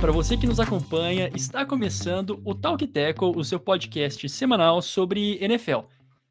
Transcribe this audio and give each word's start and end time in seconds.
Para 0.00 0.12
você 0.12 0.36
que 0.36 0.46
nos 0.46 0.60
acompanha, 0.60 1.28
está 1.34 1.66
começando 1.66 2.40
o 2.44 2.54
Talk 2.54 2.86
Tackle, 2.86 3.32
o 3.34 3.42
seu 3.42 3.58
podcast 3.58 4.28
semanal 4.28 4.80
sobre 4.80 5.42
NFL. 5.42 5.80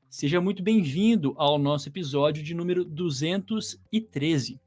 Seja 0.10 0.40
muito 0.40 0.64
bem-vindo 0.64 1.34
ao 1.36 1.60
nosso 1.60 1.90
episódio 1.90 2.42
de 2.42 2.54
número 2.54 2.86
213. 2.86 4.58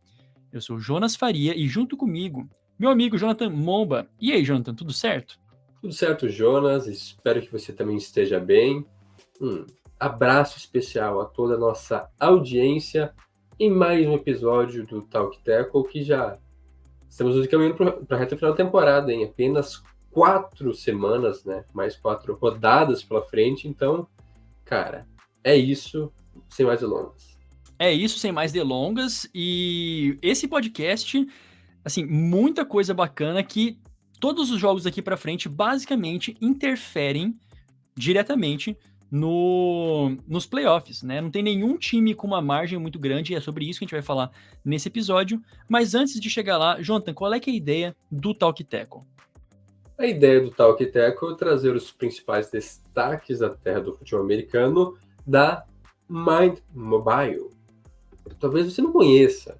Eu 0.53 0.61
sou 0.61 0.79
Jonas 0.79 1.17
Faria 1.17 1.57
e 1.57 1.67
junto 1.67 1.97
comigo, 1.97 2.47
meu 2.79 2.91
amigo 2.91 3.17
Jonathan 3.17 3.49
Momba. 3.49 4.07
E 4.21 4.33
aí, 4.33 4.45
Jonathan, 4.45 4.75
tudo 4.75 4.93
certo? 4.93 5.39
Tudo 5.81 5.95
certo, 5.95 6.29
Jonas. 6.29 6.87
Espero 6.87 7.41
que 7.41 7.51
você 7.51 7.73
também 7.73 7.97
esteja 7.97 8.39
bem. 8.39 8.85
Um 9.41 9.65
abraço 9.99 10.59
especial 10.59 11.23
a 11.23 11.25
toda 11.25 11.55
a 11.55 11.59
nossa 11.59 12.07
audiência 12.21 13.15
em 13.59 13.71
mais 13.71 14.07
um 14.07 14.13
episódio 14.13 14.87
do 14.87 15.01
Talk 15.01 15.43
Tackle, 15.43 15.89
que 15.89 16.03
já 16.03 16.39
estamos 17.11 17.47
caminhando 17.49 17.75
para 17.75 18.17
a 18.17 18.21
reta 18.21 18.37
final 18.37 18.53
da 18.53 18.65
temporada, 18.65 19.13
em 19.13 19.25
apenas 19.25 19.83
quatro 20.11 20.73
semanas, 20.73 21.45
né? 21.45 21.65
Mais 21.75 21.97
quatro 21.97 22.35
rodadas 22.35 23.03
pela 23.03 23.23
frente. 23.23 23.69
Então, 23.69 24.07
cara, 24.65 25.07
é 25.45 25.57
isso, 25.57 26.13
sem 26.49 26.65
mais 26.65 26.81
delongas. 26.81 27.39
É 27.79 27.93
isso, 27.93 28.19
sem 28.19 28.31
mais 28.31 28.53
delongas. 28.53 29.29
E 29.35 30.19
esse 30.23 30.47
podcast, 30.47 31.27
assim, 31.85 32.07
muita 32.07 32.65
coisa 32.65 32.95
bacana 32.95 33.43
que 33.43 33.79
todos 34.21 34.51
os 34.51 34.61
jogos 34.61 34.85
daqui 34.85 35.03
para 35.03 35.17
frente 35.17 35.49
basicamente 35.49 36.37
interferem 36.41 37.39
diretamente 37.97 38.77
no, 39.11 40.17
nos 40.27 40.47
playoffs, 40.47 41.03
né? 41.03 41.21
Não 41.21 41.31
tem 41.31 41.43
nenhum 41.43 41.77
time 41.77 42.15
com 42.15 42.27
uma 42.27 42.41
margem 42.41 42.79
muito 42.79 42.99
grande, 42.99 43.33
e 43.33 43.37
é 43.37 43.41
sobre 43.41 43.69
isso 43.69 43.79
que 43.79 43.85
a 43.85 43.87
gente 43.87 43.95
vai 43.95 44.03
falar 44.03 44.31
nesse 44.65 44.89
episódio. 44.89 45.43
Mas 45.69 45.95
antes 45.95 46.21
de 46.21 46.31
chegar 46.31 46.57
lá, 46.59 46.81
Jonathan, 46.81 47.13
qual 47.13 47.33
é, 47.33 47.39
é 47.39 47.41
a 47.45 47.51
ideia 47.51 47.97
do 48.11 48.33
Talk 48.33 48.63
Tackle? 48.63 49.03
A 49.99 50.07
ideia 50.07 50.41
do 50.41 50.51
Talk 50.51 50.85
Tackle 50.87 51.33
é 51.33 51.37
trazer 51.37 51.75
os 51.75 51.91
principais 51.91 52.51
destaques 52.51 53.41
da 53.41 53.51
terra 53.51 53.81
do 53.81 53.95
futebol 53.95 54.25
americano 54.25 54.97
da 55.27 55.65
Mind 56.09 56.59
Mobile. 56.73 57.51
Talvez 58.39 58.73
você 58.73 58.81
não 58.81 58.93
conheça, 58.93 59.59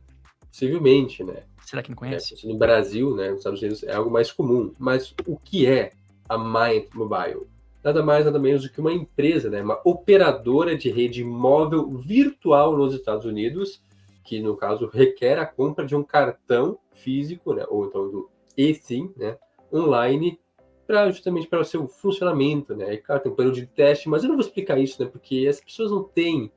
possivelmente, 0.49 1.25
né? 1.25 1.43
Será 1.67 1.83
que 1.83 1.91
não 1.91 1.97
conhece? 1.97 2.35
É, 2.43 2.49
no 2.49 2.57
Brasil, 2.57 3.15
né, 3.15 3.31
nos 3.31 3.39
Estados 3.39 3.61
Unidos, 3.61 3.83
é 3.83 3.95
algo 3.95 4.11
mais 4.11 4.33
comum. 4.33 4.73
Mas 4.79 5.15
o 5.27 5.37
que 5.37 5.67
é 5.67 5.93
a 6.29 6.39
Mind 6.39 6.87
Mobile? 6.95 7.47
Nada 7.83 8.03
mais, 8.03 8.25
nada 8.25 8.39
menos 8.39 8.63
do 8.63 8.71
que 8.71 8.81
uma 8.81 8.93
empresa, 8.93 9.49
né, 9.49 9.63
uma 9.63 9.81
operadora 9.85 10.77
de 10.77 10.91
rede 10.91 11.25
móvel 11.25 11.91
virtual 11.97 12.77
nos 12.77 12.95
Estados 12.95 13.25
Unidos, 13.25 13.83
que 14.25 14.41
no 14.41 14.57
caso 14.57 14.87
requer 14.87 15.39
a 15.39 15.47
compra 15.47 15.85
de 15.85 15.97
um 15.97 16.03
cartão 16.03 16.79
físico, 16.93 17.55
né, 17.55 17.65
ou 17.69 17.87
então 17.87 18.11
do 18.11 18.31
eSIM, 18.57 19.13
né, 19.17 19.37
online, 19.73 20.39
para 20.87 21.11
justamente 21.11 21.47
para 21.47 21.61
o 21.61 21.65
seu 21.65 21.87
funcionamento, 21.89 22.75
né. 22.75 22.95
E, 22.95 22.99
claro, 22.99 23.23
tem 23.23 23.33
um 23.33 23.35
plano 23.35 23.53
de 23.53 23.67
teste, 23.67 24.09
mas 24.09 24.23
eu 24.23 24.29
não 24.29 24.37
vou 24.37 24.45
explicar 24.45 24.79
isso, 24.79 25.03
né, 25.03 25.09
porque 25.11 25.47
as 25.49 25.61
pessoas 25.61 25.91
não 25.91 26.05
têm 26.05 26.53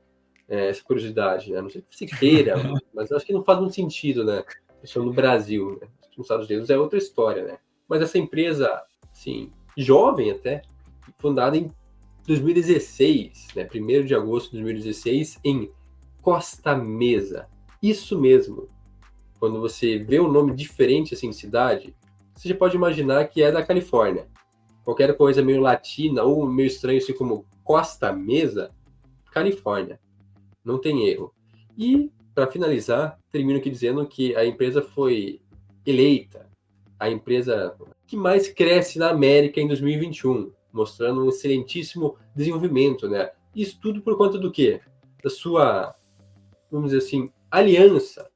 é, 0.48 0.68
essa 0.68 0.84
curiosidade, 0.84 1.52
né, 1.52 1.62
não 1.62 1.70
sei 1.70 1.82
se 1.90 2.06
queira, 2.06 2.54
mas 2.92 3.10
acho 3.10 3.24
que 3.24 3.32
não 3.32 3.42
faz 3.42 3.58
muito 3.60 3.74
sentido, 3.74 4.24
né, 4.24 4.44
isso 4.82 5.02
no 5.02 5.12
Brasil, 5.12 5.78
né, 5.80 5.88
nos 6.16 6.26
Estados 6.26 6.48
Unidos 6.48 6.68
é 6.68 6.76
outra 6.76 6.98
história, 6.98 7.44
né. 7.44 7.58
Mas 7.88 8.02
essa 8.02 8.18
empresa, 8.18 8.82
sim, 9.12 9.52
jovem 9.76 10.30
até, 10.30 10.62
fundada 11.18 11.56
em 11.56 11.70
2016, 12.26 13.48
né, 13.54 13.68
1 13.72 14.04
de 14.04 14.14
agosto 14.14 14.52
de 14.52 14.62
2016, 14.62 15.38
em 15.44 15.70
Costa 16.22 16.74
Mesa. 16.74 17.48
Isso 17.82 18.18
mesmo. 18.18 18.68
Quando 19.38 19.60
você 19.60 19.98
vê 19.98 20.20
um 20.20 20.30
nome 20.30 20.54
diferente 20.54 21.14
assim 21.14 21.32
cidade, 21.32 21.94
você 22.34 22.48
já 22.48 22.54
pode 22.54 22.76
imaginar 22.76 23.26
que 23.26 23.42
é 23.42 23.52
da 23.52 23.62
Califórnia. 23.62 24.26
Qualquer 24.84 25.16
coisa 25.16 25.42
meio 25.42 25.60
latina 25.60 26.22
ou 26.22 26.46
meio 26.46 26.66
estranho, 26.66 26.98
assim 26.98 27.12
como 27.12 27.46
Costa 27.62 28.12
Mesa, 28.12 28.70
Califórnia. 29.30 30.00
Não 30.64 30.78
tem 30.78 31.06
erro. 31.08 31.32
E, 31.76 32.10
para 32.34 32.46
finalizar, 32.46 33.18
termino 33.30 33.58
aqui 33.58 33.70
dizendo 33.70 34.06
que 34.06 34.34
a 34.34 34.44
empresa 34.44 34.80
foi 34.80 35.40
eleita 35.86 36.44
a 36.98 37.10
empresa 37.10 37.76
que 38.06 38.16
mais 38.16 38.48
cresce 38.48 38.98
na 38.98 39.10
América 39.10 39.60
em 39.60 39.68
2021 39.68 40.50
mostrando 40.74 41.24
um 41.24 41.28
excelentíssimo 41.28 42.16
desenvolvimento, 42.34 43.08
né? 43.08 43.30
Isso 43.54 43.78
tudo 43.80 44.02
por 44.02 44.16
conta 44.18 44.36
do 44.36 44.50
quê? 44.50 44.80
Da 45.22 45.30
sua, 45.30 45.94
vamos 46.70 46.90
dizer 46.90 47.06
assim, 47.06 47.30
aliança 47.50 48.28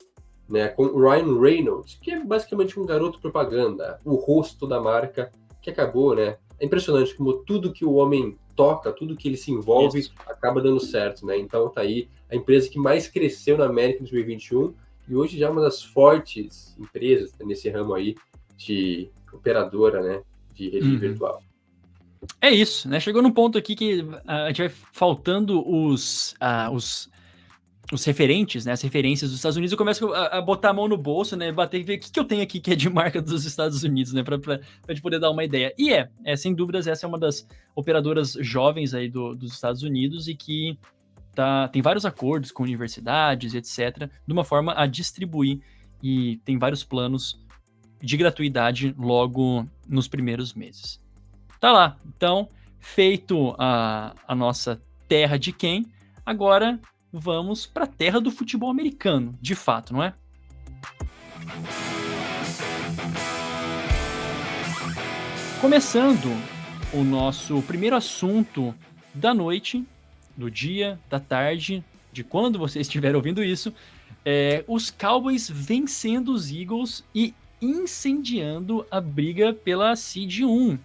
né, 0.48 0.69
com 0.69 0.87
Ryan 0.87 1.38
Reynolds, 1.38 1.98
que 2.00 2.12
é 2.12 2.25
basicamente 2.25 2.81
um 2.81 2.87
garoto 2.87 3.21
propaganda, 3.21 4.00
o 4.04 4.15
rosto 4.15 4.66
da 4.66 4.81
marca, 4.81 5.31
que 5.60 5.69
acabou, 5.69 6.15
né? 6.15 6.38
É 6.59 6.65
impressionante 6.65 7.15
como 7.15 7.34
tudo 7.44 7.72
que 7.72 7.84
o 7.84 7.94
homem 7.94 8.38
toca, 8.56 8.93
tudo 8.93 9.16
que 9.16 9.28
ele 9.28 9.37
se 9.37 9.50
envolve, 9.50 9.98
Isso. 9.98 10.12
acaba 10.27 10.60
dando 10.60 10.81
certo, 10.81 11.27
né? 11.27 11.37
Então 11.37 11.69
tá 11.69 11.82
aí 11.82 12.09
a 12.31 12.37
empresa 12.37 12.71
que 12.71 12.78
mais 12.78 13.09
cresceu 13.09 13.59
na 13.59 13.66
América 13.66 13.98
em 13.98 14.06
2021 14.06 14.75
e 15.09 15.15
hoje 15.15 15.38
já 15.38 15.47
é 15.47 15.50
uma 15.50 15.62
das 15.62 15.82
fortes 15.82 16.77
empresas 16.78 17.32
nesse 17.41 17.69
ramo 17.69 17.94
aí 17.94 18.15
de 18.56 19.10
operadora, 19.32 20.03
né, 20.03 20.22
de 20.53 20.69
rede 20.69 20.88
uhum. 20.88 20.98
virtual. 20.98 21.43
É 22.41 22.51
isso, 22.51 22.89
né? 22.89 23.01
Chegou 23.01 23.23
num 23.23 23.31
ponto 23.31 23.59
aqui 23.59 23.75
que 23.75 24.05
a 24.27 24.49
gente 24.49 24.59
vai 24.59 24.69
faltando 24.93 25.62
os, 25.69 26.34
uh, 26.34 26.73
os, 26.73 27.09
os 27.93 28.05
referentes, 28.05 28.65
né? 28.65 28.73
As 28.73 28.83
referências 28.83 29.31
dos 29.31 29.39
Estados 29.39 29.56
Unidos. 29.56 29.73
Eu 29.73 29.79
começo 29.79 30.12
a, 30.12 30.39
a 30.39 30.41
botar 30.41 30.71
a 30.71 30.73
mão 30.73 30.89
no 30.89 30.97
bolso, 30.97 31.37
né? 31.37 31.53
Bater 31.53 31.81
e 31.81 31.84
ver 31.84 31.97
o 31.97 32.01
que, 32.01 32.11
que 32.11 32.21
eu 32.21 32.25
tenho 32.25 32.43
aqui 32.43 32.61
que 32.61 32.73
é 32.73 32.77
de 32.77 32.89
marca 32.91 33.21
dos 33.23 33.45
Estados 33.45 33.83
Unidos, 33.83 34.12
né? 34.12 34.23
Pra, 34.23 34.39
pra, 34.39 34.59
pra 34.59 34.95
gente 34.95 35.03
poder 35.03 35.19
dar 35.19 35.31
uma 35.31 35.45
ideia. 35.45 35.73
E 35.78 35.93
é, 35.93 36.09
é, 36.25 36.37
sem 36.37 36.55
dúvidas, 36.55 36.87
essa 36.87 37.07
é 37.07 37.09
uma 37.09 37.19
das 37.19 37.47
operadoras 37.75 38.37
jovens 38.41 38.95
aí 38.95 39.09
do, 39.09 39.34
dos 39.34 39.53
Estados 39.53 39.83
Unidos 39.83 40.28
e 40.28 40.34
que 40.34 40.78
tá, 41.34 41.69
tem 41.69 41.81
vários 41.81 42.05
acordos 42.05 42.51
com 42.51 42.65
universidades, 42.65 43.55
etc., 43.55 44.11
de 44.27 44.33
uma 44.33 44.45
forma 44.45 44.75
a 44.77 44.87
distribuir 44.87 45.61
e 46.03 46.37
tem 46.45 46.59
vários 46.59 46.83
planos 46.83 47.41
de 48.01 48.17
gratuidade 48.17 48.95
logo 48.99 49.67
nos 49.89 50.09
primeiros 50.09 50.55
meses. 50.55 51.01
Tá 51.61 51.73
lá. 51.73 51.97
Então, 52.07 52.49
feito 52.79 53.55
a, 53.59 54.15
a 54.27 54.35
nossa 54.35 54.81
terra 55.09 55.37
de 55.37 55.53
quem, 55.53 55.87
agora 56.25 56.79
vamos 57.13 57.67
para 57.67 57.85
a 57.85 57.89
terra 57.89 58.21
do 58.21 58.31
futebol 58.31 58.71
americano, 58.71 59.37
de 59.41 59.57
fato, 59.57 59.93
não 59.93 60.03
é? 60.03 60.15
Começando 65.61 66.29
o 66.93 67.03
nosso 67.03 67.61
primeiro 67.63 67.97
assunto 67.97 68.73
da 69.13 69.35
noite, 69.35 69.85
do 70.37 70.49
dia, 70.49 71.01
da 71.11 71.19
tarde, 71.19 71.83
de 72.13 72.23
quando 72.23 72.57
você 72.57 72.79
estiver 72.81 73.17
ouvindo 73.17 73.43
isso, 73.43 73.75
é 74.25 74.63
os 74.69 74.93
Cowboys 74.93 75.51
vencendo 75.51 76.33
os 76.33 76.53
Eagles 76.53 77.05
e 77.13 77.35
incendiando 77.61 78.87
a 78.89 79.01
briga 79.01 79.53
pela 79.53 79.97
Seed 79.97 80.43
1 80.43 80.75
é, 80.75 80.79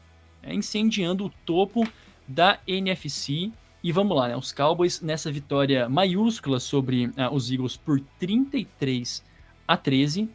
incendiando 0.48 1.26
o 1.26 1.32
topo 1.46 1.88
da 2.28 2.60
NFC. 2.68 3.52
E 3.84 3.92
vamos 3.92 4.16
lá, 4.16 4.30
né? 4.30 4.36
Os 4.36 4.52
Cowboys 4.52 5.02
nessa 5.02 5.32
vitória 5.32 5.90
maiúscula 5.90 6.60
sobre 6.60 7.08
uh, 7.08 7.34
os 7.34 7.52
Eagles 7.52 7.78
por 7.78 8.00
33 8.20 9.24
a 9.68 9.76
13. 9.76 10.30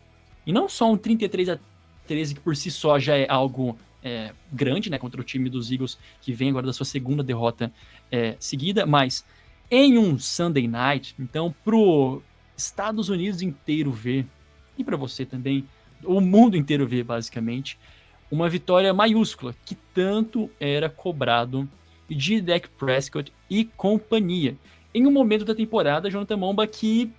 E 0.47 0.53
não 0.53 0.69
só 0.69 0.91
um 0.91 0.97
33 0.97 1.51
a 1.51 1.59
13 2.07 2.35
que 2.35 2.41
por 2.41 2.57
si 2.57 2.71
só 2.71 2.99
já 2.99 3.17
é 3.17 3.27
algo 3.29 3.77
é, 4.03 4.33
grande, 4.53 4.91
né? 4.91 4.99
Contra 4.99 5.21
o 5.21 5.25
time 5.25 5.49
dos 5.51 5.71
Eagles 5.71 5.99
que 6.21 6.33
vem 6.33 6.51
agora 6.51 6.67
da 6.67 6.73
sua 6.73 6.87
segunda 6.87 7.23
derrota 7.23 7.73
é, 8.11 8.37
seguida, 8.39 8.87
mas 8.87 9.25
em 9.71 9.99
um 9.99 10.19
Sunday 10.19 10.67
Night, 10.67 11.15
então 11.19 11.55
pro 11.65 12.23
Estados 12.57 13.09
Unidos 13.09 13.43
inteiro 13.43 13.93
ver 13.93 14.27
e 14.79 14.85
para 14.85 14.97
você 14.97 15.27
também, 15.27 15.67
o 16.05 16.21
mundo 16.21 16.57
inteiro 16.57 16.87
ver 16.87 17.03
basicamente, 17.03 17.77
uma 18.31 18.49
vitória 18.49 18.93
maiúscula 18.93 19.55
que 19.65 19.75
tanto 19.75 20.51
era 20.61 20.89
cobrado 20.89 21.69
de 22.09 22.41
Dak 22.41 22.69
Prescott 22.71 23.33
e 23.49 23.65
companhia. 23.65 24.57
Em 24.95 25.07
um 25.07 25.11
momento 25.11 25.45
da 25.45 25.55
temporada, 25.55 26.11
Jonathan 26.11 26.37
Momba, 26.37 26.67
que 26.67 27.11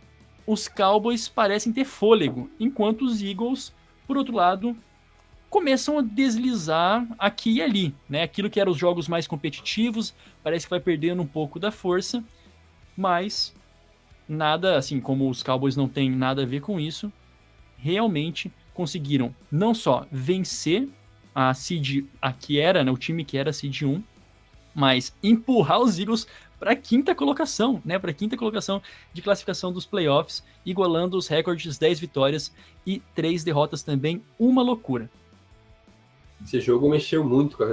os 0.45 0.67
Cowboys 0.67 1.27
parecem 1.27 1.71
ter 1.71 1.85
fôlego, 1.85 2.49
enquanto 2.59 3.05
os 3.05 3.21
Eagles, 3.21 3.73
por 4.07 4.17
outro 4.17 4.35
lado, 4.35 4.75
começam 5.49 5.99
a 5.99 6.01
deslizar 6.01 7.07
aqui 7.17 7.53
e 7.53 7.61
ali, 7.61 7.95
né? 8.07 8.23
Aquilo 8.23 8.49
que 8.49 8.59
eram 8.59 8.71
os 8.71 8.77
jogos 8.77 9.07
mais 9.07 9.27
competitivos, 9.27 10.13
parece 10.43 10.65
que 10.65 10.69
vai 10.69 10.79
perdendo 10.79 11.21
um 11.21 11.27
pouco 11.27 11.59
da 11.59 11.71
força, 11.71 12.23
mas 12.95 13.55
nada, 14.27 14.77
assim, 14.77 14.99
como 14.99 15.29
os 15.29 15.41
Cowboys 15.41 15.75
não 15.75 15.87
têm 15.87 16.09
nada 16.09 16.43
a 16.43 16.45
ver 16.45 16.61
com 16.61 16.79
isso, 16.79 17.11
realmente 17.77 18.51
conseguiram 18.73 19.33
não 19.51 19.73
só 19.73 20.05
vencer 20.11 20.87
a 21.33 21.53
seed, 21.53 22.05
a 22.21 22.33
que 22.33 22.59
era, 22.59 22.83
né, 22.83 22.91
o 22.91 22.97
time 22.97 23.23
que 23.23 23.37
era 23.37 23.53
seed 23.53 23.83
1, 23.83 24.01
mas 24.73 25.13
empurrar 25.21 25.79
os 25.79 25.99
Eagles 25.99 26.27
para 26.59 26.75
quinta 26.75 27.15
colocação, 27.15 27.81
né? 27.85 27.97
Para 27.97 28.11
quinta 28.11 28.35
colocação 28.35 28.81
de 29.13 29.21
classificação 29.21 29.71
dos 29.71 29.85
playoffs, 29.85 30.43
igualando 30.65 31.17
os 31.17 31.27
recordes 31.27 31.77
10 31.77 31.99
vitórias 31.99 32.53
e 32.85 33.01
3 33.15 33.43
derrotas 33.43 33.81
também, 33.81 34.21
uma 34.37 34.61
loucura. 34.61 35.09
Esse 36.43 36.59
jogo 36.59 36.89
mexeu 36.89 37.23
muito 37.23 37.57
com 37.57 37.63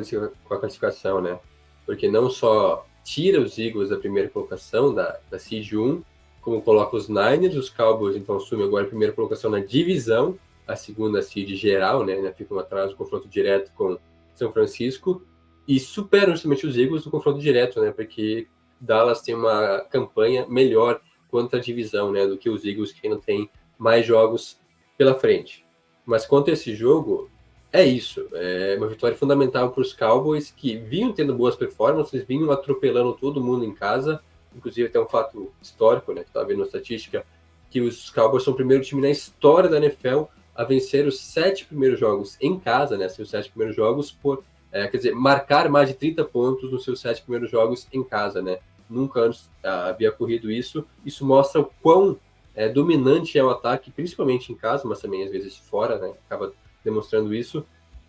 a 0.54 0.58
classificação, 0.58 1.20
né? 1.20 1.38
Porque 1.84 2.08
não 2.08 2.30
só 2.30 2.86
tira 3.04 3.40
os 3.40 3.58
Eagles 3.58 3.90
da 3.90 3.96
primeira 3.96 4.28
colocação, 4.28 4.92
da, 4.92 5.18
da 5.30 5.38
Seed 5.38 5.72
1, 5.72 6.02
como 6.40 6.62
coloca 6.62 6.96
os 6.96 7.08
Niners, 7.08 7.56
os 7.56 7.68
Cowboys 7.68 8.16
então 8.16 8.36
assumem 8.36 8.66
agora 8.66 8.84
a 8.84 8.88
primeira 8.88 9.12
colocação 9.12 9.50
na 9.50 9.60
divisão, 9.60 10.36
a 10.66 10.74
segunda 10.74 11.22
seed 11.22 11.54
geral, 11.54 12.04
né, 12.04 12.16
né 12.20 12.32
ficam 12.32 12.58
atrás 12.58 12.90
do 12.90 12.96
confronto 12.96 13.28
direto 13.28 13.72
com 13.74 13.98
São 14.34 14.52
Francisco, 14.52 15.22
e 15.66 15.80
superam 15.80 16.32
justamente 16.32 16.66
os 16.66 16.76
Eagles 16.76 17.04
no 17.04 17.10
confronto 17.10 17.38
direto, 17.38 17.80
né, 17.80 17.90
porque 17.92 18.46
Dallas 18.80 19.22
tem 19.22 19.34
uma 19.34 19.80
campanha 19.90 20.46
melhor 20.48 21.00
quanto 21.28 21.56
à 21.56 21.58
divisão, 21.58 22.12
né, 22.12 22.26
do 22.26 22.38
que 22.38 22.48
os 22.48 22.64
Eagles, 22.64 22.92
que 22.92 23.06
ainda 23.06 23.20
tem 23.20 23.50
mais 23.78 24.06
jogos 24.06 24.60
pela 24.96 25.14
frente. 25.14 25.64
Mas 26.04 26.24
quanto 26.24 26.50
a 26.50 26.52
esse 26.52 26.74
jogo, 26.74 27.28
é 27.72 27.84
isso. 27.84 28.26
É 28.32 28.76
uma 28.78 28.86
vitória 28.86 29.16
fundamental 29.16 29.70
para 29.70 29.82
os 29.82 29.92
Cowboys, 29.92 30.50
que 30.50 30.76
vinham 30.76 31.12
tendo 31.12 31.34
boas 31.34 31.56
performances, 31.56 32.24
vinham 32.24 32.50
atropelando 32.50 33.12
todo 33.12 33.42
mundo 33.42 33.64
em 33.64 33.74
casa. 33.74 34.20
Inclusive, 34.54 34.88
tem 34.88 35.00
um 35.00 35.06
fato 35.06 35.52
histórico, 35.60 36.12
né, 36.12 36.22
que 36.22 36.28
estava 36.28 36.46
vendo 36.46 36.60
na 36.60 36.66
estatística, 36.66 37.26
que 37.68 37.80
os 37.80 38.08
Cowboys 38.10 38.44
são 38.44 38.52
o 38.52 38.56
primeiro 38.56 38.84
time 38.84 39.02
na 39.02 39.10
história 39.10 39.68
da 39.68 39.78
NFL 39.78 40.22
a 40.56 40.64
vencer 40.64 41.06
os 41.06 41.20
sete 41.20 41.64
primeiros 41.64 42.00
jogos 42.00 42.36
em 42.40 42.58
casa, 42.58 42.96
né, 42.96 43.08
seus 43.08 43.30
sete 43.30 43.50
primeiros 43.50 43.76
jogos, 43.76 44.10
por 44.10 44.42
é, 44.76 44.86
quer 44.88 44.96
dizer, 44.98 45.14
marcar 45.14 45.70
mais 45.70 45.88
de 45.88 45.94
30 45.94 46.24
pontos 46.24 46.70
nos 46.70 46.84
seus 46.84 47.00
sete 47.00 47.22
primeiros 47.22 47.50
jogos 47.50 47.86
em 47.92 48.02
casa, 48.02 48.42
né? 48.42 48.58
Nunca 48.90 49.20
antes 49.20 49.50
ah, 49.64 49.88
havia 49.88 50.10
ocorrido 50.10 50.50
isso. 50.50 50.86
Isso 51.04 51.24
mostra 51.24 51.62
o 51.62 51.70
quão 51.80 52.18
é, 52.54 52.68
dominante 52.68 53.38
é 53.38 53.44
o 53.44 53.48
ataque, 53.48 53.90
principalmente 53.90 54.52
em 54.52 54.54
casa, 54.54 54.86
mas 54.86 55.00
também 55.00 55.24
às 55.24 55.30
vezes 55.30 55.56
fora, 55.56 55.98
né? 55.98 56.12
Acaba 56.26 56.52
demonstrando 56.84 57.34
isso. 57.34 57.64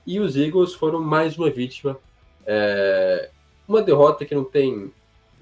E 0.05 0.19
os 0.19 0.35
Eagles 0.35 0.73
foram 0.73 1.01
mais 1.01 1.38
uma 1.38 1.49
vítima. 1.49 1.97
É, 2.45 3.29
uma 3.67 3.81
derrota 3.81 4.25
que 4.25 4.35
não 4.35 4.44
tem 4.44 4.91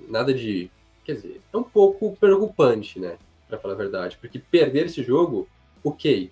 nada 0.08 0.34
de. 0.34 0.70
Quer 1.04 1.14
dizer, 1.14 1.42
é 1.52 1.58
um 1.58 1.64
pouco 1.64 2.16
preocupante, 2.18 3.00
né? 3.00 3.18
Para 3.48 3.58
falar 3.58 3.74
a 3.74 3.78
verdade. 3.78 4.18
Porque 4.20 4.40
perder 4.40 4.86
esse 4.86 5.04
jogo, 5.04 5.48
ok. 5.84 6.32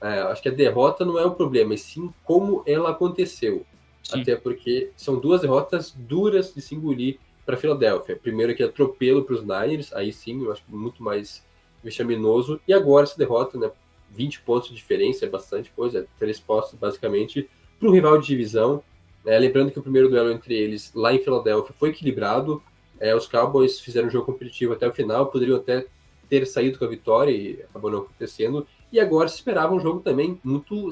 É, 0.00 0.20
acho 0.20 0.42
que 0.42 0.48
a 0.48 0.52
derrota 0.52 1.04
não 1.04 1.18
é 1.18 1.24
o 1.24 1.32
problema, 1.32 1.74
e 1.74 1.78
sim 1.78 2.12
como 2.24 2.62
ela 2.66 2.90
aconteceu. 2.90 3.66
Sim. 4.02 4.22
Até 4.22 4.36
porque 4.36 4.90
são 4.96 5.18
duas 5.18 5.40
derrotas 5.40 5.90
duras 5.90 6.54
de 6.54 6.62
se 6.62 6.74
engolir 6.74 7.18
para 7.44 7.56
Filadélfia. 7.56 8.16
Primeiro 8.16 8.54
que 8.54 8.62
é 8.62 8.66
atropelo 8.66 9.24
para 9.24 9.34
os 9.34 9.42
Niners, 9.42 9.92
aí 9.92 10.12
sim, 10.12 10.44
eu 10.44 10.52
acho 10.52 10.62
muito 10.68 11.02
mais 11.02 11.44
vexaminoso. 11.82 12.60
E 12.66 12.72
agora 12.72 13.04
essa 13.04 13.18
derrota, 13.18 13.58
né? 13.58 13.70
20 14.10 14.40
pontos 14.40 14.68
de 14.68 14.74
diferença 14.74 15.26
é 15.26 15.28
bastante 15.28 15.70
coisa, 15.70 16.00
é 16.00 16.06
três 16.18 16.40
postos 16.40 16.78
basicamente, 16.78 17.48
para 17.78 17.88
um 17.88 17.92
rival 17.92 18.18
de 18.18 18.26
divisão. 18.26 18.82
É, 19.26 19.38
lembrando 19.38 19.70
que 19.70 19.78
o 19.78 19.82
primeiro 19.82 20.08
duelo 20.08 20.30
entre 20.30 20.54
eles 20.54 20.92
lá 20.94 21.12
em 21.12 21.18
Filadélfia 21.18 21.74
foi 21.78 21.90
equilibrado. 21.90 22.62
É, 22.98 23.14
os 23.14 23.26
Cowboys 23.26 23.80
fizeram 23.80 24.08
um 24.08 24.10
jogo 24.10 24.26
competitivo 24.26 24.72
até 24.72 24.88
o 24.88 24.92
final, 24.92 25.26
poderiam 25.26 25.58
até 25.58 25.86
ter 26.28 26.46
saído 26.46 26.78
com 26.78 26.84
a 26.84 26.88
vitória 26.88 27.30
e 27.30 27.62
acabou 27.62 27.90
não 27.90 28.00
acontecendo. 28.00 28.66
E 28.92 28.98
agora 28.98 29.28
se 29.28 29.36
esperava 29.36 29.74
um 29.74 29.80
jogo 29.80 30.00
também 30.00 30.40
muito 30.42 30.90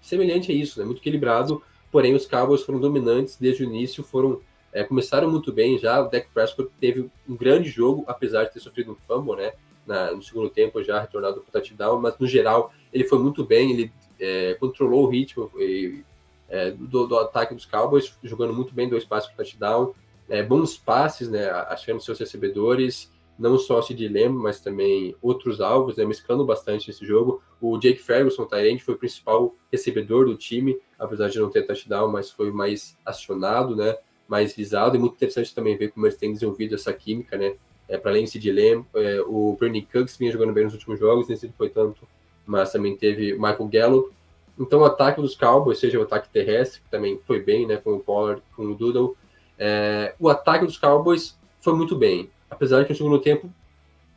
semelhante 0.00 0.52
a 0.52 0.54
isso, 0.54 0.78
né? 0.78 0.84
muito 0.84 1.00
equilibrado 1.00 1.62
porém 1.90 2.14
os 2.14 2.26
Cowboys 2.26 2.62
foram 2.62 2.78
dominantes 2.78 3.38
desde 3.38 3.64
o 3.64 3.66
início, 3.66 4.04
foram 4.04 4.40
é, 4.70 4.84
começaram 4.84 5.30
muito 5.30 5.50
bem 5.50 5.78
já, 5.78 5.98
o 5.98 6.10
Dak 6.10 6.28
Prescott 6.34 6.70
teve 6.78 7.10
um 7.26 7.34
grande 7.34 7.70
jogo, 7.70 8.04
apesar 8.06 8.44
de 8.44 8.52
ter 8.52 8.60
sofrido 8.60 8.92
um 8.92 8.96
fumble, 9.06 9.36
né, 9.36 9.52
na, 9.86 10.12
no 10.12 10.22
segundo 10.22 10.50
tempo 10.50 10.84
já 10.84 11.00
retornado 11.00 11.40
para 11.40 11.48
o 11.48 11.52
touchdown, 11.52 11.98
mas 11.98 12.18
no 12.18 12.26
geral 12.26 12.70
ele 12.92 13.04
foi 13.04 13.18
muito 13.18 13.42
bem, 13.42 13.72
ele 13.72 13.92
é, 14.20 14.52
controlou 14.60 15.04
o 15.04 15.08
ritmo 15.08 15.50
e, 15.56 16.04
é, 16.50 16.70
do, 16.72 17.06
do, 17.06 17.18
ataque 17.18 17.54
dos 17.54 17.64
Cowboys, 17.64 18.14
jogando 18.22 18.52
muito 18.52 18.74
bem 18.74 18.90
dois 18.90 19.06
passes 19.06 19.30
para 19.30 19.42
touchdown, 19.42 19.94
é, 20.28 20.42
bons 20.42 20.76
passes, 20.76 21.30
né, 21.30 21.48
achando 21.48 22.02
seus 22.02 22.18
recebedores, 22.18 23.10
não 23.38 23.58
só 23.58 23.80
de 23.80 24.08
Lamb, 24.08 24.34
mas 24.34 24.60
também 24.60 25.14
outros 25.20 25.60
alvos, 25.60 25.96
né, 25.96 26.04
mesclando 26.04 26.44
bastante 26.44 26.90
esse 26.90 27.04
jogo. 27.06 27.42
O 27.60 27.78
Jake 27.78 27.98
Ferguson, 27.98 28.46
Tyrande, 28.46 28.82
foi 28.82 28.94
o 28.94 28.98
principal 28.98 29.54
recebedor 29.70 30.26
do 30.26 30.36
time, 30.36 30.78
apesar 30.98 31.28
de 31.28 31.38
não 31.38 31.50
ter 31.50 31.66
touchdown, 31.66 32.08
mas 32.10 32.30
foi 32.30 32.50
mais 32.50 32.96
acionado, 33.04 33.76
né, 33.76 33.96
mais 34.26 34.54
visado, 34.54 34.96
e 34.96 34.98
muito 34.98 35.14
interessante 35.14 35.54
também 35.54 35.76
ver 35.76 35.90
como 35.90 36.06
eles 36.06 36.16
têm 36.16 36.32
desenvolvido 36.32 36.74
essa 36.74 36.92
química, 36.92 37.36
né, 37.36 37.56
é, 37.88 37.96
para 37.96 38.10
além 38.10 38.24
de 38.24 38.50
Lamb, 38.50 38.84
é, 38.94 39.20
o 39.26 39.56
Bernie 39.58 39.86
Cooks 39.86 40.16
vinha 40.16 40.32
jogando 40.32 40.52
bem 40.52 40.64
nos 40.64 40.74
últimos 40.74 40.98
jogos, 40.98 41.28
nem 41.28 41.36
sei 41.36 41.50
se 41.50 41.56
foi 41.56 41.68
tanto, 41.68 42.06
mas 42.44 42.72
também 42.72 42.96
teve 42.96 43.34
Michael 43.34 43.68
Gallup, 43.68 44.16
então 44.58 44.80
o 44.80 44.84
ataque 44.84 45.20
dos 45.20 45.36
Cowboys, 45.36 45.78
seja 45.78 45.98
o 45.98 46.02
ataque 46.02 46.30
terrestre, 46.30 46.80
que 46.80 46.90
também 46.90 47.20
foi 47.26 47.40
bem, 47.40 47.66
né, 47.66 47.76
com 47.76 47.92
o 47.92 48.00
Pollard, 48.00 48.42
com 48.56 48.64
o 48.64 48.74
Doodle, 48.74 49.16
é, 49.58 50.14
o 50.18 50.28
ataque 50.28 50.64
dos 50.64 50.78
Cowboys 50.78 51.38
foi 51.60 51.74
muito 51.74 51.94
bem, 51.94 52.30
apesar 52.50 52.84
que 52.84 52.90
no 52.90 52.96
segundo 52.96 53.18
tempo 53.20 53.50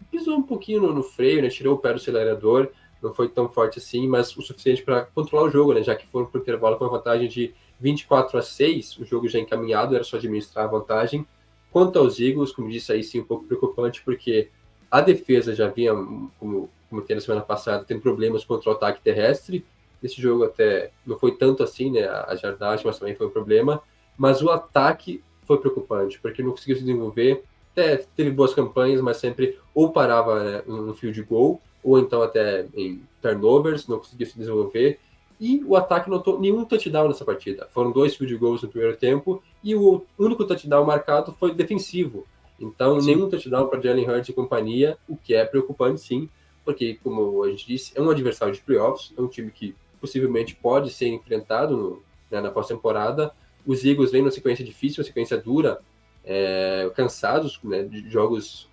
pisou 0.10 0.38
um 0.38 0.44
pouquinho 0.44 0.82
no, 0.82 0.94
no, 0.94 1.04
freio, 1.04 1.42
né? 1.42 1.50
Tirou 1.50 1.76
o 1.76 1.78
pé 1.78 1.90
do 1.90 1.96
acelerador, 1.96 2.70
não 3.02 3.14
foi 3.14 3.30
tão 3.30 3.50
forte 3.50 3.80
assim, 3.80 4.08
mas 4.08 4.36
o 4.36 4.42
suficiente 4.42 4.84
para 4.84 5.04
controlar 5.06 5.48
o 5.48 5.50
jogo, 5.50 5.74
né? 5.74 5.84
Já 5.84 5.96
que 5.96 6.08
foram 6.08 6.26
para 6.26 6.40
o 6.40 6.42
intervalo 6.42 6.78
com 6.78 6.86
a 6.86 6.90
vantagem 6.90 7.28
de 7.28 7.54
24 7.80 8.38
a 8.38 8.42
6, 8.42 8.98
o 8.98 9.06
jogo 9.06 9.28
já 9.28 9.40
encaminhado, 9.40 9.96
era 9.96 10.04
só 10.04 10.18
administrar 10.18 10.66
a 10.66 10.68
vantagem. 10.68 11.26
Quanto 11.72 12.00
aos 12.00 12.20
Eagles, 12.20 12.52
como 12.52 12.70
disse 12.70 12.92
aí, 12.92 13.04
sim, 13.04 13.20
um 13.20 13.24
pouco 13.24 13.46
preocupante, 13.46 14.02
porque 14.04 14.50
a 14.90 15.02
defesa 15.02 15.54
já 15.54 15.68
vinha, 15.68 15.94
como, 16.40 16.70
como 16.90 17.06
na 17.08 17.22
semana 17.22 17.42
passada, 17.42 17.86
tendo 17.86 18.02
problemas 18.02 18.44
contra 18.44 18.70
o 18.70 18.74
ataque 18.74 19.02
terrestre. 19.02 19.66
Esse 20.02 20.22
jogo 20.22 20.46
até 20.46 20.92
não 21.06 21.18
foi 21.18 21.36
tanto 21.36 21.62
assim, 21.62 21.92
né? 21.92 22.08
A 22.08 22.36
jardagem, 22.36 22.86
mas 22.86 22.98
também 22.98 23.16
foi 23.16 23.28
um 23.28 23.32
problema. 23.32 23.82
Mas 24.18 24.42
o 24.42 24.50
ataque 24.50 25.24
foi 25.46 25.58
preocupante, 25.58 26.20
porque 26.20 26.42
não 26.42 26.52
conseguiu 26.52 26.76
se 26.76 26.82
desenvolver 26.82 27.44
até 27.80 27.98
teve 28.16 28.32
boas 28.32 28.54
campanhas, 28.54 29.02
mas 29.02 29.18
sempre 29.18 29.58
ou 29.74 29.92
parava 29.92 30.44
né, 30.44 30.64
no 30.68 30.94
field 30.94 31.22
goal, 31.24 31.62
ou 31.84 31.98
então 31.98 32.22
até 32.22 32.68
em 32.76 33.02
turnovers, 33.22 33.88
não 33.88 34.00
conseguia 34.00 34.28
se 34.28 34.38
desenvolver. 34.38 35.00
E 35.40 35.64
o 35.66 35.76
ataque 35.78 36.10
não 36.10 36.18
notou 36.18 36.40
nenhum 36.40 36.66
touchdown 36.66 37.08
nessa 37.08 37.24
partida. 37.24 37.68
Foram 37.72 37.92
dois 37.92 38.16
field 38.16 38.36
goals 38.36 38.62
no 38.62 38.68
primeiro 38.68 38.98
tempo, 38.98 39.42
e 39.64 39.74
o 39.74 40.04
único 40.18 40.44
touchdown 40.44 40.86
marcado 40.86 41.32
foi 41.40 41.54
defensivo. 41.54 42.28
Então, 42.60 43.00
sim. 43.00 43.16
nenhum 43.16 43.30
touchdown 43.30 43.68
para 43.68 43.80
Jalen 43.80 44.10
Hurts 44.10 44.30
e 44.30 44.34
companhia, 44.34 44.98
o 45.08 45.16
que 45.16 45.34
é 45.34 45.46
preocupante 45.46 46.02
sim, 46.02 46.30
porque, 46.66 47.00
como 47.02 47.42
a 47.44 47.50
gente 47.50 47.66
disse, 47.66 47.94
é 47.96 48.02
um 48.02 48.10
adversário 48.10 48.54
de 48.54 48.60
playoffs, 48.60 49.14
é 49.18 49.22
um 49.22 49.28
time 49.28 49.50
que 49.50 49.74
possivelmente 50.02 50.56
pode 50.56 50.92
ser 50.92 51.08
enfrentado 51.08 51.76
no, 51.76 52.04
né, 52.30 52.42
na 52.42 52.52
pós-temporada. 52.52 53.32
Os 53.66 53.86
Eagles 53.86 54.12
vêm 54.12 54.22
numa 54.22 54.32
sequência 54.32 54.64
difícil, 54.64 55.02
uma 55.02 55.08
sequência 55.08 55.38
dura, 55.38 55.80
é, 56.24 56.90
cansados, 56.96 57.60
né, 57.64 57.84
de 57.84 58.10
jogos 58.10 58.70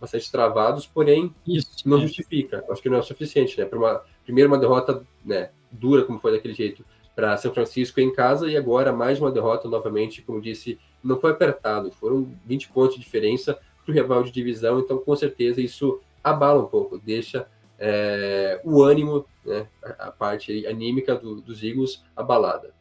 bastante 0.00 0.30
travados, 0.32 0.86
porém 0.86 1.34
isso, 1.46 1.68
não 1.84 1.98
é. 1.98 2.00
justifica. 2.00 2.64
Acho 2.70 2.80
que 2.80 2.88
não 2.88 2.96
é 2.96 3.00
o 3.00 3.02
suficiente, 3.02 3.58
né? 3.58 3.66
Para 3.66 3.78
uma 3.78 4.02
primeiro 4.24 4.50
uma 4.50 4.58
derrota, 4.58 5.04
né, 5.24 5.50
dura 5.70 6.04
como 6.04 6.20
foi 6.20 6.32
daquele 6.32 6.54
jeito 6.54 6.84
para 7.14 7.36
São 7.36 7.52
Francisco 7.52 8.00
em 8.00 8.12
casa 8.12 8.48
e 8.48 8.56
agora 8.56 8.92
mais 8.92 9.20
uma 9.20 9.30
derrota 9.30 9.68
novamente, 9.68 10.22
como 10.22 10.40
disse, 10.40 10.78
não 11.02 11.20
foi 11.20 11.32
apertado, 11.32 11.90
foram 11.92 12.32
20 12.46 12.68
pontos 12.70 12.94
de 12.94 13.02
diferença 13.02 13.58
para 13.84 13.92
o 13.92 13.94
rival 13.94 14.22
de 14.22 14.30
divisão, 14.30 14.78
então 14.78 14.98
com 14.98 15.14
certeza 15.16 15.60
isso 15.60 16.00
abala 16.22 16.62
um 16.62 16.66
pouco, 16.66 16.98
deixa 16.98 17.46
é, 17.78 18.60
o 18.64 18.82
ânimo, 18.82 19.26
né, 19.44 19.66
a 19.98 20.10
parte 20.10 20.66
anímica 20.66 21.14
do, 21.14 21.40
dos 21.40 21.62
Eagles 21.62 22.04
abalada. 22.14 22.72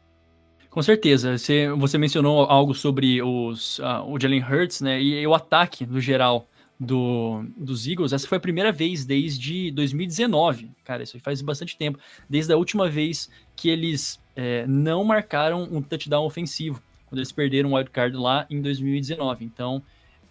Com 0.69 0.83
certeza. 0.83 1.37
Você, 1.37 1.69
você 1.69 1.97
mencionou 1.97 2.43
algo 2.43 2.73
sobre 2.75 3.21
os, 3.21 3.79
uh, 3.79 4.03
o 4.07 4.19
Jalen 4.19 4.43
Hurts, 4.43 4.81
né? 4.81 5.01
E, 5.01 5.21
e, 5.21 5.27
o 5.27 5.33
ataque, 5.33 5.85
no 5.85 5.99
geral, 5.99 6.47
do, 6.79 7.43
dos 7.57 7.87
Eagles. 7.87 8.13
Essa 8.13 8.27
foi 8.27 8.37
a 8.37 8.41
primeira 8.41 8.71
vez 8.71 9.03
desde 9.03 9.71
2019. 9.71 10.71
Cara, 10.83 11.03
isso 11.03 11.19
faz 11.19 11.41
bastante 11.41 11.75
tempo. 11.75 11.99
Desde 12.29 12.53
a 12.53 12.57
última 12.57 12.87
vez 12.87 13.29
que 13.55 13.69
eles 13.69 14.19
é, 14.35 14.65
não 14.67 15.03
marcaram 15.03 15.67
um 15.71 15.81
touchdown 15.81 16.25
ofensivo. 16.25 16.81
Quando 17.07 17.19
eles 17.19 17.31
perderam 17.31 17.71
o 17.71 17.75
wildcard 17.75 18.15
lá 18.15 18.45
em 18.49 18.61
2019. 18.61 19.43
Então, 19.43 19.81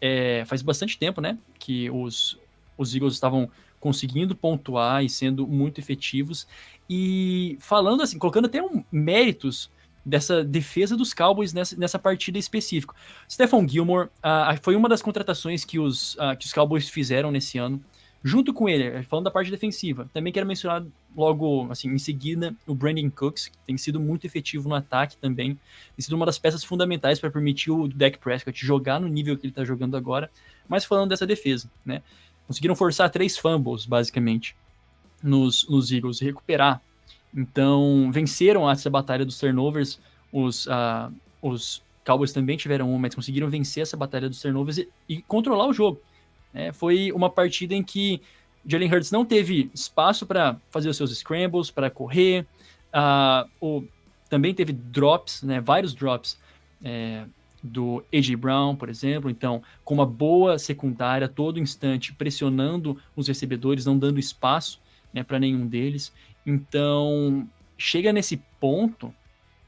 é, 0.00 0.44
faz 0.46 0.62
bastante 0.62 0.96
tempo, 0.96 1.20
né? 1.20 1.36
Que 1.58 1.90
os, 1.90 2.38
os 2.76 2.94
Eagles 2.94 3.14
estavam 3.14 3.50
conseguindo 3.80 4.36
pontuar 4.36 5.04
e 5.04 5.08
sendo 5.08 5.46
muito 5.48 5.80
efetivos. 5.80 6.46
E 6.88 7.58
falando 7.60 8.02
assim, 8.02 8.18
colocando 8.18 8.46
até 8.46 8.62
um, 8.62 8.84
méritos 8.90 9.68
dessa 10.08 10.42
defesa 10.42 10.96
dos 10.96 11.12
Cowboys 11.12 11.52
nessa, 11.52 11.76
nessa 11.76 11.98
partida 11.98 12.38
específica. 12.38 12.94
Stephon 13.30 13.68
Gilmore 13.68 14.08
uh, 14.18 14.58
foi 14.62 14.74
uma 14.74 14.88
das 14.88 15.02
contratações 15.02 15.64
que 15.64 15.78
os, 15.78 16.14
uh, 16.14 16.36
que 16.38 16.46
os 16.46 16.52
Cowboys 16.52 16.88
fizeram 16.88 17.30
nesse 17.30 17.58
ano. 17.58 17.82
Junto 18.24 18.52
com 18.52 18.68
ele, 18.68 19.00
falando 19.04 19.26
da 19.26 19.30
parte 19.30 19.48
defensiva, 19.48 20.10
também 20.12 20.32
quero 20.32 20.44
mencionar 20.44 20.84
logo, 21.16 21.70
assim, 21.70 21.88
em 21.88 21.98
seguida, 21.98 22.52
o 22.66 22.74
Brandon 22.74 23.08
Cooks, 23.08 23.46
que 23.46 23.58
tem 23.64 23.76
sido 23.76 24.00
muito 24.00 24.26
efetivo 24.26 24.68
no 24.68 24.74
ataque 24.74 25.16
também. 25.16 25.54
Tem 25.96 26.02
sido 26.02 26.16
uma 26.16 26.26
das 26.26 26.36
peças 26.36 26.64
fundamentais 26.64 27.20
para 27.20 27.30
permitir 27.30 27.70
o 27.70 27.86
Dak 27.86 28.18
Prescott 28.18 28.66
jogar 28.66 29.00
no 29.00 29.06
nível 29.06 29.36
que 29.36 29.46
ele 29.46 29.52
está 29.52 29.64
jogando 29.64 29.96
agora. 29.96 30.28
Mas 30.68 30.84
falando 30.84 31.10
dessa 31.10 31.26
defesa, 31.26 31.70
né? 31.84 32.02
Conseguiram 32.48 32.74
forçar 32.74 33.08
três 33.08 33.38
fumbles, 33.38 33.86
basicamente, 33.86 34.56
nos, 35.22 35.68
nos 35.68 35.92
Eagles, 35.92 36.18
recuperar. 36.18 36.82
Então, 37.34 38.10
venceram 38.12 38.68
essa 38.70 38.88
batalha 38.88 39.24
dos 39.24 39.38
turnovers. 39.38 40.00
Os, 40.32 40.66
uh, 40.66 41.12
os 41.42 41.82
Cowboys 42.04 42.32
também 42.32 42.56
tiveram 42.56 42.90
uma, 42.90 42.98
mas 42.98 43.14
conseguiram 43.14 43.48
vencer 43.48 43.82
essa 43.82 43.96
batalha 43.96 44.28
dos 44.28 44.40
turnovers 44.40 44.78
e, 44.78 44.88
e 45.08 45.22
controlar 45.22 45.66
o 45.66 45.72
jogo. 45.72 46.00
É, 46.54 46.72
foi 46.72 47.12
uma 47.12 47.28
partida 47.28 47.74
em 47.74 47.82
que 47.82 48.20
Jalen 48.66 48.92
Hurts 48.92 49.10
não 49.10 49.24
teve 49.24 49.70
espaço 49.74 50.26
para 50.26 50.56
fazer 50.70 50.88
os 50.88 50.96
seus 50.96 51.16
scrambles, 51.16 51.70
para 51.70 51.90
correr. 51.90 52.46
Uh, 52.92 53.48
o, 53.60 53.84
também 54.28 54.54
teve 54.54 54.72
drops, 54.72 55.42
né, 55.42 55.60
vários 55.60 55.94
drops 55.94 56.38
é, 56.82 57.24
do 57.62 58.04
A.J. 58.12 58.36
Brown, 58.36 58.76
por 58.76 58.88
exemplo. 58.88 59.30
Então, 59.30 59.62
com 59.84 59.94
uma 59.94 60.06
boa 60.06 60.58
secundária, 60.58 61.28
todo 61.28 61.58
instante 61.58 62.12
pressionando 62.12 62.98
os 63.16 63.28
recebedores, 63.28 63.86
não 63.86 63.98
dando 63.98 64.18
espaço 64.18 64.80
né, 65.12 65.22
para 65.22 65.38
nenhum 65.38 65.66
deles. 65.66 66.12
Então, 66.48 67.46
chega 67.76 68.10
nesse 68.10 68.38
ponto, 68.58 69.14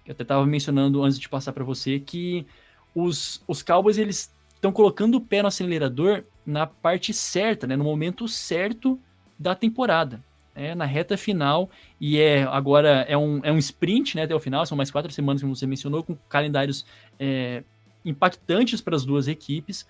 que 0.02 0.10
eu 0.10 0.12
até 0.14 0.22
estava 0.22 0.46
mencionando 0.46 1.02
antes 1.02 1.18
de 1.18 1.28
passar 1.28 1.52
para 1.52 1.62
você, 1.62 2.00
que 2.00 2.46
os, 2.94 3.44
os 3.46 3.62
Cowboys 3.62 3.98
eles 3.98 4.34
estão 4.54 4.72
colocando 4.72 5.16
o 5.16 5.20
pé 5.20 5.42
no 5.42 5.48
acelerador 5.48 6.24
na 6.46 6.66
parte 6.66 7.12
certa, 7.12 7.66
né, 7.66 7.76
no 7.76 7.84
momento 7.84 8.26
certo 8.26 8.98
da 9.38 9.54
temporada. 9.54 10.24
É, 10.54 10.74
na 10.74 10.86
reta 10.86 11.16
final, 11.16 11.70
e 12.00 12.18
é 12.18 12.42
agora 12.42 13.06
é 13.08 13.16
um, 13.16 13.40
é 13.44 13.52
um 13.52 13.58
sprint 13.58 14.16
né, 14.16 14.24
até 14.24 14.34
o 14.34 14.40
final, 14.40 14.66
são 14.66 14.76
mais 14.76 14.90
quatro 14.90 15.12
semanas, 15.12 15.42
como 15.42 15.54
você 15.54 15.66
mencionou, 15.66 16.02
com 16.02 16.16
calendários 16.28 16.84
é, 17.18 17.62
impactantes 18.04 18.80
para 18.80 18.96
as 18.96 19.04
duas 19.04 19.28
equipes, 19.28 19.86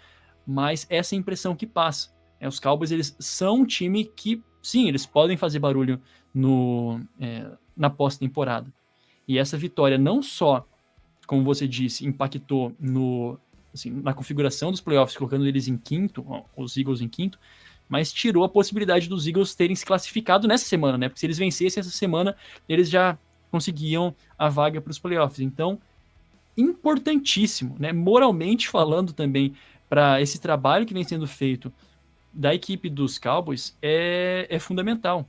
mas 0.47 0.87
essa 0.91 1.15
é 1.15 1.17
a 1.17 1.19
impressão 1.19 1.55
que 1.55 1.67
passa. 1.67 2.11
É, 2.39 2.49
os 2.49 2.61
Cowboys 2.61 2.91
eles 2.91 3.17
são 3.19 3.61
um 3.61 3.65
time 3.65 4.05
que, 4.05 4.43
sim, 4.61 4.87
eles 4.87 5.07
podem 5.07 5.37
fazer 5.37 5.61
barulho 5.61 6.01
no, 6.35 7.01
é, 7.21 7.51
na 7.77 7.91
pós-temporada. 7.91 8.73
E 9.27 9.39
essa 9.39 9.57
vitória 9.57 9.97
não 9.97 10.23
só, 10.23 10.67
como 11.27 11.45
você 11.45 11.67
disse, 11.67 12.07
impactou 12.07 12.75
no, 12.79 13.39
assim, 13.73 13.91
na 13.91 14.13
configuração 14.13 14.71
dos 14.71 14.81
playoffs, 14.81 15.17
colocando 15.17 15.47
eles 15.47 15.69
em 15.69 15.77
quinto, 15.77 16.25
os 16.57 16.77
Eagles 16.77 17.01
em 17.01 17.09
quinto, 17.09 17.39
mas 17.89 18.13
tirou 18.13 18.45
a 18.45 18.49
possibilidade 18.49 19.09
dos 19.09 19.27
Eagles 19.27 19.55
terem 19.55 19.75
se 19.75 19.85
classificado 19.85 20.47
nessa 20.47 20.65
semana, 20.65 20.97
né? 20.97 21.09
Porque 21.09 21.21
se 21.21 21.27
eles 21.27 21.39
vencessem 21.39 21.81
essa 21.81 21.91
semana, 21.91 22.37
eles 22.69 22.89
já 22.89 23.19
conseguiam 23.51 24.15
a 24.39 24.49
vaga 24.49 24.81
para 24.81 24.93
os 24.93 24.99
playoffs. 24.99 25.41
Então, 25.41 25.81
importantíssimo, 26.57 27.77
né? 27.79 27.93
Moralmente 27.93 28.69
falando 28.69 29.13
também, 29.13 29.55
para 29.89 30.21
esse 30.21 30.41
trabalho 30.41 30.87
que 30.87 30.95
vem 30.95 31.03
sendo 31.03 31.27
feito 31.27 31.73
da 32.33 32.55
equipe 32.55 32.89
dos 32.89 33.19
Cowboys 33.19 33.77
é, 33.83 34.47
é 34.49 34.59
fundamental. 34.61 35.27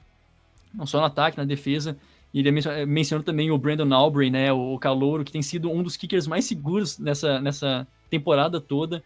Não 0.73 0.85
só 0.85 0.99
no 0.99 1.05
ataque, 1.05 1.37
na 1.37 1.43
defesa. 1.43 1.97
E 2.33 2.39
ele 2.39 2.51
mencionou 2.85 3.23
também 3.23 3.51
o 3.51 3.57
Brandon 3.57 3.93
Aubrey, 3.93 4.29
né? 4.29 4.51
O 4.53 4.77
calouro, 4.79 5.23
que 5.23 5.31
tem 5.31 5.41
sido 5.41 5.69
um 5.69 5.83
dos 5.83 5.97
kickers 5.97 6.27
mais 6.27 6.45
seguros 6.45 6.97
nessa, 6.97 7.41
nessa 7.41 7.87
temporada 8.09 8.61
toda, 8.61 9.03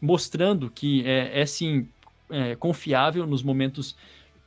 mostrando 0.00 0.68
que 0.68 1.06
é, 1.06 1.40
é 1.40 1.46
sim 1.46 1.88
é, 2.30 2.56
confiável 2.56 3.26
nos 3.26 3.42
momentos 3.42 3.96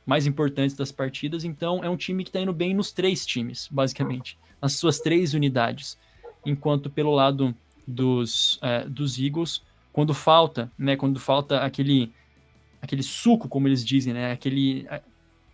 mais 0.04 0.26
importantes 0.26 0.76
das 0.76 0.92
partidas. 0.92 1.44
Então, 1.44 1.82
é 1.82 1.88
um 1.88 1.96
time 1.96 2.22
que 2.22 2.28
está 2.28 2.40
indo 2.40 2.52
bem 2.52 2.74
nos 2.74 2.92
três 2.92 3.24
times, 3.24 3.68
basicamente, 3.70 4.38
nas 4.60 4.74
suas 4.74 5.00
três 5.00 5.34
unidades. 5.34 5.98
Enquanto 6.44 6.90
pelo 6.90 7.12
lado 7.12 7.54
dos, 7.86 8.58
é, 8.62 8.84
dos 8.86 9.18
Eagles, 9.18 9.62
quando 9.92 10.12
falta, 10.12 10.70
né, 10.78 10.96
quando 10.96 11.18
falta 11.18 11.60
aquele 11.60 12.12
aquele 12.80 13.02
suco, 13.02 13.48
como 13.48 13.66
eles 13.66 13.84
dizem, 13.84 14.12
né, 14.12 14.30
aquele 14.30 14.86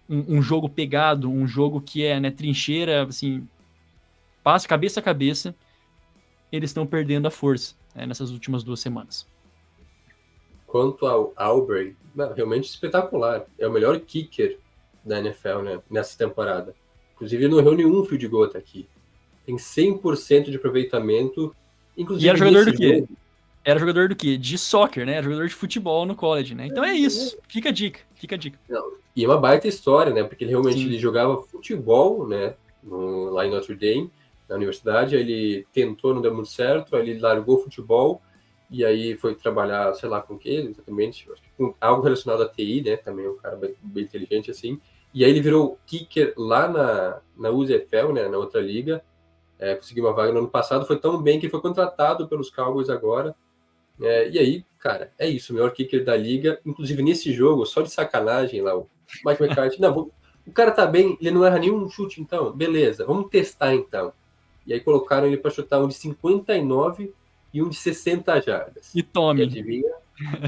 um, 0.08 0.38
um 0.38 0.42
jogo 0.42 0.68
pegado, 0.68 1.30
um 1.30 1.46
jogo 1.46 1.80
que 1.80 2.04
é 2.04 2.18
né, 2.20 2.30
trincheira, 2.30 3.04
assim, 3.04 3.46
passa 4.42 4.68
cabeça 4.68 5.00
a 5.00 5.02
cabeça, 5.02 5.54
eles 6.50 6.70
estão 6.70 6.86
perdendo 6.86 7.26
a 7.26 7.30
força 7.30 7.74
né, 7.94 8.06
nessas 8.06 8.30
últimas 8.30 8.62
duas 8.62 8.80
semanas. 8.80 9.26
Quanto 10.66 11.06
ao 11.06 11.32
Aubrey, 11.36 11.96
realmente 12.34 12.68
espetacular. 12.68 13.46
É 13.58 13.66
o 13.66 13.72
melhor 13.72 13.98
kicker 14.00 14.58
da 15.04 15.18
NFL 15.18 15.58
né, 15.62 15.80
nessa 15.90 16.16
temporada. 16.16 16.74
Inclusive, 17.14 17.44
ele 17.44 17.52
não 17.52 17.60
errou 17.60 17.74
nenhum 17.74 18.04
field 18.04 18.28
goal 18.28 18.44
até 18.44 18.58
aqui. 18.58 18.88
Tem 19.44 19.56
100% 19.56 20.50
de 20.50 20.56
aproveitamento. 20.56 21.54
Inclusive, 21.96 22.26
e 22.26 22.28
era 22.28 22.38
jogador 22.38 22.64
do 22.64 22.76
quê? 22.76 22.98
Jogo, 22.98 23.08
era 23.64 23.80
jogador 23.80 24.08
do 24.08 24.16
quê? 24.16 24.36
De 24.36 24.58
soccer, 24.58 25.06
né? 25.06 25.14
Era 25.14 25.22
jogador 25.22 25.46
de 25.46 25.54
futebol 25.54 26.06
no 26.06 26.14
college, 26.14 26.54
né? 26.54 26.66
Então 26.66 26.84
é 26.84 26.92
isso. 26.92 27.38
Fica 27.48 27.68
a 27.68 27.72
dica, 27.72 28.00
fica 28.14 28.34
a 28.34 28.38
dica. 28.38 28.58
Não, 28.68 28.92
e 29.14 29.24
é 29.24 29.28
uma 29.28 29.38
baita 29.38 29.68
história, 29.68 30.12
né? 30.12 30.24
Porque 30.24 30.44
ele 30.44 30.50
realmente 30.50 30.80
ele 30.80 30.98
jogava 30.98 31.42
futebol, 31.42 32.26
né? 32.26 32.54
No, 32.82 33.30
lá 33.30 33.46
em 33.46 33.50
Notre 33.50 33.76
Dame 33.76 34.10
na 34.48 34.56
universidade, 34.56 35.16
aí 35.16 35.22
ele 35.22 35.66
tentou, 35.72 36.14
não 36.14 36.20
deu 36.20 36.34
muito 36.34 36.50
certo, 36.50 36.94
aí 36.94 37.08
ele 37.08 37.20
largou 37.20 37.56
o 37.56 37.60
futebol 37.62 38.20
e 38.70 38.84
aí 38.84 39.16
foi 39.16 39.34
trabalhar, 39.34 39.94
sei 39.94 40.08
lá 40.08 40.20
com 40.20 40.34
o 40.34 40.38
que, 40.38 40.50
exatamente, 40.50 41.28
com 41.56 41.74
algo 41.80 42.02
relacionado 42.02 42.42
à 42.42 42.48
TI, 42.48 42.82
né, 42.82 42.96
também 42.96 43.26
é 43.26 43.30
um 43.30 43.36
cara 43.36 43.56
bem, 43.56 43.74
bem, 43.82 44.04
inteligente 44.04 44.50
assim, 44.50 44.80
e 45.12 45.24
aí 45.24 45.30
ele 45.30 45.42
virou 45.42 45.78
kicker 45.86 46.32
lá 46.36 46.68
na, 46.68 47.20
na 47.36 47.50
UZFL, 47.50 48.12
né, 48.14 48.28
na 48.28 48.38
outra 48.38 48.60
liga, 48.60 49.04
é, 49.58 49.74
conseguiu 49.74 50.04
uma 50.04 50.12
vaga 50.12 50.32
no 50.32 50.38
ano 50.38 50.48
passado, 50.48 50.86
foi 50.86 50.98
tão 50.98 51.22
bem 51.22 51.38
que 51.38 51.50
foi 51.50 51.60
contratado 51.60 52.26
pelos 52.28 52.50
Cowboys 52.50 52.88
agora, 52.88 53.34
é, 54.00 54.30
e 54.30 54.38
aí, 54.38 54.64
cara, 54.78 55.12
é 55.18 55.28
isso, 55.28 55.52
o 55.52 55.54
melhor 55.54 55.70
kicker 55.72 56.02
da 56.02 56.16
liga, 56.16 56.58
inclusive 56.64 57.02
nesse 57.02 57.30
jogo, 57.32 57.66
só 57.66 57.82
de 57.82 57.90
sacanagem 57.90 58.62
lá, 58.62 58.74
o 58.74 58.88
Mike 59.24 59.42
McCarthy, 59.42 59.80
não, 59.80 60.10
o 60.46 60.52
cara 60.52 60.70
tá 60.70 60.86
bem, 60.86 61.16
ele 61.20 61.30
não 61.30 61.44
erra 61.44 61.58
nenhum 61.58 61.88
chute 61.88 62.20
então, 62.20 62.52
beleza, 62.52 63.04
vamos 63.06 63.30
testar 63.30 63.74
então. 63.74 64.12
E 64.66 64.72
aí 64.72 64.80
colocaram 64.80 65.26
ele 65.26 65.36
para 65.36 65.50
chutar 65.50 65.80
um 65.80 65.88
de 65.88 65.94
59 65.94 67.12
e 67.52 67.62
um 67.62 67.68
de 67.68 67.76
60 67.76 68.40
jardas. 68.40 68.94
E 68.94 69.02
tome. 69.02 69.40
E 69.40 69.42
adivinha? 69.44 69.92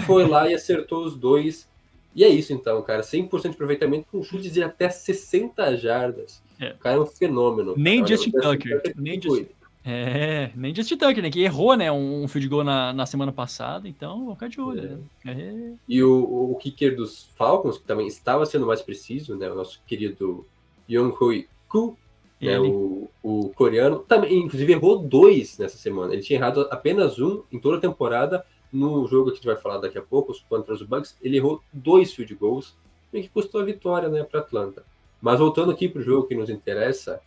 Foi 0.06 0.26
lá 0.26 0.48
e 0.48 0.54
acertou 0.54 1.04
os 1.04 1.16
dois. 1.16 1.68
E 2.14 2.22
é 2.22 2.28
isso 2.28 2.52
então, 2.52 2.80
cara. 2.82 3.02
100% 3.02 3.42
de 3.42 3.48
aproveitamento 3.48 4.06
com 4.10 4.22
chutes 4.22 4.52
de 4.52 4.62
até 4.62 4.88
60 4.88 5.76
jardas. 5.76 6.40
É. 6.60 6.70
O 6.70 6.78
cara 6.78 6.96
é 6.96 7.00
um 7.00 7.06
fenômeno. 7.06 7.74
Nem 7.76 8.06
Justin 8.06 8.30
Tucker. 8.30 8.94
Nem 8.96 9.20
Justin... 9.20 9.48
É, 9.86 10.50
nem 10.54 10.74
Justin 10.74 10.96
Tucker, 10.96 11.22
né? 11.22 11.30
Que 11.30 11.42
errou, 11.42 11.76
né? 11.76 11.92
Um 11.92 12.26
field 12.26 12.48
goal 12.48 12.64
na, 12.64 12.92
na 12.92 13.04
semana 13.04 13.32
passada, 13.32 13.86
então 13.86 14.20
vamos 14.20 14.34
ficar 14.34 14.48
de 14.48 14.60
olho. 14.60 15.06
É. 15.24 15.34
Né? 15.34 15.42
É. 15.42 15.72
E 15.86 16.02
o, 16.02 16.52
o 16.52 16.56
kicker 16.56 16.96
dos 16.96 17.30
Falcons, 17.34 17.76
que 17.76 17.84
também 17.84 18.06
estava 18.06 18.46
sendo 18.46 18.66
mais 18.66 18.80
preciso, 18.80 19.36
né? 19.36 19.50
O 19.50 19.54
nosso 19.54 19.82
querido 19.86 20.46
Young 20.88 21.12
Hui 21.20 21.48
Ku, 21.68 21.98
né, 22.40 22.58
o, 22.58 23.10
o 23.22 23.48
coreano 23.50 23.98
também, 24.00 24.38
inclusive, 24.38 24.72
errou 24.72 24.98
dois 24.98 25.58
nessa 25.58 25.76
semana. 25.76 26.12
Ele 26.12 26.22
tinha 26.22 26.38
errado 26.38 26.66
apenas 26.70 27.18
um 27.18 27.42
em 27.50 27.58
toda 27.58 27.78
a 27.78 27.80
temporada. 27.80 28.44
No 28.72 29.06
jogo 29.06 29.26
que 29.26 29.32
a 29.32 29.34
gente 29.36 29.46
vai 29.46 29.56
falar 29.56 29.78
daqui 29.78 29.96
a 29.96 30.02
pouco, 30.02 30.34
contra 30.48 30.74
os 30.74 30.82
Bucks, 30.82 31.16
ele 31.22 31.36
errou 31.36 31.62
dois 31.72 32.12
field 32.12 32.34
goals, 32.34 32.76
e 33.12 33.22
que 33.22 33.28
custou 33.28 33.60
a 33.60 33.64
vitória 33.64 34.08
né, 34.08 34.24
para 34.24 34.40
Atlanta. 34.40 34.84
Mas 35.22 35.38
voltando 35.38 35.70
aqui 35.70 35.88
para 35.88 36.00
o 36.00 36.04
jogo 36.04 36.26
que 36.26 36.34
nos 36.34 36.50
interessa, 36.50 37.20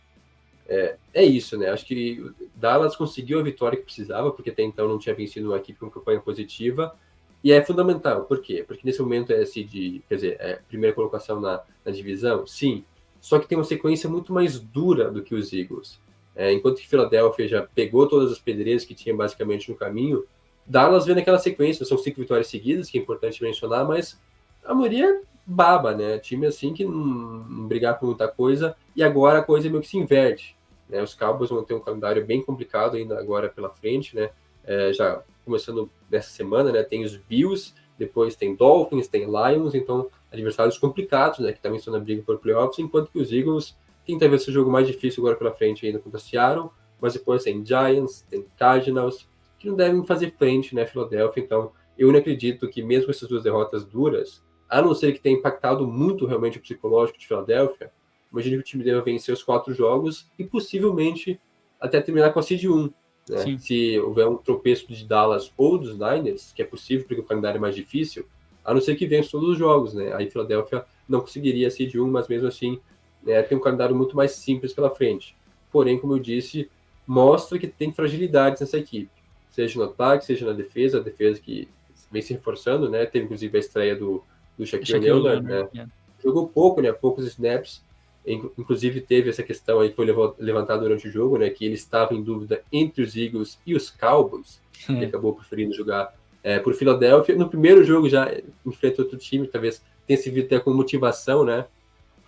é, 0.68 0.96
é, 1.14 1.24
isso, 1.24 1.56
né? 1.56 1.70
Acho 1.70 1.86
que 1.86 2.22
Dallas 2.54 2.94
conseguiu 2.94 3.40
a 3.40 3.42
vitória 3.42 3.78
que 3.78 3.84
precisava, 3.84 4.30
porque 4.30 4.50
até 4.50 4.62
então 4.62 4.86
não 4.86 4.98
tinha 4.98 5.14
vencido 5.14 5.48
uma 5.48 5.56
equipe 5.56 5.78
com 5.78 5.90
campanha 5.90 6.20
positiva. 6.20 6.94
E 7.42 7.52
é 7.52 7.64
fundamental, 7.64 8.24
por 8.24 8.40
quê? 8.40 8.64
Porque 8.66 8.82
nesse 8.84 9.00
momento 9.00 9.32
é 9.32 9.42
de, 9.44 10.02
quer 10.08 10.14
dizer, 10.16 10.36
é 10.40 10.60
primeira 10.68 10.94
colocação 10.94 11.40
na, 11.40 11.62
na 11.84 11.92
divisão, 11.92 12.44
sim, 12.46 12.84
só 13.20 13.38
que 13.38 13.46
tem 13.46 13.56
uma 13.56 13.64
sequência 13.64 14.10
muito 14.10 14.32
mais 14.32 14.58
dura 14.58 15.10
do 15.10 15.22
que 15.22 15.34
os 15.34 15.52
Eagles. 15.52 16.00
É, 16.34 16.52
enquanto 16.52 16.78
que 16.78 16.88
Philadelphia 16.88 17.48
já 17.48 17.62
pegou 17.62 18.08
todas 18.08 18.32
as 18.32 18.38
pedreiras 18.38 18.84
que 18.84 18.94
tinha 18.94 19.14
basicamente 19.14 19.70
no 19.70 19.76
caminho, 19.76 20.24
Dallas 20.66 21.06
vem 21.06 21.14
naquela 21.14 21.38
sequência, 21.38 21.86
são 21.86 21.96
cinco 21.96 22.20
vitórias 22.20 22.48
seguidas, 22.48 22.90
que 22.90 22.98
é 22.98 23.00
importante 23.00 23.42
mencionar, 23.42 23.86
mas 23.86 24.20
a 24.64 24.74
maioria 24.74 25.08
é 25.08 25.20
baba, 25.46 25.94
né? 25.94 26.18
Time 26.18 26.46
assim 26.46 26.74
que 26.74 26.84
não, 26.84 26.92
não 26.92 27.66
brigar 27.66 27.98
por 27.98 28.06
muita 28.06 28.28
coisa, 28.28 28.76
e 28.94 29.02
agora 29.02 29.38
a 29.38 29.42
coisa 29.42 29.70
meio 29.70 29.80
que 29.80 29.88
se 29.88 29.96
inverte. 29.96 30.57
Né? 30.88 31.02
Os 31.02 31.14
Cowboys 31.14 31.50
vão 31.50 31.62
ter 31.62 31.74
um 31.74 31.80
calendário 31.80 32.24
bem 32.24 32.42
complicado 32.42 32.96
ainda 32.96 33.18
agora 33.18 33.48
pela 33.48 33.70
frente, 33.70 34.14
né? 34.16 34.30
É, 34.64 34.92
já 34.92 35.22
começando 35.44 35.90
nessa 36.10 36.30
semana, 36.30 36.70
né? 36.70 36.82
Tem 36.82 37.04
os 37.04 37.16
Bills, 37.16 37.74
depois 37.98 38.36
tem 38.36 38.54
Dolphins, 38.54 39.08
tem 39.08 39.26
Lions, 39.26 39.74
então 39.74 40.08
adversários 40.30 40.78
complicados, 40.78 41.40
né, 41.40 41.52
que 41.52 41.60
também 41.60 41.78
estão 41.78 41.92
na 41.92 41.98
briga 41.98 42.22
por 42.22 42.38
playoffs, 42.38 42.78
enquanto 42.78 43.10
que 43.10 43.18
os 43.18 43.32
Eagles 43.32 43.76
têm 44.06 44.18
talvez 44.18 44.42
esse 44.42 44.52
jogo 44.52 44.70
mais 44.70 44.86
difícil 44.86 45.22
agora 45.22 45.36
pela 45.36 45.52
frente 45.52 45.84
ainda 45.84 45.98
contra 45.98 46.20
Seattle, 46.20 46.70
mas 47.00 47.14
depois 47.14 47.42
tem 47.42 47.64
Giants, 47.64 48.22
tem 48.30 48.46
Cardinals, 48.56 49.28
que 49.58 49.68
não 49.68 49.74
devem 49.74 50.04
fazer 50.04 50.34
frente, 50.38 50.74
né, 50.74 50.86
Philadelphia, 50.86 51.42
então 51.42 51.72
eu 51.98 52.12
não 52.12 52.20
acredito 52.20 52.68
que 52.68 52.82
mesmo 52.82 53.10
essas 53.10 53.28
duas 53.28 53.42
derrotas 53.42 53.84
duras, 53.84 54.42
a 54.68 54.80
não 54.80 54.94
ser 54.94 55.12
que 55.12 55.20
tenha 55.20 55.36
impactado 55.36 55.86
muito 55.86 56.26
realmente 56.26 56.58
o 56.58 56.60
psicológico 56.60 57.18
de 57.18 57.26
Filadélfia, 57.26 57.90
imagino 58.32 58.56
que 58.56 58.62
o 58.62 58.64
time 58.64 58.84
deva 58.84 59.02
vencer 59.02 59.32
os 59.32 59.42
quatro 59.42 59.72
jogos 59.72 60.30
e 60.38 60.44
possivelmente 60.44 61.40
até 61.80 62.00
terminar 62.00 62.32
com 62.32 62.40
a 62.40 62.42
seed 62.42 62.64
1. 62.64 62.90
Né? 63.28 63.58
Se 63.58 63.98
houver 63.98 64.26
um 64.26 64.36
tropeço 64.36 64.86
de 64.92 65.04
Dallas 65.06 65.52
ou 65.56 65.78
dos 65.78 65.98
Niners, 65.98 66.52
que 66.52 66.62
é 66.62 66.64
possível 66.64 67.06
porque 67.06 67.20
o 67.20 67.24
calendário 67.24 67.58
é 67.58 67.60
mais 67.60 67.74
difícil, 67.74 68.26
a 68.64 68.74
não 68.74 68.80
ser 68.80 68.96
que 68.96 69.06
vença 69.06 69.30
todos 69.30 69.50
os 69.50 69.58
jogos, 69.58 69.94
né? 69.94 70.12
Aí 70.14 70.30
Filadélfia 70.30 70.84
não 71.08 71.20
conseguiria 71.20 71.68
a 71.68 71.70
seed 71.70 71.94
1, 71.94 72.06
mas 72.10 72.28
mesmo 72.28 72.48
assim 72.48 72.78
né, 73.22 73.42
tem 73.42 73.56
um 73.56 73.60
calendário 73.60 73.96
muito 73.96 74.16
mais 74.16 74.32
simples 74.32 74.72
pela 74.72 74.90
frente. 74.90 75.36
Porém, 75.70 75.98
como 75.98 76.14
eu 76.14 76.18
disse, 76.18 76.70
mostra 77.06 77.58
que 77.58 77.66
tem 77.66 77.92
fragilidades 77.92 78.60
nessa 78.60 78.78
equipe, 78.78 79.10
seja 79.48 79.78
no 79.78 79.86
ataque, 79.86 80.24
seja 80.24 80.46
na 80.46 80.52
defesa, 80.52 80.98
a 80.98 81.02
defesa 81.02 81.40
que 81.40 81.68
vem 82.10 82.22
se 82.22 82.34
reforçando, 82.34 82.90
né? 82.90 83.06
Teve 83.06 83.24
inclusive 83.24 83.56
a 83.56 83.60
estreia 83.60 83.96
do, 83.96 84.22
do 84.56 84.66
Shaquille 84.66 85.10
O'Neal, 85.10 85.42
né? 85.42 85.68
Yeah. 85.72 85.92
Jogou 86.22 86.48
pouco, 86.48 86.80
né? 86.80 86.92
Poucos 86.92 87.26
snaps, 87.26 87.82
Inclusive 88.26 89.00
teve 89.00 89.30
essa 89.30 89.42
questão 89.42 89.80
aí 89.80 89.90
que 89.90 89.96
foi 89.96 90.06
levantada 90.38 90.82
durante 90.82 91.08
o 91.08 91.10
jogo, 91.10 91.38
né? 91.38 91.48
Que 91.48 91.64
ele 91.64 91.74
estava 91.74 92.14
em 92.14 92.22
dúvida 92.22 92.62
entre 92.70 93.02
os 93.02 93.16
Eagles 93.16 93.58
e 93.66 93.74
os 93.74 93.90
Cowboys. 93.90 94.60
Hum. 94.88 94.96
Ele 94.96 95.06
acabou 95.06 95.34
preferindo 95.34 95.74
jogar 95.74 96.14
é, 96.42 96.58
por 96.58 96.74
Filadélfia. 96.74 97.34
No 97.34 97.48
primeiro 97.48 97.82
jogo 97.84 98.08
já 98.08 98.30
enfrentou 98.66 99.04
outro 99.04 99.18
time, 99.18 99.46
talvez 99.46 99.82
tenha 100.06 100.18
servido 100.18 100.46
até 100.46 100.60
com 100.60 100.72
motivação, 100.72 101.44
né? 101.44 101.66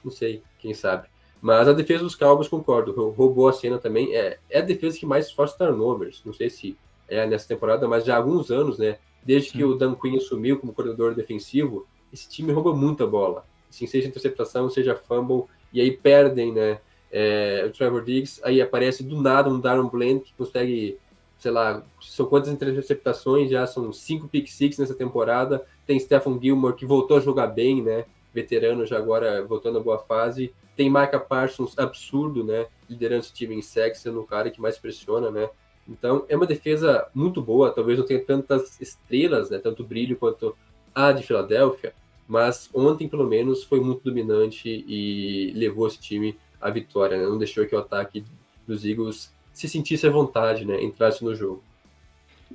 Não 0.05 0.11
sei, 0.11 0.43
quem 0.59 0.73
sabe. 0.73 1.09
Mas 1.41 1.69
a 1.69 1.73
defesa 1.73 2.05
dos 2.05 2.15
Cowboys, 2.15 2.49
concordo, 2.49 2.93
roubou 3.13 3.49
a 3.49 3.53
cena 3.53 3.79
também. 3.79 4.15
É, 4.15 4.39
é 4.49 4.59
a 4.59 4.63
defesa 4.63 4.99
que 4.99 5.07
mais 5.07 5.31
força 5.31 5.57
turnovers. 5.57 6.23
Não 6.25 6.33
sei 6.33 6.51
se 6.51 6.77
é 7.09 7.27
nessa 7.27 7.49
temporada, 7.49 7.89
mas 7.89 8.05
já 8.05 8.15
há 8.15 8.19
alguns 8.19 8.51
anos, 8.51 8.79
né? 8.79 8.99
Desde 9.25 9.51
Sim. 9.51 9.59
que 9.59 9.65
o 9.65 9.75
Dan 9.75 9.95
Quinn 9.95 10.17
assumiu 10.17 10.59
como 10.59 10.73
coordenador 10.73 11.15
defensivo, 11.15 11.87
esse 12.13 12.29
time 12.29 12.53
rouba 12.53 12.75
muita 12.75 13.07
bola. 13.07 13.45
Assim, 13.69 13.87
seja 13.87 14.09
interceptação, 14.09 14.69
seja 14.69 14.95
fumble 14.95 15.45
e 15.73 15.81
aí 15.81 15.91
perdem, 15.91 16.53
né? 16.53 16.79
É, 17.13 17.65
o 17.67 17.71
Trevor 17.73 18.05
Diggs, 18.05 18.41
aí 18.45 18.63
aparece 18.63 19.03
do 19.03 19.21
nada 19.21 19.51
um 19.51 19.59
Darren 19.59 19.89
Bland 19.89 20.21
que 20.21 20.33
consegue, 20.35 20.97
sei 21.39 21.51
lá, 21.51 21.83
são 22.01 22.27
quantas 22.27 22.51
interceptações, 22.51 23.51
já 23.51 23.67
são 23.67 23.93
cinco 23.93 24.29
pick 24.29 24.47
six 24.47 24.79
nessa 24.79 24.95
temporada. 24.95 25.65
Tem 25.87 25.99
Stephen 25.99 26.39
Gilmore 26.41 26.77
que 26.77 26.87
voltou 26.87 27.17
a 27.17 27.21
jogar 27.21 27.49
bem, 27.49 27.83
né? 27.83 28.05
Veterano 28.33 28.87
já 28.87 28.97
agora 28.97 29.45
voltando 29.45 29.79
a 29.79 29.83
boa 29.83 29.99
fase. 29.99 30.55
Tem 30.77 30.89
Micah 30.89 31.19
Parsons 31.19 31.77
absurdo, 31.77 32.45
né? 32.45 32.67
Liderando 32.89 33.25
esse 33.25 33.33
time 33.33 33.57
em 33.57 33.63
sexo, 33.63 34.03
sendo 34.03 34.21
o 34.21 34.27
cara 34.27 34.51
que 34.51 34.61
mais 34.61 34.79
pressiona, 34.79 35.31
né? 35.31 35.51
Então 35.89 36.25
é 36.29 36.37
uma 36.37 36.47
defesa 36.47 37.09
muito 37.13 37.43
boa, 37.43 37.73
talvez 37.73 37.99
não 37.99 38.07
tenha 38.07 38.25
tantas 38.25 38.81
estrelas, 38.81 39.51
né? 39.51 39.59
Tanto 39.59 39.83
brilho 39.83 40.17
quanto 40.17 40.57
a 40.95 41.11
de 41.11 41.25
Filadélfia, 41.25 41.93
mas 42.31 42.71
ontem, 42.73 43.09
pelo 43.09 43.27
menos, 43.27 43.65
foi 43.65 43.81
muito 43.81 44.05
dominante 44.05 44.85
e 44.87 45.53
levou 45.57 45.89
esse 45.89 45.99
time 45.99 46.39
à 46.61 46.71
vitória, 46.71 47.19
né? 47.19 47.25
Não 47.25 47.37
deixou 47.37 47.67
que 47.67 47.75
o 47.75 47.79
ataque 47.81 48.25
dos 48.65 48.85
Eagles 48.85 49.35
se 49.53 49.69
sentisse 49.69 50.07
à 50.07 50.11
vontade, 50.11 50.65
né? 50.65 50.81
Entrasse 50.81 51.25
no 51.25 51.35
jogo. 51.35 51.61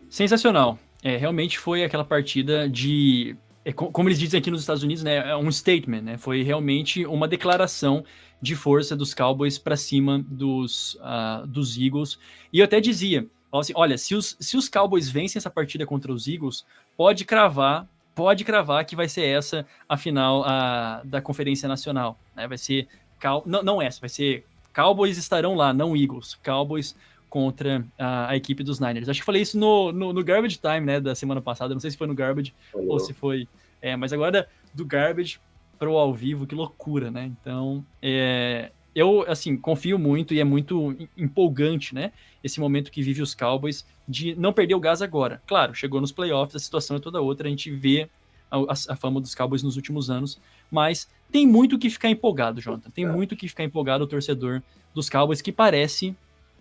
Sensacional. 0.10 0.79
É, 1.03 1.17
realmente 1.17 1.60
foi 1.60 1.84
aquela 1.84 2.05
partida 2.05 2.70
de. 2.70 3.36
É, 3.65 3.74
como 3.74 4.08
eles 4.08 4.17
dizem 4.17 4.39
aqui 4.39 4.50
nos 4.50 4.62
Estados 4.62 4.82
Unidos, 4.82 5.03
né? 5.03 5.29
É 5.29 5.36
um 5.36 5.51
statement, 5.51 6.01
né? 6.01 6.17
Foi 6.17 6.41
realmente 6.41 7.05
uma 7.05 7.27
declaração 7.27 8.05
de 8.41 8.55
força 8.55 8.96
dos 8.96 9.13
Cowboys 9.13 9.58
para 9.58 9.75
cima 9.75 10.24
dos, 10.25 10.96
uh, 10.96 11.46
dos 11.46 11.77
Eagles. 11.77 12.17
E 12.53 12.60
eu 12.60 12.65
até 12.65 12.79
dizia, 12.79 13.27
assim, 13.51 13.74
olha, 13.75 13.98
se 13.98 14.15
os, 14.15 14.38
se 14.39 14.55
os 14.55 14.70
Cowboys 14.70 15.10
vencem 15.10 15.38
essa 15.38 15.50
partida 15.50 15.86
contra 15.86 16.13
os 16.13 16.29
Eagles, 16.29 16.65
pode 16.96 17.25
cravar 17.25 17.86
pode 18.15 18.45
cravar 18.45 18.86
que 18.86 18.95
vai 18.95 19.07
ser 19.10 19.25
essa 19.25 19.65
a 19.88 19.98
final 19.98 20.43
a, 20.45 21.01
da 21.04 21.21
Conferência 21.21 21.67
Nacional. 21.67 22.17
Né? 22.36 22.47
Vai 22.47 22.58
ser. 22.58 22.88
Cal, 23.19 23.43
não, 23.45 23.62
não 23.62 23.82
essa, 23.82 23.99
vai 23.99 24.10
ser. 24.10 24.45
Cowboys 24.73 25.17
estarão 25.17 25.54
lá, 25.56 25.73
não 25.73 25.95
Eagles. 25.95 26.36
Cowboys 26.43 26.95
contra 27.30 27.86
a, 27.99 28.30
a 28.30 28.36
equipe 28.36 28.63
dos 28.63 28.80
Niners. 28.80 29.10
Acho 29.10 29.19
que 29.19 29.25
falei 29.25 29.41
isso 29.41 29.60
no, 29.60 29.91
no, 29.91 30.13
no, 30.13 30.23
Garbage 30.23 30.58
Time, 30.58 30.82
né, 30.82 30.99
da 30.99 31.13
semana 31.13 31.41
passada. 31.41 31.73
Não 31.73 31.82
sei 31.82 31.91
se 31.91 31.97
foi 31.97 32.08
no 32.08 32.15
Garbage 32.15 32.54
ou 32.73 32.99
se 32.99 33.13
foi. 33.13 33.47
É, 33.82 33.95
mas 33.95 34.13
agora 34.13 34.47
do 34.73 34.86
Garbage 34.86 35.39
para 35.78 35.89
o 35.89 35.97
ao 35.97 36.13
vivo, 36.13 36.47
que 36.47 36.56
loucura, 36.56 37.12
né? 37.12 37.25
Então, 37.25 37.86
é, 38.01 38.71
eu, 38.95 39.25
assim, 39.27 39.58
confio 39.58 39.99
muito 39.99 40.34
e 40.34 40.39
é 40.39 40.43
muito 40.43 40.95
empolgante, 41.17 41.93
né? 41.93 42.13
Esse 42.41 42.62
momento 42.62 42.89
que 42.89 43.03
vive 43.03 43.21
os 43.21 43.36
Cowboys 43.36 43.86
de 44.08 44.34
não 44.36 44.53
perder 44.53 44.75
o 44.75 44.79
gás 44.79 45.01
agora. 45.01 45.41
Claro, 45.45 45.75
chegou 45.75 45.99
nos 45.99 46.13
playoffs, 46.13 46.55
a 46.55 46.60
situação 46.60 46.95
é 46.95 46.99
toda 46.99 47.19
outra, 47.19 47.47
a 47.47 47.49
gente 47.49 47.69
vê 47.69 48.08
a, 48.49 48.58
a, 48.93 48.95
fama 48.95 49.19
dos 49.19 49.36
Cowboys 49.36 49.63
nos 49.63 49.75
últimos 49.75 50.10
anos, 50.10 50.39
mas 50.71 51.10
tem 51.29 51.45
muito 51.45 51.77
que 51.77 51.89
ficar 51.89 52.10
empolgado, 52.10 52.62
Jonathan. 52.62 52.89
Tem 52.89 53.05
muito 53.05 53.36
que 53.36 53.49
ficar 53.49 53.65
empolgado 53.65 54.05
o 54.05 54.08
torcedor 54.08 54.62
dos 54.93 55.10
Cowboys, 55.10 55.41
que 55.41 55.51
parece 55.51 56.15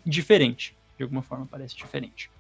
diferente. 0.05 0.75
De 0.97 1.05
alguma 1.05 1.23
forma, 1.23 1.47
parece 1.49 1.77
diferente. 1.77 2.31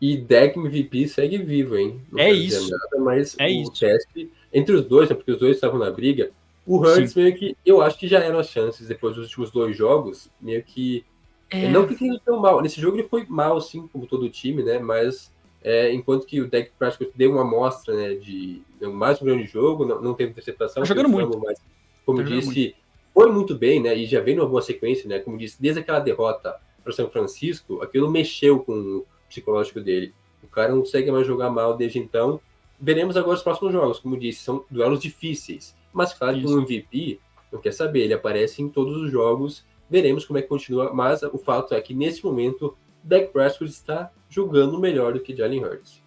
E 0.00 0.16
Deck 0.16 0.56
MVP 0.56 1.08
segue 1.08 1.38
vivo, 1.38 1.76
hein? 1.76 2.00
Não 2.12 2.20
é 2.20 2.30
isso. 2.30 2.70
Nada, 2.70 3.04
mas 3.04 3.34
é 3.38 3.46
o 3.46 3.48
isso. 3.48 3.72
teste 3.72 4.30
entre 4.52 4.76
os 4.76 4.84
dois, 4.84 5.08
né, 5.08 5.16
porque 5.16 5.32
os 5.32 5.38
dois 5.38 5.56
estavam 5.56 5.78
na 5.78 5.90
briga, 5.90 6.30
o 6.68 6.78
Hurts 6.78 7.14
meio 7.14 7.34
que. 7.34 7.56
Eu 7.64 7.80
acho 7.80 7.98
que 7.98 8.06
já 8.06 8.18
eram 8.18 8.38
as 8.38 8.50
chances 8.50 8.86
depois 8.86 9.16
dos 9.16 9.24
últimos 9.24 9.50
dois 9.50 9.74
jogos. 9.74 10.30
Meio 10.38 10.62
que. 10.62 11.02
É... 11.50 11.66
Não 11.70 11.86
que 11.86 11.94
tenha 11.94 12.20
tão 12.22 12.38
mal. 12.38 12.60
Nesse 12.60 12.78
jogo 12.78 12.98
ele 12.98 13.08
foi 13.08 13.24
mal, 13.26 13.56
assim, 13.56 13.88
como 13.88 14.06
todo 14.06 14.26
o 14.26 14.28
time, 14.28 14.62
né? 14.62 14.78
Mas 14.78 15.32
é, 15.62 15.90
enquanto 15.92 16.26
que 16.26 16.42
o 16.42 16.48
Deck 16.48 16.72
Prescott 16.78 17.10
deu 17.14 17.32
uma 17.32 17.40
amostra, 17.40 17.94
né? 17.94 18.14
De 18.16 18.62
mais 18.82 19.20
um 19.22 19.24
grande 19.24 19.46
jogo, 19.46 19.86
não, 19.86 20.02
não 20.02 20.14
teve 20.14 20.32
interceptação. 20.32 20.82
Tá 20.82 20.86
jogando 20.86 21.08
muito. 21.08 21.38
Mas, 21.38 21.58
como 22.04 22.18
tá 22.18 22.24
disse, 22.24 22.46
muito. 22.46 22.76
foi 23.14 23.32
muito 23.32 23.54
bem, 23.54 23.80
né? 23.80 23.96
E 23.96 24.04
já 24.04 24.20
vem 24.20 24.36
numa 24.36 24.48
boa 24.48 24.60
sequência, 24.60 25.08
né? 25.08 25.20
Como 25.20 25.38
disse, 25.38 25.60
desde 25.60 25.80
aquela 25.80 26.00
derrota 26.00 26.54
para 26.84 26.92
São 26.92 27.08
Francisco, 27.08 27.80
aquilo 27.80 28.10
mexeu 28.10 28.60
com 28.60 28.72
o 28.72 29.06
psicológico 29.26 29.80
dele. 29.80 30.12
O 30.42 30.48
cara 30.48 30.70
não 30.70 30.80
consegue 30.80 31.10
mais 31.10 31.26
jogar 31.26 31.48
mal 31.48 31.78
desde 31.78 31.98
então. 31.98 32.38
Veremos 32.78 33.16
agora 33.16 33.36
os 33.36 33.42
próximos 33.42 33.72
jogos. 33.72 33.98
Como 33.98 34.18
disse, 34.18 34.44
são 34.44 34.66
duelos 34.70 35.00
difíceis. 35.00 35.74
Mas 35.92 36.12
claro 36.12 36.36
Isso. 36.36 36.46
que 36.46 36.52
um 36.52 36.58
MVP 36.58 37.20
não 37.52 37.60
quer 37.60 37.72
saber, 37.72 38.00
ele 38.00 38.14
aparece 38.14 38.62
em 38.62 38.68
todos 38.68 38.96
os 38.96 39.10
jogos, 39.10 39.64
veremos 39.88 40.24
como 40.24 40.38
é 40.38 40.42
que 40.42 40.48
continua, 40.48 40.92
mas 40.92 41.22
o 41.22 41.38
fato 41.38 41.74
é 41.74 41.80
que 41.80 41.94
nesse 41.94 42.24
momento 42.24 42.76
Dak 43.02 43.32
Prescott 43.32 43.70
está 43.70 44.10
jogando 44.28 44.78
melhor 44.78 45.14
do 45.14 45.20
que 45.20 45.34
Jalen 45.34 45.64
Hurts. 45.64 46.02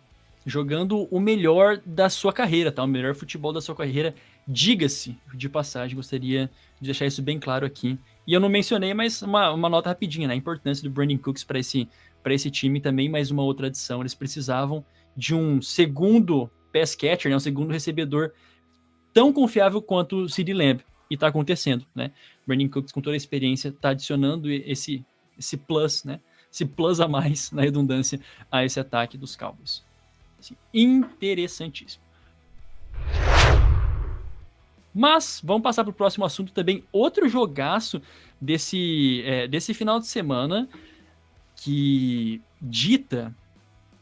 Jogando 0.45 1.07
o 1.11 1.19
melhor 1.19 1.79
da 1.85 2.09
sua 2.09 2.33
carreira, 2.33 2.71
tá? 2.71 2.83
O 2.83 2.87
melhor 2.87 3.13
futebol 3.13 3.53
da 3.53 3.61
sua 3.61 3.75
carreira. 3.75 4.15
Diga-se 4.47 5.15
de 5.35 5.47
passagem, 5.47 5.95
gostaria 5.95 6.49
de 6.79 6.85
deixar 6.85 7.05
isso 7.05 7.21
bem 7.21 7.39
claro 7.39 7.63
aqui. 7.63 7.97
E 8.25 8.33
eu 8.33 8.39
não 8.39 8.49
mencionei, 8.49 8.91
mas 8.91 9.21
uma, 9.21 9.51
uma 9.51 9.69
nota 9.69 9.89
rapidinha, 9.89 10.27
né? 10.27 10.33
A 10.33 10.37
importância 10.37 10.83
do 10.83 10.89
Brandon 10.89 11.17
Cooks 11.19 11.43
para 11.43 11.59
esse, 11.59 11.87
esse 12.25 12.49
time 12.49 12.81
também, 12.81 13.07
mais 13.07 13.29
uma 13.29 13.43
outra 13.43 13.67
adição. 13.67 14.01
Eles 14.01 14.15
precisavam 14.15 14.83
de 15.15 15.35
um 15.35 15.61
segundo 15.61 16.49
pass 16.73 16.95
catcher, 16.95 17.29
né? 17.29 17.35
um 17.35 17.39
segundo 17.39 17.71
recebedor 17.71 18.31
tão 19.13 19.31
confiável 19.33 19.81
quanto 19.81 20.23
o 20.23 20.29
CD 20.29 20.53
Lamb. 20.53 20.81
E 21.09 21.15
está 21.15 21.27
acontecendo, 21.27 21.85
né? 21.93 22.11
Brandon 22.47 22.69
Cooks, 22.69 22.91
com 22.91 23.01
toda 23.01 23.15
a 23.15 23.17
experiência, 23.17 23.69
está 23.69 23.89
adicionando 23.89 24.49
esse, 24.49 25.05
esse 25.37 25.57
plus, 25.57 26.05
né? 26.05 26.21
Esse 26.51 26.65
plus 26.65 27.01
a 27.01 27.07
mais, 27.07 27.51
na 27.51 27.61
redundância, 27.61 28.19
a 28.49 28.63
esse 28.63 28.79
ataque 28.79 29.17
dos 29.17 29.35
Cowboys. 29.35 29.83
Assim, 30.39 30.55
interessantíssimo. 30.73 32.03
Mas 34.93 35.41
vamos 35.43 35.63
passar 35.63 35.83
para 35.83 35.91
o 35.91 35.93
próximo 35.93 36.25
assunto 36.25 36.51
também. 36.51 36.83
Outro 36.91 37.27
jogaço 37.29 38.01
desse, 38.39 39.21
é, 39.25 39.47
desse 39.47 39.73
final 39.73 39.99
de 39.99 40.07
semana 40.07 40.67
que 41.55 42.41
dita 42.61 43.35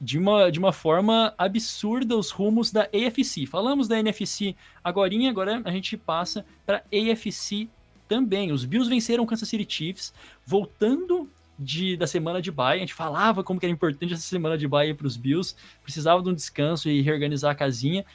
de 0.01 0.17
uma, 0.17 0.49
de 0.49 0.59
uma 0.59 0.71
forma 0.71 1.33
absurda 1.37 2.15
os 2.15 2.31
rumos 2.31 2.71
da 2.71 2.83
AFC. 2.83 3.45
Falamos 3.45 3.87
da 3.87 3.99
NFC 3.99 4.55
agora, 4.83 5.13
agora 5.29 5.61
a 5.65 5.71
gente 5.71 5.97
passa 5.97 6.45
para 6.65 6.83
AFC 6.93 7.67
também. 8.07 8.51
Os 8.51 8.65
Bills 8.65 8.89
venceram 8.89 9.23
o 9.23 9.27
Kansas 9.27 9.47
City 9.49 9.65
Chiefs, 9.67 10.13
voltando 10.45 11.29
de, 11.57 11.97
da 11.97 12.07
semana 12.07 12.41
de 12.41 12.51
bye. 12.51 12.77
A 12.77 12.79
gente 12.79 12.93
falava 12.93 13.43
como 13.43 13.59
que 13.59 13.65
era 13.65 13.73
importante 13.73 14.13
essa 14.13 14.23
semana 14.23 14.57
de 14.57 14.67
bye 14.67 14.93
para 14.93 15.05
os 15.07 15.17
Bills, 15.17 15.55
precisava 15.83 16.23
de 16.23 16.29
um 16.29 16.33
descanso 16.33 16.89
e 16.89 17.01
reorganizar 17.01 17.51
a 17.51 17.55
casinha. 17.55 18.05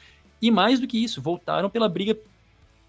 E 0.41 0.49
mais 0.49 0.79
do 0.79 0.87
que 0.87 1.01
isso, 1.01 1.21
voltaram 1.21 1.69
pela 1.69 1.87
briga 1.87 2.17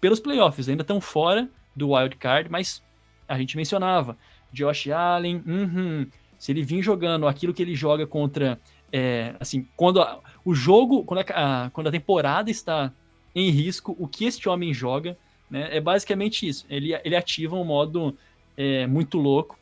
pelos 0.01 0.19
playoffs. 0.19 0.67
Ainda 0.67 0.81
estão 0.81 0.99
fora 0.99 1.47
do 1.75 1.91
wild 1.91 2.15
card, 2.15 2.49
mas 2.49 2.83
a 3.27 3.37
gente 3.37 3.55
mencionava 3.55 4.17
Josh 4.51 4.87
Allen, 4.89 5.43
uhum, 5.45 6.07
se 6.37 6.51
ele 6.51 6.63
vir 6.63 6.81
jogando 6.81 7.27
aquilo 7.27 7.53
que 7.53 7.61
ele 7.61 7.75
joga 7.75 8.07
contra 8.07 8.59
é, 8.91 9.35
assim, 9.39 9.67
quando 9.75 10.01
a, 10.01 10.19
o 10.43 10.53
jogo, 10.53 11.03
quando 11.03 11.19
a, 11.19 11.65
a, 11.65 11.69
quando 11.69 11.87
a 11.87 11.91
temporada 11.91 12.49
está 12.49 12.91
em 13.35 13.49
risco, 13.49 13.95
o 13.99 14.07
que 14.07 14.25
este 14.25 14.49
homem 14.49 14.73
joga, 14.73 15.17
né, 15.49 15.75
é 15.75 15.79
basicamente 15.79 16.47
isso. 16.47 16.65
Ele, 16.69 16.93
ele 17.03 17.15
ativa 17.15 17.55
um 17.55 17.63
modo 17.63 18.17
é, 18.55 18.87
muito 18.87 19.17
louco, 19.17 19.57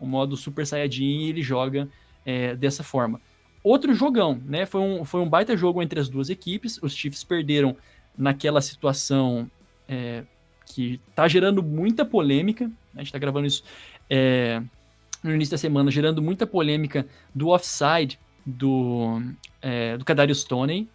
um 0.00 0.06
modo 0.06 0.36
Super 0.36 0.66
Saiyajin, 0.66 1.04
e 1.04 1.28
ele 1.30 1.42
joga 1.42 1.88
é, 2.26 2.54
dessa 2.54 2.82
forma. 2.82 3.20
Outro 3.62 3.94
jogão, 3.94 4.40
né? 4.44 4.66
Foi 4.66 4.80
um, 4.80 5.04
foi 5.06 5.20
um 5.22 5.28
baita 5.28 5.56
jogo 5.56 5.82
entre 5.82 5.98
as 5.98 6.08
duas 6.08 6.28
equipes. 6.28 6.78
Os 6.82 6.94
Chiefs 6.94 7.24
perderam 7.24 7.74
naquela 8.16 8.60
situação 8.60 9.50
é, 9.88 10.22
que 10.66 11.00
está 11.08 11.26
gerando 11.26 11.62
muita 11.62 12.04
polêmica. 12.04 12.70
A 12.94 12.98
gente 12.98 13.06
está 13.06 13.18
gravando 13.18 13.46
isso 13.46 13.64
é, 14.10 14.62
no 15.22 15.34
início 15.34 15.52
da 15.52 15.58
semana, 15.58 15.90
gerando 15.90 16.20
muita 16.20 16.46
polêmica 16.46 17.06
do 17.34 17.48
offside 17.48 18.18
do, 18.44 19.22
é, 19.62 19.96
do 19.96 20.04
Kadarius 20.04 20.40
Stoney, 20.40 20.88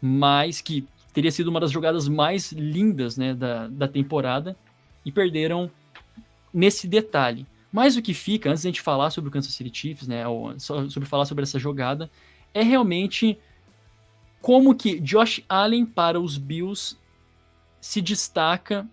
mas 0.00 0.60
que 0.60 0.86
teria 1.12 1.30
sido 1.30 1.48
uma 1.48 1.60
das 1.60 1.70
jogadas 1.70 2.08
mais 2.08 2.52
lindas 2.52 3.16
né, 3.16 3.34
da, 3.34 3.68
da 3.68 3.88
temporada 3.88 4.56
e 5.04 5.12
perderam 5.12 5.70
nesse 6.52 6.86
detalhe. 6.86 7.46
Mas 7.72 7.96
o 7.96 8.02
que 8.02 8.14
fica, 8.14 8.50
antes 8.50 8.62
de 8.62 8.68
a 8.68 8.70
gente 8.70 8.80
falar 8.80 9.10
sobre 9.10 9.28
o 9.28 9.32
Kansas 9.32 9.52
City 9.54 9.70
Chiefs, 9.72 10.08
né, 10.08 10.24
sobre 10.58 11.08
falar 11.08 11.24
sobre 11.24 11.44
essa 11.44 11.58
jogada, 11.58 12.10
é 12.52 12.62
realmente 12.62 13.38
como 14.40 14.74
que 14.74 14.98
Josh 15.00 15.42
Allen 15.48 15.86
para 15.86 16.18
os 16.18 16.36
Bills 16.36 16.96
se 17.80 18.00
destaca 18.00 18.88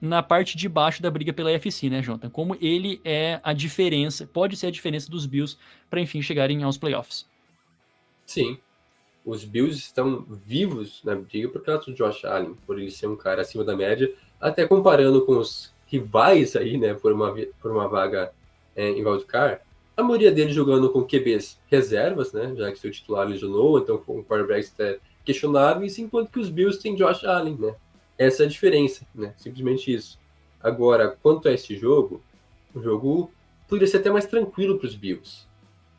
na 0.00 0.22
parte 0.22 0.56
de 0.56 0.68
baixo 0.68 1.02
da 1.02 1.10
briga 1.10 1.32
pela 1.32 1.54
AFC, 1.54 1.90
né, 1.90 2.00
Jonathan? 2.00 2.30
Como 2.30 2.56
ele 2.60 3.00
é 3.04 3.40
a 3.42 3.52
diferença, 3.52 4.26
pode 4.26 4.56
ser 4.56 4.68
a 4.68 4.70
diferença 4.70 5.10
dos 5.10 5.26
Bills 5.26 5.58
para 5.90 6.00
enfim 6.00 6.22
chegarem 6.22 6.62
aos 6.62 6.78
playoffs. 6.78 7.29
Sim. 8.30 8.58
Os 9.26 9.44
Bills 9.44 9.76
estão 9.76 10.24
vivos 10.46 11.02
na 11.02 11.16
briga 11.16 11.48
por 11.48 11.64
causa 11.64 11.86
do 11.86 11.92
Josh 11.92 12.24
Allen, 12.24 12.54
por 12.64 12.78
ele 12.78 12.88
ser 12.88 13.08
um 13.08 13.16
cara 13.16 13.42
acima 13.42 13.64
da 13.64 13.76
média, 13.76 14.08
até 14.40 14.64
comparando 14.68 15.26
com 15.26 15.36
os 15.36 15.74
rivais 15.88 16.54
aí, 16.54 16.78
né, 16.78 16.94
por 16.94 17.12
uma, 17.12 17.34
por 17.60 17.72
uma 17.72 17.88
vaga 17.88 18.32
é, 18.76 18.88
em 18.88 19.04
wildcard, 19.04 19.60
a 19.96 20.02
maioria 20.04 20.30
deles 20.30 20.54
jogando 20.54 20.90
com 20.90 21.04
QBs 21.04 21.58
reservas, 21.68 22.32
né, 22.32 22.54
já 22.56 22.70
que 22.70 22.78
seu 22.78 22.92
titular 22.92 23.26
lesionou, 23.26 23.80
então 23.80 23.98
com 23.98 24.22
quarterbacks 24.22 24.72
até 24.74 25.00
questionáveis, 25.24 25.98
enquanto 25.98 26.30
que 26.30 26.38
os 26.38 26.48
Bills 26.48 26.80
têm 26.80 26.94
Josh 26.94 27.24
Allen, 27.24 27.56
né. 27.56 27.74
Essa 28.16 28.44
é 28.44 28.46
a 28.46 28.48
diferença, 28.48 29.04
né, 29.12 29.34
simplesmente 29.36 29.92
isso. 29.92 30.20
Agora, 30.62 31.18
quanto 31.20 31.48
a 31.48 31.52
esse 31.52 31.76
jogo, 31.76 32.22
o 32.72 32.80
jogo 32.80 33.32
poderia 33.68 33.88
ser 33.88 33.96
até 33.96 34.10
mais 34.10 34.26
tranquilo 34.26 34.78
para 34.78 34.86
os 34.86 34.94
Bills. 34.94 35.49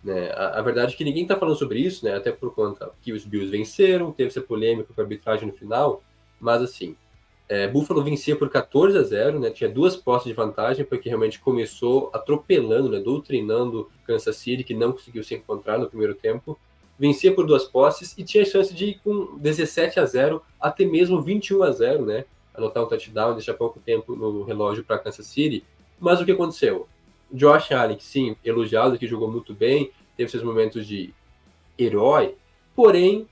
Né? 0.04 0.32
A, 0.32 0.60
a, 0.60 0.62
verdade 0.62 0.94
é 0.94 0.98
que 0.98 1.04
ninguém 1.04 1.24
está 1.24 1.36
falando 1.36 1.58
sobre 1.58 1.80
isso, 1.80 2.04
né? 2.06 2.16
até 2.16 2.32
por 2.32 2.54
conta 2.54 2.90
que 3.02 3.14
os 3.14 3.24
Bills 3.26 3.52
venceram, 3.52 4.12
teve 4.12 4.30
essa 4.30 4.42
polêmica 4.42 4.94
com 4.94 5.00
a 5.00 5.04
arbitragem 5.04 5.48
no 5.48 5.54
final, 5.54 6.04
mas 6.40 6.62
assim, 6.62 6.96
é, 7.52 7.68
Buffalo 7.68 8.02
vencia 8.02 8.34
por 8.34 8.50
14 8.50 8.98
a 8.98 9.04
0, 9.04 9.38
né? 9.38 9.50
Tinha 9.50 9.70
duas 9.70 9.98
posses 9.98 10.30
de 10.30 10.34
vantagem, 10.34 10.86
porque 10.86 11.10
realmente 11.10 11.38
começou 11.38 12.10
atropelando, 12.14 12.88
né? 12.90 13.02
Doutrinando 13.02 13.92
Kansas 14.06 14.38
City, 14.38 14.64
que 14.64 14.74
não 14.74 14.94
conseguiu 14.94 15.22
se 15.22 15.36
encontrar 15.36 15.78
no 15.78 15.90
primeiro 15.90 16.16
tempo. 16.16 16.58
Vencia 16.98 17.36
por 17.36 17.46
duas 17.46 17.66
posses 17.66 18.18
e 18.18 18.24
tinha 18.24 18.46
chance 18.46 18.74
de 18.74 18.86
ir 18.86 19.02
com 19.04 19.38
17 19.38 20.00
a 20.00 20.06
0, 20.06 20.42
até 20.62 20.86
mesmo 20.86 21.22
21 21.22 21.62
a 21.64 21.72
0, 21.72 22.06
né? 22.06 22.24
Anotar 22.56 22.86
um 22.86 22.88
touchdown, 22.88 23.34
deixar 23.34 23.56
pouco 23.56 23.82
tempo 23.82 24.16
no 24.16 24.44
relógio 24.44 24.86
para 24.86 24.98
Kansas 25.00 25.26
City. 25.26 25.62
Mas 26.00 26.22
o 26.22 26.26
que 26.26 26.32
aconteceu? 26.32 26.88
Josh 27.32 27.72
Allen, 27.72 28.00
sim, 28.00 28.36
elogiado, 28.44 28.98
que 28.98 29.08
jogou 29.08 29.32
muito 29.32 29.54
bem, 29.54 29.92
teve 30.18 30.30
seus 30.30 30.44
momentos 30.44 30.86
de 30.86 31.14
herói, 31.78 32.36
porém 32.76 33.28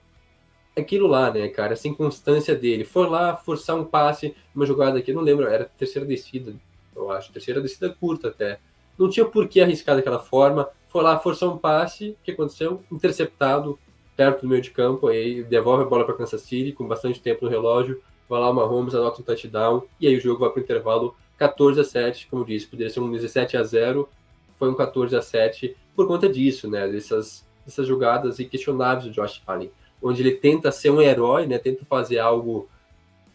aquilo 0.77 1.07
lá, 1.07 1.31
né, 1.31 1.47
cara, 1.49 1.73
essa 1.73 1.87
inconstância 1.87 2.55
dele. 2.55 2.83
Foi 2.83 3.07
lá 3.07 3.35
forçar 3.35 3.75
um 3.75 3.85
passe, 3.85 4.35
uma 4.55 4.65
jogada 4.65 4.97
aqui, 4.97 5.13
não 5.13 5.21
lembro, 5.21 5.47
era 5.47 5.65
terceira 5.65 6.07
descida, 6.07 6.53
eu 6.95 7.11
acho, 7.11 7.31
terceira 7.31 7.61
descida 7.61 7.89
curta 7.89 8.29
até. 8.29 8.59
Não 8.97 9.09
tinha 9.09 9.25
por 9.25 9.47
que 9.47 9.61
arriscar 9.61 9.95
daquela 9.95 10.19
forma. 10.19 10.69
Foi 10.89 11.01
lá 11.01 11.17
forçar 11.19 11.47
um 11.47 11.57
passe, 11.57 12.09
o 12.09 12.17
que 12.23 12.31
aconteceu? 12.31 12.83
Interceptado, 12.91 13.79
perto 14.15 14.41
do 14.41 14.49
meio 14.49 14.61
de 14.61 14.71
campo, 14.71 15.07
aí 15.07 15.43
devolve 15.43 15.83
a 15.83 15.85
bola 15.85 16.03
para 16.03 16.15
Kansas 16.15 16.41
City 16.41 16.73
com 16.73 16.85
bastante 16.85 17.21
tempo 17.21 17.45
no 17.45 17.51
relógio. 17.51 18.01
Vai 18.27 18.39
lá 18.41 18.49
o 18.49 18.53
Mahomes, 18.53 18.93
anota 18.93 19.21
um 19.21 19.23
touchdown, 19.23 19.83
e 19.99 20.07
aí 20.07 20.17
o 20.17 20.19
jogo 20.19 20.41
vai 20.41 20.49
para 20.49 20.59
o 20.59 20.63
intervalo 20.63 21.15
14 21.39 21.79
a 21.79 21.83
7, 21.83 22.27
como 22.27 22.45
disse, 22.45 22.67
poderia 22.67 22.93
ser 22.93 22.99
um 22.99 23.11
17 23.11 23.57
a 23.57 23.63
0, 23.63 24.07
foi 24.57 24.69
um 24.69 24.75
14 24.75 25.15
a 25.15 25.21
7 25.21 25.75
por 25.95 26.07
conta 26.07 26.29
disso, 26.29 26.69
né, 26.69 26.87
dessas, 26.87 27.45
dessas 27.65 27.87
jogadas 27.87 28.39
inquestionáveis 28.39 29.05
do 29.05 29.11
Josh 29.11 29.41
Allen 29.47 29.71
onde 30.01 30.21
ele 30.21 30.31
tenta 30.31 30.71
ser 30.71 30.89
um 30.89 31.01
herói, 31.01 31.45
né? 31.45 31.57
Tenta 31.57 31.85
fazer 31.85 32.19
algo 32.19 32.69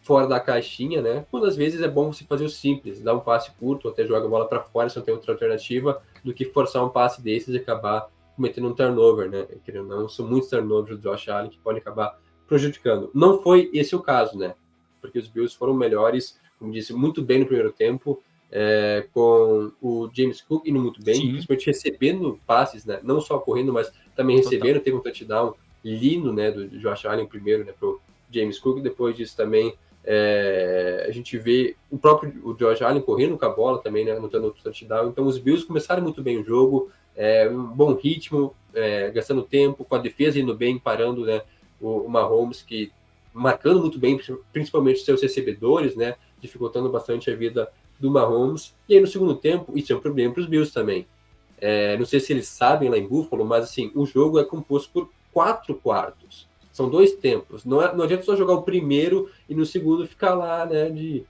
fora 0.01 0.27
da 0.27 0.39
caixinha, 0.39 1.01
né? 1.01 1.25
Quando 1.31 1.45
às 1.45 1.55
vezes 1.55 1.81
é 1.81 1.87
bom 1.87 2.11
você 2.11 2.23
fazer 2.25 2.45
o 2.45 2.49
simples, 2.49 3.01
dar 3.01 3.13
um 3.13 3.19
passe 3.19 3.51
curto, 3.59 3.87
até 3.87 4.05
joga 4.05 4.25
a 4.25 4.29
bola 4.29 4.47
para 4.47 4.61
fora 4.61 4.89
se 4.89 4.97
não 4.97 5.03
tem 5.03 5.13
outra 5.13 5.33
alternativa, 5.33 6.01
do 6.23 6.33
que 6.33 6.45
forçar 6.45 6.83
um 6.83 6.89
passe 6.89 7.21
desses 7.21 7.53
e 7.53 7.57
acabar 7.57 8.09
cometendo 8.35 8.67
um 8.67 8.73
turnover, 8.73 9.29
né? 9.29 9.47
Querendo 9.63 9.87
não, 9.87 10.09
são 10.09 10.27
muitos 10.27 10.49
turnovers 10.49 10.99
do 10.99 11.09
Josh 11.09 11.29
Allen 11.29 11.49
que 11.49 11.57
podem 11.59 11.81
acabar 11.81 12.19
prejudicando. 12.47 13.09
Não 13.13 13.41
foi 13.41 13.69
esse 13.73 13.95
o 13.95 14.01
caso, 14.01 14.37
né? 14.37 14.53
Porque 15.01 15.17
os 15.17 15.27
Bills 15.27 15.55
foram 15.55 15.73
melhores, 15.73 16.39
como 16.65 16.73
disse, 16.73 16.93
muito 16.93 17.21
bem 17.21 17.39
no 17.39 17.45
primeiro 17.45 17.71
tempo, 17.71 18.21
é, 18.51 19.05
com 19.13 19.71
o 19.81 20.09
James 20.11 20.41
Cook 20.41 20.67
indo 20.67 20.79
muito 20.79 21.01
bem, 21.03 21.15
Sim. 21.15 21.29
principalmente 21.29 21.67
recebendo 21.67 22.39
passes, 22.45 22.85
né? 22.85 22.99
Não 23.03 23.21
só 23.21 23.37
correndo, 23.37 23.71
mas 23.71 23.91
também 24.15 24.37
recebendo, 24.37 24.79
Total. 24.79 24.81
teve 24.81 24.97
um 24.97 24.99
touchdown 25.01 25.53
lindo, 25.83 26.33
né, 26.33 26.49
do 26.49 26.67
Josh 26.79 27.05
Allen 27.05 27.27
primeiro, 27.27 27.63
né, 27.63 27.71
pro 27.79 28.01
James 28.31 28.57
Cook, 28.57 28.81
depois 28.81 29.15
disso 29.15 29.37
também 29.37 29.75
é, 30.03 31.05
a 31.07 31.11
gente 31.11 31.37
vê 31.37 31.75
o 31.91 31.97
próprio 31.97 32.33
o 32.43 32.55
Josh 32.55 32.81
Allen 32.81 33.01
correndo 33.01 33.37
com 33.37 33.45
a 33.45 33.49
bola 33.49 33.77
também, 33.77 34.03
né, 34.03 34.13
anotando 34.13 34.45
outro 34.45 34.63
touchdown, 34.63 35.09
então 35.09 35.27
os 35.27 35.37
Bills 35.37 35.63
começaram 35.63 36.01
muito 36.01 36.23
bem 36.23 36.39
o 36.39 36.43
jogo, 36.43 36.89
é, 37.15 37.47
um 37.47 37.67
bom 37.67 37.93
ritmo, 37.93 38.55
é, 38.73 39.11
gastando 39.11 39.43
tempo, 39.43 39.85
com 39.85 39.93
a 39.93 39.99
defesa 39.99 40.39
indo 40.39 40.55
bem, 40.55 40.79
parando, 40.79 41.23
né, 41.23 41.43
o, 41.79 41.99
o 41.99 42.09
Mahomes, 42.09 42.63
que 42.63 42.91
marcando 43.31 43.81
muito 43.81 43.99
bem, 43.99 44.19
principalmente 44.51 45.01
seus 45.01 45.21
recebedores, 45.21 45.95
né, 45.95 46.15
dificultando 46.41 46.89
bastante 46.89 47.29
a 47.29 47.35
vida 47.35 47.71
do 47.99 48.11
Mahomes, 48.11 48.75
e 48.89 48.95
aí 48.95 48.99
no 48.99 49.07
segundo 49.07 49.35
tempo, 49.35 49.77
isso 49.77 49.93
é 49.93 49.95
um 49.95 50.01
problema 50.01 50.33
para 50.33 50.41
os 50.41 50.47
Bills 50.47 50.73
também, 50.73 51.07
é, 51.57 51.97
não 51.97 52.05
sei 52.05 52.19
se 52.19 52.33
eles 52.33 52.47
sabem 52.47 52.89
lá 52.89 52.97
em 52.97 53.07
Buffalo, 53.07 53.45
mas 53.45 53.63
assim, 53.63 53.91
o 53.95 54.05
jogo 54.05 54.39
é 54.39 54.43
composto 54.43 54.91
por 54.91 55.09
quatro 55.31 55.75
quartos. 55.75 56.47
São 56.71 56.89
dois 56.89 57.13
tempos. 57.13 57.63
Não, 57.63 57.81
é, 57.81 57.95
não 57.95 58.03
adianta 58.03 58.23
só 58.23 58.35
jogar 58.35 58.53
o 58.53 58.63
primeiro 58.63 59.29
e 59.47 59.55
no 59.55 59.65
segundo 59.65 60.07
ficar 60.07 60.33
lá, 60.33 60.65
né, 60.65 60.89
de, 60.89 61.25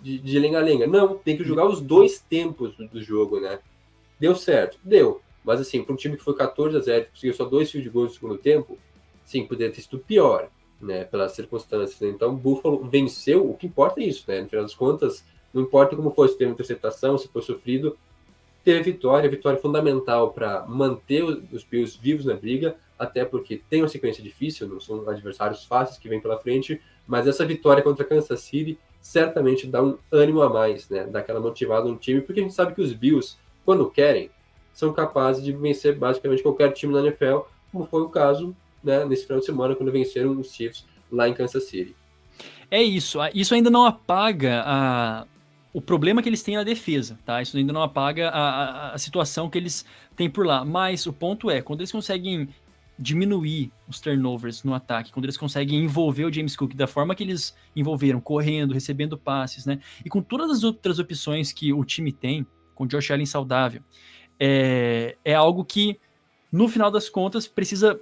de, 0.00 0.38
lenga-lenga. 0.38 0.86
Não, 0.86 1.16
tem 1.16 1.36
que 1.36 1.44
jogar 1.44 1.66
os 1.66 1.80
dois 1.80 2.20
tempos 2.20 2.76
do, 2.76 2.86
do, 2.86 3.02
jogo, 3.02 3.40
né? 3.40 3.58
Deu 4.18 4.34
certo? 4.34 4.78
Deu. 4.84 5.22
Mas 5.42 5.60
assim, 5.60 5.82
para 5.82 5.94
um 5.94 5.96
time 5.96 6.16
que 6.16 6.22
foi 6.22 6.34
14 6.36 6.76
a 6.76 6.80
0 6.80 7.06
conseguiu 7.10 7.34
só 7.34 7.44
dois 7.46 7.70
fios 7.70 7.82
de 7.82 7.88
gol 7.88 8.04
no 8.04 8.10
segundo 8.10 8.36
tempo, 8.36 8.78
sim, 9.24 9.46
poderia 9.46 9.72
ter 9.72 9.80
sido 9.80 9.98
pior, 9.98 10.50
né, 10.80 11.04
pelas 11.04 11.32
circunstâncias. 11.32 12.00
Então, 12.02 12.34
Buffalo 12.34 12.82
venceu, 12.84 13.48
o 13.48 13.54
que 13.54 13.66
importa 13.66 14.00
é 14.00 14.04
isso, 14.04 14.24
né? 14.26 14.40
No 14.40 14.48
final 14.48 14.64
das 14.64 14.74
contas, 14.74 15.24
não 15.52 15.62
importa 15.62 15.96
como 15.96 16.10
foi, 16.10 16.28
se 16.28 16.38
teve 16.38 16.50
interceptação, 16.50 17.18
se 17.18 17.28
foi 17.28 17.42
sofrido, 17.42 17.98
teve 18.64 18.92
vitória, 18.92 19.28
vitória 19.28 19.58
fundamental 19.58 20.32
para 20.32 20.64
manter 20.66 21.22
os 21.22 21.64
Bills 21.64 21.98
vivos 22.00 22.24
na 22.24 22.34
briga, 22.34 22.76
até 22.98 23.24
porque 23.24 23.60
tem 23.68 23.82
uma 23.82 23.88
sequência 23.88 24.22
difícil, 24.22 24.68
não 24.68 24.80
são 24.80 25.08
adversários 25.08 25.64
fáceis 25.64 25.98
que 25.98 26.08
vêm 26.08 26.20
pela 26.20 26.38
frente, 26.38 26.80
mas 27.06 27.26
essa 27.26 27.44
vitória 27.44 27.82
contra 27.82 28.04
Kansas 28.04 28.40
City 28.40 28.78
certamente 29.00 29.66
dá 29.66 29.82
um 29.82 29.96
ânimo 30.12 30.42
a 30.42 30.50
mais, 30.50 30.88
né? 30.88 31.04
Dá 31.04 31.20
aquela 31.20 31.40
motivada 31.40 31.88
no 31.88 31.96
time, 31.96 32.20
porque 32.20 32.40
a 32.40 32.42
gente 32.42 32.54
sabe 32.54 32.74
que 32.74 32.82
os 32.82 32.92
Bills, 32.92 33.36
quando 33.64 33.90
querem, 33.90 34.30
são 34.72 34.92
capazes 34.92 35.42
de 35.42 35.52
vencer 35.52 35.96
basicamente 35.96 36.42
qualquer 36.42 36.72
time 36.72 36.92
na 36.92 37.00
NFL, 37.00 37.40
como 37.72 37.86
foi 37.86 38.02
o 38.02 38.08
caso 38.08 38.54
né, 38.82 39.04
nesse 39.04 39.24
final 39.24 39.40
de 39.40 39.46
semana, 39.46 39.74
quando 39.74 39.92
venceram 39.92 40.38
os 40.38 40.52
Chiefs 40.52 40.84
lá 41.10 41.28
em 41.28 41.34
Kansas 41.34 41.64
City. 41.64 41.94
É 42.70 42.82
isso, 42.82 43.18
isso 43.34 43.54
ainda 43.54 43.68
não 43.68 43.84
apaga 43.84 44.62
a, 44.64 45.26
o 45.72 45.80
problema 45.80 46.22
que 46.22 46.28
eles 46.28 46.42
têm 46.42 46.56
na 46.56 46.62
defesa, 46.62 47.18
tá? 47.24 47.42
Isso 47.42 47.56
ainda 47.56 47.72
não 47.72 47.82
apaga 47.82 48.28
a, 48.28 48.40
a, 48.40 48.94
a, 48.94 48.98
situação 48.98 49.50
que 49.50 49.58
eles 49.58 49.84
têm 50.14 50.30
por 50.30 50.46
lá. 50.46 50.64
Mas 50.64 51.04
o 51.06 51.12
ponto 51.12 51.50
é, 51.50 51.60
quando 51.60 51.80
eles 51.80 51.90
conseguem 51.90 52.48
diminuir 52.98 53.72
os 53.88 53.98
turnovers 53.98 54.62
no 54.62 54.74
ataque, 54.74 55.10
quando 55.10 55.24
eles 55.24 55.36
conseguem 55.36 55.82
envolver 55.82 56.24
o 56.24 56.32
James 56.32 56.54
Cook 56.54 56.74
da 56.74 56.86
forma 56.86 57.14
que 57.14 57.22
eles 57.24 57.56
envolveram, 57.74 58.20
correndo, 58.20 58.74
recebendo 58.74 59.16
passes, 59.16 59.64
né? 59.64 59.80
E 60.04 60.08
com 60.08 60.20
todas 60.20 60.50
as 60.50 60.62
outras 60.62 60.98
opções 60.98 61.52
que 61.52 61.72
o 61.72 61.84
time 61.84 62.12
tem, 62.12 62.46
com 62.74 62.84
o 62.84 62.86
Josh 62.86 63.10
Allen 63.10 63.26
saudável, 63.26 63.82
é, 64.38 65.16
é 65.24 65.34
algo 65.34 65.64
que, 65.64 65.98
no 66.52 66.68
final 66.68 66.90
das 66.90 67.08
contas, 67.08 67.48
precisa 67.48 67.98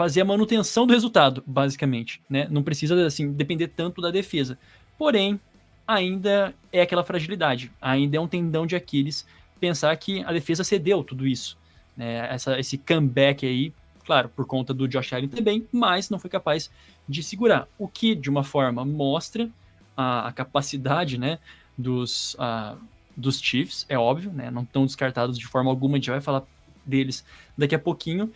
fazer 0.00 0.22
a 0.22 0.24
manutenção 0.24 0.86
do 0.86 0.94
resultado, 0.94 1.44
basicamente, 1.46 2.22
né? 2.26 2.48
Não 2.50 2.62
precisa, 2.62 3.04
assim, 3.04 3.30
depender 3.32 3.68
tanto 3.68 4.00
da 4.00 4.10
defesa. 4.10 4.58
Porém, 4.96 5.38
ainda 5.86 6.54
é 6.72 6.80
aquela 6.80 7.04
fragilidade, 7.04 7.70
ainda 7.78 8.16
é 8.16 8.20
um 8.20 8.26
tendão 8.26 8.66
de 8.66 8.74
Aquiles 8.74 9.26
pensar 9.60 9.94
que 9.98 10.24
a 10.24 10.32
defesa 10.32 10.64
cedeu 10.64 11.04
tudo 11.04 11.26
isso. 11.26 11.58
Né? 11.94 12.26
Essa, 12.32 12.58
esse 12.58 12.78
comeback 12.78 13.44
aí 13.44 13.74
claro, 14.06 14.30
por 14.30 14.46
conta 14.46 14.72
do 14.72 14.88
Josh 14.88 15.12
Allen 15.12 15.28
também, 15.28 15.68
mas 15.70 16.08
não 16.08 16.18
foi 16.18 16.30
capaz 16.30 16.70
de 17.06 17.22
segurar. 17.22 17.68
O 17.78 17.86
que, 17.86 18.14
de 18.14 18.30
uma 18.30 18.42
forma, 18.42 18.86
mostra 18.86 19.50
a, 19.94 20.28
a 20.28 20.32
capacidade 20.32 21.18
né, 21.18 21.38
dos, 21.76 22.34
uh, 22.36 22.78
dos 23.14 23.38
Chiefs, 23.38 23.84
é 23.86 23.98
óbvio, 23.98 24.32
né, 24.32 24.50
não 24.50 24.62
estão 24.62 24.86
descartados 24.86 25.38
de 25.38 25.46
forma 25.46 25.70
alguma, 25.70 25.96
a 25.96 25.98
gente 25.98 26.08
vai 26.08 26.22
falar 26.22 26.42
deles 26.86 27.22
daqui 27.56 27.74
a 27.74 27.78
pouquinho, 27.78 28.32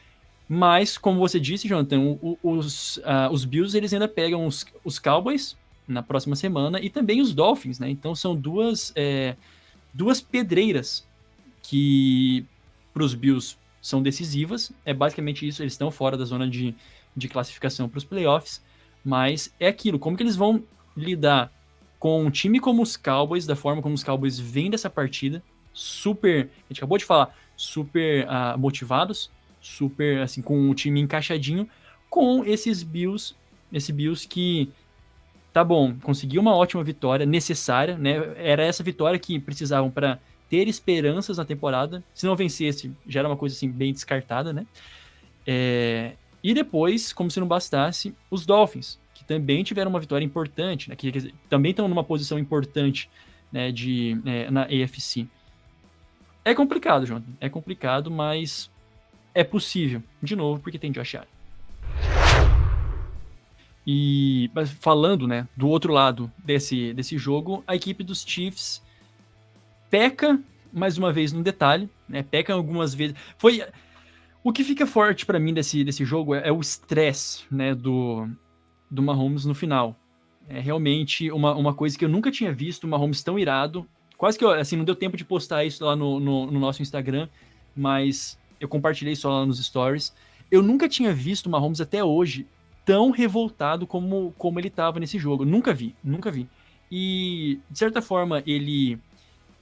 mas, 0.48 0.98
como 0.98 1.18
você 1.18 1.40
disse, 1.40 1.66
Jonathan, 1.66 2.00
o, 2.00 2.38
os, 2.42 2.98
uh, 2.98 3.32
os 3.32 3.44
Bills 3.44 3.76
eles 3.76 3.92
ainda 3.92 4.06
pegam 4.06 4.46
os, 4.46 4.66
os 4.84 4.98
Cowboys 4.98 5.56
na 5.86 6.02
próxima 6.02 6.36
semana, 6.36 6.80
e 6.80 6.90
também 6.90 7.20
os 7.20 7.34
Dolphins, 7.34 7.78
né? 7.78 7.90
Então 7.90 8.14
são 8.14 8.34
duas, 8.34 8.92
é, 8.96 9.36
duas 9.92 10.20
pedreiras 10.20 11.06
que 11.62 12.44
para 12.92 13.02
os 13.02 13.14
Bills 13.14 13.56
são 13.82 14.02
decisivas. 14.02 14.72
É 14.84 14.94
basicamente 14.94 15.46
isso, 15.46 15.62
eles 15.62 15.74
estão 15.74 15.90
fora 15.90 16.16
da 16.16 16.24
zona 16.24 16.48
de, 16.48 16.74
de 17.16 17.28
classificação 17.28 17.88
para 17.88 17.98
os 17.98 18.04
playoffs, 18.04 18.62
mas 19.04 19.52
é 19.60 19.68
aquilo, 19.68 19.98
como 19.98 20.16
que 20.16 20.22
eles 20.22 20.36
vão 20.36 20.62
lidar 20.96 21.52
com 21.98 22.24
um 22.24 22.30
time 22.30 22.60
como 22.60 22.82
os 22.82 22.96
Cowboys, 22.96 23.46
da 23.46 23.56
forma 23.56 23.80
como 23.80 23.94
os 23.94 24.04
Cowboys 24.04 24.38
vêm 24.38 24.70
dessa 24.70 24.90
partida, 24.90 25.42
super, 25.72 26.50
a 26.64 26.68
gente 26.68 26.78
acabou 26.78 26.98
de 26.98 27.04
falar, 27.04 27.34
super 27.56 28.26
uh, 28.26 28.58
motivados, 28.58 29.30
super, 29.64 30.20
assim, 30.20 30.42
com 30.42 30.68
o 30.70 30.74
time 30.74 31.00
encaixadinho, 31.00 31.68
com 32.10 32.44
esses 32.44 32.82
Bills, 32.82 33.34
esse 33.72 33.92
Bills 33.92 34.28
que, 34.28 34.70
tá 35.52 35.64
bom, 35.64 35.94
conseguiu 36.02 36.40
uma 36.40 36.54
ótima 36.54 36.84
vitória, 36.84 37.24
necessária, 37.24 37.96
né, 37.96 38.34
era 38.36 38.62
essa 38.62 38.82
vitória 38.82 39.18
que 39.18 39.38
precisavam 39.40 39.90
para 39.90 40.18
ter 40.48 40.68
esperanças 40.68 41.38
na 41.38 41.44
temporada, 41.44 42.04
se 42.14 42.26
não 42.26 42.36
vencesse, 42.36 42.92
já 43.08 43.20
era 43.20 43.28
uma 43.28 43.36
coisa, 43.36 43.56
assim, 43.56 43.70
bem 43.70 43.92
descartada, 43.92 44.52
né, 44.52 44.66
é, 45.46 46.12
e 46.42 46.52
depois, 46.52 47.12
como 47.12 47.30
se 47.30 47.40
não 47.40 47.46
bastasse, 47.46 48.14
os 48.30 48.44
Dolphins, 48.44 48.98
que 49.14 49.24
também 49.24 49.64
tiveram 49.64 49.90
uma 49.90 50.00
vitória 50.00 50.24
importante, 50.24 50.90
né, 50.90 50.96
que, 50.96 51.32
também 51.48 51.70
estão 51.70 51.88
numa 51.88 52.04
posição 52.04 52.38
importante 52.38 53.08
né, 53.50 53.72
de, 53.72 54.20
é, 54.26 54.50
na 54.50 54.64
AFC. 54.64 55.26
É 56.44 56.54
complicado, 56.54 57.06
João. 57.06 57.24
É 57.40 57.48
complicado, 57.48 58.10
mas 58.10 58.70
é 59.34 59.42
possível. 59.42 60.02
De 60.22 60.36
novo, 60.36 60.60
porque 60.60 60.78
tem 60.78 60.92
Josh 60.92 61.16
Allen. 61.16 61.28
E 63.86 64.50
falando, 64.80 65.26
né, 65.26 65.46
do 65.54 65.68
outro 65.68 65.92
lado 65.92 66.32
desse, 66.38 66.94
desse 66.94 67.18
jogo, 67.18 67.62
a 67.66 67.74
equipe 67.74 68.02
dos 68.02 68.24
Chiefs 68.26 68.82
peca 69.90 70.40
mais 70.72 70.98
uma 70.98 71.12
vez 71.12 71.32
no 71.32 71.42
detalhe, 71.42 71.88
né? 72.08 72.22
Peca 72.22 72.52
algumas 72.52 72.94
vezes. 72.94 73.14
Foi 73.38 73.62
o 74.42 74.52
que 74.52 74.64
fica 74.64 74.86
forte 74.86 75.24
para 75.24 75.38
mim 75.38 75.54
desse, 75.54 75.84
desse 75.84 76.04
jogo 76.04 76.34
é, 76.34 76.48
é 76.48 76.52
o 76.52 76.60
estresse, 76.60 77.44
né, 77.50 77.74
do 77.74 78.28
do 78.90 79.02
Mahomes 79.02 79.44
no 79.44 79.54
final. 79.54 79.96
É 80.48 80.60
realmente 80.60 81.30
uma, 81.30 81.54
uma 81.54 81.74
coisa 81.74 81.98
que 81.98 82.04
eu 82.04 82.08
nunca 82.08 82.30
tinha 82.30 82.52
visto, 82.52 82.84
o 82.84 82.88
Mahomes 82.88 83.22
tão 83.22 83.38
irado. 83.38 83.86
Quase 84.16 84.38
que, 84.38 84.44
assim, 84.44 84.76
não 84.76 84.84
deu 84.84 84.94
tempo 84.94 85.16
de 85.16 85.24
postar 85.24 85.64
isso 85.64 85.84
lá 85.84 85.96
no, 85.96 86.20
no, 86.20 86.46
no 86.46 86.60
nosso 86.60 86.80
Instagram, 86.80 87.28
mas 87.74 88.38
eu 88.60 88.68
compartilhei 88.68 89.16
só 89.16 89.30
lá 89.30 89.46
nos 89.46 89.64
stories. 89.64 90.14
Eu 90.50 90.62
nunca 90.62 90.88
tinha 90.88 91.12
visto 91.12 91.46
o 91.46 91.50
Mahomes 91.50 91.80
até 91.80 92.02
hoje 92.02 92.46
tão 92.84 93.10
revoltado 93.10 93.86
como, 93.86 94.34
como 94.36 94.60
ele 94.60 94.68
estava 94.68 95.00
nesse 95.00 95.18
jogo. 95.18 95.44
Nunca 95.44 95.72
vi, 95.72 95.94
nunca 96.02 96.30
vi. 96.30 96.48
E, 96.90 97.58
de 97.70 97.78
certa 97.78 98.02
forma, 98.02 98.42
ele 98.46 98.98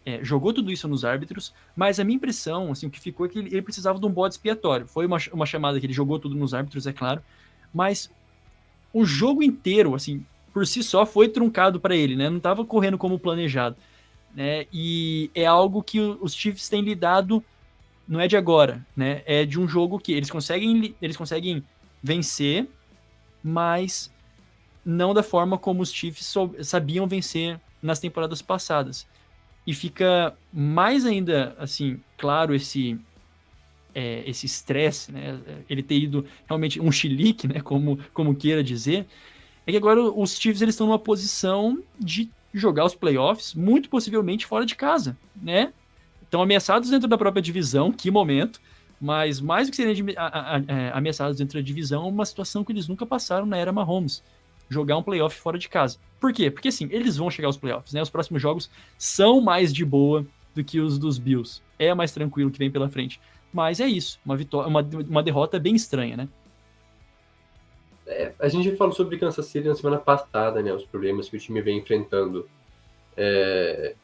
é, 0.04 0.22
jogou 0.24 0.52
tudo 0.52 0.70
isso 0.70 0.88
nos 0.88 1.04
árbitros, 1.04 1.54
mas 1.76 2.00
a 2.00 2.04
minha 2.04 2.16
impressão, 2.16 2.72
assim, 2.72 2.86
o 2.86 2.90
que 2.90 3.00
ficou 3.00 3.26
é 3.26 3.28
que 3.28 3.38
ele, 3.38 3.48
ele 3.48 3.62
precisava 3.62 3.98
de 3.98 4.06
um 4.06 4.10
bode 4.10 4.34
expiatório. 4.34 4.86
Foi 4.86 5.06
uma, 5.06 5.18
uma 5.32 5.46
chamada 5.46 5.78
que 5.78 5.86
ele 5.86 5.92
jogou 5.92 6.18
tudo 6.18 6.34
nos 6.34 6.52
árbitros, 6.52 6.86
é 6.86 6.92
claro, 6.92 7.22
mas 7.72 8.10
o 8.92 9.04
jogo 9.04 9.42
inteiro, 9.42 9.94
assim, 9.94 10.24
por 10.52 10.66
si 10.66 10.82
só 10.82 11.06
foi 11.06 11.28
truncado 11.28 11.80
para 11.80 11.96
ele, 11.96 12.16
né? 12.16 12.28
Não 12.28 12.36
estava 12.36 12.64
correndo 12.64 12.98
como 12.98 13.18
planejado, 13.18 13.76
né? 14.34 14.66
E 14.72 15.30
é 15.34 15.46
algo 15.46 15.82
que 15.82 15.98
os 15.98 16.34
Chiefs 16.34 16.68
têm 16.68 16.82
lidado 16.82 17.42
não 18.12 18.20
é 18.20 18.28
de 18.28 18.36
agora, 18.36 18.86
né? 18.94 19.22
É 19.24 19.46
de 19.46 19.58
um 19.58 19.66
jogo 19.66 19.98
que 19.98 20.12
eles 20.12 20.30
conseguem 20.30 20.94
eles 21.00 21.16
conseguem 21.16 21.64
vencer, 22.02 22.68
mas 23.42 24.12
não 24.84 25.14
da 25.14 25.22
forma 25.22 25.56
como 25.56 25.80
os 25.80 25.90
Chiefs 25.90 26.34
sabiam 26.60 27.06
vencer 27.06 27.58
nas 27.80 27.98
temporadas 27.98 28.42
passadas. 28.42 29.08
E 29.66 29.72
fica 29.72 30.36
mais 30.52 31.06
ainda 31.06 31.56
assim, 31.58 32.02
claro 32.18 32.54
esse 32.54 33.00
é, 33.94 34.22
esse 34.28 34.44
estresse, 34.44 35.10
né, 35.10 35.40
ele 35.66 35.82
ter 35.82 35.96
ido 35.96 36.26
realmente 36.46 36.78
um 36.78 36.92
chilique, 36.92 37.48
né, 37.48 37.62
como, 37.62 37.98
como 38.12 38.34
queira 38.34 38.62
dizer, 38.62 39.06
é 39.66 39.70
que 39.70 39.76
agora 39.78 40.02
os 40.02 40.38
Chiefs 40.38 40.60
eles 40.60 40.74
estão 40.74 40.86
numa 40.86 40.98
posição 40.98 41.82
de 41.98 42.30
jogar 42.52 42.84
os 42.84 42.94
playoffs, 42.94 43.54
muito 43.54 43.88
possivelmente 43.88 44.44
fora 44.44 44.66
de 44.66 44.76
casa, 44.76 45.16
né? 45.34 45.72
Estão 46.32 46.40
ameaçados 46.40 46.88
dentro 46.88 47.06
da 47.06 47.18
própria 47.18 47.42
divisão, 47.42 47.92
que 47.92 48.10
momento, 48.10 48.58
mas 48.98 49.38
mais 49.38 49.68
do 49.68 49.70
que 49.70 49.76
serem 49.76 50.02
é, 50.66 50.90
ameaçados 50.94 51.36
dentro 51.36 51.58
da 51.58 51.62
divisão, 51.62 52.06
é 52.06 52.08
uma 52.08 52.24
situação 52.24 52.64
que 52.64 52.72
eles 52.72 52.88
nunca 52.88 53.04
passaram 53.04 53.44
na 53.44 53.58
era 53.58 53.70
Mahomes, 53.70 54.24
jogar 54.66 54.96
um 54.96 55.02
playoff 55.02 55.38
fora 55.38 55.58
de 55.58 55.68
casa. 55.68 55.98
Por 56.18 56.32
quê? 56.32 56.50
Porque 56.50 56.68
assim, 56.68 56.88
eles 56.90 57.18
vão 57.18 57.30
chegar 57.30 57.48
aos 57.48 57.58
playoffs, 57.58 57.92
né? 57.92 58.00
Os 58.00 58.08
próximos 58.08 58.40
jogos 58.40 58.70
são 58.96 59.42
mais 59.42 59.74
de 59.74 59.84
boa 59.84 60.24
do 60.54 60.64
que 60.64 60.80
os 60.80 60.98
dos 60.98 61.18
Bills. 61.18 61.60
É 61.78 61.92
mais 61.92 62.12
tranquilo 62.12 62.50
que 62.50 62.58
vem 62.58 62.70
pela 62.70 62.88
frente. 62.88 63.20
Mas 63.52 63.78
é 63.78 63.86
isso, 63.86 64.18
uma, 64.24 64.34
vitória, 64.34 64.66
uma, 64.66 64.80
uma 64.80 65.22
derrota 65.22 65.60
bem 65.60 65.74
estranha, 65.74 66.16
né? 66.16 66.28
É, 68.06 68.32
a 68.38 68.48
gente 68.48 68.74
falou 68.76 68.94
sobre 68.94 69.18
Kansas 69.18 69.44
City 69.44 69.68
na 69.68 69.74
semana 69.74 69.98
passada, 69.98 70.62
né? 70.62 70.72
Os 70.72 70.86
problemas 70.86 71.28
que 71.28 71.36
o 71.36 71.38
time 71.38 71.60
vem 71.60 71.76
enfrentando. 71.76 72.48
É, 73.18 73.96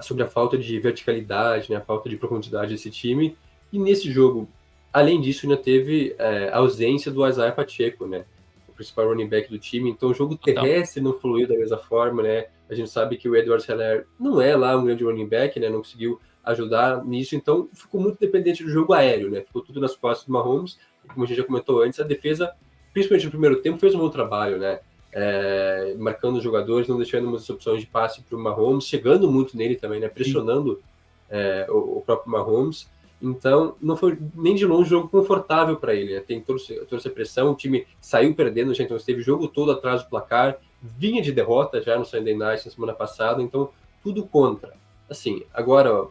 sobre 0.00 0.22
a 0.22 0.26
falta 0.26 0.58
de 0.58 0.78
verticalidade, 0.78 1.70
né, 1.70 1.76
a 1.76 1.80
falta 1.80 2.08
de 2.08 2.16
profundidade 2.16 2.72
desse 2.72 2.90
time. 2.90 3.36
E 3.72 3.78
nesse 3.78 4.10
jogo, 4.10 4.48
além 4.92 5.20
disso, 5.20 5.46
ainda 5.46 5.56
teve 5.56 6.14
é, 6.18 6.48
a 6.48 6.58
ausência 6.58 7.10
do 7.10 7.26
Isaiah 7.26 7.52
Pacheco, 7.52 8.06
né? 8.06 8.24
O 8.68 8.72
principal 8.72 9.08
running 9.08 9.28
back 9.28 9.50
do 9.50 9.58
time. 9.58 9.90
Então 9.90 10.10
o 10.10 10.14
jogo 10.14 10.36
terrestre 10.36 11.02
não 11.02 11.12
fluiu 11.12 11.46
da 11.46 11.56
mesma 11.56 11.78
forma, 11.78 12.22
né? 12.22 12.46
A 12.68 12.74
gente 12.74 12.90
sabe 12.90 13.16
que 13.16 13.28
o 13.28 13.36
Edward 13.36 13.64
Heller 13.70 14.06
não 14.18 14.40
é 14.40 14.56
lá 14.56 14.76
um 14.76 14.84
grande 14.84 15.04
running 15.04 15.26
back, 15.26 15.58
né? 15.60 15.68
Não 15.68 15.78
conseguiu 15.78 16.20
ajudar 16.44 17.04
nisso, 17.04 17.36
então 17.36 17.68
ficou 17.74 18.00
muito 18.00 18.18
dependente 18.18 18.64
do 18.64 18.70
jogo 18.70 18.94
aéreo, 18.94 19.30
né? 19.30 19.42
Ficou 19.42 19.62
tudo 19.62 19.80
nas 19.80 19.94
costas 19.94 20.26
do 20.26 20.32
Mahomes, 20.32 20.78
como 21.06 21.24
a 21.24 21.26
gente 21.26 21.36
já 21.36 21.44
comentou 21.44 21.82
antes, 21.82 22.00
a 22.00 22.04
defesa, 22.04 22.50
principalmente 22.92 23.24
no 23.26 23.30
primeiro 23.30 23.60
tempo, 23.60 23.78
fez 23.78 23.94
um 23.94 23.98
bom 23.98 24.08
trabalho, 24.08 24.58
né? 24.58 24.80
É, 25.12 25.94
marcando 25.98 26.36
os 26.36 26.42
jogadores, 26.42 26.86
não 26.86 26.98
deixando 26.98 27.28
muitas 27.28 27.48
opções 27.48 27.80
de 27.80 27.86
passe 27.86 28.22
para 28.22 28.36
o 28.36 28.38
Mahomes, 28.38 28.84
chegando 28.84 29.30
muito 29.30 29.56
nele 29.56 29.76
também, 29.76 30.00
né? 30.00 30.08
Pressionando 30.08 30.82
é, 31.30 31.66
o, 31.70 31.98
o, 31.98 32.02
próprio 32.04 32.30
Mahomes. 32.30 32.88
Então, 33.20 33.74
não 33.80 33.96
foi 33.96 34.16
nem 34.34 34.54
de 34.54 34.64
longe 34.64 34.88
um 34.88 34.98
jogo 34.98 35.08
confortável 35.08 35.76
para 35.76 35.94
ele. 35.94 36.14
Né? 36.14 36.20
Tem 36.20 36.40
toda, 36.40 36.60
essa 36.92 37.10
pressão, 37.10 37.52
o 37.52 37.54
time 37.54 37.86
saiu 38.00 38.34
perdendo, 38.34 38.74
já, 38.74 38.84
então 38.84 38.96
esteve 38.96 39.20
o 39.20 39.24
jogo 39.24 39.48
todo 39.48 39.72
atrás 39.72 40.02
do 40.02 40.08
placar, 40.08 40.58
vinha 40.80 41.20
de 41.20 41.32
derrota 41.32 41.82
já 41.82 41.98
no 41.98 42.04
Sunday 42.04 42.36
Night 42.36 42.64
na 42.64 42.72
semana 42.72 42.92
passada, 42.92 43.42
então 43.42 43.70
tudo 44.02 44.24
contra. 44.24 44.74
Assim, 45.10 45.42
agora, 45.52 46.06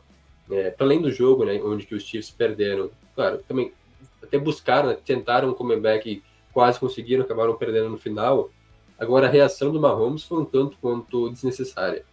é, 0.51 0.71
para 0.71 0.85
além 0.85 1.01
do 1.01 1.11
jogo, 1.11 1.45
né, 1.45 1.61
onde 1.63 1.85
que 1.85 1.95
os 1.95 2.03
Chiefs 2.03 2.31
perderam, 2.31 2.89
claro, 3.15 3.39
também 3.47 3.71
até 4.21 4.37
buscaram, 4.37 4.89
né, 4.89 4.97
tentaram 5.05 5.49
um 5.49 5.53
comeback 5.53 6.09
e 6.09 6.23
quase 6.51 6.79
conseguiram, 6.79 7.23
acabaram 7.23 7.55
perdendo 7.55 7.89
no 7.89 7.97
final. 7.97 8.49
Agora 8.99 9.27
a 9.27 9.29
reação 9.29 9.71
do 9.71 9.79
Mahomes 9.79 10.23
foi 10.23 10.39
um 10.39 10.45
tanto 10.45 10.77
quanto 10.81 11.29
desnecessária. 11.29 12.03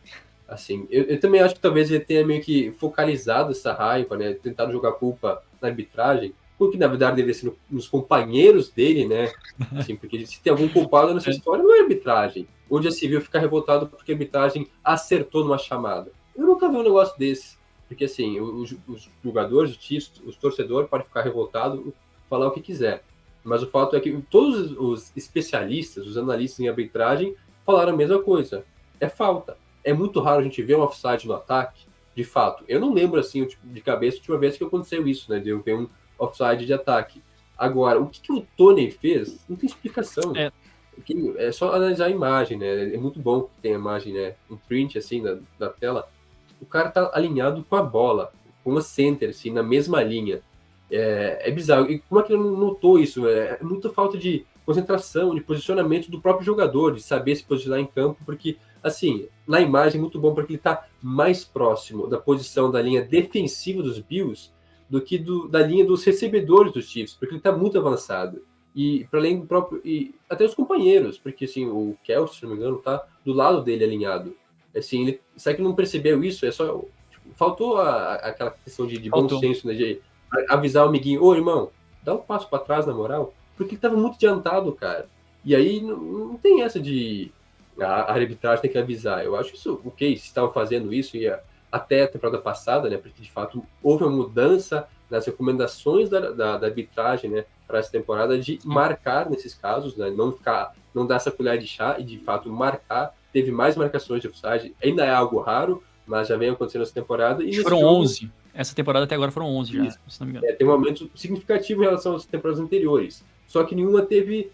Assim, 0.46 0.86
eu, 0.90 1.04
eu 1.04 1.18
também 1.18 1.40
acho 1.40 1.54
que 1.54 1.60
talvez 1.60 1.90
ele 1.90 2.04
tenha 2.04 2.26
meio 2.26 2.42
que 2.42 2.70
focalizado 2.72 3.52
essa 3.52 3.72
raiva, 3.72 4.16
né, 4.16 4.34
tentado 4.34 4.72
jogar 4.72 4.92
culpa 4.92 5.42
na 5.60 5.68
arbitragem, 5.68 6.34
porque 6.58 6.76
na 6.76 6.86
verdade 6.86 7.16
deveria 7.16 7.34
ser 7.34 7.52
nos 7.70 7.88
companheiros 7.88 8.70
dele, 8.70 9.06
né? 9.06 9.32
Assim, 9.74 9.96
porque 9.96 10.24
se 10.26 10.40
tem 10.40 10.50
algum 10.50 10.68
culpado 10.68 11.14
nessa 11.14 11.30
história, 11.30 11.64
não 11.64 11.74
é 11.74 11.80
arbitragem. 11.80 12.46
Onde 12.70 12.88
a 12.88 12.92
civil 12.92 13.20
fica 13.20 13.38
revoltado 13.38 13.86
porque 13.86 14.12
a 14.12 14.14
arbitragem 14.14 14.68
acertou 14.82 15.44
numa 15.44 15.58
chamada. 15.58 16.12
Eu 16.36 16.46
nunca 16.46 16.68
vi 16.68 16.76
um 16.76 16.82
negócio 16.82 17.18
desse. 17.18 17.56
Porque, 17.88 18.04
assim, 18.04 18.40
os, 18.40 18.74
os 18.88 19.10
jogadores, 19.22 19.76
os, 19.76 20.12
os 20.24 20.36
torcedores 20.36 20.88
podem 20.88 21.06
ficar 21.06 21.22
revoltados, 21.22 21.80
falar 22.28 22.48
o 22.48 22.50
que 22.50 22.60
quiser. 22.60 23.04
Mas 23.44 23.62
o 23.62 23.70
fato 23.70 23.94
é 23.94 24.00
que 24.00 24.10
todos 24.30 24.72
os 24.72 25.12
especialistas, 25.14 26.06
os 26.06 26.16
analistas 26.16 26.60
em 26.60 26.68
arbitragem, 26.68 27.36
falaram 27.64 27.92
a 27.92 27.96
mesma 27.96 28.22
coisa. 28.22 28.64
É 28.98 29.08
falta. 29.08 29.56
É 29.84 29.92
muito 29.92 30.20
raro 30.20 30.40
a 30.40 30.42
gente 30.42 30.62
ver 30.62 30.76
um 30.76 30.80
offside 30.80 31.28
no 31.28 31.34
ataque, 31.34 31.86
de 32.16 32.24
fato. 32.24 32.64
Eu 32.66 32.80
não 32.80 32.92
lembro, 32.92 33.20
assim, 33.20 33.46
de 33.62 33.80
cabeça, 33.80 34.16
a 34.16 34.20
última 34.20 34.38
vez 34.38 34.56
que 34.56 34.64
aconteceu 34.64 35.06
isso, 35.06 35.30
né? 35.30 35.38
De 35.38 35.50
eu 35.50 35.60
ver 35.60 35.74
um 35.74 35.88
offside 36.18 36.64
de 36.64 36.72
ataque. 36.72 37.22
Agora, 37.56 38.00
o 38.00 38.08
que, 38.08 38.20
que 38.20 38.32
o 38.32 38.46
Tony 38.56 38.90
fez, 38.90 39.44
não 39.48 39.56
tem 39.56 39.68
explicação. 39.68 40.34
É. 40.34 40.50
É 41.36 41.52
só 41.52 41.74
analisar 41.74 42.06
a 42.06 42.10
imagem, 42.10 42.56
né? 42.56 42.94
É 42.94 42.96
muito 42.96 43.18
bom 43.18 43.42
que 43.42 43.60
tem 43.60 43.72
a 43.72 43.78
imagem, 43.78 44.14
né? 44.14 44.36
Um 44.48 44.56
print, 44.56 44.96
assim, 44.96 45.22
da, 45.22 45.38
da 45.58 45.68
tela 45.68 46.08
o 46.64 46.66
cara 46.66 46.90
tá 46.90 47.10
alinhado 47.12 47.64
com 47.68 47.76
a 47.76 47.82
bola, 47.82 48.32
com 48.64 48.72
o 48.72 48.82
center, 48.82 49.30
assim, 49.30 49.50
na 49.50 49.62
mesma 49.62 50.02
linha. 50.02 50.40
É, 50.94 51.48
é 51.48 51.50
bizarro. 51.50 51.90
E 51.90 51.98
como 51.98 52.20
é 52.20 52.24
que 52.24 52.32
ele 52.32 52.42
não 52.42 52.56
notou 52.56 52.98
isso? 52.98 53.26
É, 53.26 53.58
é 53.60 53.64
muita 53.64 53.90
falta 53.90 54.16
de 54.16 54.46
concentração, 54.64 55.34
de 55.34 55.40
posicionamento 55.40 56.10
do 56.10 56.20
próprio 56.20 56.46
jogador, 56.46 56.94
de 56.94 57.02
saber 57.02 57.36
se 57.36 57.44
posicionar 57.44 57.80
em 57.80 57.86
campo, 57.86 58.18
porque, 58.24 58.56
assim, 58.82 59.28
na 59.46 59.60
imagem 59.60 59.98
é 59.98 60.00
muito 60.00 60.18
bom 60.18 60.34
porque 60.34 60.52
ele 60.52 60.58
está 60.58 60.86
mais 61.02 61.44
próximo 61.44 62.06
da 62.06 62.18
posição 62.18 62.70
da 62.70 62.80
linha 62.80 63.02
defensiva 63.02 63.82
dos 63.82 63.98
Bills 63.98 64.50
do 64.88 65.00
que 65.00 65.18
do, 65.18 65.48
da 65.48 65.60
linha 65.60 65.84
dos 65.84 66.04
recebedores 66.04 66.72
dos 66.72 66.86
Chiefs, 66.88 67.14
porque 67.14 67.34
ele 67.34 67.40
está 67.40 67.52
muito 67.52 67.78
avançado. 67.78 68.42
e 68.74 69.06
para 69.10 69.20
além 69.20 69.40
do 69.40 69.46
próprio 69.46 69.80
e 69.84 70.14
até 70.28 70.44
os 70.44 70.54
companheiros, 70.54 71.18
porque 71.18 71.44
assim, 71.44 71.66
o 71.66 71.96
Kelsey, 72.02 72.38
se 72.38 72.42
não 72.44 72.52
me 72.52 72.56
engano, 72.56 72.78
tá 72.78 73.06
do 73.24 73.32
lado 73.32 73.62
dele 73.62 73.84
alinhado. 73.84 74.34
Assim, 74.76 75.02
ele, 75.02 75.20
será 75.36 75.54
que 75.54 75.62
não 75.62 75.74
percebeu 75.74 76.24
isso? 76.24 76.44
É 76.44 76.50
só 76.50 76.84
tipo, 77.10 77.28
faltou 77.34 77.76
a, 77.76 78.14
aquela 78.14 78.50
questão 78.50 78.86
de, 78.86 78.98
de 78.98 79.08
bom 79.10 79.28
senso, 79.28 79.66
né, 79.66 79.74
de 79.74 80.00
avisar 80.48 80.84
o 80.84 80.88
amiguinho, 80.88 81.22
ô 81.22 81.34
irmão, 81.34 81.70
dá 82.02 82.14
um 82.14 82.18
passo 82.18 82.48
para 82.48 82.58
trás 82.58 82.86
na 82.86 82.94
moral, 82.94 83.32
porque 83.56 83.74
ele 83.74 83.80
tava 83.80 83.96
muito 83.96 84.14
adiantado, 84.14 84.72
cara. 84.72 85.06
E 85.44 85.54
aí 85.54 85.80
não, 85.80 85.96
não 85.96 86.36
tem 86.36 86.62
essa 86.62 86.80
de 86.80 87.30
a, 87.80 87.84
a 87.84 88.12
arbitragem 88.12 88.62
tem 88.62 88.70
que 88.70 88.78
avisar. 88.78 89.24
Eu 89.24 89.36
acho 89.36 89.54
isso 89.54 89.80
ok, 89.84 90.16
se 90.16 90.26
estavam 90.26 90.52
fazendo 90.52 90.92
isso 90.92 91.16
e 91.16 91.28
até 91.70 92.02
a 92.02 92.08
temporada 92.08 92.38
passada, 92.38 92.88
né, 92.88 92.96
porque 92.96 93.20
de 93.20 93.30
fato 93.30 93.64
houve 93.82 94.04
uma 94.04 94.12
mudança 94.12 94.86
nas 95.10 95.26
recomendações 95.26 96.08
da, 96.08 96.30
da, 96.30 96.56
da 96.56 96.66
arbitragem, 96.66 97.30
né, 97.30 97.44
para 97.66 97.78
essa 97.78 97.90
temporada 97.90 98.38
de 98.38 98.60
marcar 98.64 99.28
nesses 99.28 99.54
casos, 99.54 99.96
né, 99.96 100.10
não 100.10 100.30
ficar, 100.30 100.72
não 100.94 101.06
dar 101.06 101.16
essa 101.16 101.32
colher 101.32 101.58
de 101.58 101.66
chá 101.66 101.96
e 101.98 102.04
de 102.04 102.18
fato 102.18 102.48
marcar. 102.48 103.14
Teve 103.32 103.50
mais 103.50 103.76
marcações 103.76 104.22
de 104.22 104.28
offside, 104.28 104.74
ainda 104.82 105.04
é 105.04 105.10
algo 105.10 105.40
raro, 105.40 105.82
mas 106.06 106.28
já 106.28 106.36
vem 106.36 106.50
acontecendo 106.50 106.82
essa 106.82 106.94
temporada. 106.94 107.42
E 107.42 107.52
foram 107.62 107.80
jogo, 107.80 108.02
11. 108.02 108.30
Essa 108.54 108.74
temporada 108.74 109.04
até 109.04 109.14
agora 109.14 109.32
foram 109.32 109.46
11 109.56 109.72
já, 109.72 109.90
se 109.90 110.20
não 110.20 110.26
me 110.26 110.32
engano. 110.32 110.46
É, 110.46 110.52
tem 110.52 110.66
um 110.66 110.70
aumento 110.70 111.10
significativo 111.14 111.82
em 111.82 111.86
relação 111.86 112.14
às 112.14 112.24
temporadas 112.24 112.60
anteriores. 112.60 113.24
Só 113.46 113.64
que 113.64 113.74
nenhuma 113.74 114.02
teve 114.02 114.52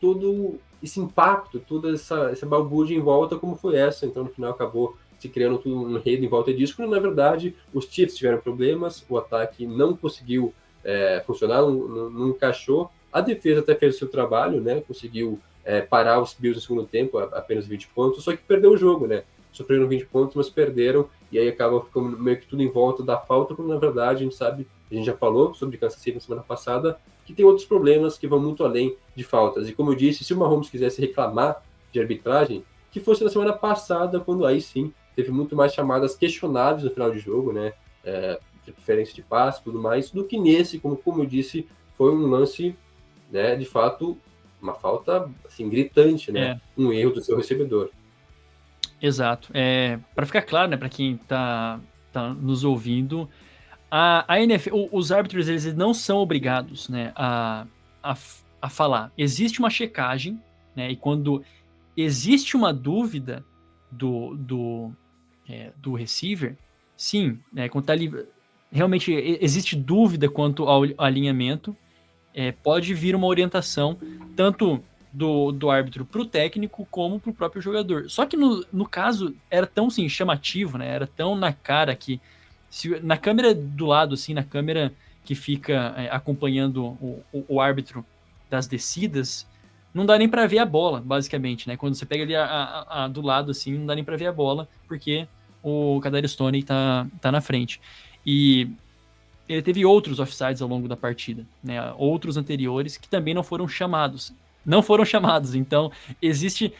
todo 0.00 0.58
esse 0.82 1.00
impacto, 1.00 1.58
toda 1.58 1.92
essa, 1.92 2.30
essa 2.30 2.46
balbúrdia 2.46 2.96
em 2.96 3.00
volta 3.00 3.36
como 3.36 3.56
foi 3.56 3.76
essa. 3.76 4.06
Então, 4.06 4.24
no 4.24 4.30
final, 4.30 4.52
acabou 4.52 4.96
se 5.18 5.28
criando 5.28 5.58
tudo 5.58 5.82
um 5.82 5.96
enredo 5.96 6.24
em 6.24 6.28
volta 6.28 6.52
disso, 6.52 6.74
quando 6.74 6.90
na 6.90 6.98
verdade 6.98 7.54
os 7.74 7.84
Chiefs 7.84 8.16
tiveram 8.16 8.38
problemas, 8.38 9.04
o 9.06 9.18
ataque 9.18 9.66
não 9.66 9.94
conseguiu 9.94 10.54
é, 10.82 11.22
funcionar, 11.26 11.60
não, 11.60 11.72
não, 11.72 12.10
não, 12.10 12.28
encaixou. 12.30 12.90
A 13.12 13.20
defesa 13.20 13.60
até 13.60 13.74
fez 13.74 13.96
o 13.96 13.98
seu 13.98 14.08
trabalho, 14.08 14.62
né? 14.62 14.80
Conseguiu 14.80 15.38
é, 15.62 15.82
parar 15.82 16.22
os 16.22 16.32
Bills 16.32 16.56
no 16.58 16.62
segundo 16.62 16.86
tempo, 16.86 17.18
apenas 17.18 17.66
20 17.66 17.88
pontos, 17.88 18.24
só 18.24 18.32
que 18.32 18.42
perdeu 18.42 18.72
o 18.72 18.78
jogo, 18.78 19.06
né? 19.06 19.24
Sofreram 19.52 19.86
20 19.86 20.06
pontos, 20.06 20.34
mas 20.34 20.48
perderam, 20.48 21.06
e 21.30 21.38
aí 21.38 21.48
acaba 21.48 21.80
ficando 21.80 22.18
meio 22.18 22.38
que 22.38 22.46
tudo 22.46 22.62
em 22.62 22.70
volta 22.70 23.02
da 23.02 23.18
falta, 23.18 23.54
quando 23.54 23.68
na 23.68 23.78
verdade 23.78 24.20
a 24.20 24.22
gente 24.24 24.34
sabe, 24.34 24.66
a 24.90 24.94
gente 24.94 25.06
já 25.06 25.16
falou 25.16 25.54
sobre 25.54 25.78
Kansas 25.78 26.00
City 26.00 26.16
na 26.16 26.20
semana 26.20 26.42
passada, 26.42 26.98
que 27.24 27.32
tem 27.32 27.44
outros 27.44 27.66
problemas 27.66 28.18
que 28.18 28.26
vão 28.26 28.40
muito 28.40 28.64
além 28.64 28.96
de 29.14 29.22
faltas. 29.22 29.68
E 29.68 29.72
como 29.72 29.92
eu 29.92 29.94
disse, 29.94 30.24
se 30.24 30.34
o 30.34 30.36
Mahomes 30.36 30.68
quisesse 30.68 31.00
reclamar 31.00 31.62
de 31.92 32.00
arbitragem, 32.00 32.64
que 32.90 32.98
fosse 32.98 33.22
na 33.22 33.30
semana 33.30 33.52
passada, 33.52 34.18
quando 34.18 34.44
aí 34.44 34.60
sim 34.60 34.92
teve 35.14 35.30
muito 35.30 35.54
mais 35.54 35.72
chamadas 35.72 36.16
questionáveis 36.16 36.84
no 36.84 36.90
final 36.90 37.10
de 37.10 37.18
jogo, 37.18 37.52
né? 37.52 37.72
É, 38.04 38.40
diferença 38.66 39.12
de 39.14 39.22
passe 39.22 39.60
e 39.60 39.64
tudo 39.64 39.80
mais, 39.80 40.10
do 40.10 40.24
que 40.24 40.38
nesse, 40.38 40.78
como, 40.78 40.96
como 40.96 41.22
eu 41.22 41.26
disse, 41.26 41.66
foi 41.94 42.12
um 42.14 42.26
lance, 42.26 42.74
né, 43.30 43.56
de 43.56 43.64
fato, 43.64 44.16
uma 44.60 44.74
falta 44.74 45.28
assim, 45.44 45.68
gritante, 45.68 46.30
né? 46.30 46.40
É. 46.40 46.80
Um 46.80 46.92
erro 46.92 47.12
do 47.12 47.22
seu 47.22 47.36
recebedor. 47.36 47.90
Exato. 49.00 49.50
É, 49.54 49.98
para 50.14 50.26
ficar 50.26 50.42
claro, 50.42 50.70
né, 50.70 50.76
para 50.76 50.88
quem 50.88 51.14
está 51.14 51.80
tá 52.12 52.28
nos 52.34 52.64
ouvindo, 52.64 53.28
a, 53.90 54.24
a 54.32 54.40
NFL, 54.40 54.88
os 54.92 55.10
árbitros 55.10 55.48
eles 55.48 55.74
não 55.74 55.92
são 55.94 56.18
obrigados, 56.18 56.88
né, 56.88 57.12
a, 57.16 57.66
a, 58.02 58.16
a 58.60 58.68
falar. 58.68 59.12
Existe 59.16 59.58
uma 59.58 59.70
checagem, 59.70 60.40
né, 60.76 60.90
e 60.90 60.96
quando 60.96 61.42
existe 61.96 62.56
uma 62.56 62.72
dúvida 62.72 63.44
do, 63.90 64.36
do, 64.36 64.92
é, 65.48 65.72
do 65.76 65.94
receiver, 65.94 66.56
sim, 66.96 67.38
né, 67.52 67.68
quando 67.68 67.86
tá 67.86 67.92
ali, 67.92 68.12
realmente 68.70 69.12
existe 69.12 69.74
dúvida 69.74 70.28
quanto 70.28 70.64
ao 70.64 70.82
alinhamento, 70.98 71.76
é, 72.32 72.52
pode 72.52 72.94
vir 72.94 73.16
uma 73.16 73.26
orientação 73.26 73.98
tanto 74.36 74.82
do, 75.12 75.50
do 75.52 75.70
árbitro 75.70 76.04
para 76.04 76.20
o 76.20 76.26
técnico 76.26 76.86
como 76.90 77.18
para 77.18 77.30
o 77.30 77.34
próprio 77.34 77.60
jogador. 77.60 78.08
Só 78.08 78.24
que 78.24 78.36
no, 78.36 78.64
no 78.72 78.86
caso 78.86 79.34
era 79.50 79.66
tão 79.66 79.88
assim, 79.88 80.08
chamativo, 80.08 80.78
né? 80.78 80.88
Era 80.88 81.06
tão 81.06 81.34
na 81.34 81.52
cara 81.52 81.94
que 81.94 82.20
se, 82.70 83.00
na 83.00 83.16
câmera 83.16 83.54
do 83.54 83.86
lado, 83.86 84.14
assim, 84.14 84.32
na 84.32 84.44
câmera 84.44 84.92
que 85.24 85.34
fica 85.34 85.94
é, 85.96 86.08
acompanhando 86.10 86.84
o, 86.84 87.22
o, 87.32 87.44
o, 87.48 87.60
árbitro 87.60 88.04
das 88.48 88.66
descidas, 88.66 89.46
não 89.92 90.06
dá 90.06 90.16
nem 90.16 90.28
para 90.28 90.46
ver 90.46 90.58
a 90.58 90.66
bola, 90.66 91.00
basicamente, 91.00 91.68
né? 91.68 91.76
Quando 91.76 91.94
você 91.94 92.06
pega 92.06 92.22
ali 92.22 92.34
a, 92.34 92.44
a, 92.44 93.04
a 93.04 93.08
do 93.08 93.20
lado, 93.20 93.50
assim, 93.50 93.76
não 93.76 93.86
dá 93.86 93.94
nem 93.94 94.04
para 94.04 94.16
ver 94.16 94.26
a 94.26 94.32
bola, 94.32 94.68
porque 94.86 95.26
o 95.62 96.00
Kadar 96.00 96.26
Stone 96.26 96.62
tá, 96.62 97.06
tá 97.20 97.32
na 97.32 97.40
frente. 97.40 97.80
E 98.24 98.70
ele 99.48 99.62
teve 99.62 99.84
outros 99.84 100.20
offsides 100.20 100.62
ao 100.62 100.68
longo 100.68 100.86
da 100.86 100.96
partida, 100.96 101.44
né? 101.62 101.92
Outros 101.96 102.36
anteriores 102.36 102.96
que 102.96 103.08
também 103.08 103.34
não 103.34 103.42
foram 103.42 103.66
chamados. 103.66 104.32
Não 104.64 104.82
foram 104.82 105.04
chamados, 105.04 105.54
então 105.54 105.90
existe 106.20 106.72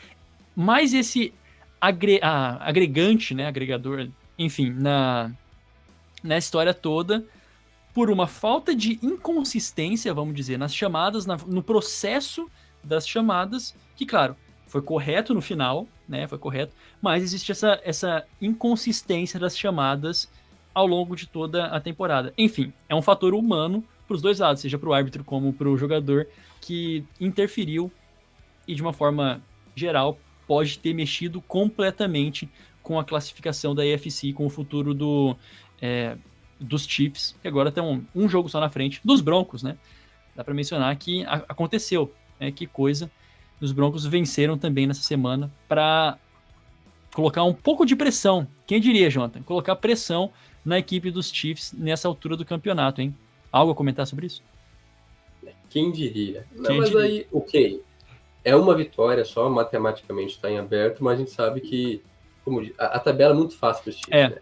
mais 0.55 0.93
esse 0.93 1.33
agre 1.81 2.21
ah, 2.23 2.59
agregante, 2.61 3.35
né? 3.35 3.47
Agregador, 3.47 4.09
enfim, 4.39 4.71
na, 4.71 5.31
na 6.23 6.37
história 6.37 6.75
toda 6.75 7.25
por 7.93 8.11
uma 8.11 8.27
falta 8.27 8.75
de 8.75 8.99
inconsistência, 9.03 10.15
vamos 10.15 10.35
dizer, 10.35 10.59
nas 10.59 10.75
chamadas, 10.75 11.27
na, 11.27 11.37
no 11.47 11.63
processo 11.63 12.49
das 12.85 13.07
chamadas, 13.07 13.75
que, 13.97 14.07
claro, 14.07 14.37
foi 14.67 14.81
correto 14.81 15.35
no 15.35 15.41
final, 15.41 15.89
né? 16.09 16.27
Foi 16.29 16.39
correto, 16.39 16.75
mas 17.03 17.23
existe 17.23 17.51
essa, 17.51 17.81
essa 17.83 18.25
inconsistência 18.41 19.41
das 19.41 19.59
chamadas 19.59 20.29
ao 20.73 20.87
longo 20.87 21.17
de 21.17 21.27
toda 21.27 21.67
a 21.67 21.81
temporada. 21.81 22.33
Enfim, 22.39 22.73
é 22.89 22.95
um 22.95 23.03
fator 23.03 23.35
humano 23.35 23.85
para 24.07 24.15
os 24.15 24.23
dois 24.23 24.39
lados, 24.39 24.63
seja 24.63 24.79
para 24.79 24.89
o 24.89 24.95
árbitro 24.95 25.25
como 25.25 25.53
para 25.53 25.69
o 25.69 25.77
jogador, 25.77 26.29
que 26.61 27.05
interferiu 27.21 27.91
e, 28.67 28.75
de 28.75 28.83
uma 28.83 28.93
forma 28.93 29.43
geral, 29.75 30.19
pode 30.47 30.79
ter 30.79 30.93
mexido 30.93 31.41
completamente 31.41 32.49
com 32.83 32.99
a 32.99 33.05
classificação 33.05 33.75
da 33.75 33.83
AFC, 33.83 34.33
com 34.33 34.47
o 34.47 34.51
futuro 34.51 34.93
do, 34.93 35.37
é, 35.81 36.17
dos 36.59 36.87
Chiefs, 36.87 37.37
que 37.41 37.49
agora 37.49 37.69
estão 37.69 38.05
um, 38.15 38.29
jogo 38.29 38.49
só 38.49 38.61
na 38.61 38.69
frente 38.69 39.01
dos 39.05 39.21
Broncos, 39.21 39.63
né? 39.63 39.77
Dá 40.35 40.45
para 40.45 40.55
mencionar 40.55 40.95
que 40.97 41.25
aconteceu, 41.27 42.13
né? 42.39 42.51
Que 42.51 42.67
coisa. 42.67 43.11
Os 43.61 43.73
Broncos 43.73 44.07
venceram 44.07 44.57
também 44.57 44.87
nessa 44.87 45.03
semana 45.03 45.51
para 45.69 46.19
colocar 47.15 47.45
um 47.45 47.53
pouco 47.55 47.85
de 47.85 47.95
pressão. 47.95 48.47
Quem 48.67 48.81
diria, 48.81 49.11
Jonathan? 49.11 49.43
Colocar 49.43 49.77
pressão 49.77 50.33
na 50.65 50.79
equipe 50.79 51.11
dos 51.11 51.31
Chiefs 51.31 51.73
nessa 51.73 52.09
altura 52.09 52.37
do 52.37 52.45
campeonato, 52.45 53.01
hein? 53.01 53.15
Algo 53.53 53.73
a 53.73 53.75
comentar 53.75 54.07
sobre 54.07 54.27
isso? 54.27 54.43
Quem 55.69 55.91
diria? 55.91 56.47
Não, 56.55 56.65
Quem 56.65 56.79
mas 56.79 56.91
diria? 56.91 57.05
aí, 57.05 57.27
ok. 57.33 57.83
É 58.45 58.57
uma 58.57 58.75
vitória 58.75 59.25
só, 59.25 59.49
matematicamente 59.49 60.35
está 60.35 60.51
em 60.51 60.59
aberto, 60.59 61.05
mas 61.05 61.15
a 61.15 61.17
gente 61.17 61.31
sabe 61.31 61.61
que 61.61 62.03
como, 62.45 62.61
a, 62.79 62.87
a 62.87 62.99
tabela 62.99 63.35
é 63.35 63.37
muito 63.37 63.57
fácil 63.57 63.85
para 63.85 63.91
os 63.91 63.97
Chiefs, 63.97 64.13
é. 64.13 64.29
né? 64.31 64.39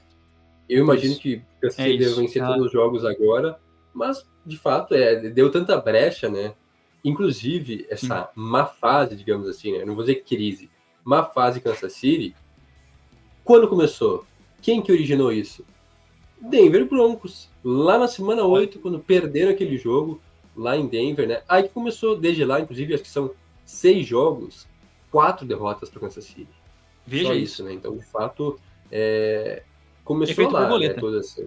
Eu 0.69 0.85
imagino 0.85 1.13
isso. 1.13 1.21
que 1.21 1.37
o 1.37 1.61
PSC 1.61 1.83
é 1.83 1.97
deve 1.97 2.15
vencer 2.15 2.43
ah. 2.43 2.49
todos 2.49 2.67
os 2.67 2.73
jogos 2.73 3.05
agora, 3.05 3.59
mas 3.93 4.27
de 4.45 4.57
fato 4.57 4.95
é, 4.95 5.17
deu 5.31 5.51
tanta 5.51 5.77
brecha, 5.79 6.29
né? 6.29 6.55
Inclusive, 7.05 7.87
essa 7.89 8.25
hum. 8.25 8.43
má 8.43 8.67
fase, 8.67 9.17
digamos 9.17 9.49
assim, 9.49 9.73
né? 9.73 9.85
Não 9.85 9.95
vou 9.95 10.05
dizer 10.05 10.23
crise, 10.23 10.71
má 11.05 11.25
fase 11.25 11.61
Kansas 11.61 11.93
City. 11.95 12.35
Quando 13.43 13.69
começou? 13.69 14.27
Quem 14.61 14.83
que 14.83 14.93
originou 14.93 15.33
isso? 15.33 15.65
Denver 16.41 16.85
Broncos. 16.87 17.51
Lá 17.65 17.99
na 17.99 18.09
semana 18.09 18.45
8, 18.45 18.79
quando 18.79 18.99
perderam 18.99 19.51
aquele 19.51 19.77
jogo, 19.77 20.21
lá 20.59 20.77
em 20.77 20.87
Denver, 20.87 21.27
né? 21.27 21.43
Aí 21.49 21.63
que 21.63 21.69
começou, 21.69 22.19
desde 22.19 22.45
lá, 22.45 22.61
inclusive, 22.61 22.95
acho 22.95 23.05
que 23.05 23.09
são 23.09 23.31
seis 23.65 24.07
jogos, 24.07 24.67
quatro 25.11 25.47
derrotas 25.47 25.89
para 25.89 26.01
Kansas 26.01 26.25
City. 26.25 26.49
Veja 27.07 27.29
Só 27.29 27.35
isso. 27.35 27.65
né? 27.65 27.73
Então, 27.73 27.97
de 27.97 28.05
fato, 28.05 28.59
é, 28.91 29.63
Começou 30.05 30.33
efeito 30.33 30.53
lá, 30.53 30.61
né, 30.61 30.67
borboleta. 30.67 30.95
né? 30.95 31.01
Toda 31.01 31.19
essa... 31.21 31.47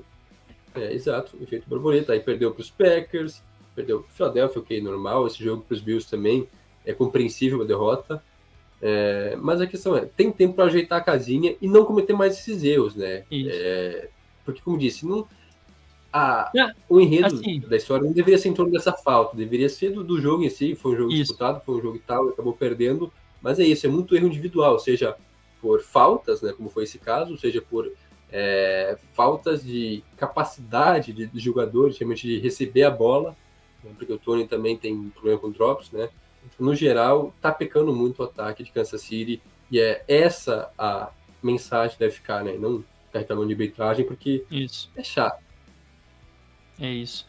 É, 0.74 0.94
exato, 0.94 1.38
efeito 1.42 1.68
borboleta. 1.68 2.14
Aí 2.14 2.20
perdeu 2.22 2.52
para 2.52 2.62
os 2.62 2.70
Packers, 2.70 3.44
perdeu 3.76 4.02
para 4.02 4.10
o 4.10 4.14
Philadelphia, 4.14 4.62
ok, 4.62 4.82
normal. 4.82 5.28
Esse 5.28 5.44
jogo 5.44 5.64
para 5.64 5.76
os 5.76 5.82
Bills 5.82 6.10
também 6.10 6.48
é 6.86 6.94
compreensível 6.94 7.62
a 7.62 7.66
derrota. 7.66 8.24
É, 8.82 9.36
mas 9.40 9.62
a 9.62 9.68
questão 9.68 9.96
é, 9.96 10.06
tem 10.06 10.32
tempo 10.32 10.56
para 10.56 10.66
ajeitar 10.66 11.00
a 11.00 11.04
casinha 11.04 11.56
e 11.62 11.68
não 11.68 11.86
cometer 11.86 12.14
mais 12.14 12.34
esses 12.40 12.64
erros, 12.64 12.96
né? 12.96 13.24
É, 13.32 14.10
porque, 14.44 14.62
como 14.62 14.78
disse, 14.78 15.06
não, 15.06 15.28
a, 16.12 16.52
é, 16.56 16.72
o 16.90 17.00
enredo 17.00 17.28
assim, 17.28 17.60
da 17.62 17.78
história 17.78 18.06
não 18.06 18.12
deveria 18.12 18.38
ser 18.38 18.50
em 18.50 18.54
torno 18.54 18.72
dessa 18.72 18.94
falta, 18.94 19.38
deveria 19.38 19.70
ser 19.70 19.92
do, 19.92 20.04
do 20.04 20.20
jogo 20.20 20.44
em 20.44 20.50
si. 20.50 20.76
Foi 20.76 20.94
um 20.94 20.98
jogo 20.98 21.12
isso. 21.12 21.24
disputado, 21.24 21.62
foi 21.66 21.76
um 21.76 21.82
jogo 21.82 21.96
e 21.96 22.00
tal, 22.00 22.30
acabou 22.30 22.54
perdendo. 22.54 23.12
Mas 23.42 23.60
é 23.60 23.64
isso, 23.64 23.86
é 23.86 23.90
muito 23.90 24.16
erro 24.16 24.28
individual, 24.28 24.78
seja 24.80 25.16
por 25.62 25.82
faltas, 25.82 26.42
né, 26.42 26.54
como 26.54 26.70
foi 26.70 26.84
esse 26.84 26.98
caso, 26.98 27.38
seja 27.38 27.62
por 27.62 27.92
é, 28.32 28.98
faltas 29.14 29.64
de 29.64 30.04
capacidade 30.18 31.14
de, 31.14 31.28
de 31.28 31.40
jogadores, 31.40 31.98
realmente 31.98 32.28
de 32.28 32.40
receber 32.40 32.84
a 32.84 32.92
bola, 32.92 33.36
né, 33.84 33.92
porque 33.98 34.14
o 34.14 34.18
Tony 34.18 34.48
também 34.48 34.78
tem 34.78 35.10
problema 35.10 35.40
com 35.40 35.52
drops, 35.52 35.92
né? 35.92 36.10
Então, 36.44 36.66
no 36.66 36.76
geral, 36.76 37.34
tá 37.40 37.52
pecando 37.52 37.94
muito 37.94 38.20
o 38.20 38.26
ataque 38.26 38.64
de 38.64 38.72
Kansas 38.72 39.02
City 39.02 39.42
e 39.72 39.80
é 39.80 40.04
essa 40.08 40.72
a 40.78 41.12
mensagem 41.42 41.94
que 41.94 42.00
deve 42.00 42.16
ficar, 42.16 42.44
né? 42.44 42.54
Não 42.58 42.84
ficar 43.08 43.20
reclamando 43.20 43.48
de 43.48 43.54
arbitragem, 43.54 44.06
porque 44.06 44.44
isso. 44.50 44.90
é 44.96 45.04
chato. 45.04 45.42
É 46.82 46.90
isso. 46.92 47.26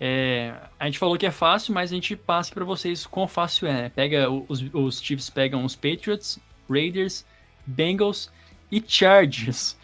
É, 0.00 0.54
a 0.78 0.86
gente 0.86 0.98
falou 0.98 1.16
que 1.16 1.26
é 1.26 1.30
fácil, 1.30 1.72
mas 1.72 1.92
a 1.92 1.94
gente 1.94 2.16
passa 2.16 2.52
para 2.52 2.64
vocês 2.64 3.06
quão 3.06 3.28
fácil 3.28 3.68
é. 3.68 3.72
Né? 3.82 3.88
Pega 3.90 4.30
os, 4.30 4.64
os 4.72 5.00
Chiefs 5.00 5.30
pegam 5.30 5.64
os 5.64 5.76
Patriots, 5.76 6.38
Raiders, 6.68 7.24
Bengals 7.66 8.30
e 8.72 8.82
Chargers. 8.84 9.76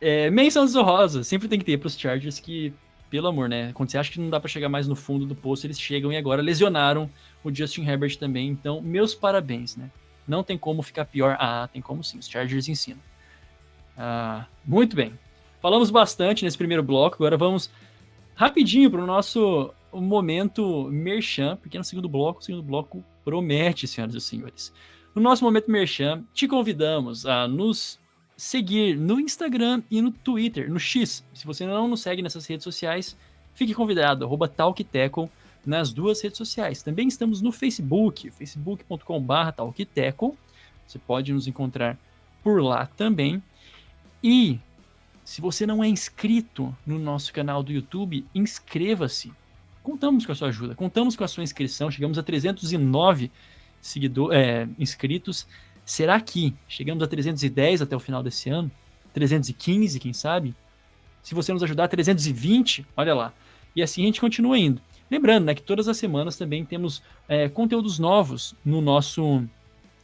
É, 0.00 0.30
menção 0.30 0.64
desonrosa, 0.64 1.22
sempre 1.22 1.46
tem 1.46 1.58
que 1.58 1.64
ter 1.64 1.76
para 1.78 1.86
os 1.86 1.98
Chargers 1.98 2.40
que, 2.40 2.72
pelo 3.10 3.28
amor, 3.28 3.48
né? 3.50 3.70
Quando 3.74 3.90
você 3.90 3.98
acha 3.98 4.10
que 4.10 4.18
não 4.18 4.30
dá 4.30 4.40
para 4.40 4.48
chegar 4.48 4.68
mais 4.70 4.88
no 4.88 4.96
fundo 4.96 5.26
do 5.26 5.34
poço, 5.34 5.66
eles 5.66 5.78
chegam 5.78 6.10
e 6.10 6.16
agora 6.16 6.40
lesionaram 6.40 7.10
o 7.44 7.54
Justin 7.54 7.86
Herbert 7.86 8.16
também. 8.16 8.48
Então, 8.48 8.80
meus 8.80 9.14
parabéns, 9.14 9.76
né? 9.76 9.90
Não 10.26 10.42
tem 10.42 10.56
como 10.56 10.82
ficar 10.82 11.04
pior. 11.04 11.36
Ah, 11.38 11.68
tem 11.70 11.82
como 11.82 12.02
sim, 12.02 12.18
os 12.18 12.28
Chargers 12.28 12.68
ensinam. 12.68 13.00
Ah, 13.96 14.46
muito 14.64 14.96
bem. 14.96 15.12
Falamos 15.60 15.90
bastante 15.90 16.44
nesse 16.44 16.56
primeiro 16.56 16.82
bloco, 16.82 17.16
agora 17.16 17.36
vamos 17.36 17.70
rapidinho 18.40 18.90
para 18.90 19.02
o 19.02 19.06
nosso 19.06 19.70
momento 19.92 20.88
merchan, 20.90 21.58
porque 21.58 21.76
no 21.76 21.84
segundo 21.84 22.08
bloco, 22.08 22.40
o 22.40 22.42
segundo 22.42 22.62
bloco 22.62 23.04
promete, 23.22 23.86
senhoras 23.86 24.14
e 24.14 24.20
senhores. 24.20 24.72
No 25.14 25.20
nosso 25.20 25.44
momento 25.44 25.70
merchan, 25.70 26.24
te 26.32 26.48
convidamos 26.48 27.26
a 27.26 27.46
nos 27.46 28.00
seguir 28.38 28.96
no 28.96 29.20
Instagram 29.20 29.82
e 29.90 30.00
no 30.00 30.10
Twitter, 30.10 30.70
no 30.70 30.80
X. 30.80 31.22
Se 31.34 31.46
você 31.46 31.66
não 31.66 31.86
nos 31.86 32.00
segue 32.00 32.22
nessas 32.22 32.46
redes 32.46 32.64
sociais, 32.64 33.14
fique 33.52 33.74
convidado, 33.74 34.24
arroba 34.24 34.48
TalkTeco 34.48 35.30
nas 35.66 35.92
duas 35.92 36.22
redes 36.22 36.38
sociais. 36.38 36.82
Também 36.82 37.08
estamos 37.08 37.42
no 37.42 37.52
Facebook, 37.52 38.30
facebook.com.br 38.30 39.52
TalkTeco. 39.54 40.34
Você 40.86 40.98
pode 40.98 41.30
nos 41.30 41.46
encontrar 41.46 41.98
por 42.42 42.62
lá 42.62 42.86
também. 42.86 43.42
E 44.24 44.58
se 45.30 45.40
você 45.40 45.64
não 45.64 45.84
é 45.84 45.86
inscrito 45.86 46.76
no 46.84 46.98
nosso 46.98 47.32
canal 47.32 47.62
do 47.62 47.70
YouTube, 47.70 48.26
inscreva-se. 48.34 49.32
Contamos 49.80 50.26
com 50.26 50.32
a 50.32 50.34
sua 50.34 50.48
ajuda, 50.48 50.74
contamos 50.74 51.14
com 51.14 51.22
a 51.22 51.28
sua 51.28 51.44
inscrição. 51.44 51.88
Chegamos 51.88 52.18
a 52.18 52.22
309 52.24 53.30
seguidor, 53.80 54.32
é, 54.34 54.68
inscritos. 54.76 55.46
Será 55.84 56.20
que 56.20 56.52
chegamos 56.66 57.00
a 57.00 57.06
310 57.06 57.80
até 57.80 57.94
o 57.94 58.00
final 58.00 58.24
desse 58.24 58.50
ano? 58.50 58.68
315, 59.12 60.00
quem 60.00 60.12
sabe? 60.12 60.52
Se 61.22 61.32
você 61.32 61.52
nos 61.52 61.62
ajudar, 61.62 61.86
320, 61.86 62.84
olha 62.96 63.14
lá. 63.14 63.32
E 63.76 63.84
assim 63.84 64.02
a 64.02 64.06
gente 64.06 64.20
continua 64.20 64.58
indo. 64.58 64.82
Lembrando 65.08 65.44
né, 65.44 65.54
que 65.54 65.62
todas 65.62 65.86
as 65.86 65.96
semanas 65.96 66.36
também 66.36 66.64
temos 66.64 67.04
é, 67.28 67.48
conteúdos 67.48 68.00
novos 68.00 68.56
no 68.64 68.80
nosso, 68.80 69.44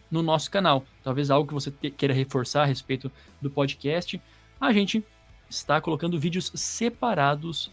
no 0.09 0.23
nosso 0.23 0.49
canal. 0.53 0.85
Talvez 1.03 1.33
algo 1.33 1.49
que 1.49 1.55
você 1.55 1.73
te, 1.73 1.91
queira 1.91 2.15
reforçar 2.15 2.63
a 2.63 2.67
respeito 2.67 3.11
do 3.43 3.51
podcast. 3.51 4.23
A 4.61 4.73
gente 4.73 5.05
está 5.49 5.81
colocando 5.81 6.19
vídeos 6.19 6.51
separados 6.55 7.71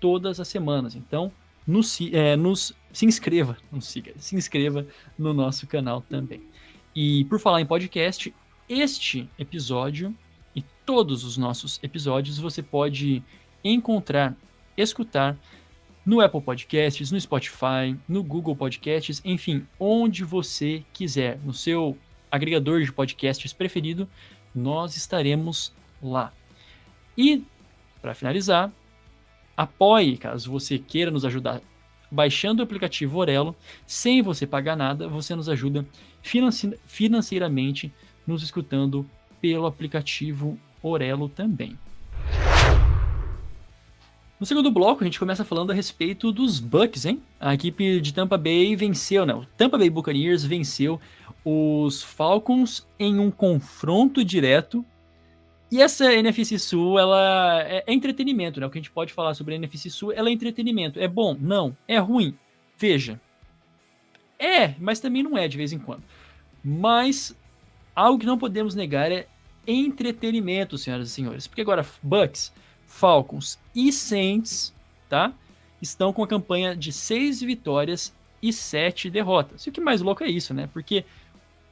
todas 0.00 0.40
as 0.40 0.48
semanas. 0.48 0.94
Então, 0.94 1.30
nos, 1.66 1.98
é, 2.12 2.36
nos, 2.36 2.72
se 2.92 3.06
inscreva, 3.06 3.56
não 3.70 3.80
siga, 3.80 4.12
se 4.18 4.34
inscreva 4.34 4.86
no 5.18 5.32
nosso 5.32 5.66
canal 5.66 6.00
também. 6.02 6.42
E 6.94 7.24
por 7.26 7.38
falar 7.38 7.60
em 7.60 7.66
podcast, 7.66 8.34
este 8.68 9.28
episódio 9.38 10.14
e 10.54 10.62
todos 10.84 11.24
os 11.24 11.36
nossos 11.36 11.78
episódios 11.82 12.38
você 12.38 12.62
pode 12.62 13.22
encontrar, 13.64 14.36
escutar 14.76 15.38
no 16.04 16.20
Apple 16.20 16.40
Podcasts, 16.40 17.12
no 17.12 17.20
Spotify, 17.20 17.96
no 18.08 18.22
Google 18.22 18.56
Podcasts, 18.56 19.22
enfim, 19.24 19.66
onde 19.78 20.24
você 20.24 20.84
quiser, 20.92 21.38
no 21.44 21.54
seu 21.54 21.96
agregador 22.30 22.82
de 22.82 22.92
podcasts 22.92 23.52
preferido, 23.52 24.08
nós 24.54 24.96
estaremos 24.96 25.72
lá. 26.02 26.32
E, 27.16 27.42
para 28.00 28.14
finalizar, 28.14 28.72
apoie 29.56 30.16
caso 30.16 30.50
você 30.50 30.78
queira 30.78 31.10
nos 31.10 31.24
ajudar 31.24 31.60
baixando 32.10 32.60
o 32.60 32.64
aplicativo 32.64 33.18
Orelo, 33.18 33.56
sem 33.86 34.20
você 34.20 34.46
pagar 34.46 34.76
nada, 34.76 35.08
você 35.08 35.34
nos 35.34 35.48
ajuda 35.48 35.86
financeiramente 36.86 37.92
nos 38.26 38.42
escutando 38.42 39.08
pelo 39.40 39.66
aplicativo 39.66 40.58
Orelo 40.82 41.28
também. 41.28 41.76
No 44.38 44.44
segundo 44.44 44.70
bloco, 44.70 45.02
a 45.02 45.06
gente 45.06 45.18
começa 45.18 45.44
falando 45.44 45.70
a 45.70 45.74
respeito 45.74 46.32
dos 46.32 46.58
Bucks, 46.58 47.06
hein? 47.06 47.22
A 47.40 47.54
equipe 47.54 48.00
de 48.00 48.12
Tampa 48.12 48.36
Bay 48.36 48.74
venceu, 48.76 49.24
né? 49.24 49.32
O 49.32 49.46
Tampa 49.56 49.78
Bay 49.78 49.88
Buccaneers 49.88 50.44
venceu 50.44 51.00
os 51.44 52.02
Falcons 52.02 52.86
em 52.98 53.18
um 53.18 53.30
confronto 53.30 54.24
direto 54.24 54.84
e 55.72 55.80
essa 55.80 56.12
NFC 56.12 56.58
Sul, 56.58 56.98
ela 56.98 57.62
é, 57.62 57.82
é, 57.86 57.92
entretenimento, 57.94 58.60
né? 58.60 58.66
O 58.66 58.70
que 58.70 58.78
a 58.78 58.82
gente 58.82 58.90
pode 58.90 59.10
falar 59.10 59.32
sobre 59.32 59.54
a 59.54 59.56
NFC 59.56 59.88
Sul, 59.88 60.12
ela 60.12 60.28
é 60.28 60.32
entretenimento. 60.32 61.00
É 61.00 61.08
bom? 61.08 61.34
Não. 61.40 61.74
É 61.88 61.96
ruim? 61.96 62.36
Veja. 62.76 63.18
É, 64.38 64.74
mas 64.78 65.00
também 65.00 65.22
não 65.22 65.38
é 65.38 65.48
de 65.48 65.56
vez 65.56 65.72
em 65.72 65.78
quando. 65.78 66.02
Mas 66.62 67.34
algo 67.96 68.18
que 68.18 68.26
não 68.26 68.36
podemos 68.36 68.74
negar 68.74 69.10
é 69.10 69.26
entretenimento, 69.66 70.76
senhoras 70.76 71.08
e 71.08 71.10
senhores. 71.10 71.46
Porque 71.46 71.62
agora 71.62 71.86
Bucks, 72.02 72.52
Falcons 72.84 73.58
e 73.74 73.90
Saints, 73.90 74.74
tá? 75.08 75.32
Estão 75.80 76.12
com 76.12 76.22
a 76.22 76.28
campanha 76.28 76.76
de 76.76 76.92
seis 76.92 77.40
vitórias 77.40 78.14
e 78.42 78.52
sete 78.52 79.08
derrotas. 79.08 79.64
E 79.64 79.70
o 79.70 79.72
que 79.72 79.80
mais 79.80 80.02
louco 80.02 80.22
é 80.22 80.28
isso, 80.28 80.52
né? 80.52 80.68
Porque 80.70 81.02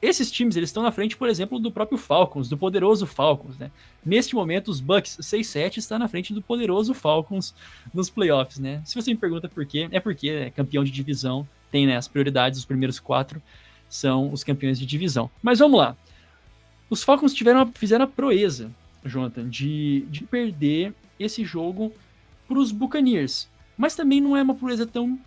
esses 0.01 0.31
times 0.31 0.55
eles 0.55 0.69
estão 0.69 0.81
na 0.81 0.91
frente, 0.91 1.15
por 1.15 1.29
exemplo, 1.29 1.59
do 1.59 1.71
próprio 1.71 1.97
Falcons, 1.97 2.49
do 2.49 2.57
poderoso 2.57 3.05
Falcons, 3.05 3.57
né? 3.57 3.69
Neste 4.03 4.33
momento, 4.33 4.69
os 4.69 4.79
Bucks 4.79 5.17
6-7 5.21 5.77
está 5.77 5.99
na 5.99 6.07
frente 6.07 6.33
do 6.33 6.41
poderoso 6.41 6.93
Falcons 6.93 7.53
nos 7.93 8.09
playoffs, 8.09 8.57
né? 8.57 8.81
Se 8.83 8.95
você 8.95 9.11
me 9.11 9.17
pergunta 9.19 9.47
por 9.47 9.63
quê, 9.65 9.87
é 9.91 9.99
porque 9.99 10.29
é 10.29 10.49
campeão 10.49 10.83
de 10.83 10.89
divisão, 10.89 11.47
tem 11.69 11.85
né, 11.85 11.97
as 11.97 12.07
prioridades, 12.07 12.57
os 12.57 12.65
primeiros 12.65 12.99
quatro 12.99 13.41
são 13.87 14.31
os 14.31 14.43
campeões 14.43 14.79
de 14.79 14.85
divisão. 14.85 15.29
Mas 15.41 15.59
vamos 15.59 15.77
lá. 15.77 15.95
Os 16.89 17.03
Falcons 17.03 17.33
tiveram, 17.33 17.71
fizeram 17.73 18.05
a 18.05 18.07
proeza, 18.07 18.71
Jonathan, 19.05 19.47
de, 19.47 20.05
de 20.09 20.23
perder 20.23 20.93
esse 21.19 21.45
jogo 21.45 21.93
para 22.47 22.57
os 22.57 22.71
Buccaneers. 22.71 23.47
Mas 23.77 23.95
também 23.95 24.19
não 24.19 24.35
é 24.35 24.41
uma 24.41 24.55
proeza 24.55 24.85
tão 24.85 25.19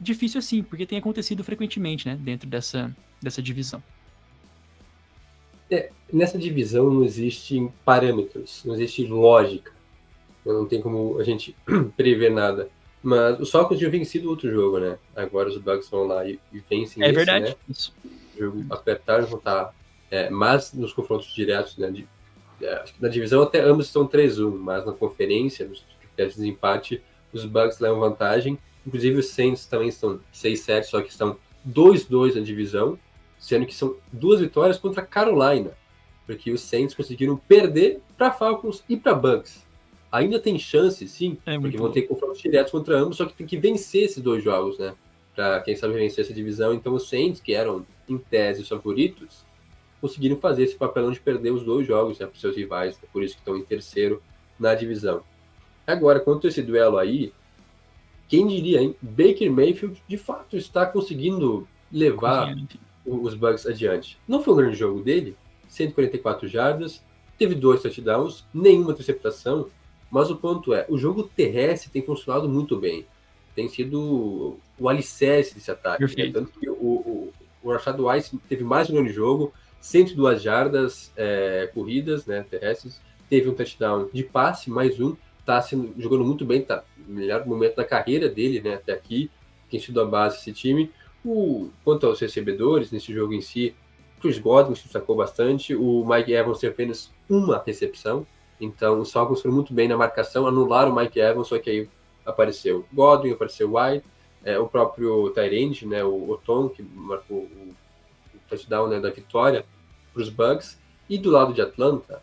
difícil 0.00 0.38
assim, 0.38 0.62
porque 0.62 0.86
tem 0.86 0.98
acontecido 0.98 1.44
frequentemente, 1.44 2.08
né, 2.08 2.16
dentro 2.16 2.48
dessa, 2.48 2.94
dessa 3.20 3.42
divisão. 3.42 3.82
É, 5.70 5.90
nessa 6.12 6.38
divisão 6.38 6.90
não 6.90 7.04
existem 7.04 7.72
parâmetros, 7.84 8.62
não 8.64 8.74
existe 8.74 9.06
lógica. 9.06 9.72
Não 10.44 10.66
tem 10.66 10.80
como 10.80 11.18
a 11.18 11.24
gente 11.24 11.54
prever 11.96 12.30
nada. 12.30 12.70
Mas 13.02 13.38
os 13.38 13.50
Falcons 13.50 13.78
tinham 13.78 13.90
vencido 13.90 14.28
outro 14.28 14.50
jogo, 14.50 14.78
né? 14.78 14.98
Agora 15.14 15.48
os 15.48 15.58
Bucks 15.58 15.88
vão 15.88 16.06
lá 16.06 16.26
e, 16.26 16.38
e 16.52 16.60
vencem 16.68 17.02
É 17.02 17.06
esse, 17.06 17.14
verdade. 17.14 17.50
Né? 17.50 17.54
Isso. 17.68 17.94
O 18.34 18.38
jogo 18.38 18.64
apertaram, 18.70 19.26
vão 19.26 19.38
estar 19.38 19.74
é, 20.10 20.30
mas 20.30 20.72
nos 20.72 20.92
confrontos 20.92 21.32
diretos, 21.34 21.76
né? 21.76 21.90
De, 21.90 22.08
é, 22.62 22.84
na 23.00 23.08
divisão 23.08 23.42
até 23.42 23.60
ambos 23.60 23.86
estão 23.86 24.06
3-1, 24.06 24.50
mas 24.58 24.84
na 24.84 24.92
conferência, 24.92 25.66
nos 25.66 25.84
critérios 26.00 26.36
de 26.36 26.48
empate, 26.48 27.02
os 27.32 27.44
Bucks 27.44 27.78
levam 27.78 28.00
vantagem. 28.00 28.58
Inclusive 28.86 29.18
os 29.18 29.28
Saints 29.28 29.66
também 29.66 29.88
estão 29.88 30.18
6-7, 30.32 30.84
só 30.84 31.02
que 31.02 31.10
estão 31.10 31.36
2-2 31.68 32.36
na 32.36 32.40
divisão 32.40 32.98
sendo 33.38 33.66
que 33.66 33.74
são 33.74 33.96
duas 34.12 34.40
vitórias 34.40 34.78
contra 34.78 35.02
Carolina, 35.02 35.72
porque 36.26 36.50
os 36.50 36.60
Saints 36.60 36.94
conseguiram 36.94 37.36
perder 37.36 38.00
para 38.16 38.32
Falcons 38.32 38.84
e 38.88 38.96
para 38.96 39.14
Bucks. 39.14 39.66
Ainda 40.10 40.38
tem 40.38 40.58
chance, 40.58 41.06
sim, 41.06 41.38
é 41.44 41.58
porque 41.58 41.76
vão 41.76 41.92
ter 41.92 42.02
confrontos 42.02 42.40
diretos 42.40 42.72
contra 42.72 42.98
ambos, 42.98 43.16
só 43.16 43.26
que 43.26 43.34
tem 43.34 43.46
que 43.46 43.58
vencer 43.58 44.04
esses 44.04 44.22
dois 44.22 44.42
jogos, 44.42 44.78
né? 44.78 44.94
Para 45.34 45.60
quem 45.60 45.76
sabe 45.76 45.94
vencer 45.94 46.24
essa 46.24 46.34
divisão. 46.34 46.74
Então 46.74 46.94
os 46.94 47.08
Saints, 47.08 47.40
que 47.40 47.52
eram 47.54 47.86
em 48.08 48.18
tese 48.18 48.62
os 48.62 48.68
favoritos, 48.68 49.44
conseguiram 50.00 50.36
fazer 50.36 50.64
esse 50.64 50.76
papelão 50.76 51.12
de 51.12 51.20
perder 51.20 51.50
os 51.50 51.62
dois 51.62 51.86
jogos 51.86 52.18
né, 52.18 52.26
para 52.26 52.38
seus 52.38 52.56
rivais, 52.56 52.96
né? 52.96 53.08
por 53.12 53.22
isso 53.22 53.34
que 53.34 53.40
estão 53.40 53.56
em 53.56 53.62
terceiro 53.62 54.22
na 54.58 54.74
divisão. 54.74 55.22
Agora, 55.86 56.20
quanto 56.20 56.46
a 56.46 56.50
esse 56.50 56.62
duelo 56.62 56.98
aí, 56.98 57.32
quem 58.28 58.46
diria, 58.46 58.82
hein? 58.82 58.94
Baker 59.00 59.50
Mayfield 59.50 60.02
de 60.06 60.16
fato 60.16 60.56
está 60.56 60.84
conseguindo 60.84 61.66
levar 61.90 62.54
os 63.08 63.34
Bucks 63.34 63.66
adiante. 63.66 64.18
Não 64.26 64.42
foi 64.42 64.54
um 64.54 64.56
grande 64.56 64.76
jogo 64.76 65.00
dele, 65.00 65.36
144 65.68 66.48
jardas, 66.48 67.02
teve 67.38 67.54
dois 67.54 67.82
touchdowns, 67.82 68.44
nenhuma 68.52 68.92
interceptação, 68.92 69.68
mas 70.10 70.30
o 70.30 70.36
ponto 70.36 70.72
é, 70.74 70.86
o 70.88 70.96
jogo 70.96 71.22
terrestre 71.22 71.90
tem 71.90 72.02
funcionado 72.02 72.48
muito 72.48 72.76
bem. 72.78 73.06
Tem 73.54 73.68
sido 73.68 74.58
o 74.78 74.88
alicerce 74.88 75.54
desse 75.54 75.70
ataque. 75.70 76.04
Né? 76.16 76.30
Tanto 76.32 76.58
que 76.58 76.68
o, 76.68 76.74
o, 76.74 77.32
o 77.62 77.72
Rashad 77.72 77.98
Weiss 78.00 78.32
teve 78.48 78.64
mais 78.64 78.88
um 78.88 78.94
grande 78.94 79.12
jogo, 79.12 79.52
102 79.80 80.42
jardas 80.42 81.12
é, 81.16 81.70
corridas 81.74 82.26
né, 82.26 82.44
terrestres, 82.48 83.00
teve 83.28 83.48
um 83.48 83.54
touchdown 83.54 84.08
de 84.12 84.22
passe, 84.22 84.70
mais 84.70 84.98
um, 85.00 85.16
tá 85.44 85.60
sendo, 85.60 85.94
jogando 85.98 86.24
muito 86.24 86.44
bem, 86.44 86.62
tá 86.62 86.84
melhor 87.06 87.46
momento 87.46 87.76
da 87.76 87.84
carreira 87.84 88.28
dele 88.28 88.60
né, 88.60 88.74
até 88.74 88.92
aqui, 88.92 89.30
tem 89.70 89.78
sido 89.78 90.00
a 90.00 90.04
base 90.04 90.36
desse 90.36 90.52
time. 90.52 90.90
O, 91.24 91.70
quanto 91.84 92.06
aos 92.06 92.20
recebedores, 92.20 92.90
nesse 92.90 93.12
jogo 93.12 93.32
em 93.32 93.40
si, 93.40 93.74
Chris 94.20 94.38
Godwin 94.38 94.74
se 94.74 94.84
destacou 94.84 95.16
bastante, 95.16 95.74
o 95.74 96.04
Mike 96.06 96.32
Evans 96.32 96.58
teve 96.58 96.72
apenas 96.72 97.12
uma 97.28 97.62
recepção, 97.64 98.26
então 98.60 99.00
os 99.00 99.12
Falcons 99.12 99.40
foram 99.40 99.54
muito 99.54 99.72
bem 99.72 99.88
na 99.88 99.96
marcação, 99.96 100.46
anularam 100.46 100.92
o 100.92 100.96
Mike 100.96 101.20
Evans, 101.20 101.48
só 101.48 101.58
que 101.58 101.70
aí 101.70 101.88
apareceu 102.24 102.84
Godwin, 102.92 103.32
apareceu 103.32 103.72
White, 103.74 104.04
é, 104.44 104.58
o 104.58 104.66
próprio 104.66 105.30
Tyrande, 105.30 105.86
né, 105.86 106.04
o 106.04 106.30
Oton, 106.30 106.68
que 106.68 106.82
marcou 106.82 107.38
o, 107.38 107.74
o 108.34 108.38
touchdown 108.48 108.88
né, 108.88 109.00
da 109.00 109.10
vitória 109.10 109.64
para 110.12 110.22
os 110.22 110.28
Bucks, 110.28 110.78
e 111.08 111.18
do 111.18 111.30
lado 111.30 111.52
de 111.52 111.60
Atlanta, 111.60 112.22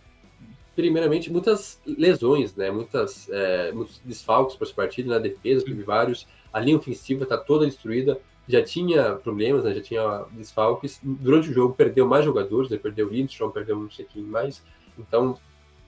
primeiramente, 0.75 1.31
muitas 1.31 1.81
lesões, 1.85 2.55
né, 2.55 2.69
muitas, 2.69 3.29
é, 3.29 3.71
muitos 3.71 4.01
desfalques 4.03 4.55
para 4.55 4.65
esse 4.65 4.73
partido 4.73 5.09
na 5.09 5.19
defesa, 5.19 5.65
teve 5.65 5.83
vários, 5.83 6.27
a 6.51 6.59
linha 6.59 6.77
ofensiva 6.77 7.23
está 7.23 7.37
toda 7.37 7.65
destruída, 7.65 8.19
já 8.47 8.63
tinha 8.63 9.13
problemas, 9.15 9.63
né, 9.63 9.73
já 9.73 9.81
tinha 9.81 10.25
desfalques, 10.31 10.99
durante 11.03 11.49
o 11.49 11.53
jogo 11.53 11.73
perdeu 11.73 12.07
mais 12.07 12.23
jogadores, 12.23 12.69
né, 12.69 12.77
perdeu 12.77 13.07
o 13.07 13.09
Lindstrom, 13.09 13.49
perdeu 13.49 13.77
não 13.77 13.89
sei 13.89 14.05
quem 14.05 14.23
mais, 14.23 14.63
então, 14.97 15.37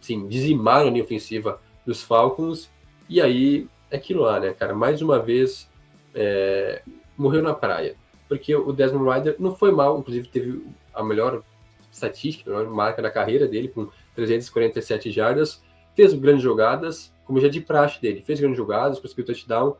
sim, 0.02 0.28
dizimaram 0.28 0.88
a 0.88 0.92
linha 0.92 1.04
ofensiva 1.04 1.62
dos 1.86 2.02
Falcons, 2.02 2.70
e 3.08 3.22
aí 3.22 3.68
é 3.92 3.98
aquilo 3.98 4.24
lá, 4.24 4.40
né, 4.40 4.54
cara, 4.54 4.74
mais 4.74 5.02
uma 5.02 5.20
vez 5.20 5.70
é, 6.14 6.82
morreu 7.18 7.42
na 7.42 7.54
praia. 7.54 7.96
Porque 8.28 8.54
o 8.54 8.74
Desmond 8.74 9.10
Ryder 9.10 9.36
não 9.40 9.56
foi 9.56 9.72
mal, 9.72 10.00
inclusive 10.00 10.28
teve 10.28 10.66
a 10.94 11.02
melhor 11.02 11.42
estatística, 11.90 12.52
a 12.52 12.58
melhor 12.58 12.70
marca 12.70 13.02
da 13.02 13.10
carreira 13.10 13.48
dele, 13.48 13.70
com 13.70 13.88
347 14.16 15.12
jardas, 15.12 15.64
fez 15.96 16.14
grandes 16.14 16.44
jogadas, 16.44 17.14
como 17.24 17.40
já 17.40 17.48
de 17.48 17.62
praxe 17.62 18.02
dele, 18.02 18.24
fez 18.26 18.40
grandes 18.40 18.58
jogadas, 18.58 19.00
conseguiu 19.00 19.26
touchdown, 19.26 19.78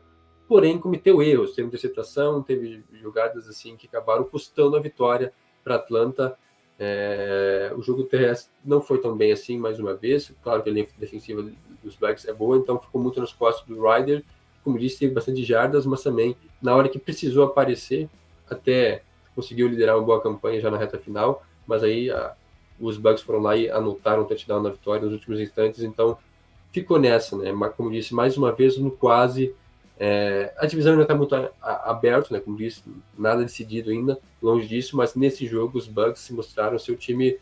porém 0.48 0.78
cometeu 0.78 1.22
erros, 1.22 1.54
teve 1.54 1.68
interceptação, 1.68 2.42
teve 2.42 2.82
jogadas 3.00 3.48
assim 3.48 3.76
que 3.76 3.86
acabaram 3.86 4.24
custando 4.24 4.76
a 4.76 4.80
vitória 4.80 5.32
para 5.62 5.76
Atlanta. 5.76 6.36
É, 6.78 7.72
o 7.76 7.82
jogo 7.82 8.04
terrestre 8.04 8.52
não 8.64 8.80
foi 8.80 8.98
tão 8.98 9.16
bem 9.16 9.32
assim, 9.32 9.58
mais 9.58 9.78
uma 9.78 9.94
vez. 9.94 10.32
Claro 10.42 10.62
que 10.62 10.70
a 10.70 10.72
linha 10.72 10.86
defensiva 10.96 11.44
dos 11.82 11.96
Bucks 11.96 12.26
é 12.26 12.32
boa, 12.32 12.56
então 12.56 12.80
ficou 12.80 13.00
muito 13.00 13.20
nas 13.20 13.32
costas 13.32 13.66
do 13.66 13.80
Ryder 13.82 14.24
como 14.68 14.78
disse, 14.78 14.98
teve 14.98 15.14
bastante 15.14 15.42
jardas, 15.44 15.86
mas 15.86 16.02
também 16.02 16.36
na 16.60 16.76
hora 16.76 16.90
que 16.90 16.98
precisou 16.98 17.44
aparecer, 17.44 18.08
até 18.50 19.02
conseguiu 19.34 19.66
liderar 19.66 19.96
uma 19.96 20.04
boa 20.04 20.20
campanha 20.20 20.60
já 20.60 20.70
na 20.70 20.76
reta 20.76 20.98
final, 20.98 21.42
mas 21.66 21.82
aí 21.82 22.10
a, 22.10 22.34
os 22.78 22.98
Bucks 22.98 23.22
foram 23.22 23.40
lá 23.40 23.56
e 23.56 23.70
anotaram 23.70 24.22
o 24.22 24.24
touchdown 24.26 24.62
na 24.62 24.68
vitória 24.68 25.04
nos 25.04 25.14
últimos 25.14 25.40
instantes, 25.40 25.82
então 25.82 26.18
ficou 26.70 26.98
nessa, 26.98 27.36
né? 27.36 27.50
Como 27.76 27.90
disse, 27.90 28.14
mais 28.14 28.36
uma 28.36 28.52
vez 28.52 28.76
no 28.76 28.90
quase. 28.90 29.54
É, 30.00 30.54
a 30.56 30.66
divisão 30.66 30.92
ainda 30.92 31.02
está 31.02 31.14
muito 31.14 31.34
aberta, 31.60 32.32
né? 32.32 32.40
Como 32.40 32.56
disse, 32.56 32.82
nada 33.18 33.42
decidido 33.42 33.90
ainda, 33.90 34.18
longe 34.40 34.68
disso, 34.68 34.96
mas 34.96 35.14
nesse 35.16 35.46
jogo 35.46 35.76
os 35.76 35.88
Bucks 35.88 36.22
se 36.22 36.32
mostraram 36.32 36.78
seu 36.78 36.96
time, 36.96 37.36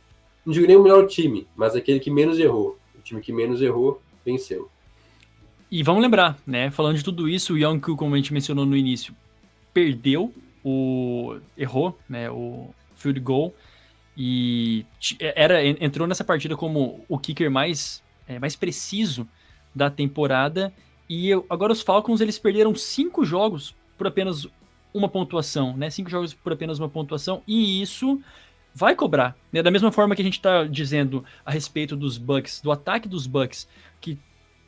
não 0.45 0.55
digo 0.55 0.67
nem 0.67 0.77
o 0.77 0.83
melhor 0.83 1.07
time, 1.07 1.47
mas 1.55 1.77
aquele 1.77 2.01
que 2.01 2.11
menos 2.11 2.39
errou. 2.39 2.79
O 2.99 3.03
time 3.03 3.21
que 3.21 3.33
menos 3.33 3.61
errou 3.61 4.01
venceu. 4.25 4.71
E 5.71 5.83
vamos 5.83 6.03
lembrar, 6.03 6.39
né? 6.47 6.71
Falando 6.71 6.97
de 6.97 7.05
tudo 7.05 7.29
isso, 7.29 7.55
o 7.55 7.59
Yonku, 7.59 7.97
como 7.97 8.15
a 8.15 8.17
gente 8.17 8.33
mencionou 8.33 8.65
no 8.65 8.77
início, 8.77 9.15
perdeu 9.75 10.33
o. 10.65 11.37
errou, 11.57 11.99
né? 12.09 12.31
O 12.31 12.71
field 12.95 13.21
goal. 13.21 13.55
E 14.17 14.87
era, 15.21 15.63
entrou 15.63 16.09
nessa 16.09 16.25
partida 16.25 16.57
como 16.57 17.05
o 17.07 17.19
kicker 17.19 17.51
mais, 17.51 18.03
é, 18.27 18.39
mais 18.39 18.57
preciso 18.57 19.29
da 19.75 19.91
temporada. 19.91 20.73
E 21.09 21.33
agora 21.49 21.73
os 21.73 21.83
Falcons 21.83 22.21
eles 22.21 22.39
perderam 22.39 22.75
cinco 22.75 23.25
jogos 23.25 23.75
por 23.97 24.07
apenas 24.07 24.47
uma 24.93 25.09
pontuação, 25.09 25.77
né? 25.77 25.91
Cinco 25.91 26.11
jogos 26.11 26.35
por 26.35 26.53
apenas 26.53 26.79
uma 26.79 26.89
pontuação. 26.89 27.43
E 27.47 27.81
isso 27.81 28.21
vai 28.75 28.95
cobrar. 28.95 29.37
Né? 29.53 29.63
Da 29.63 29.71
mesma 29.71 29.91
forma 29.91 30.15
que 30.15 30.23
a 30.23 30.25
gente 30.25 30.39
está 30.39 30.65
dizendo 30.65 31.25
a 31.45 31.51
respeito 31.51 31.97
dos 31.97 32.19
Bucks, 32.19 32.61
do 32.61 32.71
ataque 32.71 33.09
dos 33.09 33.27
Bucks, 33.27 33.69
que 34.01 34.19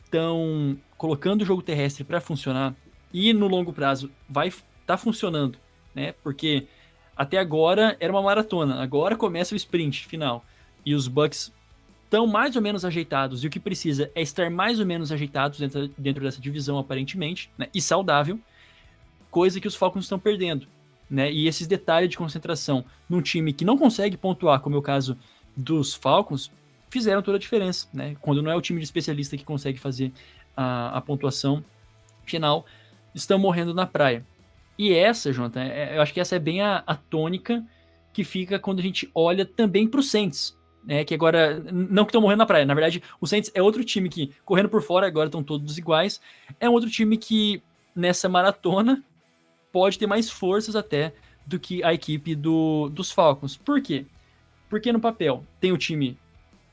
estão 0.04 0.78
colocando 0.96 1.42
o 1.42 1.44
jogo 1.44 1.62
terrestre 1.62 2.04
para 2.04 2.20
funcionar 2.20 2.74
e 3.12 3.32
no 3.32 3.46
longo 3.46 3.72
prazo 3.72 4.10
vai 4.28 4.48
estar 4.48 4.64
tá 4.86 4.96
funcionando, 4.96 5.58
né? 5.94 6.12
Porque 6.22 6.66
até 7.16 7.38
agora 7.38 7.96
era 8.00 8.12
uma 8.12 8.22
maratona, 8.22 8.82
agora 8.82 9.16
começa 9.16 9.54
o 9.54 9.56
sprint 9.56 10.06
final 10.06 10.44
e 10.84 10.94
os 10.94 11.08
Bucks 11.08 11.52
estão 12.08 12.26
mais 12.26 12.56
ou 12.56 12.62
menos 12.62 12.86
ajeitados 12.86 13.44
e 13.44 13.46
o 13.46 13.50
que 13.50 13.60
precisa 13.60 14.10
é 14.14 14.22
estar 14.22 14.50
mais 14.50 14.80
ou 14.80 14.86
menos 14.86 15.12
ajeitados 15.12 15.58
dentro, 15.58 15.88
dentro 15.98 16.24
dessa 16.24 16.40
divisão 16.40 16.78
aparentemente, 16.78 17.50
né? 17.58 17.68
E 17.74 17.82
saudável, 17.82 18.40
coisa 19.30 19.60
que 19.60 19.68
os 19.68 19.74
Falcons 19.74 20.06
estão 20.06 20.18
perdendo, 20.18 20.66
né? 21.08 21.30
E 21.30 21.46
esses 21.46 21.66
detalhes 21.66 22.08
de 22.08 22.16
concentração 22.16 22.82
num 23.08 23.20
time 23.20 23.52
que 23.52 23.62
não 23.62 23.76
consegue 23.76 24.16
pontuar, 24.16 24.60
como 24.60 24.74
é 24.74 24.78
o 24.78 24.82
caso 24.82 25.18
dos 25.54 25.94
Falcons, 25.94 26.50
fizeram 26.88 27.20
toda 27.20 27.36
a 27.36 27.40
diferença, 27.40 27.86
né? 27.92 28.16
Quando 28.22 28.42
não 28.42 28.50
é 28.50 28.56
o 28.56 28.62
time 28.62 28.80
de 28.80 28.86
especialista 28.86 29.36
que 29.36 29.44
consegue 29.44 29.78
fazer 29.78 30.10
a, 30.56 30.96
a 30.96 31.00
pontuação 31.02 31.62
final, 32.24 32.64
estão 33.14 33.38
morrendo 33.38 33.74
na 33.74 33.84
praia. 33.84 34.24
E 34.78 34.94
essa, 34.94 35.30
Jonathan, 35.30 35.64
é, 35.64 35.98
eu 35.98 36.00
acho 36.00 36.14
que 36.14 36.20
essa 36.20 36.36
é 36.36 36.38
bem 36.38 36.62
a, 36.62 36.82
a 36.86 36.94
tônica 36.94 37.62
que 38.14 38.24
fica 38.24 38.58
quando 38.58 38.78
a 38.78 38.82
gente 38.82 39.10
olha 39.14 39.44
também 39.44 39.86
para 39.86 40.00
o 40.00 40.02
Saints, 40.02 40.56
né? 40.88 41.04
Que 41.04 41.12
agora, 41.12 41.62
não 41.70 42.06
que 42.06 42.08
estão 42.08 42.22
morrendo 42.22 42.38
na 42.38 42.46
praia, 42.46 42.64
na 42.64 42.72
verdade, 42.72 43.02
o 43.20 43.26
Saints 43.26 43.50
é 43.54 43.60
outro 43.60 43.84
time 43.84 44.08
que, 44.08 44.32
correndo 44.42 44.70
por 44.70 44.80
fora, 44.80 45.06
agora 45.06 45.28
estão 45.28 45.42
todos 45.42 45.76
iguais, 45.76 46.18
é 46.58 46.68
um 46.68 46.72
outro 46.72 46.88
time 46.88 47.18
que, 47.18 47.62
nessa 47.94 48.26
maratona, 48.26 49.04
pode 49.70 49.98
ter 49.98 50.06
mais 50.06 50.30
forças 50.30 50.74
até 50.74 51.12
do 51.46 51.60
que 51.60 51.84
a 51.84 51.92
equipe 51.92 52.34
do, 52.34 52.88
dos 52.88 53.12
Falcons. 53.12 53.54
Por 53.54 53.82
quê? 53.82 54.06
Porque 54.70 54.90
no 54.90 54.98
papel 54.98 55.44
tem 55.60 55.72
o 55.72 55.78
time 55.78 56.16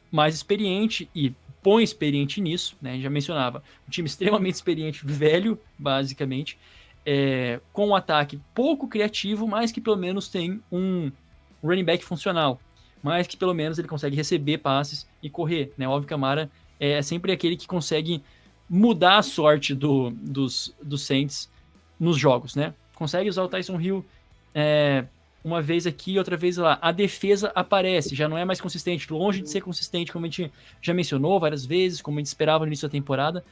mais 0.09 0.33
experiente 0.33 1.09
e 1.13 1.33
põe 1.61 1.83
experiente 1.83 2.39
nisso, 2.39 2.77
né? 2.81 2.97
Já 3.01 3.09
mencionava, 3.09 3.61
um 3.85 3.89
time 3.89 4.07
extremamente 4.07 4.55
experiente, 4.55 5.05
velho, 5.05 5.59
basicamente, 5.77 6.57
é, 7.05 7.59
com 7.73 7.89
um 7.89 7.95
ataque 7.95 8.39
pouco 8.53 8.87
criativo, 8.87 9.45
mas 9.45 9.73
que 9.73 9.81
pelo 9.81 9.97
menos 9.97 10.29
tem 10.29 10.61
um 10.71 11.11
running 11.61 11.83
back 11.83 12.05
funcional, 12.05 12.61
mas 13.05 13.27
que 13.27 13.37
pelo 13.37 13.53
menos 13.53 13.77
ele 13.77 13.87
consegue 13.87 14.15
receber 14.15 14.57
passes 14.57 15.07
e 15.21 15.29
correr, 15.29 15.71
né? 15.77 15.87
O 15.87 15.91
Alvin 15.91 16.07
Kamara 16.07 16.49
é 16.79 17.03
sempre 17.03 17.31
aquele 17.31 17.55
que 17.55 17.67
consegue 17.67 18.23
mudar 18.67 19.19
a 19.19 19.21
sorte 19.21 19.75
do, 19.75 20.09
dos, 20.09 20.73
dos 20.81 21.03
Saints 21.03 21.47
nos 21.99 22.17
jogos, 22.17 22.55
né? 22.55 22.73
Consegue 22.95 23.29
usar 23.29 23.43
o 23.43 23.47
Tyson 23.47 23.79
Hill 23.79 24.03
é, 24.55 25.05
uma 25.43 25.61
vez 25.61 25.85
aqui, 25.85 26.17
outra 26.17 26.35
vez 26.35 26.57
lá. 26.57 26.79
A 26.81 26.91
defesa 26.91 27.51
aparece, 27.53 28.15
já 28.15 28.27
não 28.27 28.39
é 28.39 28.43
mais 28.43 28.59
consistente, 28.59 29.13
longe 29.13 29.39
de 29.39 29.51
ser 29.51 29.61
consistente, 29.61 30.11
como 30.11 30.25
a 30.25 30.27
gente 30.27 30.51
já 30.81 30.91
mencionou 30.91 31.39
várias 31.39 31.63
vezes, 31.63 32.01
como 32.01 32.17
a 32.17 32.21
gente 32.21 32.27
esperava 32.27 32.65
no 32.65 32.69
início 32.69 32.87
da 32.87 32.91
temporada. 32.91 33.45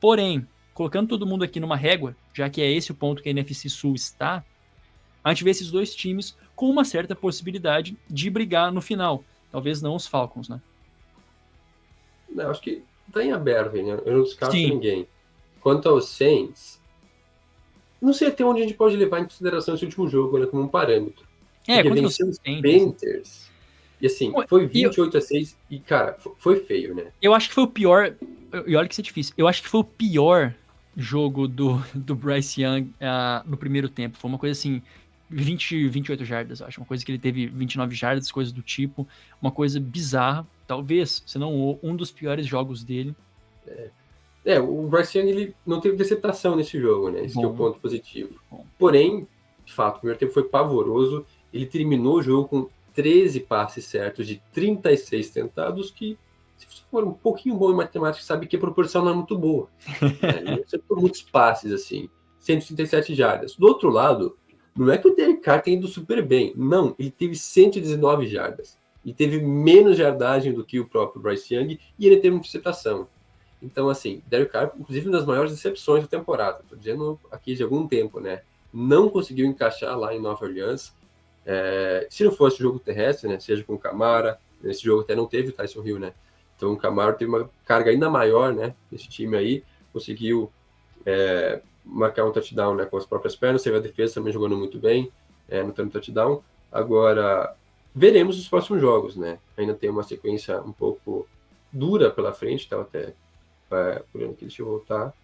Porém, 0.00 0.44
colocando 0.74 1.10
todo 1.10 1.24
mundo 1.24 1.44
aqui 1.44 1.60
numa 1.60 1.76
régua, 1.76 2.16
já 2.34 2.50
que 2.50 2.60
é 2.60 2.68
esse 2.68 2.90
o 2.90 2.94
ponto 2.96 3.22
que 3.22 3.28
a 3.28 3.30
NFC 3.30 3.68
Sul 3.68 3.94
está, 3.94 4.44
a 5.22 5.32
gente 5.32 5.44
vê 5.44 5.50
esses 5.50 5.70
dois 5.70 5.94
times 5.94 6.36
com 6.56 6.68
uma 6.68 6.84
certa 6.84 7.14
possibilidade 7.14 7.96
de 8.08 8.30
brigar 8.30 8.72
no 8.72 8.80
final. 8.80 9.22
Talvez 9.52 9.80
não 9.80 9.94
os 9.94 10.06
Falcons, 10.06 10.48
né? 10.48 10.60
Não, 12.28 12.50
acho 12.50 12.60
que 12.60 12.82
tá 13.12 13.22
em 13.22 13.30
aberto, 13.30 13.74
né? 13.74 14.00
Eu 14.04 14.16
não 14.16 14.22
descarto 14.24 14.56
Sim. 14.56 14.70
ninguém. 14.70 15.06
Quanto 15.60 15.88
aos 15.88 16.08
Saints, 16.08 16.80
não 18.00 18.12
sei 18.12 18.28
até 18.28 18.44
onde 18.44 18.60
a 18.60 18.64
gente 18.64 18.76
pode 18.76 18.96
levar 18.96 19.20
em 19.20 19.24
consideração 19.24 19.74
esse 19.74 19.84
último 19.84 20.08
jogo 20.08 20.38
né, 20.38 20.46
como 20.46 20.62
um 20.62 20.68
parâmetro. 20.68 21.24
É, 21.68 21.82
quando 21.82 22.00
venceu 22.00 22.28
os 22.28 22.38
Panthers. 22.38 23.50
E 24.00 24.06
assim, 24.06 24.32
foi 24.48 24.66
28 24.66 25.16
eu, 25.16 25.18
a 25.18 25.22
6 25.22 25.56
e, 25.70 25.78
cara, 25.78 26.16
foi 26.38 26.60
feio, 26.60 26.94
né? 26.94 27.06
Eu 27.20 27.32
acho 27.34 27.48
que 27.48 27.54
foi 27.54 27.64
o 27.64 27.68
pior. 27.68 28.14
E 28.66 28.76
olha 28.76 28.86
que 28.86 28.94
isso 28.94 29.00
é 29.00 29.04
difícil. 29.04 29.34
Eu 29.36 29.48
acho 29.48 29.62
que 29.62 29.68
foi 29.68 29.80
o 29.80 29.84
pior 29.84 30.54
jogo 30.96 31.48
do, 31.48 31.82
do 31.94 32.14
Bryce 32.14 32.62
Young 32.62 32.82
uh, 32.82 33.48
no 33.48 33.56
primeiro 33.56 33.88
tempo. 33.88 34.18
Foi 34.18 34.28
uma 34.28 34.38
coisa 34.38 34.52
assim. 34.52 34.82
20, 35.28 35.88
28 35.88 36.24
jardas, 36.24 36.62
acho. 36.62 36.80
Uma 36.80 36.86
coisa 36.86 37.04
que 37.04 37.10
ele 37.10 37.18
teve 37.18 37.46
29 37.46 37.94
jardas, 37.94 38.30
coisas 38.30 38.52
do 38.52 38.62
tipo. 38.62 39.06
Uma 39.40 39.50
coisa 39.50 39.80
bizarra. 39.80 40.46
Talvez, 40.66 41.22
se 41.26 41.38
não 41.38 41.78
um 41.82 41.96
dos 41.96 42.10
piores 42.10 42.46
jogos 42.46 42.84
dele. 42.84 43.14
É, 43.66 43.90
é 44.44 44.60
o 44.60 44.86
Bryce 44.88 45.18
Young 45.18 45.28
ele 45.28 45.54
não 45.66 45.80
teve 45.80 45.96
deceptação 45.96 46.56
nesse 46.56 46.80
jogo, 46.80 47.10
né? 47.10 47.24
Esse 47.24 47.42
é 47.42 47.46
o 47.46 47.52
ponto 47.52 47.78
positivo. 47.80 48.34
Bom. 48.50 48.64
Porém, 48.78 49.26
de 49.64 49.72
fato, 49.72 49.96
o 49.96 50.00
primeiro 50.00 50.18
tempo 50.18 50.32
foi 50.32 50.44
pavoroso. 50.44 51.26
Ele 51.52 51.66
terminou 51.66 52.16
o 52.16 52.22
jogo 52.22 52.48
com 52.48 52.68
13 52.94 53.40
passes 53.40 53.84
certos 53.84 54.26
de 54.26 54.40
36 54.52 55.30
tentados, 55.30 55.90
que 55.90 56.16
se 56.56 56.66
você 56.66 56.82
for 56.90 57.04
um 57.04 57.12
pouquinho 57.12 57.56
bom 57.56 57.70
em 57.70 57.74
matemática, 57.76 58.24
sabe 58.24 58.46
que 58.46 58.56
a 58.56 58.58
proporção 58.58 59.04
não 59.04 59.12
é 59.12 59.14
muito 59.14 59.36
boa. 59.36 59.68
Né? 60.00 60.62
Você 60.66 60.80
muitos 60.90 61.20
passes, 61.20 61.70
assim, 61.70 62.08
137 62.38 63.14
jardas. 63.14 63.54
Do 63.54 63.66
outro 63.66 63.90
lado, 63.90 64.36
não 64.76 64.92
é 64.92 64.98
que 64.98 65.08
o 65.08 65.14
Derek 65.14 65.40
Carr 65.40 65.62
tenha 65.62 65.76
ido 65.76 65.88
super 65.88 66.22
bem. 66.22 66.52
Não, 66.54 66.94
ele 66.98 67.10
teve 67.10 67.34
119 67.34 68.26
jardas. 68.26 68.78
E 69.04 69.12
teve 69.12 69.40
menos 69.40 69.96
jardagem 69.96 70.52
do 70.52 70.64
que 70.64 70.80
o 70.80 70.86
próprio 70.86 71.22
Bryce 71.22 71.54
Young, 71.54 71.78
e 71.98 72.06
ele 72.06 72.16
teve 72.16 72.30
uma 72.30 72.38
interceptação. 72.40 73.08
Então, 73.62 73.88
assim, 73.88 74.22
Derek 74.26 74.52
Carr, 74.52 74.72
inclusive, 74.78 75.08
uma 75.08 75.16
das 75.16 75.26
maiores 75.26 75.52
decepções 75.52 76.02
da 76.02 76.08
temporada. 76.08 76.60
Estou 76.62 76.76
dizendo 76.76 77.18
aqui 77.30 77.54
de 77.54 77.62
algum 77.62 77.86
tempo, 77.86 78.20
né? 78.20 78.42
Não 78.72 79.08
conseguiu 79.08 79.46
encaixar 79.46 79.98
lá 79.98 80.14
em 80.14 80.20
Nova 80.20 80.44
Orleans. 80.44 80.92
É, 81.46 82.06
se 82.10 82.24
não 82.24 82.32
fosse 82.32 82.56
o 82.56 82.62
jogo 82.62 82.78
terrestre, 82.78 83.28
né, 83.28 83.38
seja 83.38 83.62
com 83.62 83.74
o 83.74 83.78
Camara, 83.78 84.38
nesse 84.60 84.82
jogo 84.82 85.02
até 85.02 85.14
não 85.14 85.26
teve 85.26 85.50
o 85.50 85.52
Tyson 85.52 85.82
Hill, 85.84 85.98
né? 85.98 86.12
Então 86.56 86.72
o 86.72 86.76
Camara 86.76 87.12
teve 87.12 87.30
uma 87.30 87.48
carga 87.64 87.90
ainda 87.90 88.10
maior, 88.10 88.52
né, 88.52 88.74
nesse 88.90 89.08
time 89.08 89.36
aí, 89.36 89.62
conseguiu 89.92 90.50
é, 91.04 91.62
marcar 91.86 92.24
um 92.24 92.32
touchdown 92.32 92.74
né, 92.74 92.84
com 92.84 92.96
as 92.96 93.06
próprias 93.06 93.36
pernas, 93.36 93.62
teve 93.62 93.76
a 93.76 93.80
defesa 93.80 94.14
também 94.14 94.32
jogando 94.32 94.56
muito 94.56 94.78
bem, 94.78 95.10
é, 95.48 95.62
no 95.62 95.72
touchdown. 95.72 96.42
Agora, 96.70 97.54
veremos 97.94 98.38
os 98.38 98.48
próximos 98.48 98.80
jogos, 98.80 99.16
né? 99.16 99.38
Ainda 99.56 99.72
tem 99.72 99.88
uma 99.88 100.02
sequência 100.02 100.60
um 100.60 100.72
pouco 100.72 101.26
dura 101.72 102.10
pela 102.10 102.32
frente, 102.32 102.60
estava 102.64 102.82
até 102.82 103.14
é, 103.70 104.02
por 104.12 104.22
aqui, 104.24 104.44
deixa 104.44 104.62
eu 104.62 104.66
voltar. 104.66 105.14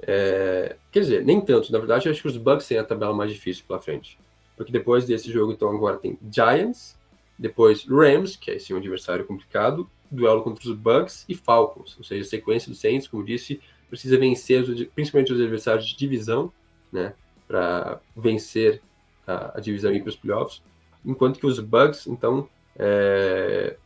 É, 0.00 0.76
quer 0.90 1.00
dizer, 1.00 1.24
nem 1.24 1.40
tanto, 1.40 1.70
na 1.72 1.78
verdade, 1.78 2.08
acho 2.08 2.20
que 2.20 2.28
os 2.28 2.36
Bucks 2.36 2.66
têm 2.66 2.78
a 2.78 2.84
tabela 2.84 3.14
mais 3.14 3.32
difícil 3.32 3.64
pela 3.66 3.78
frente. 3.78 4.18
Porque 4.56 4.72
depois 4.72 5.06
desse 5.06 5.30
jogo, 5.30 5.52
então, 5.52 5.68
agora 5.70 5.98
tem 5.98 6.18
Giants, 6.30 6.98
depois 7.38 7.84
Rams, 7.84 8.36
que 8.36 8.50
é 8.50 8.56
esse 8.56 8.72
um 8.72 8.78
adversário 8.78 9.26
complicado, 9.26 9.88
duelo 10.10 10.42
contra 10.42 10.68
os 10.68 10.74
Bucks 10.74 11.24
e 11.28 11.34
Falcons, 11.34 11.96
ou 11.98 12.04
seja, 12.04 12.28
sequência 12.28 12.70
dos 12.70 12.80
Saints, 12.80 13.08
como 13.08 13.24
disse, 13.24 13.60
precisa 13.88 14.18
vencer 14.18 14.64
principalmente 14.94 15.32
os 15.32 15.40
adversários 15.40 15.86
de 15.86 15.96
divisão, 15.96 16.52
né, 16.92 17.14
para 17.46 18.00
vencer 18.16 18.82
a, 19.26 19.58
a, 19.58 19.60
divisão 19.60 19.92
e 19.92 19.96
ir 19.96 20.00
para 20.00 20.10
os 20.10 20.16
playoffs, 20.16 20.62
enquanto 21.04 21.38
que 21.38 21.46
os 21.46 21.58
Bucks, 21.58 22.06
então, 22.06 22.48
é, 22.76 23.76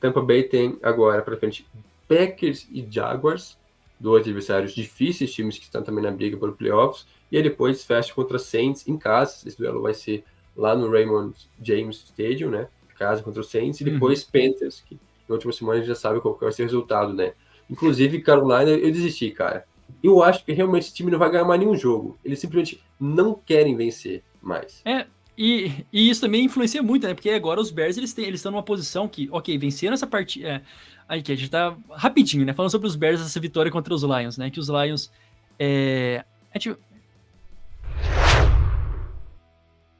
Tampa 0.00 0.20
Bay 0.20 0.42
tem 0.44 0.78
agora 0.82 1.22
para 1.22 1.36
frente 1.36 1.66
Packers 2.08 2.66
e 2.70 2.86
Jaguars, 2.88 3.58
dois 3.98 4.22
adversários 4.22 4.74
difíceis, 4.74 5.32
times 5.32 5.58
que 5.58 5.64
estão 5.64 5.82
também 5.82 6.04
na 6.04 6.10
briga 6.10 6.36
por 6.36 6.52
playoffs, 6.52 7.06
e 7.30 7.36
aí 7.36 7.42
depois 7.42 7.84
fecha 7.84 8.12
contra 8.14 8.38
Saints 8.38 8.86
em 8.86 8.96
casa, 8.96 9.48
esse 9.48 9.56
duelo 9.56 9.82
vai 9.82 9.94
ser 9.94 10.22
lá 10.56 10.74
no 10.74 10.90
Raymond 10.90 11.34
James 11.62 12.04
Stadium, 12.04 12.50
né, 12.50 12.68
casa 12.98 13.22
contra 13.22 13.40
o 13.40 13.44
Saints, 13.44 13.80
e 13.80 13.84
uhum. 13.84 13.92
depois 13.92 14.22
uhum. 14.22 14.30
Panthers, 14.32 14.82
que 14.86 14.98
na 15.28 15.34
última 15.34 15.52
semana 15.52 15.76
a 15.76 15.78
gente 15.80 15.88
já 15.88 15.94
sabe 15.94 16.20
qual 16.20 16.36
vai 16.36 16.52
ser 16.52 16.62
o 16.62 16.66
resultado, 16.66 17.12
né. 17.12 17.32
Inclusive, 17.70 18.20
Carolina, 18.20 18.70
eu 18.70 18.90
desisti, 18.92 19.30
cara. 19.30 19.64
Eu 20.02 20.22
acho 20.22 20.44
que 20.44 20.52
realmente 20.52 20.84
esse 20.84 20.94
time 20.94 21.10
não 21.10 21.18
vai 21.18 21.30
ganhar 21.30 21.44
mais 21.44 21.60
nenhum 21.60 21.76
jogo. 21.76 22.18
Eles 22.24 22.38
simplesmente 22.38 22.80
não 22.98 23.34
querem 23.34 23.76
vencer 23.76 24.22
mais. 24.40 24.80
É, 24.84 25.06
e, 25.36 25.84
e 25.92 26.08
isso 26.08 26.20
também 26.20 26.44
influencia 26.44 26.82
muito, 26.82 27.06
né? 27.06 27.14
Porque 27.14 27.30
agora 27.30 27.60
os 27.60 27.70
Bears 27.70 27.98
eles, 27.98 28.14
têm, 28.14 28.24
eles 28.24 28.40
estão 28.40 28.52
numa 28.52 28.62
posição 28.62 29.06
que, 29.06 29.28
ok, 29.30 29.58
venceram 29.58 29.94
essa 29.94 30.06
partida. 30.06 30.48
É, 30.48 30.62
aí 31.08 31.22
que 31.22 31.32
a 31.32 31.36
gente 31.36 31.50
tá 31.50 31.76
rapidinho, 31.90 32.44
né? 32.46 32.52
Falando 32.52 32.70
sobre 32.70 32.86
os 32.86 32.96
Bears, 32.96 33.20
essa 33.20 33.40
vitória 33.40 33.70
contra 33.70 33.92
os 33.92 34.02
Lions, 34.02 34.38
né? 34.38 34.50
Que 34.50 34.60
os 34.60 34.68
Lions. 34.68 35.10
É, 35.58 36.24
a 36.54 36.58
gente, 36.58 36.78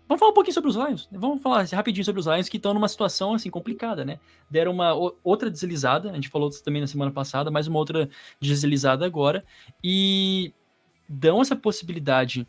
Vamos 0.08 0.20
falar 0.20 0.30
um 0.30 0.34
pouquinho 0.34 0.54
sobre 0.54 0.70
os 0.70 0.76
Lions. 0.76 1.08
Vamos 1.10 1.42
falar 1.42 1.66
rapidinho 1.66 2.04
sobre 2.04 2.20
os 2.20 2.26
Lions 2.26 2.48
que 2.48 2.58
estão 2.58 2.72
numa 2.72 2.88
situação 2.88 3.34
assim 3.34 3.50
complicada, 3.50 4.04
né? 4.04 4.20
Deram 4.48 4.72
uma 4.72 4.94
outra 5.24 5.50
deslizada, 5.50 6.10
a 6.10 6.14
gente 6.14 6.28
falou 6.28 6.48
também 6.62 6.80
na 6.80 6.86
semana 6.86 7.10
passada, 7.10 7.50
mais 7.50 7.66
uma 7.66 7.78
outra 7.78 8.08
deslizada 8.40 9.04
agora 9.04 9.44
e 9.82 10.52
dão 11.08 11.42
essa 11.42 11.56
possibilidade 11.56 12.46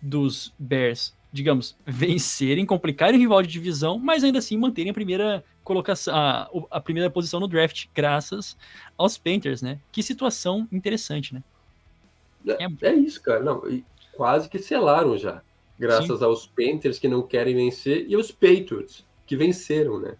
dos 0.00 0.54
Bears, 0.56 1.16
digamos, 1.32 1.76
vencerem, 1.84 2.64
complicarem 2.64 3.16
o 3.16 3.20
rival 3.20 3.42
de 3.42 3.48
divisão, 3.48 3.98
mas 3.98 4.22
ainda 4.22 4.38
assim 4.38 4.56
manterem 4.56 4.90
a 4.90 4.94
primeira 4.94 5.44
colocação, 5.64 6.14
a, 6.14 6.48
a 6.70 6.80
primeira 6.80 7.10
posição 7.10 7.40
no 7.40 7.48
draft, 7.48 7.86
graças 7.92 8.56
aos 8.96 9.18
Panthers, 9.18 9.62
né? 9.62 9.80
Que 9.90 10.00
situação 10.00 10.68
interessante, 10.70 11.34
né? 11.34 11.42
É, 12.46 12.88
é 12.88 12.94
isso, 12.94 13.20
cara. 13.20 13.42
Não, 13.42 13.62
quase 14.12 14.48
que 14.48 14.58
selaram 14.60 15.18
já 15.18 15.42
graças 15.78 16.18
Sim. 16.18 16.24
aos 16.24 16.46
Panthers 16.46 16.98
que 16.98 17.08
não 17.08 17.22
querem 17.22 17.54
vencer 17.54 18.06
e 18.08 18.14
aos 18.14 18.30
Patriots 18.30 19.04
que 19.26 19.36
venceram, 19.36 19.98
né? 19.98 20.16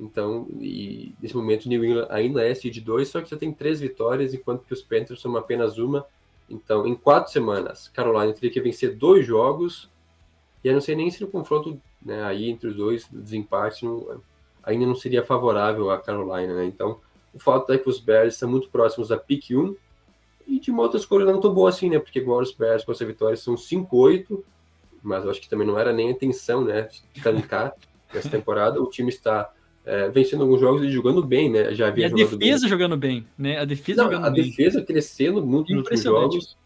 Então, 0.00 0.46
e 0.60 1.12
nesse 1.20 1.36
momento 1.36 1.68
New 1.68 1.84
England 1.84 2.06
ainda 2.08 2.46
é 2.46 2.54
seed 2.54 2.78
2, 2.78 3.08
só 3.08 3.20
que 3.20 3.30
já 3.30 3.36
tem 3.36 3.52
três 3.52 3.80
vitórias, 3.80 4.32
enquanto 4.32 4.64
que 4.64 4.72
os 4.72 4.82
Panthers 4.82 5.20
são 5.20 5.36
apenas 5.36 5.76
uma. 5.76 6.06
Então, 6.48 6.86
em 6.86 6.94
quatro 6.94 7.32
semanas, 7.32 7.88
Carolina 7.88 8.32
teria 8.32 8.50
que 8.50 8.60
vencer 8.60 8.96
dois 8.96 9.26
jogos, 9.26 9.90
e 10.62 10.68
eu 10.68 10.72
não 10.72 10.80
sei 10.80 10.94
nem 10.94 11.10
se 11.10 11.22
o 11.22 11.28
confronto 11.28 11.80
né, 12.00 12.22
aí 12.22 12.48
entre 12.48 12.68
os 12.68 12.76
dois, 12.76 13.08
desempate, 13.10 13.84
não, 13.84 14.20
ainda 14.62 14.86
não 14.86 14.94
seria 14.94 15.24
favorável 15.24 15.90
à 15.90 15.98
Carolina, 15.98 16.54
né? 16.54 16.64
Então, 16.64 17.00
o 17.34 17.38
fato 17.38 17.72
é 17.72 17.78
que 17.78 17.88
os 17.88 17.98
Bears 17.98 18.34
estão 18.34 18.48
muito 18.48 18.68
próximos 18.68 19.08
da 19.08 19.16
pick 19.16 19.50
1, 19.50 19.76
e 20.46 20.58
de 20.60 20.70
uma 20.70 20.82
outra 20.82 20.98
escolha 20.98 21.26
não 21.26 21.40
tão 21.40 21.52
boa 21.52 21.68
assim, 21.68 21.90
né? 21.90 21.98
Porque 21.98 22.20
agora 22.20 22.44
os 22.44 22.52
Bears 22.52 22.84
com 22.84 22.92
essa 22.92 23.04
vitória 23.04 23.36
são 23.36 23.54
5-8, 23.54 24.42
mas 25.08 25.24
eu 25.24 25.30
acho 25.30 25.40
que 25.40 25.48
também 25.48 25.66
não 25.66 25.78
era 25.78 25.92
nem 25.92 26.08
a 26.08 26.10
intenção, 26.12 26.62
né, 26.62 26.88
de 27.12 27.22
tancar 27.22 27.72
nessa 28.12 28.28
temporada. 28.28 28.80
O 28.80 28.88
time 28.88 29.08
está 29.08 29.50
é, 29.84 30.08
vencendo 30.10 30.42
alguns 30.42 30.60
jogos 30.60 30.82
e 30.82 30.90
jogando 30.90 31.24
bem, 31.24 31.50
né? 31.50 31.74
Já 31.74 31.88
havia 31.88 32.08
e 32.08 32.10
a 32.10 32.14
defesa 32.14 32.36
bem. 32.36 32.68
jogando 32.68 32.96
bem, 32.96 33.26
né? 33.38 33.58
A 33.58 33.64
defesa 33.64 34.02
não, 34.02 34.10
jogando 34.10 34.26
a 34.26 34.30
bem. 34.30 34.44
defesa 34.44 34.82
crescendo 34.82 35.44
muito 35.44 35.74
nos 35.74 36.02
jogos. 36.02 36.56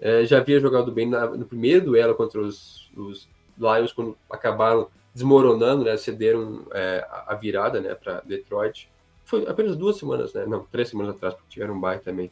É, 0.00 0.24
já 0.24 0.38
havia 0.38 0.58
jogado 0.58 0.90
bem 0.90 1.06
na, 1.06 1.26
no 1.26 1.44
primeiro 1.44 1.84
duelo 1.84 2.14
contra 2.14 2.40
os, 2.40 2.90
os, 2.96 3.28
Lions, 3.58 3.92
quando 3.92 4.16
acabaram 4.30 4.88
desmoronando, 5.14 5.84
né? 5.84 5.96
Cederam 5.98 6.62
é, 6.72 7.06
a 7.26 7.34
virada, 7.34 7.80
né? 7.80 7.94
Para 7.94 8.22
Detroit. 8.22 8.88
Foi 9.26 9.46
apenas 9.46 9.76
duas 9.76 9.98
semanas, 9.98 10.32
né? 10.32 10.46
Não, 10.46 10.64
três 10.72 10.88
semanas 10.88 11.14
atrás, 11.14 11.34
porque 11.34 11.50
tiveram 11.50 11.74
um 11.74 11.80
bye 11.80 11.98
também. 11.98 12.30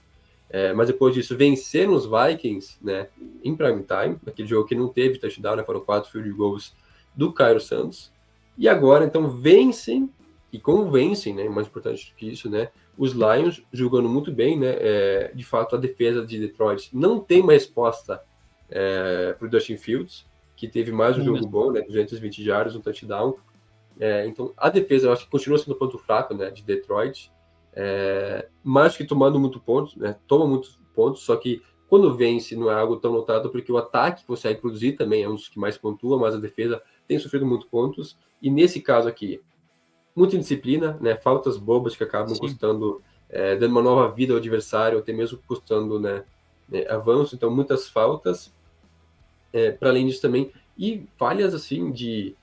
É, 0.50 0.72
mas 0.72 0.86
depois 0.86 1.14
disso, 1.14 1.36
venceram 1.36 1.92
os 1.92 2.06
Vikings, 2.06 2.78
né, 2.82 3.08
em 3.44 3.54
prime 3.54 3.82
time, 3.82 4.18
naquele 4.24 4.48
jogo 4.48 4.66
que 4.66 4.74
não 4.74 4.88
teve 4.88 5.18
touchdown, 5.18 5.56
né, 5.56 5.62
foram 5.62 5.80
quatro 5.80 6.10
field 6.10 6.30
goals 6.32 6.74
do 7.14 7.32
Cairo 7.32 7.60
Santos. 7.60 8.10
E 8.56 8.68
agora, 8.68 9.04
então, 9.04 9.28
vencem 9.28 10.10
e 10.50 10.58
convencem, 10.58 11.34
né, 11.34 11.48
mais 11.48 11.66
importante 11.66 12.10
do 12.10 12.16
que 12.16 12.30
isso, 12.30 12.48
né, 12.48 12.70
os 12.96 13.12
Lions 13.12 13.62
jogando 13.72 14.08
muito 14.08 14.32
bem, 14.32 14.58
né, 14.58 14.74
é, 14.78 15.32
de 15.34 15.44
fato 15.44 15.76
a 15.76 15.78
defesa 15.78 16.24
de 16.26 16.38
Detroit 16.38 16.90
não 16.92 17.20
tem 17.20 17.42
uma 17.42 17.52
resposta 17.52 18.22
é, 18.70 19.34
para 19.38 19.46
o 19.46 19.50
Dustin 19.50 19.76
Fields, 19.76 20.26
que 20.56 20.66
teve 20.66 20.90
mais 20.90 21.16
um 21.16 21.22
jogo 21.22 21.46
bom, 21.46 21.70
né, 21.70 21.82
220 21.82 22.42
jardas, 22.42 22.74
um 22.74 22.80
touchdown. 22.80 23.36
É, 24.00 24.26
então, 24.26 24.52
a 24.56 24.68
defesa, 24.68 25.06
eu 25.06 25.12
acho 25.12 25.24
que 25.24 25.30
continua 25.30 25.58
sendo 25.58 25.72
o 25.72 25.78
ponto 25.78 25.98
fraco, 25.98 26.34
né, 26.34 26.50
de 26.50 26.62
Detroit. 26.64 27.30
É, 27.80 28.48
mais 28.64 28.96
que 28.96 29.04
tomando 29.04 29.38
muito 29.38 29.60
pontos, 29.60 29.94
né? 29.94 30.16
Toma 30.26 30.44
muitos 30.48 30.80
pontos, 30.96 31.22
só 31.22 31.36
que 31.36 31.62
quando 31.88 32.12
vence 32.12 32.56
não 32.56 32.68
é 32.68 32.74
algo 32.74 32.96
tão 32.96 33.12
notado, 33.12 33.50
porque 33.50 33.70
o 33.70 33.78
ataque 33.78 34.24
consegue 34.26 34.60
produzir 34.60 34.94
também, 34.94 35.22
é 35.22 35.28
um 35.28 35.36
dos 35.36 35.48
que 35.48 35.60
mais 35.60 35.78
pontua, 35.78 36.18
mas 36.18 36.34
a 36.34 36.38
defesa 36.38 36.82
tem 37.06 37.20
sofrido 37.20 37.46
muitos 37.46 37.68
pontos. 37.68 38.18
E 38.42 38.50
nesse 38.50 38.80
caso 38.80 39.08
aqui, 39.08 39.40
muita 40.14 40.34
indisciplina, 40.34 40.98
né? 41.00 41.14
Faltas 41.14 41.56
bobas 41.56 41.94
que 41.94 42.02
acabam 42.02 42.34
Sim. 42.34 42.40
custando, 42.40 43.00
é, 43.30 43.54
dando 43.54 43.70
uma 43.70 43.82
nova 43.82 44.12
vida 44.12 44.32
ao 44.32 44.38
adversário, 44.40 44.98
até 44.98 45.12
mesmo 45.12 45.38
custando 45.46 46.00
né, 46.00 46.24
né 46.68 46.84
avanço. 46.88 47.36
Então, 47.36 47.48
muitas 47.48 47.88
faltas. 47.88 48.52
É, 49.52 49.70
Para 49.70 49.90
além 49.90 50.08
disso 50.08 50.20
também, 50.20 50.50
e 50.76 51.06
falhas 51.16 51.54
assim 51.54 51.92
de 51.92 52.34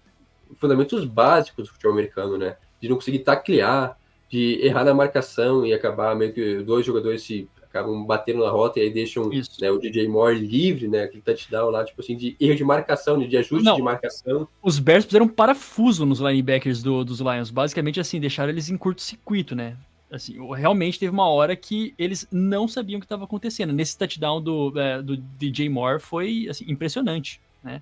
fundamentos 0.56 1.04
básicos 1.04 1.68
do 1.68 1.74
futebol 1.74 1.92
americano, 1.92 2.38
né? 2.38 2.56
De 2.80 2.88
não 2.88 2.96
conseguir 2.96 3.20
taclear, 3.20 4.00
de 4.30 4.60
errar 4.66 4.84
na 4.84 4.94
marcação 4.94 5.66
e 5.66 5.74
acabar 5.74 6.16
meio 6.16 6.34
que 6.34 6.60
dois 6.64 6.86
jogadores 6.86 7.22
se 7.24 7.48
acabam 7.76 8.06
batendo 8.06 8.40
na 8.40 8.50
rota 8.50 8.80
e 8.80 8.84
aí 8.84 8.90
deixam 8.90 9.30
né, 9.60 9.70
o 9.70 9.78
DJ 9.78 10.08
Moore 10.08 10.40
livre, 10.40 10.88
né? 10.88 11.04
Aquele 11.04 11.22
touchdown 11.22 11.70
lá, 11.70 11.84
tipo 11.84 12.02
assim, 12.02 12.16
de 12.16 12.36
erro 12.40 12.56
de 12.56 12.64
marcação, 12.64 13.20
de 13.20 13.36
ajuste 13.36 13.66
Não, 13.66 13.76
de 13.76 13.82
marcação. 13.82 14.48
Os 14.64 14.80
Bears 14.80 15.04
fizeram 15.06 15.26
um 15.26 15.30
parafuso 15.30 16.06
nos 16.06 16.20
linebackers 16.20 16.82
do, 16.82 17.04
dos 17.04 17.20
Lions. 17.20 17.52
Basicamente, 17.52 18.00
assim, 18.00 18.20
deixaram 18.20 18.50
eles 18.50 18.70
em 18.70 18.78
curto-circuito, 18.78 19.56
né? 19.56 19.76
Assim, 20.10 20.38
realmente 20.56 20.98
teve 20.98 21.12
uma 21.12 21.28
hora 21.28 21.56
que 21.56 21.94
eles 21.98 22.26
não 22.32 22.68
sabiam 22.68 22.98
o 22.98 23.02
que 23.02 23.06
estava 23.06 23.26
acontecendo. 23.26 23.74
Nesse 23.74 23.98
touchdown 23.98 24.42
do, 24.42 24.80
é, 24.80 25.02
do 25.02 25.18
DJ 25.18 25.68
Moore 25.68 26.00
foi 26.00 26.48
assim, 26.50 26.66
impressionante, 26.70 27.42
né? 27.62 27.82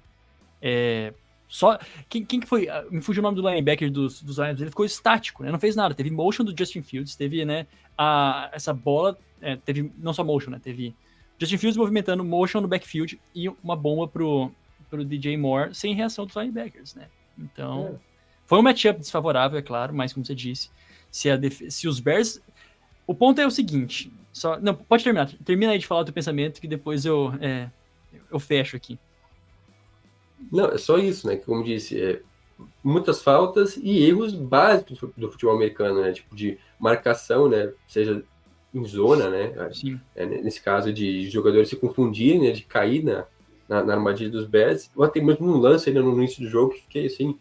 É, 0.60 1.14
só. 1.54 1.78
Quem, 2.10 2.26
quem 2.26 2.39
que 2.39 2.47
foi? 2.47 2.68
Ah, 2.68 2.84
me 2.89 2.99
fugiu 2.99 3.22
o 3.22 3.24
nome 3.24 3.39
do 3.39 3.47
linebacker 3.47 3.91
dos, 3.91 4.24
dos 4.24 4.39
Lions. 4.39 4.60
Ele 4.60 4.72
ficou 4.72 4.84
estático, 4.84 5.43
né? 5.43 5.51
Não 5.51 5.60
fez 5.60 5.76
nada. 5.76 5.93
Teve 5.93 6.10
motion 6.10 6.43
do 6.43 6.51
Justin 6.58 6.82
Fields, 6.82 7.16
teve, 7.16 7.45
né? 7.45 7.68
A, 7.95 8.49
essa 8.51 8.74
bola. 8.74 9.16
É, 9.39 9.56
teve 9.56 9.93
não 9.99 10.14
só 10.14 10.24
motion, 10.24 10.49
né? 10.49 10.60
Teve 10.60 10.95
Justin 11.38 11.60
Fields 11.60 11.78
movimentando 11.78 12.26
motion 12.26 12.60
no 12.60 12.68
backfield 12.68 13.22
e 13.36 13.47
uma 13.64 13.76
bomba 13.76 14.08
pro, 14.08 14.51
pro 14.89 15.06
DJ 15.06 15.38
Moore 15.38 15.76
sem 15.76 15.93
reação 15.93 16.26
dos 16.26 16.36
linebackers, 16.36 16.95
né? 16.95 17.08
Então. 17.38 17.99
É. 18.10 18.14
Foi 18.47 18.58
um 18.58 18.64
matchup 18.64 18.99
desfavorável, 18.99 19.60
é 19.60 19.62
claro, 19.62 19.93
mas 19.93 20.12
como 20.12 20.26
você 20.26 20.34
disse, 20.34 20.72
se, 21.12 21.30
a 21.30 21.39
se 21.70 21.88
os 21.88 21.99
Bears. 21.99 22.41
O 23.06 23.14
ponto 23.14 23.39
é 23.39 23.45
o 23.45 23.51
seguinte. 23.51 24.12
Só... 24.32 24.60
Não, 24.60 24.74
pode 24.74 25.04
terminar. 25.04 25.32
Termina 25.45 25.74
aí 25.74 25.78
de 25.78 25.86
falar 25.86 26.01
o 26.01 26.06
teu 26.06 26.14
pensamento 26.14 26.60
que 26.60 26.68
depois 26.68 27.06
eu, 27.06 27.32
é, 27.39 27.70
eu 28.32 28.39
fecho 28.39 28.76
aqui. 28.76 28.97
Não, 30.52 30.66
é 30.66 30.78
só 30.78 30.98
isso, 30.98 31.28
né? 31.28 31.36
Como 31.38 31.64
disse, 31.64 32.02
é, 32.02 32.22
muitas 32.84 33.22
faltas 33.22 33.78
e 33.78 34.06
erros 34.06 34.34
básicos 34.34 35.00
do 35.18 35.32
futebol 35.32 35.56
americano, 35.56 36.02
né? 36.02 36.12
Tipo 36.12 36.36
de 36.36 36.58
marcação, 36.80 37.50
né? 37.50 37.72
Seja 37.88 38.24
em 38.74 38.86
zona, 38.86 39.30
né? 39.30 39.54
É, 40.16 40.26
nesse 40.26 40.62
caso 40.62 40.91
de 40.91 41.30
jogadores 41.30 41.70
se 41.70 41.76
confundirem, 41.76 42.41
né? 42.41 42.52
De 42.52 42.64
cair 42.64 43.04
na, 43.04 43.26
na, 43.68 43.84
na 43.84 43.94
armadilha 43.94 44.30
dos 44.30 44.46
Bears. 44.46 44.89
Ou 44.96 45.04
até 45.04 45.22
mesmo 45.22 45.48
um 45.48 45.58
lance 45.58 45.89
ainda 45.89 46.02
no 46.02 46.14
início 46.18 46.44
do 46.44 46.50
jogo 46.50 46.74
que 46.74 46.82
fiquei 46.82 47.06
assim, 47.06 47.38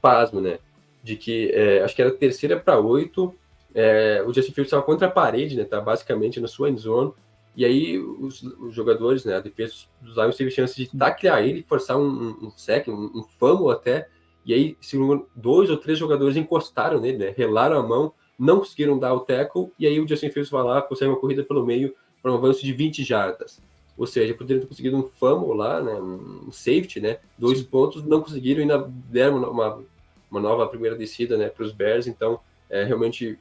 pasmo, 0.00 0.40
né? 0.40 0.58
De 1.02 1.16
que 1.16 1.50
é, 1.52 1.82
acho 1.82 1.94
que 1.94 2.02
era 2.02 2.10
terceira 2.10 2.58
para 2.58 2.78
oito, 2.78 3.34
é, 3.74 4.22
o 4.26 4.32
Justin 4.32 4.52
Fields 4.52 4.68
estava 4.68 4.82
contra 4.82 5.06
a 5.06 5.10
parede, 5.10 5.56
né? 5.56 5.64
Tá 5.64 5.80
basicamente 5.80 6.40
na 6.40 6.48
sua 6.48 6.68
end 6.68 6.80
zone 6.80 7.12
E 7.60 7.64
aí 7.66 7.98
os, 7.98 8.42
os 8.42 8.74
jogadores, 8.74 9.22
né, 9.26 9.36
a 9.36 9.40
defesa 9.40 9.74
dos 10.00 10.16
Lions 10.16 10.34
teve 10.34 10.50
chance 10.50 10.74
de 10.74 10.86
taclear 10.96 11.42
ele, 11.42 11.62
forçar 11.62 11.98
um, 11.98 12.08
um, 12.08 12.46
um 12.46 12.50
sec, 12.52 12.88
um, 12.88 13.10
um 13.14 13.22
fumble 13.38 13.70
até, 13.70 14.08
e 14.46 14.54
aí 14.54 14.78
segundo, 14.80 15.28
dois 15.36 15.68
ou 15.68 15.76
três 15.76 15.98
jogadores 15.98 16.38
encostaram 16.38 16.98
nele, 16.98 17.18
né, 17.18 17.34
relaram 17.36 17.78
a 17.78 17.82
mão, 17.82 18.14
não 18.38 18.60
conseguiram 18.60 18.98
dar 18.98 19.12
o 19.12 19.20
tackle, 19.20 19.70
e 19.78 19.86
aí 19.86 20.00
o 20.00 20.08
Justin 20.08 20.30
Fields 20.30 20.50
vai 20.50 20.62
lá, 20.62 20.80
consegue 20.80 21.10
uma 21.10 21.20
corrida 21.20 21.44
pelo 21.44 21.66
meio 21.66 21.94
para 22.22 22.32
um 22.32 22.36
avanço 22.36 22.64
de 22.64 22.72
20 22.72 23.04
jardas. 23.04 23.60
Ou 23.94 24.06
seja, 24.06 24.32
poderiam 24.32 24.62
ter 24.62 24.66
conseguido 24.66 24.96
um 24.96 25.02
fumble 25.02 25.54
lá, 25.54 25.82
né, 25.82 25.92
um 25.92 26.50
safety, 26.50 26.98
né, 26.98 27.18
dois 27.36 27.58
Sim. 27.58 27.64
pontos, 27.64 28.02
não 28.02 28.22
conseguiram 28.22 28.60
e 28.60 28.62
ainda 28.62 28.90
deram 29.10 29.36
uma, 29.36 29.84
uma 30.30 30.40
nova 30.40 30.66
primeira 30.66 30.96
descida, 30.96 31.36
né, 31.36 31.50
para 31.50 31.62
os 31.62 31.72
Bears, 31.72 32.06
então 32.06 32.40
é, 32.70 32.84
realmente 32.84 33.38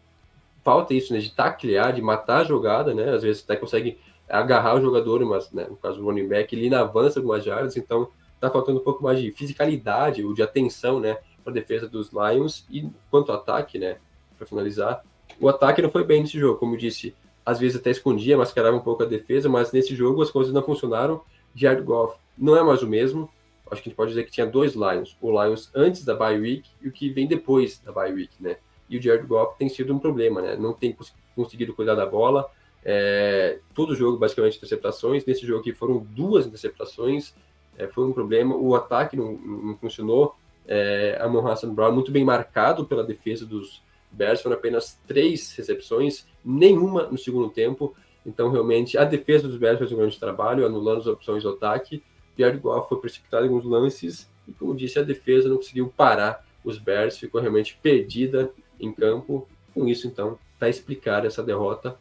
falta 0.62 0.94
isso, 0.94 1.14
né, 1.14 1.20
de 1.20 1.32
taclear, 1.32 1.94
de 1.94 2.02
matar 2.02 2.42
a 2.42 2.44
jogada, 2.44 2.94
né, 2.94 3.14
às 3.14 3.24
vezes 3.24 3.46
até 3.46 3.56
consegue 3.56 3.98
agarrar 4.30 4.76
o 4.76 4.82
jogador, 4.82 5.24
mas, 5.26 5.52
né, 5.52 5.66
no 5.70 5.76
caso 5.76 5.98
do 5.98 6.06
running 6.06 6.28
back, 6.28 6.56
ele 6.56 6.74
avança 6.74 7.20
algumas 7.20 7.44
jardas, 7.44 7.76
então 7.76 8.10
tá 8.40 8.50
faltando 8.50 8.80
um 8.80 8.84
pouco 8.84 9.04
mais 9.04 9.20
de 9.20 9.32
fisicalidade 9.32 10.24
ou 10.24 10.34
de 10.34 10.42
atenção, 10.42 11.00
né, 11.00 11.18
para 11.44 11.52
defesa 11.54 11.88
dos 11.88 12.12
Lions 12.12 12.66
e 12.70 12.90
quanto 13.10 13.32
ao 13.32 13.40
ataque, 13.40 13.78
né, 13.78 13.98
para 14.38 14.48
finalizar, 14.48 15.04
o 15.40 15.50
ataque 15.50 15.82
não 15.82 15.90
foi 15.90 16.04
bem 16.04 16.22
nesse 16.22 16.40
jogo, 16.40 16.60
como 16.60 16.76
eu 16.76 16.78
disse, 16.78 17.14
às 17.46 17.60
vezes 17.60 17.80
até 17.80 17.90
escondia, 17.90 18.38
mascarava 18.38 18.76
um 18.78 18.82
pouco 18.82 19.04
a 19.04 19.06
defesa, 19.06 19.50
mas 19.50 19.72
nesse 19.72 19.96
jogo 19.96 20.22
as 20.22 20.30
coisas 20.30 20.54
não 20.54 20.62
funcionaram. 20.62 21.22
Jared 21.56 21.82
Goff 21.82 22.16
não 22.38 22.56
é 22.56 22.62
mais 22.62 22.84
o 22.84 22.88
mesmo. 22.88 23.30
Acho 23.72 23.82
que 23.82 23.90
a 23.90 23.92
gente 23.92 23.98
pode 23.98 24.10
dizer 24.10 24.24
que 24.24 24.32
tinha 24.32 24.46
dois 24.46 24.74
Lions, 24.74 25.18
o 25.22 25.32
Lions 25.32 25.72
antes 25.76 26.04
da 26.04 26.16
bye 26.16 26.40
week 26.40 26.70
e 26.82 26.88
o 26.88 26.92
que 26.92 27.10
vem 27.10 27.28
depois 27.28 27.80
da 27.80 27.92
bye 27.92 28.12
week, 28.12 28.32
né? 28.40 28.58
E 28.90 28.98
o 28.98 29.02
Jared 29.02 29.26
Goff 29.26 29.58
tem 29.58 29.70
sido 29.70 29.94
um 29.94 30.00
problema, 30.00 30.42
né? 30.42 30.56
Não 30.56 30.74
tem 30.74 30.96
conseguido 31.36 31.74
cuidar 31.74 31.96
da 31.96 32.06
bola. 32.06 32.50
É, 32.84 33.60
todo 33.74 33.96
jogo, 33.96 34.18
basicamente, 34.18 34.58
interceptações. 34.58 35.26
Nesse 35.26 35.46
jogo 35.46 35.62
aqui 35.62 35.74
foram 35.74 35.98
duas 35.98 36.46
interceptações. 36.46 37.34
É, 37.78 37.88
foi 37.88 38.06
um 38.06 38.14
problema. 38.14 38.56
O 38.56 38.76
ataque 38.76 39.16
não, 39.18 39.34
não 39.34 39.78
funcionou. 39.78 40.36
É, 40.68 41.18
Amon 41.22 41.48
Hassan 41.48 41.74
Brown 41.74 41.92
muito 41.92 42.12
bem 42.12 42.24
marcado 42.24 42.86
pela 42.86 43.04
defesa 43.04 43.46
dos, 43.46 43.82
Bears 44.12 44.42
foram 44.42 44.56
apenas 44.56 45.00
três 45.08 45.54
recepções, 45.56 46.26
nenhuma 46.44 47.04
no 47.04 47.18
segundo 47.18 47.50
tempo. 47.50 47.96
Então, 48.26 48.52
realmente, 48.52 48.98
a 48.98 49.04
defesa 49.04 49.48
dos 49.48 49.58
Bears 49.58 49.78
fez 49.78 49.92
um 49.92 49.98
grande 49.98 50.20
trabalho, 50.20 50.66
anulando 50.66 51.00
as 51.00 51.08
opções 51.08 51.44
do 51.44 51.50
ataque. 51.50 52.04
Pierre 52.36 52.58
Goff 52.58 52.90
foi 52.90 53.00
precipitado 53.00 53.46
em 53.46 53.50
alguns 53.50 53.66
lances 53.66 54.30
e, 54.48 54.52
como 54.52 54.76
disse, 54.76 55.00
a 55.00 55.04
defesa 55.04 55.50
não 55.50 55.58
conseguiu 55.58 55.94
parar 55.96 56.46
os 56.64 56.78
Bears, 56.78 57.18
ficou 57.18 57.40
realmente 57.40 57.78
perdida 57.82 58.52
em 58.80 58.92
campo. 58.92 59.48
Com 59.74 59.88
isso, 59.88 60.08
então, 60.08 60.38
está 60.60 60.68
explicada 60.68 61.26
essa 61.26 61.42
derrota 61.42 61.98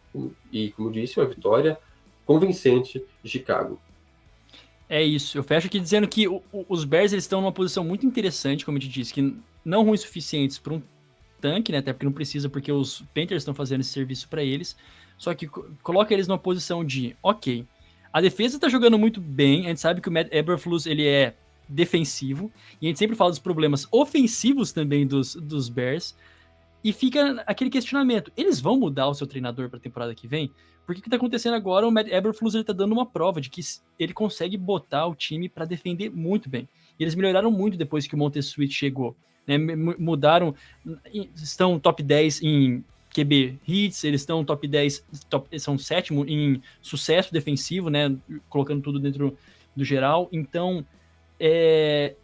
e, 0.52 0.72
como 0.72 0.90
disse, 0.90 1.20
uma 1.20 1.26
vitória 1.26 1.78
convincente 2.26 3.02
de 3.22 3.30
Chicago. 3.30 3.80
É 4.88 5.02
isso. 5.02 5.38
Eu 5.38 5.44
fecho 5.44 5.68
aqui 5.68 5.78
dizendo 5.78 6.08
que 6.08 6.26
os 6.68 6.84
Bears 6.84 7.12
eles 7.12 7.24
estão 7.24 7.40
numa 7.40 7.52
posição 7.52 7.84
muito 7.84 8.04
interessante, 8.04 8.64
como 8.64 8.76
eu 8.76 8.82
te 8.82 8.88
disse, 8.88 9.14
que 9.14 9.36
não 9.64 9.84
ruins 9.84 10.00
suficientes 10.00 10.58
para 10.58 10.74
um 10.74 10.82
tanque, 11.40 11.70
né? 11.70 11.78
Até 11.78 11.92
porque 11.92 12.06
não 12.06 12.12
precisa, 12.12 12.48
porque 12.48 12.72
os 12.72 13.02
Panthers 13.14 13.42
estão 13.42 13.54
fazendo 13.54 13.80
esse 13.80 13.90
serviço 13.90 14.28
para 14.28 14.42
eles. 14.42 14.76
Só 15.16 15.34
que 15.34 15.46
coloca 15.82 16.12
eles 16.12 16.26
numa 16.26 16.38
posição 16.38 16.84
de, 16.84 17.14
ok, 17.22 17.64
a 18.12 18.20
defesa 18.20 18.58
tá 18.58 18.68
jogando 18.68 18.98
muito 18.98 19.20
bem, 19.20 19.66
a 19.66 19.68
gente 19.68 19.80
sabe 19.80 20.00
que 20.00 20.08
o 20.08 20.12
Matt 20.12 20.28
Eberflus, 20.32 20.86
ele 20.86 21.06
é 21.06 21.34
defensivo, 21.68 22.50
e 22.80 22.86
a 22.86 22.88
gente 22.88 22.98
sempre 22.98 23.14
fala 23.14 23.30
dos 23.30 23.38
problemas 23.38 23.86
ofensivos 23.92 24.72
também 24.72 25.06
dos, 25.06 25.34
dos 25.34 25.68
Bears, 25.68 26.14
e 26.82 26.92
fica 26.92 27.42
aquele 27.46 27.70
questionamento, 27.70 28.32
eles 28.36 28.60
vão 28.60 28.78
mudar 28.78 29.08
o 29.08 29.14
seu 29.14 29.26
treinador 29.26 29.68
para 29.68 29.78
a 29.78 29.82
temporada 29.82 30.14
que 30.14 30.28
vem? 30.28 30.50
Porque 30.86 31.00
o 31.00 31.04
que 31.04 31.10
tá 31.10 31.16
acontecendo 31.16 31.54
agora, 31.54 31.86
o 31.86 31.90
Matt 31.90 32.08
Eberflus, 32.08 32.54
ele 32.54 32.64
tá 32.64 32.72
dando 32.72 32.92
uma 32.92 33.04
prova 33.04 33.40
de 33.40 33.50
que 33.50 33.60
ele 33.98 34.14
consegue 34.14 34.56
botar 34.56 35.06
o 35.06 35.14
time 35.14 35.48
para 35.48 35.64
defender 35.64 36.10
muito 36.10 36.48
bem. 36.48 36.68
E 36.98 37.04
eles 37.04 37.14
melhoraram 37.14 37.50
muito 37.50 37.76
depois 37.76 38.06
que 38.06 38.14
o 38.14 38.18
Montesuit 38.18 38.72
chegou 38.72 39.14
né, 39.48 39.56
mudaram, 39.98 40.54
estão 41.34 41.80
top 41.80 42.02
10 42.02 42.42
em 42.42 42.84
QB 43.14 43.58
hits, 43.66 44.04
eles 44.04 44.20
estão 44.20 44.44
top 44.44 44.68
10, 44.68 45.02
top, 45.30 45.58
são 45.58 45.78
sétimo 45.78 46.26
em 46.26 46.62
sucesso 46.82 47.32
defensivo, 47.32 47.88
né, 47.88 48.14
colocando 48.50 48.82
tudo 48.82 49.00
dentro 49.00 49.36
do 49.74 49.84
geral. 49.84 50.28
Então, 50.30 50.84
é, 51.40 52.14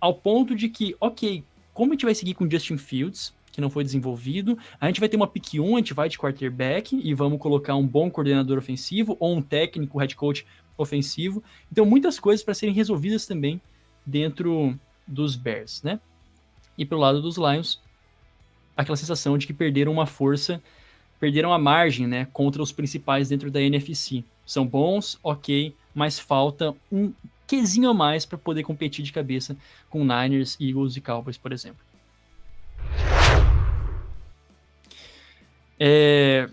ao 0.00 0.12
ponto 0.12 0.56
de 0.56 0.68
que, 0.68 0.96
ok, 1.00 1.44
como 1.72 1.92
a 1.92 1.94
gente 1.94 2.04
vai 2.04 2.14
seguir 2.16 2.34
com 2.34 2.50
Justin 2.50 2.76
Fields, 2.76 3.32
que 3.52 3.60
não 3.60 3.68
foi 3.68 3.84
desenvolvido, 3.84 4.58
a 4.80 4.86
gente 4.86 4.98
vai 4.98 5.08
ter 5.08 5.16
uma 5.16 5.26
pick 5.26 5.54
1, 5.54 5.76
a 5.76 5.78
gente 5.78 5.94
vai 5.94 6.08
de 6.08 6.18
quarterback 6.18 6.98
e 6.98 7.14
vamos 7.14 7.38
colocar 7.38 7.76
um 7.76 7.86
bom 7.86 8.10
coordenador 8.10 8.58
ofensivo 8.58 9.16
ou 9.20 9.36
um 9.36 9.42
técnico, 9.42 9.98
head 9.98 10.16
coach 10.16 10.46
ofensivo. 10.76 11.42
Então, 11.70 11.84
muitas 11.84 12.18
coisas 12.18 12.42
para 12.42 12.54
serem 12.54 12.74
resolvidas 12.74 13.26
também 13.26 13.60
dentro 14.04 14.74
dos 15.06 15.36
Bears, 15.36 15.82
né? 15.82 16.00
E 16.76 16.84
pelo 16.84 17.02
lado 17.02 17.20
dos 17.20 17.36
Lions, 17.36 17.78
aquela 18.74 18.96
sensação 18.96 19.36
de 19.36 19.46
que 19.46 19.52
perderam 19.52 19.92
uma 19.92 20.06
força, 20.06 20.62
perderam 21.20 21.52
a 21.52 21.58
margem, 21.58 22.06
né, 22.06 22.26
contra 22.32 22.62
os 22.62 22.72
principais 22.72 23.28
dentro 23.28 23.50
da 23.50 23.60
NFC. 23.60 24.24
São 24.46 24.66
bons, 24.66 25.18
ok, 25.22 25.74
mas 25.94 26.18
falta 26.18 26.74
um 26.90 27.12
quesinho 27.46 27.90
a 27.90 27.94
mais 27.94 28.24
para 28.24 28.38
poder 28.38 28.62
competir 28.62 29.04
de 29.04 29.12
cabeça 29.12 29.56
com 29.90 30.00
Niners, 30.00 30.56
Eagles 30.58 30.96
e 30.96 31.00
Cowboys, 31.00 31.36
por 31.36 31.52
exemplo. 31.52 31.91
É... 35.84 36.48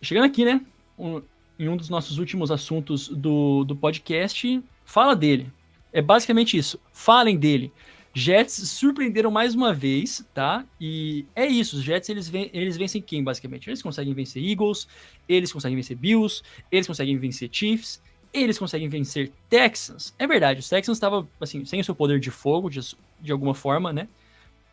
Chegando 0.00 0.26
aqui, 0.26 0.44
né, 0.44 0.64
um, 0.96 1.20
em 1.58 1.68
um 1.68 1.76
dos 1.76 1.88
nossos 1.88 2.18
últimos 2.18 2.52
assuntos 2.52 3.08
do, 3.08 3.64
do 3.64 3.74
podcast, 3.74 4.62
fala 4.84 5.16
dele. 5.16 5.50
É 5.92 6.00
basicamente 6.00 6.56
isso. 6.56 6.78
Falem 6.92 7.36
dele. 7.36 7.72
Jets 8.14 8.68
surpreenderam 8.68 9.28
mais 9.28 9.56
uma 9.56 9.74
vez, 9.74 10.24
tá? 10.32 10.64
E 10.80 11.26
é 11.34 11.46
isso, 11.46 11.76
os 11.76 11.82
Jets 11.82 12.08
eles, 12.08 12.28
ven 12.28 12.48
eles 12.52 12.76
vencem 12.76 13.02
quem, 13.02 13.24
basicamente? 13.24 13.68
Eles 13.68 13.82
conseguem 13.82 14.14
vencer 14.14 14.40
Eagles, 14.40 14.86
eles 15.28 15.52
conseguem 15.52 15.76
vencer 15.76 15.96
Bills, 15.96 16.40
eles 16.70 16.86
conseguem 16.86 17.18
vencer 17.18 17.48
Chiefs, 17.50 18.00
eles 18.32 18.56
conseguem 18.56 18.88
vencer 18.88 19.32
Texans. 19.48 20.14
É 20.16 20.28
verdade, 20.28 20.60
os 20.60 20.68
Texans 20.68 20.96
estavam, 20.96 21.28
assim, 21.40 21.64
sem 21.64 21.80
o 21.80 21.84
seu 21.84 21.94
poder 21.94 22.20
de 22.20 22.30
fogo, 22.30 22.70
de, 22.70 22.80
de 23.20 23.32
alguma 23.32 23.54
forma, 23.54 23.92
né? 23.92 24.06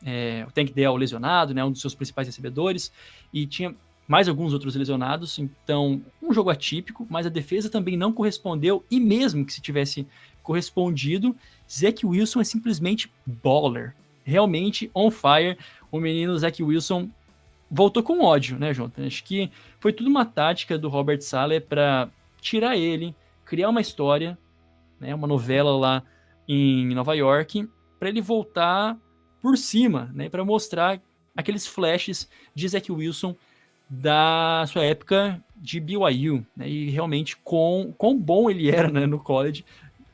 É, 0.06 0.46
o 0.48 0.52
Tank 0.52 0.72
Dell 0.72 0.96
lesionado, 0.96 1.54
né? 1.56 1.66
Um 1.66 1.72
dos 1.72 1.82
seus 1.82 1.96
principais 1.96 2.28
recebedores, 2.28 2.92
e 3.34 3.48
tinha 3.48 3.76
mais 4.08 4.30
alguns 4.30 4.54
outros 4.54 4.74
lesionados, 4.76 5.38
então 5.38 6.02
um 6.22 6.34
jogo 6.34 6.50
atípico, 6.50 7.06
mas 7.10 7.26
a 7.26 7.30
defesa 7.30 7.70
também 7.70 7.98
não 7.98 8.14
correspondeu, 8.14 8.86
e 8.90 9.00
mesmo 9.00 9.46
que 9.46 9.54
se 9.54 9.62
tivesse 9.62 10.08
correspondido, 10.42 11.36
Zach 11.70 12.06
Wilson 12.06 12.40
é 12.40 12.44
simplesmente 12.46 13.12
baller. 13.26 13.94
Realmente 14.24 14.90
on 14.96 15.12
fire. 15.12 15.58
O 15.92 16.00
menino 16.00 16.38
Zach 16.38 16.62
Wilson 16.64 17.10
voltou 17.70 18.02
com 18.02 18.24
ódio, 18.24 18.58
né, 18.58 18.74
Jonathan? 18.74 19.06
Acho 19.06 19.24
que 19.26 19.52
foi 19.80 19.92
tudo 19.92 20.10
uma 20.10 20.26
tática 20.26 20.78
do 20.78 20.88
Robert 20.88 21.22
Saleh 21.22 21.60
para 21.60 22.10
tirar 22.40 22.78
ele, 22.78 23.14
criar 23.44 23.70
uma 23.70 23.82
história, 23.82 24.38
né, 25.00 25.14
uma 25.14 25.28
novela 25.28 25.76
lá 25.76 26.04
em 26.48 26.96
Nova 26.96 27.14
York, 27.14 27.68
para 28.00 28.08
ele 28.08 28.22
voltar 28.22 28.98
por 29.42 29.58
cima, 29.58 30.10
né, 30.14 30.30
para 30.30 30.46
mostrar 30.46 31.02
aqueles 31.36 31.68
flashes 31.68 32.30
de 32.56 32.68
Zach 32.70 32.90
Wilson 32.90 33.36
da 33.90 34.66
sua 34.68 34.84
época 34.84 35.42
de 35.56 35.80
BYU, 35.80 36.46
né, 36.56 36.70
e 36.70 36.90
realmente 36.90 37.36
com 37.38 37.94
quão 37.98 38.18
bom 38.18 38.50
ele 38.50 38.70
era 38.70 38.90
né, 38.90 39.06
no 39.06 39.20
college, 39.20 39.66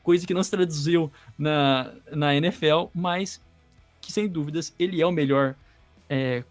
coisa 0.02 0.26
que 0.26 0.34
não 0.34 0.42
se 0.42 0.50
traduziu 0.50 1.10
na, 1.36 1.92
na 2.10 2.34
NFL, 2.34 2.86
mas 2.94 3.40
que 4.00 4.12
sem 4.12 4.28
dúvidas 4.28 4.74
ele 4.78 5.00
é 5.00 5.06
o 5.06 5.12
melhor 5.12 5.54
é, 6.08 6.44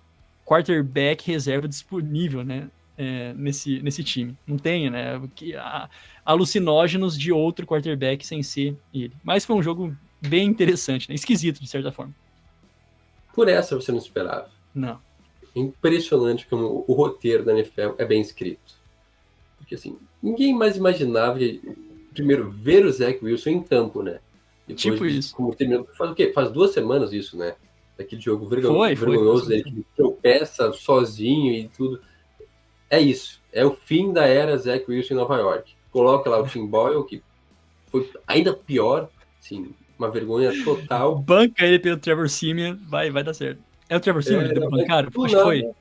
quarterback 0.46 1.30
reserva 1.30 1.68
disponível, 1.68 2.44
né? 2.44 2.70
É, 2.96 3.34
nesse, 3.34 3.82
nesse 3.82 4.04
time. 4.04 4.38
Não 4.46 4.56
tem, 4.56 4.88
né? 4.90 5.20
Que, 5.34 5.56
a, 5.56 5.90
alucinógenos 6.24 7.18
de 7.18 7.32
outro 7.32 7.66
quarterback 7.66 8.26
sem 8.26 8.44
ser 8.44 8.78
ele. 8.94 9.14
Mas 9.24 9.46
foi 9.46 9.56
um 9.56 9.64
jogo 9.64 9.96
bem 10.22 10.48
interessante, 10.48 11.10
né? 11.10 11.16
Esquisito, 11.16 11.60
de 11.60 11.68
certa 11.68 11.92
forma. 11.92 12.14
Por 13.34 13.50
essa 13.50 13.76
você 13.76 13.92
não 13.92 13.98
esperava. 13.98 14.50
Não. 14.76 15.00
Impressionante 15.56 16.48
como 16.48 16.84
o 16.88 16.94
roteiro 16.94 17.44
da 17.46 17.54
NFL 17.54 17.92
é 17.98 18.06
bem 18.06 18.22
escrito. 18.22 18.74
Porque 19.58 19.76
assim, 19.76 19.98
ninguém 20.22 20.54
mais 20.54 20.76
imaginava 20.76 21.40
que 21.40 21.62
primeiro 22.14 22.50
ver 22.50 22.86
o 22.86 22.92
Zach 22.92 23.24
Wilson 23.24 23.50
em 23.50 23.64
campo, 23.64 24.02
né? 24.02 24.20
Depois 24.68 24.82
tipo 24.82 25.06
isso. 25.06 25.36
Como 25.36 25.54
terminou, 25.54 25.88
faz 25.98 26.12
o 26.12 26.16
quê? 26.16 26.32
Faz 26.34 26.52
duas 26.52 26.72
semanas 26.72 27.12
isso, 27.12 27.38
né? 27.38 27.56
Daquele 27.98 28.22
jogo 28.22 28.48
vergonhoso, 28.48 28.80
foi, 28.80 28.96
vergonhoso 28.96 29.46
foi, 29.46 29.56
ele 29.58 29.86
tropeça 29.96 30.72
sozinho 30.74 31.54
e 31.54 31.68
tudo. 31.70 32.02
É 32.90 33.00
isso. 33.00 33.42
É 33.52 33.66
o 33.66 33.76
fim 33.76 34.12
da 34.12 34.26
era 34.26 34.58
Zach 34.58 34.84
Wilson 34.88 35.14
em 35.14 35.18
Nova 35.18 35.38
York. 35.38 35.74
Coloca 35.92 36.30
lá 36.30 36.40
o 36.40 36.48
Tim 36.48 36.66
Boyle, 36.66 37.06
que 37.06 37.22
foi 37.88 38.10
ainda 38.28 38.54
pior, 38.54 39.10
assim, 39.40 39.74
uma 39.98 40.10
vergonha 40.10 40.52
total. 40.64 41.16
Banca 41.20 41.66
ele 41.66 41.78
pelo 41.78 41.98
Trevor 41.98 42.30
Simeon, 42.30 42.78
vai, 42.88 43.12
vai 43.12 43.24
dar 43.24 43.34
certo. 43.34 43.62
É 43.90 43.98
o 43.98 44.00
Trevor 44.00 44.24
Simeon 44.24 44.42
é, 44.42 44.48
que 44.50 44.60
deu 44.60 44.70
bancar? 44.70 45.06
Acho 45.06 45.12
que 45.12 45.42
foi. 45.42 45.72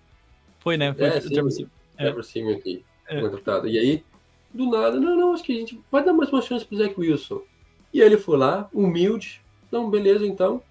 Foi, 0.61 0.77
né? 0.77 0.95
Foi 0.95 1.07
é, 1.07 1.19
o 1.19 1.29
Trevor 1.29 1.51
Simeon. 1.51 1.69
É. 1.97 2.05
Trevor 2.05 2.25
Simeon 2.25 2.57
aqui, 2.57 2.85
é. 3.09 3.21
contratado. 3.21 3.69
E 3.69 3.79
aí, 3.79 4.05
do 4.53 4.71
nada, 4.71 4.99
não, 4.99 5.17
não, 5.17 5.33
acho 5.33 5.43
que 5.43 5.53
a 5.53 5.61
gente 5.61 5.81
vai 5.91 6.05
dar 6.05 6.13
mais 6.13 6.31
uma 6.31 6.43
chance 6.43 6.65
pro 6.65 6.77
Zach 6.77 6.95
Wilson. 6.99 7.43
E 7.93 8.01
aí 8.01 8.07
ele 8.07 8.17
foi 8.17 8.37
lá, 8.37 8.69
humilde, 8.73 9.41
não, 9.71 9.91
beleza, 9.91 10.27
então. 10.27 10.63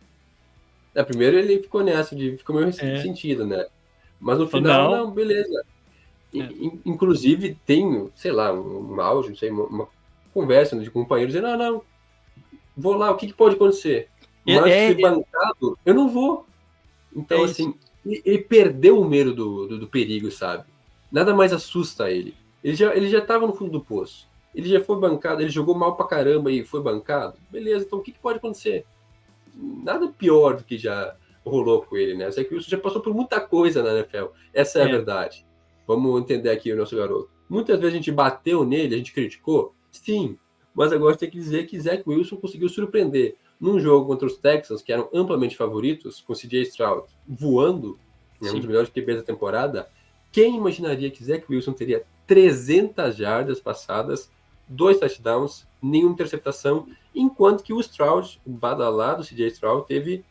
É, 0.93 1.03
primeiro 1.03 1.37
ele 1.37 1.59
ficou 1.59 1.83
nessa, 1.83 2.15
de, 2.15 2.37
ficou 2.37 2.55
meio 2.55 2.69
é. 2.69 3.01
sentido, 3.01 3.45
né? 3.45 3.65
Mas 4.19 4.37
no 4.37 4.47
final, 4.47 4.91
não, 4.91 5.05
não 5.05 5.11
beleza. 5.11 5.65
É. 6.35 6.47
Inclusive, 6.85 7.57
tem, 7.65 8.09
sei 8.15 8.31
lá, 8.31 8.53
um, 8.53 8.93
um 8.93 9.01
áudio, 9.01 9.31
não 9.31 9.37
sei, 9.37 9.49
uma, 9.49 9.63
uma 9.65 9.87
conversa 10.33 10.75
né, 10.75 10.83
de 10.83 10.91
companheiros 10.91 11.33
dizendo, 11.33 11.57
não, 11.57 11.57
não, 11.57 11.83
vou 12.75 12.95
lá, 12.95 13.11
o 13.11 13.15
que, 13.15 13.27
que 13.27 13.33
pode 13.33 13.55
acontecer? 13.55 14.09
É, 14.47 14.59
Mas 14.59 14.71
é, 14.71 14.87
ser 14.87 15.01
bancado, 15.01 15.77
eu 15.85 15.93
não 15.93 16.09
vou. 16.09 16.45
Então, 17.15 17.41
é 17.41 17.45
assim, 17.45 17.73
ele, 18.05 18.21
ele, 18.25 18.37
perdeu 18.39 18.99
o 18.99 19.07
medo 19.07 19.33
do, 19.33 19.67
do, 19.67 19.79
do, 19.79 19.87
perigo, 19.87 20.31
sabe? 20.31 20.65
Nada 21.11 21.33
mais 21.33 21.53
assusta 21.53 22.09
ele. 22.09 22.35
Ele 22.63 22.75
já, 22.75 22.95
ele 22.95 23.09
já 23.09 23.21
tava 23.21 23.45
no 23.45 23.53
fundo 23.53 23.71
do 23.71 23.81
poço. 23.81 24.27
Ele 24.53 24.69
já 24.69 24.81
foi 24.81 24.99
bancado, 24.99 25.41
ele 25.41 25.49
jogou 25.49 25.75
mal 25.75 25.95
pra 25.95 26.05
caramba 26.05 26.51
e 26.51 26.63
foi 26.63 26.81
bancado. 26.81 27.37
Beleza, 27.49 27.85
então 27.85 27.99
o 27.99 28.01
que, 28.01 28.11
que 28.11 28.19
pode 28.19 28.37
acontecer? 28.37 28.85
Nada 29.55 30.07
pior 30.07 30.57
do 30.57 30.63
que 30.63 30.77
já 30.77 31.15
rolou 31.45 31.81
com 31.81 31.97
ele, 31.97 32.15
né? 32.15 32.27
O 32.27 32.31
Zach 32.31 32.53
Wilson 32.53 32.69
já 32.69 32.77
passou 32.77 33.01
por 33.01 33.13
muita 33.13 33.39
coisa 33.39 33.81
na 33.81 33.93
NFL. 33.93 34.27
Essa 34.53 34.79
é, 34.79 34.81
é 34.83 34.85
a 34.85 34.87
verdade. 34.89 35.45
Vamos 35.87 36.21
entender 36.21 36.49
aqui 36.49 36.71
o 36.71 36.77
nosso 36.77 36.95
garoto. 36.95 37.29
Muitas 37.49 37.79
vezes 37.79 37.93
a 37.93 37.97
gente 37.97 38.11
bateu 38.11 38.63
nele, 38.65 38.95
a 38.95 38.97
gente 38.97 39.13
criticou, 39.13 39.73
sim, 39.91 40.37
mas 40.73 40.93
agora 40.93 41.17
tem 41.17 41.29
que 41.29 41.37
dizer 41.37 41.65
que 41.67 41.79
Zach 41.79 42.03
Wilson 42.07 42.37
conseguiu 42.37 42.69
surpreender 42.69 43.35
num 43.61 43.79
jogo 43.79 44.07
contra 44.07 44.27
os 44.27 44.35
Texans, 44.35 44.81
que 44.81 44.91
eram 44.91 45.07
amplamente 45.13 45.55
favoritos, 45.55 46.19
com 46.19 46.33
CJ 46.33 46.63
Stroud 46.63 47.07
voando, 47.27 47.99
né, 48.41 48.49
um 48.51 48.57
dos 48.57 48.65
melhores 48.65 48.89
QBs 48.89 49.17
da 49.17 49.23
temporada. 49.23 49.87
Quem 50.31 50.57
imaginaria 50.57 51.11
que 51.11 51.23
Zach 51.23 51.45
Wilson 51.47 51.73
teria 51.73 52.03
300 52.25 53.15
jardas 53.15 53.59
passadas, 53.59 54.31
dois 54.67 54.99
touchdowns, 54.99 55.67
nenhuma 55.81 56.13
interceptação, 56.13 56.87
enquanto 57.13 57.63
que 57.63 57.73
o 57.73 57.79
Stroud, 57.79 58.41
o 58.45 58.49
badalado 58.49 59.23
CJ 59.23 59.47
Stroud, 59.47 59.85
teve 59.85 60.25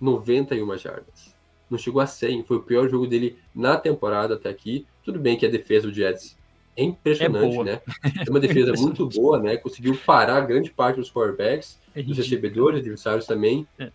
91 0.00 0.76
jardas 0.76 1.36
não 1.70 1.78
chegou 1.78 2.00
a 2.00 2.06
100, 2.06 2.44
foi 2.44 2.56
o 2.56 2.62
pior 2.62 2.88
jogo 2.88 3.06
dele 3.06 3.36
na 3.54 3.76
temporada 3.76 4.34
até 4.34 4.48
aqui. 4.48 4.86
Tudo 5.04 5.18
bem 5.18 5.36
que 5.36 5.44
a 5.44 5.50
defesa 5.50 5.88
do 5.88 5.94
Jets 5.94 6.36
é 6.76 6.84
impressionante, 6.84 7.58
é 7.58 7.64
né? 7.64 7.80
É 8.26 8.30
uma 8.30 8.40
defesa 8.40 8.72
é 8.74 8.76
muito 8.76 9.06
boa, 9.08 9.38
né? 9.38 9.56
Conseguiu 9.56 9.98
parar 10.06 10.40
grande 10.42 10.70
parte 10.70 10.96
dos 10.96 11.10
quarterbacks, 11.10 11.78
é 11.96 12.02
dos 12.02 12.16
recebedores 12.16 12.80
adversários 12.80 13.26
também. 13.26 13.66
É. 13.78 13.90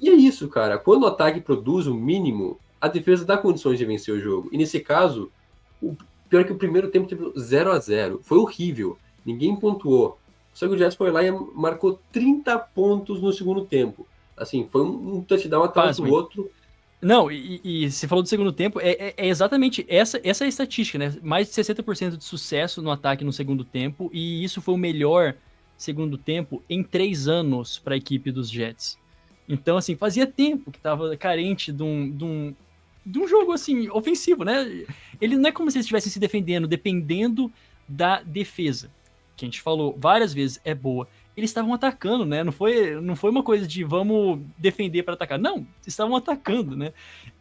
E 0.00 0.10
é 0.10 0.12
isso, 0.12 0.48
cara. 0.48 0.78
Quando 0.78 1.04
o 1.04 1.06
ataque 1.06 1.40
produz 1.40 1.86
o 1.86 1.94
mínimo, 1.94 2.60
a 2.80 2.86
defesa 2.86 3.24
dá 3.24 3.38
condições 3.38 3.78
de 3.78 3.84
vencer 3.84 4.14
o 4.14 4.20
jogo. 4.20 4.48
E 4.52 4.58
nesse 4.58 4.78
caso, 4.80 5.32
o 5.82 5.96
pior 6.28 6.40
é 6.40 6.44
que 6.44 6.52
o 6.52 6.58
primeiro 6.58 6.88
tempo 6.88 7.08
teve 7.08 7.32
0 7.38 7.72
a 7.72 7.78
0 7.78 8.20
Foi 8.22 8.38
horrível. 8.38 8.98
Ninguém 9.24 9.56
pontuou. 9.56 10.18
Só 10.52 10.68
que 10.68 10.74
o 10.74 10.78
Jets 10.78 10.96
foi 10.96 11.10
lá 11.10 11.22
e 11.24 11.30
marcou 11.30 12.00
30 12.12 12.58
pontos 12.58 13.20
no 13.20 13.32
segundo 13.32 13.64
tempo. 13.64 14.06
Assim, 14.36 14.68
foi 14.70 14.82
um 14.82 15.22
touchdown 15.22 15.64
atrás 15.64 15.96
do 15.96 16.10
outro. 16.10 16.50
Não, 17.00 17.30
e, 17.30 17.60
e 17.62 17.90
você 17.90 18.08
falou 18.08 18.22
do 18.22 18.28
segundo 18.28 18.52
tempo, 18.52 18.80
é, 18.80 18.90
é, 18.90 19.14
é, 19.16 19.26
exatamente 19.28 19.84
essa, 19.88 20.20
essa 20.24 20.44
é 20.44 20.46
a 20.46 20.48
estatística, 20.48 20.98
né? 20.98 21.14
Mais 21.22 21.48
de 21.48 21.54
60% 21.54 22.16
de 22.16 22.24
sucesso 22.24 22.80
no 22.80 22.90
ataque 22.90 23.22
no 23.22 23.32
segundo 23.32 23.64
tempo, 23.64 24.10
e 24.12 24.42
isso 24.42 24.62
foi 24.62 24.74
o 24.74 24.78
melhor 24.78 25.34
segundo 25.76 26.16
tempo 26.16 26.62
em 26.68 26.82
três 26.82 27.28
anos 27.28 27.78
para 27.78 27.94
a 27.94 27.96
equipe 27.96 28.30
dos 28.30 28.50
Jets. 28.50 28.98
Então, 29.48 29.76
assim, 29.76 29.94
fazia 29.94 30.26
tempo 30.26 30.70
que 30.70 30.78
estava 30.78 31.16
carente 31.16 31.72
de 31.72 31.82
um, 31.82 32.10
de, 32.10 32.24
um, 32.24 32.54
de 33.04 33.18
um 33.18 33.28
jogo, 33.28 33.52
assim, 33.52 33.88
ofensivo, 33.90 34.44
né? 34.44 34.86
Ele 35.20 35.36
não 35.36 35.48
é 35.48 35.52
como 35.52 35.70
se 35.70 35.78
eles 35.78 35.84
estivessem 35.84 36.10
se 36.10 36.18
defendendo, 36.18 36.66
dependendo 36.66 37.52
da 37.88 38.20
defesa, 38.22 38.90
que 39.36 39.44
a 39.44 39.46
gente 39.46 39.60
falou 39.60 39.96
várias 39.98 40.34
vezes, 40.34 40.60
é 40.64 40.74
boa 40.74 41.06
eles 41.36 41.50
estavam 41.50 41.74
atacando, 41.74 42.24
né? 42.24 42.42
Não 42.42 42.50
foi, 42.50 42.98
não 43.00 43.14
foi 43.14 43.30
uma 43.30 43.42
coisa 43.42 43.66
de 43.66 43.84
vamos 43.84 44.40
defender 44.56 45.02
para 45.02 45.14
atacar. 45.14 45.38
Não, 45.38 45.66
estavam 45.86 46.16
atacando, 46.16 46.74
né? 46.74 46.92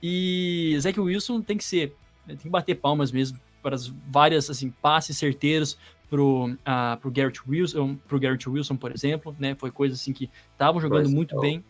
E 0.03 0.75
Zach 0.79 0.99
Wilson 0.99 1.41
tem 1.41 1.57
que 1.57 1.63
ser, 1.63 1.95
tem 2.27 2.36
que 2.36 2.49
bater 2.49 2.75
palmas 2.75 3.11
mesmo 3.11 3.39
para 3.63 3.73
as 3.73 3.88
várias 3.88 4.49
assim 4.49 4.69
passes 4.69 5.17
certeiros 5.17 5.77
pro, 6.16 6.45
uh, 6.45 6.97
pro 7.01 7.11
Garrett 7.11 7.41
Wilson, 7.45 7.97
pro 8.07 8.18
Garrett 8.18 8.47
Wilson, 8.47 8.78
por 8.78 8.89
exemplo, 8.89 9.36
né? 9.38 9.53
Foi 9.55 9.70
coisa 9.70 9.95
assim 9.95 10.13
que 10.13 10.30
estavam 10.53 10.80
jogando 10.80 11.01
Bryce 11.01 11.13
muito 11.13 11.34
Hall. 11.34 11.41
bem. 11.41 11.63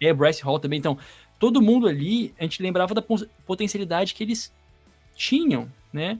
É, 0.00 0.10
Bryce 0.14 0.42
Hall 0.42 0.58
também. 0.58 0.78
Então, 0.78 0.96
todo 1.38 1.60
mundo 1.60 1.86
ali, 1.86 2.34
a 2.38 2.44
gente 2.44 2.62
lembrava 2.62 2.94
da 2.94 3.04
potencialidade 3.44 4.14
que 4.14 4.24
eles 4.24 4.50
tinham, 5.14 5.70
né? 5.92 6.18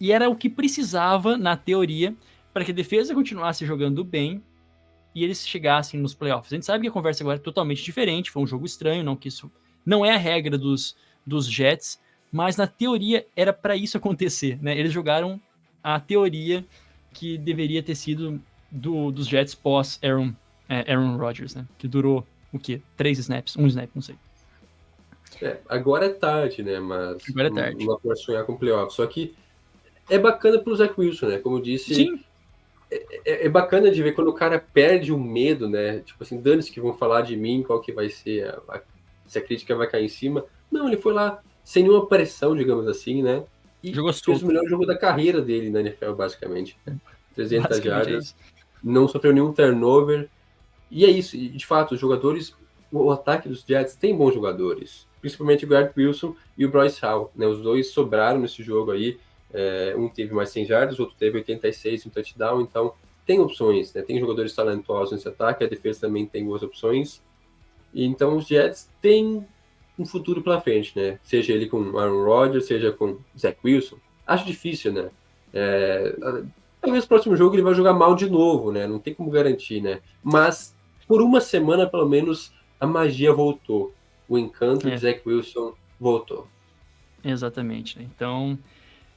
E 0.00 0.10
era 0.10 0.28
o 0.28 0.34
que 0.34 0.50
precisava, 0.50 1.38
na 1.38 1.56
teoria, 1.56 2.12
para 2.52 2.64
que 2.64 2.72
a 2.72 2.74
defesa 2.74 3.14
continuasse 3.14 3.64
jogando 3.64 4.02
bem 4.02 4.42
e 5.14 5.22
eles 5.22 5.46
chegassem 5.46 6.00
nos 6.00 6.12
playoffs. 6.12 6.52
A 6.52 6.56
gente 6.56 6.66
sabe 6.66 6.82
que 6.82 6.88
a 6.88 6.92
conversa 6.92 7.22
agora 7.22 7.38
é 7.38 7.40
totalmente 7.40 7.84
diferente, 7.84 8.32
foi 8.32 8.42
um 8.42 8.46
jogo 8.48 8.66
estranho, 8.66 9.04
não 9.04 9.14
que 9.14 9.28
isso 9.28 9.48
não 9.84 10.04
é 10.04 10.12
a 10.12 10.18
regra 10.18 10.58
dos, 10.58 10.96
dos 11.24 11.46
Jets, 11.46 12.00
mas 12.32 12.56
na 12.56 12.66
teoria 12.66 13.24
era 13.36 13.52
para 13.52 13.76
isso 13.76 13.96
acontecer, 13.96 14.58
né? 14.60 14.76
Eles 14.76 14.92
jogaram 14.92 15.40
a 15.84 16.00
teoria 16.00 16.66
que 17.16 17.38
deveria 17.38 17.82
ter 17.82 17.94
sido 17.94 18.40
do, 18.70 19.10
dos 19.10 19.26
Jets 19.26 19.54
pós 19.54 19.98
Aaron, 20.04 20.32
é, 20.68 20.92
Aaron 20.92 21.16
Rodgers, 21.16 21.54
né? 21.54 21.66
Que 21.78 21.88
durou 21.88 22.26
o 22.52 22.58
quê? 22.58 22.82
Três 22.96 23.18
snaps, 23.18 23.56
um 23.56 23.66
snap, 23.66 23.88
não 23.94 24.02
sei. 24.02 24.16
É, 25.40 25.58
agora 25.66 26.06
é 26.06 26.10
tarde, 26.10 26.62
né? 26.62 26.78
Mas 26.78 27.22
agora 27.30 27.48
é 27.48 27.50
tarde. 27.50 27.86
Sonhar 28.16 28.44
com 28.44 28.56
playoffs. 28.56 28.94
Só 28.94 29.06
que 29.06 29.34
é 30.10 30.18
bacana 30.18 30.58
pro 30.58 30.76
Zach 30.76 30.94
Wilson, 30.98 31.26
né? 31.26 31.38
Como 31.38 31.56
eu 31.56 31.62
disse, 31.62 31.94
Sim. 31.94 32.20
É, 32.90 33.06
é, 33.24 33.46
é, 33.46 33.48
bacana 33.48 33.90
de 33.90 34.02
ver 34.02 34.12
quando 34.12 34.28
o 34.28 34.34
cara 34.34 34.58
perde 34.58 35.12
o 35.12 35.18
medo, 35.18 35.68
né? 35.68 36.00
Tipo 36.00 36.22
assim, 36.22 36.40
dane-se 36.40 36.70
que 36.70 36.80
vão 36.80 36.92
falar 36.92 37.22
de 37.22 37.36
mim, 37.36 37.64
qual 37.66 37.80
que 37.80 37.92
vai 37.92 38.10
ser, 38.10 38.48
a, 38.48 38.76
a, 38.76 38.82
se 39.26 39.38
a 39.38 39.42
crítica 39.42 39.74
vai 39.74 39.88
cair 39.88 40.04
em 40.04 40.08
cima. 40.08 40.44
Não, 40.70 40.86
ele 40.86 40.98
foi 40.98 41.12
lá 41.12 41.42
sem 41.64 41.82
nenhuma 41.82 42.06
pressão, 42.06 42.54
digamos 42.54 42.86
assim, 42.86 43.22
né? 43.22 43.42
E 43.86 43.94
Jogou 43.94 44.12
fez 44.12 44.24
solto. 44.24 44.44
o 44.44 44.48
melhor 44.48 44.66
jogo 44.66 44.84
da 44.84 44.98
carreira 44.98 45.40
dele 45.40 45.70
na 45.70 45.80
NFL, 45.80 46.12
basicamente. 46.12 46.76
300 47.36 47.78
jardas, 47.78 48.34
é 48.52 48.56
não 48.82 49.06
sofreu 49.06 49.32
nenhum 49.32 49.52
turnover. 49.52 50.28
E 50.90 51.04
é 51.04 51.08
isso, 51.08 51.36
e 51.36 51.48
de 51.48 51.64
fato, 51.64 51.94
os 51.94 52.00
jogadores, 52.00 52.52
o, 52.90 53.04
o 53.04 53.10
ataque 53.12 53.48
dos 53.48 53.62
Jets 53.62 53.94
tem 53.94 54.16
bons 54.16 54.34
jogadores, 54.34 55.06
principalmente 55.20 55.64
o 55.64 55.68
Garrett 55.68 55.92
Wilson 55.96 56.34
e 56.58 56.64
o 56.64 56.70
Bryce 56.70 57.00
Hall, 57.00 57.30
né? 57.34 57.46
Os 57.46 57.60
dois 57.60 57.90
sobraram 57.90 58.40
nesse 58.40 58.62
jogo 58.62 58.90
aí. 58.90 59.18
É, 59.52 59.94
um 59.96 60.08
teve 60.08 60.34
mais 60.34 60.50
100 60.50 60.66
jardas, 60.66 60.98
outro 60.98 61.14
teve 61.16 61.38
86 61.38 62.06
um 62.06 62.10
touchdown, 62.10 62.60
então 62.60 62.92
tem 63.24 63.38
opções, 63.38 63.94
né? 63.94 64.02
Tem 64.02 64.18
jogadores 64.18 64.52
talentosos 64.52 65.12
nesse 65.12 65.28
ataque, 65.28 65.62
a 65.62 65.68
defesa 65.68 66.00
também 66.00 66.26
tem 66.26 66.44
boas 66.44 66.62
opções. 66.62 67.22
E, 67.94 68.04
então 68.04 68.36
os 68.36 68.46
Jets 68.46 68.90
têm 69.00 69.46
um 69.98 70.04
futuro 70.04 70.42
pela 70.42 70.60
frente, 70.60 70.92
né? 70.96 71.18
Seja 71.22 71.52
ele 71.52 71.66
com 71.66 71.98
Aaron 71.98 72.24
Rodgers, 72.24 72.66
seja 72.66 72.92
com 72.92 73.18
Zach 73.38 73.58
Wilson. 73.64 73.96
Acho 74.26 74.44
difícil, 74.44 74.92
né? 74.92 75.10
É, 75.52 76.14
talvez 76.80 77.04
no 77.04 77.08
próximo 77.08 77.36
jogo 77.36 77.54
ele 77.54 77.62
vai 77.62 77.74
jogar 77.74 77.94
mal 77.94 78.14
de 78.14 78.28
novo, 78.28 78.72
né? 78.72 78.86
Não 78.86 78.98
tem 78.98 79.14
como 79.14 79.30
garantir, 79.30 79.80
né? 79.80 80.00
Mas 80.22 80.74
por 81.06 81.22
uma 81.22 81.40
semana, 81.40 81.86
pelo 81.86 82.08
menos, 82.08 82.52
a 82.80 82.86
magia 82.86 83.32
voltou. 83.32 83.94
O 84.28 84.36
encanto 84.36 84.88
é. 84.88 84.90
de 84.90 84.98
Zach 84.98 85.22
Wilson 85.24 85.74
voltou. 86.00 86.48
Exatamente. 87.24 87.98
Né? 87.98 88.06
Então, 88.14 88.58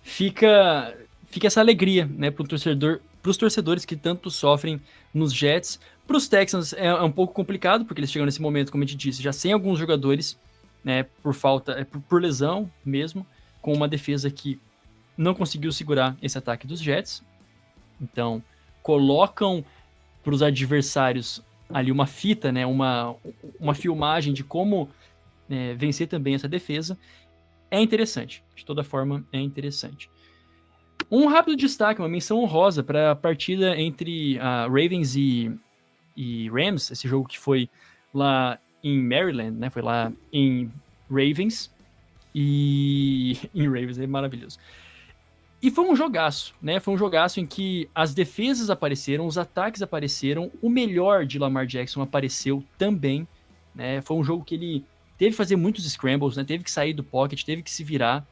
fica 0.02 0.96
fica 1.30 1.48
essa 1.48 1.60
alegria, 1.60 2.10
né, 2.12 2.32
para 2.32 2.46
torcedor, 2.46 3.00
os 3.24 3.38
torcedores 3.38 3.86
que 3.86 3.96
tanto 3.96 4.32
sofrem 4.32 4.82
nos 5.14 5.32
Jets. 5.34 5.80
Para 6.08 6.18
os 6.18 6.28
Texans 6.28 6.74
é, 6.74 6.88
é, 6.88 7.02
um 7.02 7.12
pouco 7.12 7.34
complicado, 7.34 7.86
porque 7.86 8.00
eles 8.00 8.12
chegam 8.12 8.26
nesse 8.26 8.42
momento, 8.42 8.72
como 8.72 8.84
a 8.84 8.88
gente 8.88 8.98
disse, 8.98 9.22
já 9.22 9.32
sem 9.32 9.54
alguns 9.54 9.78
jogadores, 9.78 10.38
né, 10.84 11.04
por 11.22 11.34
falta, 11.34 11.74
é, 11.74 11.84
por, 11.84 12.22
lesão 12.22 12.72
mesmo, 12.86 13.26
com 13.62 13.74
uma 13.74 13.88
defesa 13.88 14.30
que 14.30 14.60
não 15.18 15.34
conseguiu 15.34 15.72
segurar 15.72 16.16
esse 16.22 16.38
ataque 16.38 16.66
dos 16.66 16.80
Jets. 16.80 17.24
Então, 18.02 18.42
colocam 18.82 19.64
para 20.24 20.34
os 20.34 20.42
adversários 20.42 21.44
ali 21.70 21.92
uma 21.92 22.08
fita, 22.08 22.52
né, 22.52 22.66
uma, 22.66 23.16
uma 23.60 23.76
filmagem 23.76 24.34
de 24.34 24.44
como 24.44 24.90
é, 25.50 25.74
vencer 25.74 26.08
também 26.08 26.36
essa 26.36 26.48
defesa 26.48 26.98
é 27.72 27.80
interessante. 27.80 28.44
De 28.56 28.66
toda 28.66 28.84
forma, 28.84 29.26
é 29.32 29.40
interessante. 29.40 30.10
Um 31.12 31.28
rápido 31.28 31.56
destaque, 31.56 32.02
uma 32.02 32.10
menção 32.10 32.40
honrosa 32.40 32.84
para 32.84 33.12
a 33.12 33.16
partida 33.16 33.76
entre 33.80 34.38
a 34.40 34.64
Ravens 34.64 35.16
e, 35.16 35.52
e 36.16 36.50
Rams, 36.50 36.92
esse 36.92 37.08
jogo 37.08 37.28
que 37.28 37.40
foi 37.40 37.70
lá 38.14 38.60
em 38.84 39.02
Maryland, 39.02 39.52
né? 39.52 39.70
Foi 39.70 39.82
lá 39.82 40.12
em 40.32 40.72
Ravens. 41.10 41.72
E 42.34 43.38
em 43.54 43.66
Ravens 43.68 44.00
é 44.00 44.08
maravilhoso. 44.08 44.58
E 45.62 45.70
foi 45.70 45.86
um 45.90 45.96
jogaço, 45.96 46.56
né? 46.62 46.80
Foi 46.80 46.94
um 46.94 46.98
jogaço 46.98 47.40
em 47.40 47.46
que 47.46 47.90
as 47.94 48.14
defesas 48.14 48.70
apareceram, 48.70 49.28
os 49.28 49.38
ataques 49.38 49.82
apareceram, 49.82 50.50
o 50.62 50.70
melhor 50.70 51.26
de 51.26 51.38
Lamar 51.38 51.66
Jackson 51.66 52.02
apareceu 52.02 52.64
também, 52.78 53.28
né? 53.76 54.02
Foi 54.02 54.16
um 54.16 54.24
jogo 54.24 54.46
que 54.46 54.56
ele 54.56 54.86
teve 55.18 55.32
que 55.32 55.38
fazer 55.38 55.58
muitos 55.58 55.84
scrambles, 55.92 56.38
né? 56.38 56.46
Teve 56.46 56.64
que 56.64 56.72
sair 56.72 56.94
do 56.94 57.04
pocket, 57.04 57.44
teve 57.44 57.62
que 57.62 57.70
se 57.70 57.84
virar 57.84 58.26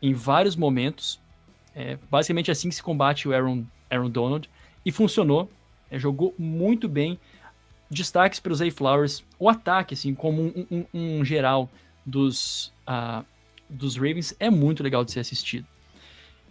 em 0.00 0.14
vários 0.14 0.54
momentos. 0.54 1.20
É 1.74 1.98
basicamente 2.08 2.50
assim 2.50 2.68
que 2.68 2.74
se 2.76 2.82
combate 2.82 3.26
o 3.26 3.32
Aaron, 3.32 3.64
Aaron 3.90 4.10
Donald. 4.10 4.48
E 4.84 4.92
funcionou. 4.92 5.50
É, 5.90 5.98
jogou 5.98 6.32
muito 6.38 6.88
bem. 6.88 7.18
Destaques 7.92 8.40
para 8.40 8.52
os 8.52 8.58
Zay 8.58 8.70
Flowers. 8.70 9.22
O 9.38 9.48
ataque, 9.48 9.94
assim, 9.94 10.14
como 10.14 10.42
um, 10.42 10.66
um, 10.70 10.86
um 10.94 11.24
geral 11.24 11.70
dos, 12.06 12.72
uh, 12.88 13.24
dos 13.68 13.96
Ravens, 13.96 14.34
é 14.40 14.48
muito 14.48 14.82
legal 14.82 15.04
de 15.04 15.12
ser 15.12 15.20
assistido. 15.20 15.66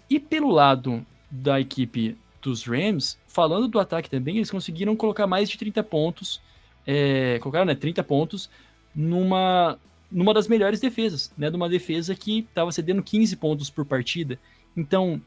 E 0.10 0.20
pelo 0.20 0.52
lado 0.52 1.06
da 1.30 1.60
equipe 1.60 2.16
dos 2.42 2.64
Rams, 2.64 3.18
falando 3.28 3.68
do 3.68 3.80
ataque 3.80 4.10
também, 4.10 4.38
eles 4.38 4.52
conseguiram 4.52 4.96
colocar 4.96 5.26
mais 5.26 5.50
de 5.50 5.58
30 5.58 5.82
pontos. 5.84 6.42
É, 6.86 7.40
colocaram 7.40 7.66
né, 7.66 7.76
30 7.76 8.04
pontos 8.04 8.50
numa, 8.94 9.80
numa 10.12 10.34
das 10.34 10.48
melhores 10.48 10.80
defesas, 10.80 11.34
né? 11.38 11.50
De 11.50 11.56
uma 11.56 11.70
defesa 11.70 12.14
que 12.14 12.40
estava 12.40 12.72
cedendo 12.72 13.02
15 13.02 13.36
pontos 13.38 13.70
por 13.70 13.86
partida. 13.86 14.38
Então, 14.76 15.22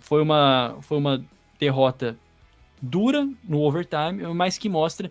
foi 0.00 0.20
uma, 0.20 0.76
foi 0.82 0.98
uma 0.98 1.24
derrota 1.58 2.18
dura 2.80 3.28
no 3.44 3.60
overtime, 3.62 4.22
mas 4.34 4.58
que 4.58 4.68
mostra 4.68 5.10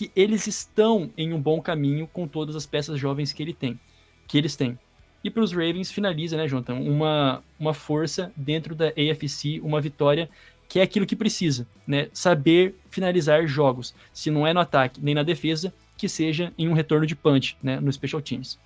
que 0.00 0.10
eles 0.16 0.46
estão 0.46 1.10
em 1.14 1.34
um 1.34 1.38
bom 1.38 1.60
caminho 1.60 2.08
com 2.10 2.26
todas 2.26 2.56
as 2.56 2.64
peças 2.64 2.98
jovens 2.98 3.34
que 3.34 3.42
ele 3.42 3.52
tem, 3.52 3.78
que 4.26 4.38
eles 4.38 4.56
têm. 4.56 4.78
E 5.22 5.28
para 5.28 5.42
os 5.42 5.52
Ravens 5.52 5.92
finaliza, 5.92 6.38
né, 6.38 6.48
Jonathan, 6.48 6.76
uma, 6.76 7.44
uma 7.58 7.74
força 7.74 8.32
dentro 8.34 8.74
da 8.74 8.86
AFC, 8.86 9.60
uma 9.62 9.78
vitória 9.78 10.30
que 10.66 10.78
é 10.78 10.82
aquilo 10.82 11.04
que 11.04 11.14
precisa, 11.14 11.66
né? 11.86 12.08
Saber 12.14 12.76
finalizar 12.88 13.46
jogos, 13.46 13.94
se 14.10 14.30
não 14.30 14.46
é 14.46 14.54
no 14.54 14.60
ataque 14.60 14.98
nem 15.02 15.14
na 15.14 15.22
defesa, 15.22 15.70
que 15.98 16.08
seja 16.08 16.50
em 16.56 16.66
um 16.66 16.72
retorno 16.72 17.04
de 17.04 17.14
punch, 17.14 17.58
né, 17.62 17.78
no 17.78 17.92
special 17.92 18.22
teams. 18.22 18.58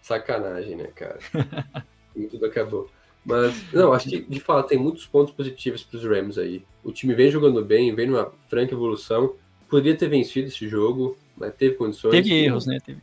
Sacanagem, 0.00 0.76
né, 0.76 0.92
cara? 0.94 1.18
tudo 2.30 2.46
acabou. 2.46 2.88
Mas, 3.24 3.72
não, 3.72 3.92
acho 3.92 4.08
que 4.08 4.20
de 4.20 4.38
fato 4.38 4.68
tem 4.68 4.78
muitos 4.78 5.08
pontos 5.08 5.34
positivos 5.34 5.82
para 5.82 5.96
os 5.96 6.04
Rams 6.04 6.38
aí. 6.38 6.64
O 6.84 6.92
time 6.92 7.14
vem 7.14 7.32
jogando 7.32 7.64
bem, 7.64 7.92
vem 7.92 8.06
numa 8.06 8.32
franca 8.48 8.74
evolução. 8.74 9.34
Poderia 9.70 9.96
ter 9.96 10.08
vencido 10.08 10.48
esse 10.48 10.68
jogo, 10.68 11.16
mas 11.36 11.54
teve 11.54 11.76
condições. 11.76 12.10
Teve 12.10 12.34
erros, 12.34 12.66
né? 12.66 12.78
Teve. 12.84 13.00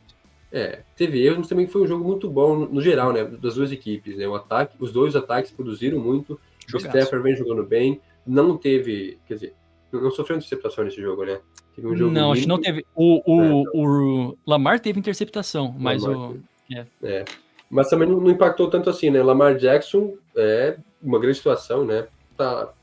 É, 0.51 0.82
teve 0.95 1.24
erros, 1.24 1.39
mas 1.39 1.47
também 1.47 1.68
foi 1.68 1.82
um 1.82 1.88
jogo 1.88 2.03
muito 2.03 2.30
bom 2.30 2.55
no, 2.55 2.70
no 2.74 2.82
geral, 2.82 3.11
né? 3.11 3.24
Das 3.24 3.55
duas 3.55 3.72
equipes, 3.72 4.18
né? 4.18 4.28
O 4.28 4.36
ataque, 4.36 4.76
os 4.80 4.91
dois 4.91 5.15
ataques 5.15 5.51
produziram 5.51 5.99
muito. 5.99 6.39
Jogaço. 6.68 6.88
O 6.88 6.99
Stafford 6.99 7.24
vem 7.24 7.36
jogando 7.36 7.63
bem. 7.63 8.01
Não 8.26 8.57
teve, 8.57 9.18
quer 9.26 9.36
dizer, 9.36 9.53
não 9.91 10.11
sofreu 10.11 10.38
interceptação 10.38 10.84
nesse 10.84 11.01
jogo, 11.01 11.26
né? 11.26 11.39
Teve 11.76 11.88
um 11.88 11.95
jogo 11.95 12.11
não, 12.11 12.32
acho 12.32 12.41
que 12.41 12.47
não 12.47 12.59
teve. 12.59 12.86
O, 12.95 13.22
o, 13.26 13.41
é, 13.41 13.45
então. 13.45 13.72
o 13.74 14.38
Lamar 14.45 14.80
teve 14.80 14.99
interceptação, 14.99 15.74
mas 15.78 16.03
Lamar, 16.03 16.32
o. 16.32 16.39
É. 16.74 16.86
é. 17.03 17.26
Mas 17.70 17.89
também 17.89 18.07
não, 18.07 18.20
não, 18.20 18.32
impactou 18.32 18.70
tanto 18.70 18.89
assim, 18.89 19.09
né? 19.09 19.22
Lamar 19.22 19.55
Jackson 19.55 20.15
é 20.36 20.78
uma 21.01 21.20
grande 21.20 21.38
situação, 21.38 21.86
né? 21.86 22.07
Tá 22.36 22.74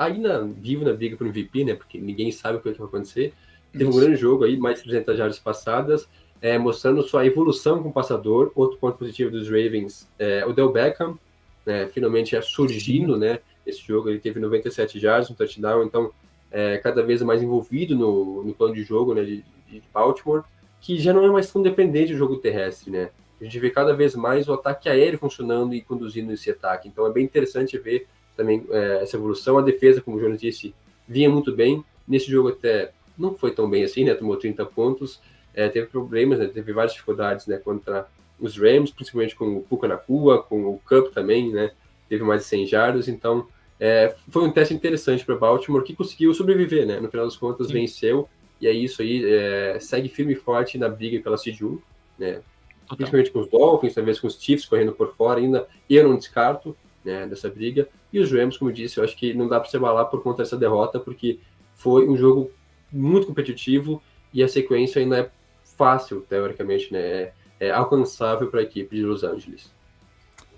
ainda 0.00 0.42
vivo 0.44 0.84
na 0.84 0.94
briga 0.94 1.14
para 1.14 1.26
o 1.26 1.28
MVP, 1.28 1.64
né? 1.64 1.74
Porque 1.74 2.00
ninguém 2.00 2.32
sabe 2.32 2.56
o 2.56 2.60
que 2.60 2.70
vai 2.70 2.86
acontecer. 2.86 3.34
Teve 3.70 3.84
um 3.84 3.94
grande 3.94 4.16
jogo 4.16 4.44
aí, 4.44 4.56
mais 4.56 4.78
de 4.78 4.84
300 4.84 5.16
jardas 5.16 5.38
passadas, 5.38 6.08
é, 6.40 6.58
mostrando 6.58 7.02
sua 7.02 7.26
evolução 7.26 7.82
como 7.82 7.92
passador. 7.92 8.50
Outro 8.54 8.78
ponto 8.78 8.96
positivo 8.96 9.30
dos 9.30 9.48
Ravens 9.48 10.08
é 10.18 10.44
o 10.46 10.54
Del 10.54 10.72
Beckham, 10.72 11.18
né? 11.66 11.86
Finalmente 11.88 12.34
é 12.34 12.40
surgindo, 12.40 13.18
né? 13.18 13.40
Esse 13.66 13.86
jogo 13.86 14.08
ele 14.08 14.18
teve 14.18 14.40
97 14.40 14.98
jardas, 14.98 15.30
um 15.30 15.34
touchdown, 15.34 15.84
então 15.84 16.10
é, 16.50 16.78
cada 16.78 17.02
vez 17.02 17.20
mais 17.20 17.42
envolvido 17.42 17.94
no, 17.94 18.42
no 18.42 18.54
plano 18.54 18.74
de 18.74 18.82
jogo 18.82 19.14
né, 19.14 19.22
de, 19.22 19.44
de 19.68 19.82
Baltimore, 19.92 20.42
que 20.80 20.98
já 20.98 21.12
não 21.12 21.24
é 21.24 21.30
mais 21.30 21.52
tão 21.52 21.60
dependente 21.60 22.12
do 22.12 22.18
jogo 22.18 22.38
terrestre, 22.38 22.90
né? 22.90 23.10
A 23.38 23.44
gente 23.44 23.58
vê 23.58 23.70
cada 23.70 23.94
vez 23.94 24.14
mais 24.14 24.48
o 24.48 24.54
ataque 24.54 24.88
aéreo 24.88 25.18
funcionando 25.18 25.74
e 25.74 25.80
conduzindo 25.82 26.32
esse 26.32 26.50
ataque. 26.50 26.88
Então 26.88 27.06
é 27.06 27.12
bem 27.12 27.24
interessante 27.24 27.78
ver 27.78 28.06
também 28.36 28.66
é, 28.70 29.00
essa 29.02 29.16
evolução. 29.16 29.58
A 29.58 29.62
defesa, 29.62 30.00
como 30.00 30.16
o 30.16 30.20
Jonas 30.20 30.40
disse, 30.40 30.74
vinha 31.06 31.28
muito 31.28 31.54
bem. 31.54 31.84
Nesse 32.06 32.30
jogo 32.30 32.48
até 32.48 32.92
não 33.18 33.34
foi 33.34 33.52
tão 33.52 33.68
bem 33.68 33.84
assim, 33.84 34.04
né? 34.04 34.14
Tomou 34.14 34.36
30 34.36 34.64
pontos, 34.66 35.20
é, 35.54 35.68
teve 35.68 35.86
problemas, 35.86 36.38
né? 36.38 36.46
teve 36.46 36.72
várias 36.72 36.92
dificuldades 36.92 37.46
né? 37.46 37.58
contra 37.58 38.06
os 38.38 38.56
Rams, 38.56 38.90
principalmente 38.90 39.36
com 39.36 39.56
o 39.56 39.62
Puka 39.62 39.86
na 39.86 39.96
rua, 39.96 40.42
com 40.42 40.64
o 40.64 40.80
Cup 40.88 41.12
também, 41.12 41.52
né? 41.52 41.72
Teve 42.08 42.24
mais 42.24 42.42
de 42.42 42.48
100 42.48 42.66
jardas, 42.66 43.08
então 43.08 43.46
é, 43.78 44.14
foi 44.30 44.42
um 44.42 44.50
teste 44.50 44.74
interessante 44.74 45.24
para 45.24 45.36
Baltimore 45.36 45.82
que 45.82 45.94
conseguiu 45.94 46.32
sobreviver, 46.32 46.86
né? 46.86 46.98
No 46.98 47.10
final 47.10 47.26
das 47.26 47.36
contas, 47.36 47.66
Sim. 47.66 47.74
venceu, 47.74 48.28
e 48.60 48.66
é 48.66 48.72
isso 48.72 49.02
aí, 49.02 49.22
é, 49.24 49.78
segue 49.78 50.08
firme 50.08 50.32
e 50.32 50.36
forte 50.36 50.78
na 50.78 50.88
briga 50.88 51.22
pela 51.22 51.36
Seed 51.36 51.60
1, 51.60 51.78
né? 52.18 52.40
Total. 52.82 52.96
Principalmente 52.96 53.30
com 53.30 53.40
os 53.40 53.48
Dolphins, 53.48 53.94
talvez 53.94 54.18
com 54.18 54.26
os 54.26 54.42
Chiefs 54.42 54.66
correndo 54.66 54.92
por 54.92 55.14
fora 55.14 55.38
ainda, 55.38 55.68
eu 55.88 56.08
não 56.08 56.16
descarto 56.16 56.76
né, 57.04 57.26
dessa 57.26 57.48
briga. 57.48 57.88
E 58.12 58.18
os 58.18 58.30
Rams, 58.30 58.56
como 58.56 58.70
eu 58.70 58.74
disse, 58.74 58.98
eu 58.98 59.04
acho 59.04 59.16
que 59.16 59.34
não 59.34 59.48
dá 59.48 59.60
para 59.60 59.68
se 59.68 59.76
abalar 59.76 60.06
por 60.06 60.22
conta 60.22 60.42
dessa 60.42 60.56
derrota, 60.56 60.98
porque 60.98 61.38
foi 61.74 62.08
um 62.08 62.16
jogo 62.16 62.50
muito 62.92 63.26
competitivo 63.26 64.02
e 64.32 64.42
a 64.42 64.48
sequência 64.48 65.00
ainda 65.00 65.18
é 65.18 65.30
fácil, 65.76 66.20
teoricamente, 66.28 66.92
né? 66.92 67.00
É, 67.00 67.32
é 67.60 67.70
alcançável 67.70 68.48
para 68.48 68.60
a 68.60 68.62
equipe 68.62 68.96
de 68.96 69.02
Los 69.02 69.22
Angeles. 69.22 69.72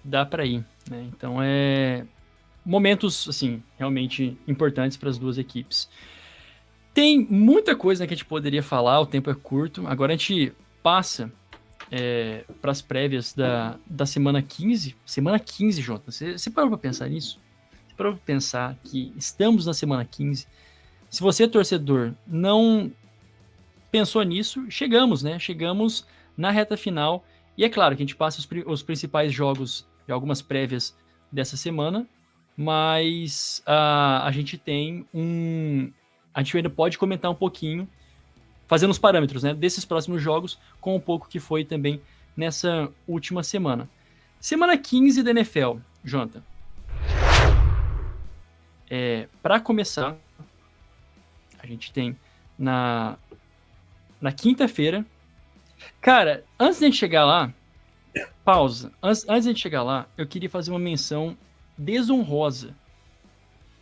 Dá 0.04 0.24
para 0.26 0.44
ir, 0.44 0.64
né? 0.90 1.08
Então 1.08 1.36
é 1.40 2.04
momentos 2.64 3.28
assim 3.28 3.62
realmente 3.76 4.36
importantes 4.46 4.96
para 4.96 5.10
as 5.10 5.18
duas 5.18 5.38
equipes. 5.38 5.88
Tem 6.94 7.26
muita 7.28 7.74
coisa 7.74 8.06
que 8.06 8.12
a 8.12 8.16
gente 8.16 8.26
poderia 8.26 8.62
falar, 8.62 9.00
o 9.00 9.06
tempo 9.06 9.30
é 9.30 9.34
curto. 9.34 9.86
Agora 9.86 10.12
a 10.12 10.16
gente 10.16 10.52
passa 10.82 11.32
é, 11.94 12.46
para 12.62 12.72
as 12.72 12.80
prévias 12.80 13.34
da, 13.34 13.76
da 13.84 14.06
semana 14.06 14.40
15. 14.40 14.96
Semana 15.04 15.38
15, 15.38 15.82
Jota. 15.82 16.10
Você, 16.10 16.38
você 16.38 16.50
parou 16.50 16.70
para 16.70 16.78
pensar 16.78 17.06
nisso? 17.10 17.38
Você 17.86 17.94
parou 17.94 18.14
para 18.14 18.22
pensar 18.24 18.78
que 18.82 19.12
estamos 19.14 19.66
na 19.66 19.74
semana 19.74 20.02
15? 20.02 20.48
Se 21.10 21.20
você 21.20 21.46
torcedor, 21.46 22.14
não 22.26 22.90
pensou 23.90 24.22
nisso, 24.22 24.64
chegamos, 24.70 25.22
né? 25.22 25.38
Chegamos 25.38 26.06
na 26.34 26.50
reta 26.50 26.78
final. 26.78 27.26
E 27.58 27.64
é 27.64 27.68
claro 27.68 27.94
que 27.94 28.02
a 28.02 28.06
gente 28.06 28.16
passa 28.16 28.38
os, 28.40 28.48
os 28.66 28.82
principais 28.82 29.30
jogos 29.30 29.86
de 30.06 30.12
algumas 30.14 30.40
prévias 30.40 30.96
dessa 31.30 31.58
semana, 31.58 32.08
mas 32.56 33.62
uh, 33.66 34.24
a 34.24 34.30
gente 34.32 34.56
tem 34.56 35.06
um. 35.12 35.92
A 36.32 36.42
gente 36.42 36.56
ainda 36.56 36.70
pode 36.70 36.96
comentar 36.96 37.30
um 37.30 37.34
pouquinho, 37.34 37.86
fazendo 38.72 38.90
os 38.90 38.98
parâmetros 38.98 39.42
né, 39.42 39.52
desses 39.52 39.84
próximos 39.84 40.22
jogos, 40.22 40.58
com 40.80 40.96
um 40.96 40.98
pouco 40.98 41.28
que 41.28 41.38
foi 41.38 41.62
também 41.62 42.00
nessa 42.34 42.90
última 43.06 43.42
semana. 43.42 43.86
Semana 44.40 44.78
15 44.78 45.22
da 45.22 45.30
NFL, 45.30 45.72
Jonathan. 46.02 46.42
É, 48.88 49.28
Para 49.42 49.60
começar, 49.60 50.16
a 51.58 51.66
gente 51.66 51.92
tem 51.92 52.16
na, 52.58 53.18
na 54.18 54.32
quinta-feira. 54.32 55.04
Cara, 56.00 56.42
antes 56.58 56.78
de 56.78 56.86
a 56.86 56.88
gente 56.88 56.98
chegar 56.98 57.26
lá, 57.26 57.52
pausa. 58.42 58.90
Antes, 59.02 59.28
antes 59.28 59.42
de 59.42 59.50
a 59.50 59.52
gente 59.52 59.60
chegar 59.60 59.82
lá, 59.82 60.08
eu 60.16 60.26
queria 60.26 60.48
fazer 60.48 60.70
uma 60.70 60.80
menção 60.80 61.36
desonrosa 61.76 62.74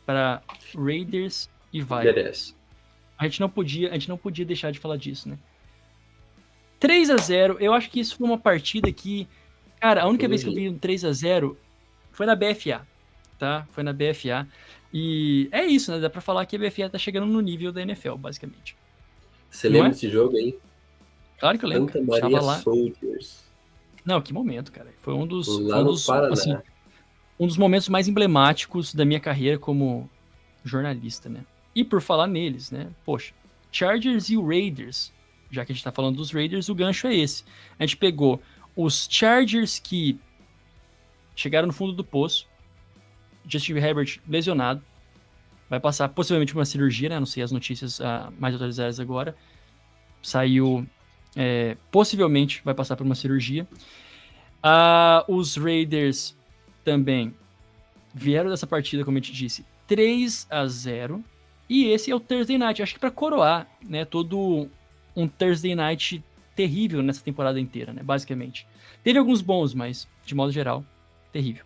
para 0.05 0.43
Raiders 0.74 1.49
e 1.72 1.80
Vikings. 1.80 2.59
A 3.20 3.24
gente 3.24 3.38
não 3.38 3.50
podia, 3.50 3.90
a 3.90 3.92
gente 3.92 4.08
não 4.08 4.16
podia 4.16 4.46
deixar 4.46 4.72
de 4.72 4.78
falar 4.78 4.96
disso, 4.96 5.28
né? 5.28 5.38
3 6.78 7.10
a 7.10 7.16
0 7.18 7.58
eu 7.60 7.74
acho 7.74 7.90
que 7.90 8.00
isso 8.00 8.16
foi 8.16 8.26
uma 8.26 8.38
partida 8.38 8.90
que, 8.90 9.28
cara, 9.78 10.02
a 10.02 10.08
única 10.08 10.26
vez 10.26 10.42
que 10.42 10.48
eu 10.48 10.54
vi 10.54 10.70
um 10.70 10.78
3 10.78 11.04
a 11.04 11.12
0 11.12 11.54
foi 12.12 12.24
na 12.24 12.34
BFA, 12.34 12.80
tá? 13.38 13.68
Foi 13.72 13.84
na 13.84 13.92
BFA. 13.92 14.48
E 14.90 15.50
é 15.52 15.66
isso, 15.66 15.92
né? 15.92 16.00
Dá 16.00 16.08
pra 16.08 16.22
falar 16.22 16.46
que 16.46 16.56
a 16.56 16.58
BFA 16.58 16.88
tá 16.88 16.96
chegando 16.96 17.26
no 17.26 17.42
nível 17.42 17.70
da 17.70 17.82
NFL, 17.82 18.14
basicamente. 18.14 18.74
Você 19.50 19.68
lembra 19.68 19.88
é? 19.88 19.90
desse 19.90 20.08
jogo 20.08 20.38
aí? 20.38 20.58
Claro 21.38 21.58
que 21.58 21.64
eu 21.66 21.68
lembro. 21.68 21.92
Santa 21.92 22.06
Maria 22.06 22.40
lá. 22.40 22.58
Soldiers. 22.58 23.44
Não, 24.02 24.22
que 24.22 24.32
momento, 24.32 24.72
cara. 24.72 24.88
Foi 25.00 25.12
um 25.12 25.26
dos. 25.26 25.46
Um 25.46 25.84
dos, 25.84 26.08
assim, 26.08 26.56
um 27.38 27.46
dos 27.46 27.58
momentos 27.58 27.90
mais 27.90 28.08
emblemáticos 28.08 28.94
da 28.94 29.04
minha 29.04 29.20
carreira 29.20 29.58
como 29.58 30.08
jornalista, 30.64 31.28
né? 31.28 31.44
E 31.74 31.84
por 31.84 32.00
falar 32.00 32.26
neles, 32.26 32.70
né? 32.70 32.90
Poxa, 33.04 33.32
Chargers 33.70 34.28
e 34.28 34.36
Raiders, 34.36 35.12
já 35.50 35.64
que 35.64 35.72
a 35.72 35.74
gente 35.74 35.84
tá 35.84 35.92
falando 35.92 36.16
dos 36.16 36.32
Raiders, 36.32 36.68
o 36.68 36.74
gancho 36.74 37.06
é 37.06 37.14
esse. 37.14 37.44
A 37.78 37.84
gente 37.84 37.96
pegou 37.96 38.40
os 38.76 39.08
Chargers 39.10 39.78
que 39.78 40.18
chegaram 41.34 41.66
no 41.66 41.72
fundo 41.72 41.92
do 41.92 42.04
poço, 42.04 42.46
Justin 43.46 43.74
Herbert 43.74 44.20
lesionado, 44.28 44.82
vai 45.68 45.80
passar 45.80 46.08
possivelmente 46.08 46.52
uma 46.54 46.64
cirurgia, 46.64 47.08
né? 47.08 47.18
Não 47.18 47.26
sei 47.26 47.42
as 47.42 47.52
notícias 47.52 48.00
uh, 48.00 48.32
mais 48.38 48.54
atualizadas 48.54 48.98
agora. 48.98 49.36
Saiu, 50.20 50.86
é, 51.36 51.76
possivelmente 51.90 52.60
vai 52.64 52.74
passar 52.74 52.96
por 52.96 53.06
uma 53.06 53.14
cirurgia. 53.14 53.66
Uh, 54.58 55.32
os 55.32 55.56
Raiders 55.56 56.36
também 56.84 57.34
vieram 58.12 58.50
dessa 58.50 58.66
partida, 58.66 59.04
como 59.04 59.16
a 59.16 59.20
gente 59.20 59.32
disse, 59.32 59.64
3 59.86 60.46
a 60.50 60.66
0 60.66 61.24
E 61.70 61.86
esse 61.86 62.10
é 62.10 62.14
o 62.14 62.18
Thursday 62.18 62.58
Night. 62.58 62.82
Acho 62.82 62.94
que 62.94 63.00
para 63.00 63.12
coroar, 63.12 63.68
né, 63.88 64.04
todo 64.04 64.68
um 65.14 65.28
Thursday 65.28 65.76
Night 65.76 66.22
terrível 66.56 67.00
nessa 67.00 67.22
temporada 67.22 67.60
inteira, 67.60 67.92
né, 67.92 68.02
basicamente. 68.02 68.66
Teve 69.04 69.20
alguns 69.20 69.40
bons, 69.40 69.72
mas 69.72 70.08
de 70.26 70.34
modo 70.34 70.50
geral, 70.50 70.84
terrível. 71.32 71.64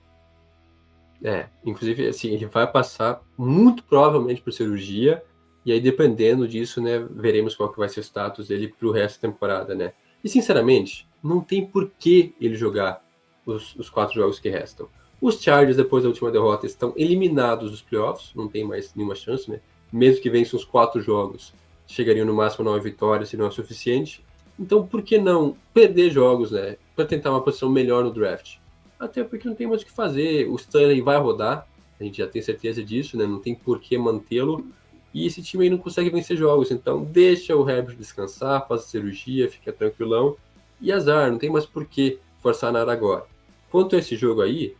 É, 1.22 1.46
inclusive, 1.64 2.06
assim, 2.06 2.28
ele 2.28 2.44
vai 2.44 2.70
passar 2.70 3.22
muito 3.38 3.82
provavelmente 3.82 4.42
por 4.42 4.52
cirurgia, 4.52 5.24
e 5.64 5.72
aí 5.72 5.80
dependendo 5.80 6.46
disso, 6.46 6.82
né, 6.82 6.98
veremos 6.98 7.54
qual 7.54 7.72
que 7.72 7.78
vai 7.78 7.88
ser 7.88 8.00
o 8.00 8.02
status 8.02 8.48
dele 8.48 8.68
pro 8.68 8.90
resto 8.90 9.22
da 9.22 9.32
temporada, 9.32 9.74
né. 9.74 9.94
E 10.22 10.28
sinceramente, 10.28 11.08
não 11.22 11.40
tem 11.40 11.64
por 11.66 11.90
que 11.98 12.34
ele 12.38 12.56
jogar 12.56 13.02
os, 13.46 13.74
os 13.76 13.88
quatro 13.88 14.14
jogos 14.14 14.38
que 14.38 14.50
restam. 14.50 14.86
Os 15.18 15.40
Chargers, 15.40 15.78
depois 15.78 16.02
da 16.02 16.10
última 16.10 16.30
derrota, 16.30 16.66
estão 16.66 16.92
eliminados 16.94 17.70
dos 17.70 17.80
playoffs, 17.80 18.32
não 18.34 18.48
tem 18.48 18.64
mais 18.64 18.94
nenhuma 18.94 19.14
chance, 19.14 19.50
né? 19.50 19.60
Mesmo 19.94 20.20
que 20.20 20.28
vençam 20.28 20.58
os 20.58 20.64
quatro 20.64 21.00
jogos, 21.00 21.54
chegariam 21.86 22.26
no 22.26 22.34
máximo 22.34 22.68
a 22.68 22.72
nove 22.72 22.90
vitórias, 22.90 23.28
se 23.28 23.36
não 23.36 23.46
é 23.46 23.50
suficiente. 23.52 24.24
Então, 24.58 24.84
por 24.84 25.02
que 25.02 25.18
não 25.18 25.56
perder 25.72 26.10
jogos, 26.10 26.50
né? 26.50 26.76
Para 26.96 27.04
tentar 27.04 27.30
uma 27.30 27.40
posição 27.40 27.70
melhor 27.70 28.02
no 28.02 28.10
draft? 28.10 28.56
Até 28.98 29.22
porque 29.22 29.46
não 29.46 29.54
tem 29.54 29.68
mais 29.68 29.82
o 29.82 29.84
que 29.84 29.92
fazer. 29.92 30.48
O 30.48 30.56
Stanley 30.56 31.00
vai 31.00 31.16
rodar, 31.16 31.68
a 32.00 32.02
gente 32.02 32.18
já 32.18 32.26
tem 32.26 32.42
certeza 32.42 32.82
disso, 32.82 33.16
né? 33.16 33.24
Não 33.24 33.38
tem 33.38 33.54
por 33.54 33.78
que 33.78 33.96
mantê-lo. 33.96 34.66
E 35.14 35.26
esse 35.26 35.40
time 35.40 35.62
aí 35.62 35.70
não 35.70 35.78
consegue 35.78 36.10
vencer 36.10 36.36
jogos. 36.36 36.72
Então, 36.72 37.04
deixa 37.04 37.54
o 37.54 37.70
Herbert 37.70 37.96
descansar, 37.96 38.66
faz 38.66 38.80
a 38.80 38.84
cirurgia, 38.86 39.48
fica 39.48 39.72
tranquilão. 39.72 40.36
E 40.80 40.90
azar, 40.90 41.30
não 41.30 41.38
tem 41.38 41.50
mais 41.50 41.66
por 41.66 41.84
que 41.84 42.18
forçar 42.42 42.72
nada 42.72 42.92
agora. 42.92 43.26
Quanto 43.70 43.94
a 43.94 44.00
esse 44.00 44.16
jogo 44.16 44.42
aí, 44.42 44.74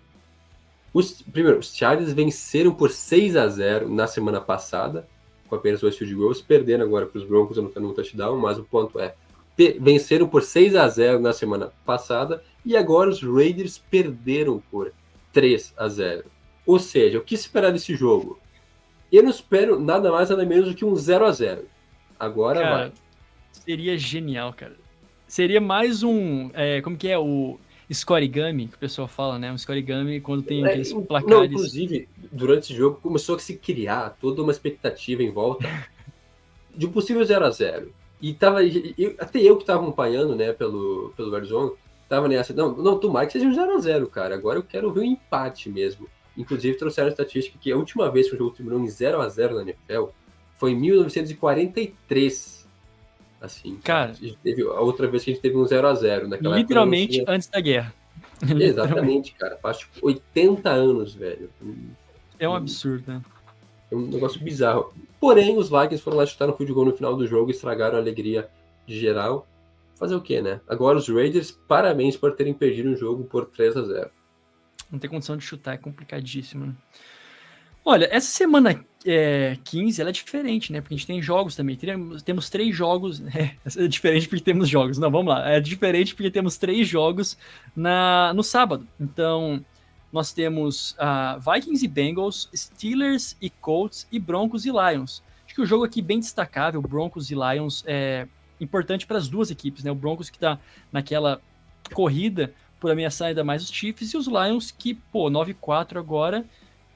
os, 0.94 1.20
primeiro, 1.20 1.58
os 1.58 1.74
Chargers 1.74 2.12
venceram 2.12 2.72
por 2.72 2.88
6 2.88 3.34
a 3.34 3.48
0 3.48 3.88
na 3.88 4.06
semana 4.06 4.40
passada, 4.40 5.08
com 5.48 5.56
apenas 5.56 5.80
dois 5.80 5.98
field 5.98 6.14
goals, 6.14 6.40
perdendo 6.40 6.84
agora 6.84 7.04
para 7.04 7.18
os 7.18 7.26
Broncos 7.26 7.58
anotando 7.58 7.88
um 7.88 7.92
touchdown, 7.92 8.38
mas 8.38 8.58
o 8.58 8.64
ponto 8.64 9.00
é, 9.00 9.12
venceram 9.80 10.28
por 10.28 10.44
6 10.44 10.76
a 10.76 10.88
0 10.88 11.18
na 11.18 11.32
semana 11.32 11.72
passada 11.84 12.42
e 12.64 12.76
agora 12.76 13.10
os 13.10 13.20
Raiders 13.20 13.76
perderam 13.76 14.62
por 14.70 14.92
3 15.32 15.74
a 15.76 15.88
0. 15.88 16.24
Ou 16.64 16.78
seja, 16.78 17.18
o 17.18 17.22
que 17.22 17.34
esperar 17.34 17.72
desse 17.72 17.96
jogo? 17.96 18.38
Eu 19.12 19.24
não 19.24 19.30
espero 19.30 19.78
nada 19.78 20.12
mais 20.12 20.30
nada 20.30 20.46
menos 20.46 20.68
do 20.68 20.74
que 20.74 20.84
um 20.84 20.94
0 20.94 21.24
a 21.24 21.32
0. 21.32 21.64
Agora 22.18 22.60
cara, 22.60 22.76
vai. 22.76 22.92
Seria 23.50 23.98
genial, 23.98 24.52
cara. 24.52 24.76
Seria 25.26 25.60
mais 25.60 26.04
um, 26.04 26.50
é, 26.54 26.80
como 26.80 26.96
que 26.96 27.08
é 27.08 27.18
o 27.18 27.58
scorigami, 27.92 28.68
que 28.68 28.76
o 28.76 28.78
pessoal 28.78 29.06
fala, 29.06 29.38
né? 29.38 29.52
Um 29.52 29.58
scorigami 29.58 30.20
quando 30.20 30.42
tem 30.42 30.64
é, 30.64 30.68
aqueles 30.68 30.92
placares. 30.92 31.28
Não, 31.30 31.44
inclusive, 31.44 32.08
durante 32.32 32.64
esse 32.64 32.74
jogo 32.74 32.98
começou 33.02 33.36
a 33.36 33.38
se 33.38 33.56
criar 33.56 34.16
toda 34.20 34.42
uma 34.42 34.52
expectativa 34.52 35.22
em 35.22 35.30
volta 35.30 35.68
de 36.74 36.86
um 36.86 36.92
possível 36.92 37.24
0 37.24 37.44
a 37.44 37.50
0 37.50 37.92
E 38.20 38.32
tava, 38.32 38.64
eu, 38.64 39.14
até 39.18 39.40
eu 39.40 39.56
que 39.56 39.62
estava 39.62 39.82
acompanhando, 39.82 40.34
né, 40.34 40.52
pelo, 40.52 41.12
pelo 41.16 41.30
Warzone, 41.30 41.72
tava 42.08 42.28
nessa, 42.28 42.54
não, 42.54 42.74
não, 42.74 42.98
tomara 42.98 43.26
que 43.26 43.32
seja 43.32 43.46
um 43.46 43.54
0 43.54 43.76
a 43.76 43.78
0 43.80 44.06
cara. 44.08 44.34
Agora 44.34 44.58
eu 44.58 44.62
quero 44.62 44.92
ver 44.92 45.00
um 45.00 45.04
empate 45.04 45.68
mesmo. 45.68 46.08
Inclusive 46.36 46.76
trouxeram 46.76 47.08
a 47.08 47.10
estatística 47.10 47.58
que 47.60 47.70
a 47.70 47.76
última 47.76 48.10
vez 48.10 48.28
que 48.28 48.34
o 48.34 48.38
jogo 48.38 48.56
terminou 48.56 48.80
em 48.80 48.88
0 48.88 49.20
a 49.20 49.28
0 49.28 49.56
na 49.56 49.62
NFL 49.62 50.06
foi 50.54 50.72
em 50.72 50.76
1943 50.76 52.53
Assim, 53.44 53.76
cara, 53.76 54.12
a, 54.12 54.42
teve, 54.42 54.62
a 54.62 54.80
outra 54.80 55.06
vez 55.06 55.22
que 55.22 55.30
a 55.30 55.34
gente 55.34 55.42
teve 55.42 55.56
um 55.56 55.66
0 55.66 55.86
a 55.86 55.94
0 55.94 56.28
naquela 56.28 56.56
Literalmente 56.56 57.12
tinha... 57.12 57.24
antes 57.28 57.46
da 57.48 57.60
guerra. 57.60 57.94
Exatamente, 58.58 59.34
cara. 59.34 59.58
Faz 59.58 59.78
tipo 59.78 60.06
80 60.06 60.70
anos, 60.70 61.14
velho. 61.14 61.50
É 62.38 62.48
um 62.48 62.54
absurdo, 62.54 63.04
né? 63.06 63.22
É 63.90 63.94
um 63.94 64.06
negócio 64.06 64.40
bizarro. 64.42 64.94
Porém, 65.20 65.56
os 65.58 65.68
Vikings 65.68 66.02
foram 66.02 66.16
lá 66.16 66.26
chutar 66.26 66.46
no 66.46 66.56
field 66.56 66.72
goal 66.72 66.86
no 66.86 66.96
final 66.96 67.16
do 67.16 67.26
jogo 67.26 67.50
e 67.50 67.54
estragaram 67.54 67.96
a 67.96 68.00
alegria 68.00 68.48
de 68.86 68.98
geral. 68.98 69.46
Fazer 69.94 70.14
o 70.14 70.20
quê, 70.20 70.42
né? 70.42 70.60
Agora 70.66 70.98
os 70.98 71.08
Raiders, 71.08 71.50
parabéns 71.50 72.16
por 72.16 72.34
terem 72.34 72.54
perdido 72.54 72.90
um 72.90 72.96
jogo 72.96 73.24
por 73.24 73.46
3 73.46 73.76
a 73.76 73.82
0 73.82 74.10
Não 74.90 74.98
tem 74.98 75.08
condição 75.08 75.36
de 75.36 75.44
chutar, 75.44 75.74
é 75.74 75.78
complicadíssimo, 75.78 76.66
né? 76.66 76.74
Olha, 77.84 78.08
essa 78.10 78.28
semana 78.28 78.84
é, 79.04 79.58
15 79.64 80.00
ela 80.00 80.10
é 80.10 80.12
diferente, 80.12 80.72
né? 80.72 80.80
Porque 80.80 80.94
a 80.94 80.96
gente 80.96 81.06
tem 81.06 81.20
jogos 81.20 81.54
também. 81.54 81.76
Temos, 81.76 82.22
temos 82.22 82.50
três 82.50 82.74
jogos. 82.74 83.22
É, 83.34 83.56
é, 83.84 83.88
diferente 83.88 84.28
porque 84.28 84.42
temos 84.42 84.68
jogos. 84.68 84.96
Não, 84.96 85.10
vamos 85.10 85.34
lá. 85.34 85.50
É 85.50 85.60
diferente 85.60 86.14
porque 86.14 86.30
temos 86.30 86.56
três 86.56 86.86
jogos 86.88 87.36
na, 87.74 88.32
no 88.32 88.42
sábado. 88.42 88.86
Então, 88.98 89.64
nós 90.12 90.32
temos 90.32 90.92
uh, 90.92 91.40
Vikings 91.40 91.84
e 91.84 91.88
Bengals, 91.88 92.48
Steelers 92.54 93.36
e 93.40 93.50
Colts 93.50 94.06
e 94.10 94.18
Broncos 94.18 94.64
e 94.64 94.70
Lions. 94.70 95.22
Acho 95.44 95.54
que 95.56 95.60
o 95.60 95.66
jogo 95.66 95.84
aqui 95.84 96.00
bem 96.00 96.20
destacável, 96.20 96.80
Broncos 96.80 97.30
e 97.30 97.34
Lions, 97.34 97.84
é 97.86 98.26
importante 98.60 99.06
para 99.06 99.18
as 99.18 99.28
duas 99.28 99.50
equipes, 99.50 99.82
né? 99.84 99.90
O 99.90 99.94
Broncos 99.94 100.30
que 100.30 100.36
está 100.36 100.58
naquela 100.92 101.40
corrida 101.92 102.54
por 102.80 102.90
ameaçar 102.90 103.28
ainda 103.28 103.42
mais 103.42 103.62
os 103.62 103.70
Chiefs 103.70 104.12
e 104.12 104.16
os 104.16 104.26
Lions 104.26 104.70
que, 104.70 104.94
pô, 104.94 105.30
9-4 105.30 105.98
agora 105.98 106.44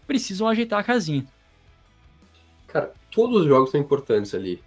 precisam 0.07 0.47
ajeitar 0.47 0.79
a 0.79 0.85
casinha. 0.85 1.27
Cara, 2.69 2.93
todos 3.11 3.43
os 3.43 3.47
jogos 3.47 3.71
são 3.71 3.81
importantes 3.81 4.35
ali. 4.35 4.63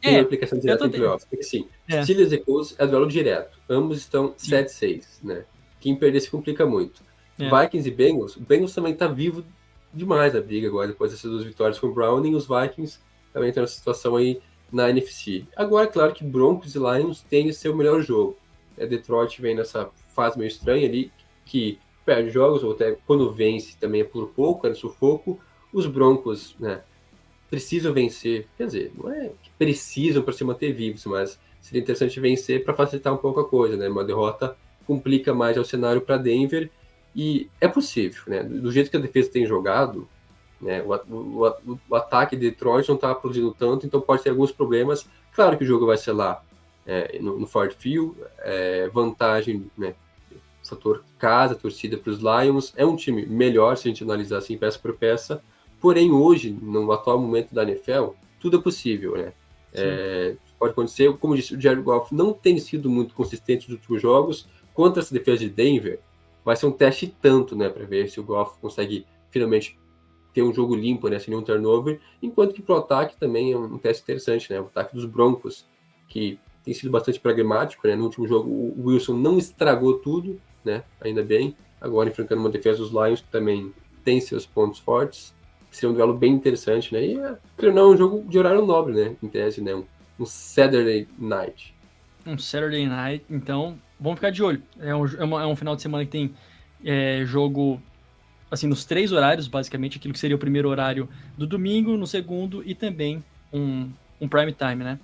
Tem 0.00 0.14
é, 0.14 0.18
uma 0.18 0.24
aplicação 0.24 0.58
direta 0.58 0.86
em 0.86 0.90
playoffs. 0.90 1.24
Porque 1.28 1.44
sim, 1.44 1.68
é. 1.88 2.02
Steelers 2.02 2.32
e 2.32 2.38
Colts 2.38 2.74
é 2.78 2.86
duelo 2.86 3.06
direto. 3.06 3.58
Ambos 3.70 3.98
estão 3.98 4.34
7-6, 4.34 5.04
né? 5.22 5.44
Quem 5.80 5.96
perder 5.96 6.20
se 6.20 6.30
complica 6.30 6.66
muito. 6.66 7.02
É. 7.38 7.44
Vikings 7.44 7.88
e 7.88 7.92
Bengals, 7.92 8.36
o 8.36 8.40
Bengals 8.40 8.74
também 8.74 8.94
tá 8.94 9.06
vivo 9.06 9.44
demais 9.92 10.34
a 10.34 10.40
briga 10.40 10.68
agora, 10.68 10.88
depois 10.88 11.10
dessas 11.10 11.30
duas 11.30 11.44
vitórias 11.44 11.78
com 11.78 11.88
o 11.88 11.94
Browning, 11.94 12.34
os 12.34 12.46
Vikings 12.46 12.98
também 13.32 13.48
estão 13.48 13.62
nessa 13.62 13.74
situação 13.74 14.16
aí 14.16 14.40
na 14.70 14.90
NFC. 14.90 15.44
Agora, 15.56 15.86
claro 15.86 16.12
que 16.12 16.24
Broncos 16.24 16.74
e 16.74 16.78
Lions 16.78 17.22
têm 17.22 17.48
o 17.48 17.54
seu 17.54 17.76
melhor 17.76 18.00
jogo. 18.02 18.36
É, 18.76 18.86
Detroit 18.86 19.40
vem 19.40 19.54
nessa 19.54 19.90
fase 20.08 20.38
meio 20.38 20.48
estranha 20.48 20.86
ali, 20.86 21.12
que 21.44 21.78
perde 22.04 22.30
jogos, 22.30 22.64
ou 22.64 22.72
até 22.72 22.96
quando 23.06 23.32
vence 23.32 23.76
também 23.78 24.00
é 24.00 24.04
por 24.04 24.28
pouco, 24.28 24.66
é 24.66 24.70
no 24.70 24.76
sufoco. 24.76 25.38
Os 25.72 25.86
Broncos, 25.86 26.56
né, 26.58 26.82
precisam 27.52 27.92
vencer, 27.92 28.48
quer 28.56 28.64
dizer, 28.64 28.92
não 28.96 29.12
é 29.12 29.30
que 29.42 29.50
precisam 29.58 30.22
para 30.22 30.32
se 30.32 30.42
manter 30.42 30.72
vivos, 30.72 31.04
mas 31.04 31.38
seria 31.60 31.82
interessante 31.82 32.18
vencer 32.18 32.64
para 32.64 32.72
facilitar 32.72 33.12
um 33.12 33.18
pouco 33.18 33.40
a 33.40 33.46
coisa, 33.46 33.76
né? 33.76 33.90
Uma 33.90 34.02
derrota 34.02 34.56
complica 34.86 35.34
mais 35.34 35.58
o 35.58 35.62
cenário 35.62 36.00
para 36.00 36.16
Denver 36.16 36.70
e 37.14 37.50
é 37.60 37.68
possível, 37.68 38.22
né? 38.26 38.42
Do 38.42 38.72
jeito 38.72 38.90
que 38.90 38.96
a 38.96 39.00
defesa 39.00 39.30
tem 39.30 39.44
jogado, 39.44 40.08
né? 40.58 40.82
O, 40.82 40.94
o, 41.14 41.78
o 41.90 41.94
ataque 41.94 42.36
de 42.36 42.48
Detroit 42.48 42.88
não 42.88 42.94
está 42.94 43.14
produzindo 43.14 43.52
tanto, 43.52 43.84
então 43.84 44.00
pode 44.00 44.22
ter 44.22 44.30
alguns 44.30 44.50
problemas. 44.50 45.06
Claro 45.34 45.58
que 45.58 45.64
o 45.64 45.66
jogo 45.66 45.84
vai 45.84 45.98
ser 45.98 46.12
lá 46.12 46.42
é, 46.86 47.18
no, 47.20 47.38
no 47.38 47.46
Ford 47.46 47.74
Field, 47.78 48.14
é, 48.38 48.88
vantagem, 48.88 49.70
né? 49.76 49.94
fator 50.66 51.04
casa, 51.18 51.54
torcida 51.54 51.98
para 51.98 52.10
os 52.10 52.18
Lions. 52.18 52.72
É 52.78 52.86
um 52.86 52.96
time 52.96 53.26
melhor 53.26 53.76
se 53.76 53.88
a 53.88 53.90
gente 53.90 54.02
analisar 54.02 54.38
assim 54.38 54.56
peça 54.56 54.78
por 54.78 54.94
peça. 54.94 55.42
Porém, 55.82 56.12
hoje, 56.12 56.56
no 56.62 56.92
atual 56.92 57.18
momento 57.18 57.52
da 57.52 57.64
NFL, 57.64 58.10
tudo 58.38 58.58
é 58.58 58.62
possível, 58.62 59.16
né? 59.16 59.32
É, 59.74 60.36
pode 60.56 60.70
acontecer, 60.70 61.12
como 61.16 61.34
disse, 61.34 61.56
o 61.56 61.60
Jared 61.60 61.82
Goff 61.82 62.14
não 62.14 62.32
tem 62.32 62.56
sido 62.58 62.88
muito 62.88 63.14
consistente 63.14 63.68
nos 63.68 63.80
últimos 63.80 64.00
jogos. 64.00 64.48
Contra 64.72 65.02
essa 65.02 65.12
defesa 65.12 65.40
de 65.40 65.50
Denver, 65.50 65.98
vai 66.44 66.54
ser 66.54 66.66
um 66.66 66.70
teste 66.70 67.12
tanto, 67.20 67.56
né? 67.56 67.68
Para 67.68 67.84
ver 67.84 68.08
se 68.08 68.20
o 68.20 68.22
Goff 68.22 68.60
consegue 68.60 69.04
finalmente 69.28 69.76
ter 70.32 70.42
um 70.44 70.54
jogo 70.54 70.76
limpo, 70.76 71.08
né? 71.08 71.18
Sem 71.18 71.34
nenhum 71.34 71.42
turnover. 71.42 72.00
Enquanto 72.22 72.54
que 72.54 72.62
para 72.62 72.76
o 72.76 72.78
ataque 72.78 73.16
também 73.18 73.50
é 73.50 73.58
um 73.58 73.76
teste 73.76 74.04
interessante, 74.04 74.52
né? 74.52 74.60
O 74.60 74.66
ataque 74.66 74.94
dos 74.94 75.04
Broncos, 75.04 75.66
que 76.06 76.38
tem 76.64 76.72
sido 76.72 76.92
bastante 76.92 77.18
pragmático, 77.18 77.88
né? 77.88 77.96
No 77.96 78.04
último 78.04 78.28
jogo, 78.28 78.48
o 78.48 78.86
Wilson 78.86 79.14
não 79.14 79.36
estragou 79.36 79.94
tudo, 79.94 80.40
né? 80.64 80.84
Ainda 81.00 81.24
bem. 81.24 81.56
Agora 81.80 82.08
enfrentando 82.08 82.40
uma 82.40 82.50
defesa 82.50 82.78
dos 82.78 82.92
Lions 82.92 83.20
que 83.20 83.32
também 83.32 83.74
tem 84.04 84.20
seus 84.20 84.46
pontos 84.46 84.78
fortes. 84.78 85.34
Seria 85.72 85.90
um 85.90 85.94
duelo 85.94 86.12
bem 86.12 86.32
interessante, 86.32 86.92
né? 86.92 87.02
E, 87.02 87.14
não, 87.72 87.90
é 87.90 87.94
um 87.94 87.96
jogo 87.96 88.24
de 88.28 88.38
horário 88.38 88.64
nobre, 88.64 88.92
né? 88.92 89.16
Em 89.22 89.26
tese, 89.26 89.62
né? 89.62 89.74
Um, 89.74 89.84
um 90.20 90.26
Saturday 90.26 91.08
Night. 91.18 91.74
Um 92.26 92.36
Saturday 92.36 92.86
Night, 92.86 93.24
então, 93.28 93.78
vamos 93.98 94.18
ficar 94.18 94.30
de 94.30 94.42
olho. 94.42 94.62
É 94.78 94.94
um, 94.94 95.06
é, 95.06 95.24
uma, 95.24 95.42
é 95.42 95.46
um 95.46 95.56
final 95.56 95.74
de 95.74 95.80
semana 95.80 96.04
que 96.04 96.10
tem 96.10 96.34
é, 96.84 97.24
jogo, 97.24 97.80
assim, 98.50 98.66
nos 98.66 98.84
três 98.84 99.12
horários, 99.12 99.48
basicamente, 99.48 99.96
aquilo 99.96 100.12
que 100.12 100.20
seria 100.20 100.36
o 100.36 100.38
primeiro 100.38 100.68
horário 100.68 101.08
do 101.38 101.46
domingo, 101.46 101.96
no 101.96 102.06
segundo 102.06 102.62
e 102.66 102.74
também 102.74 103.24
um, 103.50 103.88
um 104.20 104.28
prime 104.28 104.52
time, 104.52 104.84
né? 104.84 105.00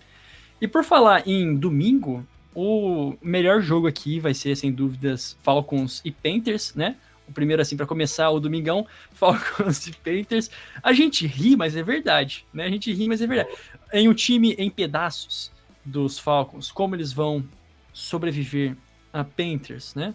E 0.61 0.69
por 0.69 0.85
falar 0.85 1.27
em 1.27 1.57
domingo, 1.57 2.27
o 2.55 3.15
melhor 3.23 3.62
jogo 3.62 3.86
aqui 3.86 4.20
vai 4.20 4.35
ser, 4.35 4.55
sem 4.55 4.70
dúvidas, 4.70 5.35
Falcons 5.43 6.03
e 6.05 6.11
Panthers, 6.11 6.74
né? 6.74 6.97
O 7.28 7.32
primeiro, 7.32 7.60
assim, 7.60 7.76
para 7.76 7.86
começar 7.86 8.30
o 8.30 8.40
domingão, 8.40 8.86
Falcons 9.12 9.86
e 9.86 9.92
Panthers. 9.92 10.50
A 10.82 10.92
gente 10.92 11.26
ri, 11.26 11.56
mas 11.56 11.76
é 11.76 11.82
verdade, 11.82 12.46
né? 12.52 12.64
A 12.64 12.70
gente 12.70 12.92
ri, 12.92 13.06
mas 13.09 13.20
é 13.20 13.26
verdade. 13.26 13.50
Em 13.92 14.09
um 14.09 14.14
time 14.14 14.55
em 14.59 14.70
pedaços 14.70 15.52
dos 15.84 16.18
Falcons, 16.18 16.70
como 16.70 16.94
eles 16.94 17.12
vão 17.12 17.44
sobreviver 17.92 18.76
a 19.12 19.24
Panthers, 19.24 19.94
né? 19.94 20.14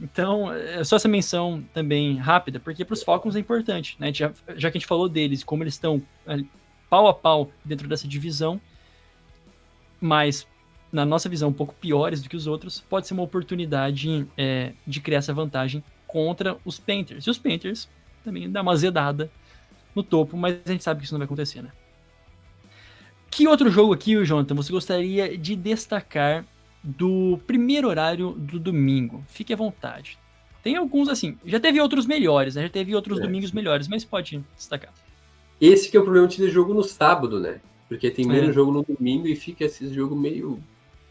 Então, 0.00 0.52
é 0.52 0.82
só 0.82 0.96
essa 0.96 1.08
menção 1.08 1.64
também 1.72 2.16
rápida, 2.16 2.58
porque 2.58 2.84
para 2.84 2.94
os 2.94 3.02
Falcons 3.02 3.36
é 3.36 3.38
importante, 3.38 3.96
né? 4.00 4.12
Já, 4.12 4.32
já 4.56 4.70
que 4.70 4.76
a 4.76 4.80
gente 4.80 4.86
falou 4.86 5.08
deles, 5.08 5.44
como 5.44 5.62
eles 5.62 5.74
estão 5.74 6.02
pau 6.90 7.06
a 7.06 7.14
pau 7.14 7.50
dentro 7.64 7.86
dessa 7.86 8.08
divisão, 8.08 8.60
mas 10.00 10.46
na 10.92 11.06
nossa 11.06 11.28
visão, 11.28 11.48
um 11.48 11.52
pouco 11.54 11.74
piores 11.74 12.22
do 12.22 12.28
que 12.28 12.36
os 12.36 12.46
outros, 12.46 12.80
pode 12.80 13.06
ser 13.06 13.14
uma 13.14 13.22
oportunidade 13.22 14.26
é, 14.36 14.74
de 14.86 15.00
criar 15.00 15.18
essa 15.18 15.32
vantagem 15.32 15.82
contra 16.12 16.58
os 16.62 16.78
Panthers. 16.78 17.26
E 17.26 17.30
os 17.30 17.38
Panthers 17.38 17.88
também 18.22 18.50
dar 18.50 18.60
uma 18.60 18.76
zedada 18.76 19.30
no 19.94 20.02
topo, 20.02 20.36
mas 20.36 20.58
a 20.64 20.70
gente 20.70 20.84
sabe 20.84 21.00
que 21.00 21.06
isso 21.06 21.14
não 21.14 21.18
vai 21.18 21.24
acontecer, 21.24 21.62
né? 21.62 21.70
Que 23.30 23.48
outro 23.48 23.70
jogo 23.70 23.94
aqui, 23.94 24.22
Jonathan, 24.24 24.54
você 24.54 24.70
gostaria 24.70 25.38
de 25.38 25.56
destacar 25.56 26.44
do 26.84 27.40
primeiro 27.46 27.88
horário 27.88 28.32
do 28.32 28.60
domingo? 28.60 29.24
Fique 29.26 29.54
à 29.54 29.56
vontade. 29.56 30.18
Tem 30.62 30.76
alguns 30.76 31.08
assim, 31.08 31.38
já 31.46 31.58
teve 31.58 31.80
outros 31.80 32.04
melhores, 32.04 32.56
né? 32.56 32.62
Já 32.64 32.68
teve 32.68 32.94
outros 32.94 33.18
é. 33.18 33.22
domingos 33.22 33.50
melhores, 33.50 33.88
mas 33.88 34.04
pode 34.04 34.44
destacar. 34.54 34.92
Esse 35.58 35.90
que 35.90 35.96
é 35.96 36.00
o 36.00 36.02
problema 36.02 36.28
de 36.28 36.36
ter 36.36 36.50
jogo 36.50 36.74
no 36.74 36.82
sábado, 36.82 37.40
né? 37.40 37.60
Porque 37.88 38.10
tem 38.10 38.26
menos 38.26 38.50
é. 38.50 38.52
jogo 38.52 38.70
no 38.70 38.82
domingo 38.82 39.26
e 39.26 39.34
fica 39.34 39.64
esse 39.64 39.92
jogo 39.92 40.14
meio 40.14 40.62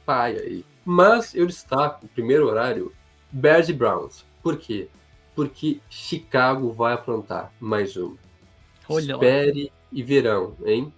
paia 0.05 0.41
aí. 0.41 0.63
Mas 0.85 1.33
eu 1.33 1.47
destaco 1.47 2.05
o 2.05 2.09
primeiro 2.09 2.47
horário, 2.47 2.91
Bears 3.31 3.67
e 3.67 3.73
Browns. 3.73 4.25
Por 4.41 4.57
quê? 4.57 4.88
Porque 5.35 5.80
Chicago 5.89 6.72
vai 6.72 6.93
aprontar 6.93 7.53
mais 7.59 7.95
um. 7.95 8.15
Olha 8.89 9.13
Espere 9.13 9.63
lá. 9.65 9.69
e 9.91 10.03
verão, 10.03 10.55
hein? 10.65 10.93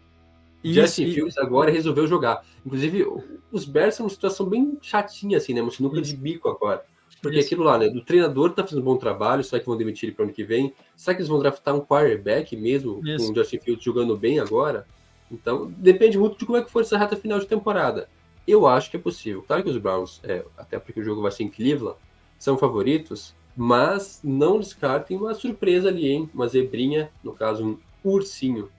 Isso, 0.64 0.80
Justin 0.80 1.03
e... 1.03 1.14
Fields 1.14 1.38
agora 1.38 1.70
resolveu 1.70 2.07
jogar. 2.07 2.44
Inclusive, 2.65 3.06
os 3.52 3.65
Bears 3.65 3.95
são 3.95 4.06
uma 4.06 4.10
situação 4.10 4.48
bem 4.48 4.78
chatinha, 4.82 5.38
assim, 5.38 5.53
né? 5.53 5.61
Uma 5.61 5.72
sinuca 5.72 6.02
de 6.02 6.15
bico 6.15 6.49
agora. 6.49 6.84
Porque 7.22 7.40
Isso. 7.40 7.48
aquilo 7.48 7.64
lá, 7.64 7.78
né? 7.78 7.88
O 7.88 8.02
treinador 8.02 8.52
tá 8.52 8.64
fazendo 8.64 8.82
um 8.82 8.86
bom 8.86 8.98
trabalho, 8.98 9.44
será 9.44 9.60
que 9.60 9.65
vão 9.65 9.78
demitir 9.78 10.10
ele 10.10 10.15
para 10.15 10.26
ano 10.26 10.34
que 10.34 10.44
vem? 10.44 10.74
Será 10.95 11.15
que 11.15 11.22
eles 11.22 11.30
vão 11.30 11.40
draftar 11.40 11.76
um 11.76 11.82
quarterback 11.82 12.56
mesmo, 12.56 13.02
Isso. 13.06 13.26
com 13.26 13.32
o 13.32 13.36
Justin 13.36 13.60
Fields 13.60 13.84
jogando 13.84 14.18
bem 14.18 14.40
agora? 14.40 14.86
Então, 15.32 15.72
depende 15.78 16.18
muito 16.18 16.38
de 16.38 16.45
como 16.45 16.57
é 16.57 16.64
que 16.64 16.72
for 16.72 16.82
essa 16.82 16.98
reta 16.98 17.15
final 17.15 17.40
de 17.40 17.45
temporada. 17.45 18.10
Eu 18.48 18.68
acho 18.68 18.90
que 18.90 18.98
é 18.98 18.99
possível. 18.99 19.41
Claro 19.41 19.64
que 19.64 19.70
os 19.70 19.78
Browns, 19.78 20.20
é, 20.24 20.44
até 20.57 20.78
porque 20.78 20.99
o 20.99 21.03
jogo 21.03 21.22
vai 21.22 21.32
ser 21.32 21.44
em 21.44 21.49
Cleveland, 21.49 21.98
são 22.44 22.57
favoritos, 22.57 23.34
mas 23.56 24.20
não 24.22 24.60
descartem 24.60 25.15
uma 25.15 25.34
surpresa 25.34 25.88
ali, 25.88 26.10
hein? 26.10 26.30
Uma 26.34 26.45
zebrinha, 26.45 27.10
no 27.24 27.32
caso, 27.32 27.65
um 27.65 27.78
ursinho. 28.03 28.70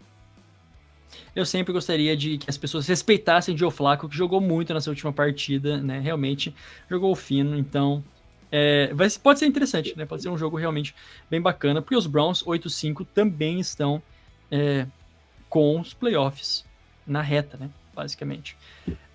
Eu 1.35 1.47
sempre 1.47 1.73
gostaria 1.73 2.15
de 2.15 2.36
que 2.36 2.51
as 2.51 2.59
pessoas 2.59 2.86
respeitassem 2.86 3.55
o 3.55 3.59
Joe 3.59 3.70
Flacco, 3.70 4.07
que 4.07 4.15
jogou 4.15 4.39
muito 4.39 4.74
nessa 4.74 4.91
última 4.91 5.15
partida, 5.15 5.78
né? 5.78 5.99
Realmente 5.99 6.55
jogou 6.91 7.15
fino, 7.15 7.57
então 7.57 8.05
é, 8.53 8.93
vai, 8.93 9.09
pode 9.23 9.39
ser 9.39 9.47
interessante, 9.47 9.97
né? 9.97 10.05
Pode 10.05 10.20
ser 10.20 10.28
um 10.28 10.36
jogo 10.36 10.59
realmente 10.59 10.95
bem 11.31 11.41
bacana, 11.41 11.81
porque 11.81 11.97
os 11.97 12.07
Browns 12.07 12.45
8-5 12.45 13.07
também 13.15 13.59
estão 13.61 14.03
é, 14.51 14.86
com 15.49 15.81
os 15.81 15.95
playoffs 15.95 16.66
na 17.07 17.23
reta, 17.23 17.57
né? 17.57 17.70
Basicamente. 17.95 18.59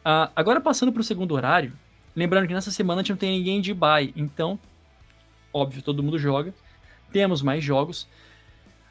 Ah, 0.04 0.32
agora 0.36 0.60
passando 0.60 0.92
para 0.92 1.02
o 1.02 1.04
segundo 1.04 1.36
horário, 1.36 1.72
lembrando 2.16 2.48
que 2.48 2.54
nessa 2.54 2.72
semana 2.72 3.02
a 3.02 3.04
gente 3.04 3.12
não 3.12 3.18
tem 3.18 3.38
ninguém 3.38 3.62
de 3.62 3.74
bye, 3.74 4.14
então, 4.16 4.60
óbvio, 5.54 5.82
todo 5.82 6.04
mundo 6.04 6.18
joga. 6.18 6.54
Temos 7.12 7.42
mais 7.42 7.64
jogos. 7.64 8.08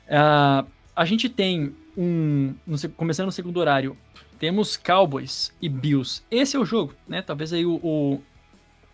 Ah, 0.08 0.64
a 0.94 1.04
gente 1.04 1.28
tem 1.28 1.74
um. 1.96 2.54
No, 2.66 2.76
começando 2.90 3.26
no 3.26 3.32
segundo 3.32 3.58
horário, 3.58 3.96
temos 4.38 4.76
Cowboys 4.76 5.52
e 5.60 5.68
Bills. 5.68 6.22
Esse 6.30 6.56
é 6.56 6.58
o 6.58 6.64
jogo, 6.64 6.94
né? 7.06 7.22
Talvez 7.22 7.52
aí 7.52 7.66
o, 7.66 7.74
o, 7.82 8.22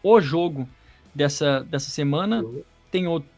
o 0.03 0.21
jogo 0.21 0.69
dessa, 1.15 1.61
dessa 1.65 1.91
semana. 1.91 2.45
Tem 2.91 3.07
outro. 3.07 3.29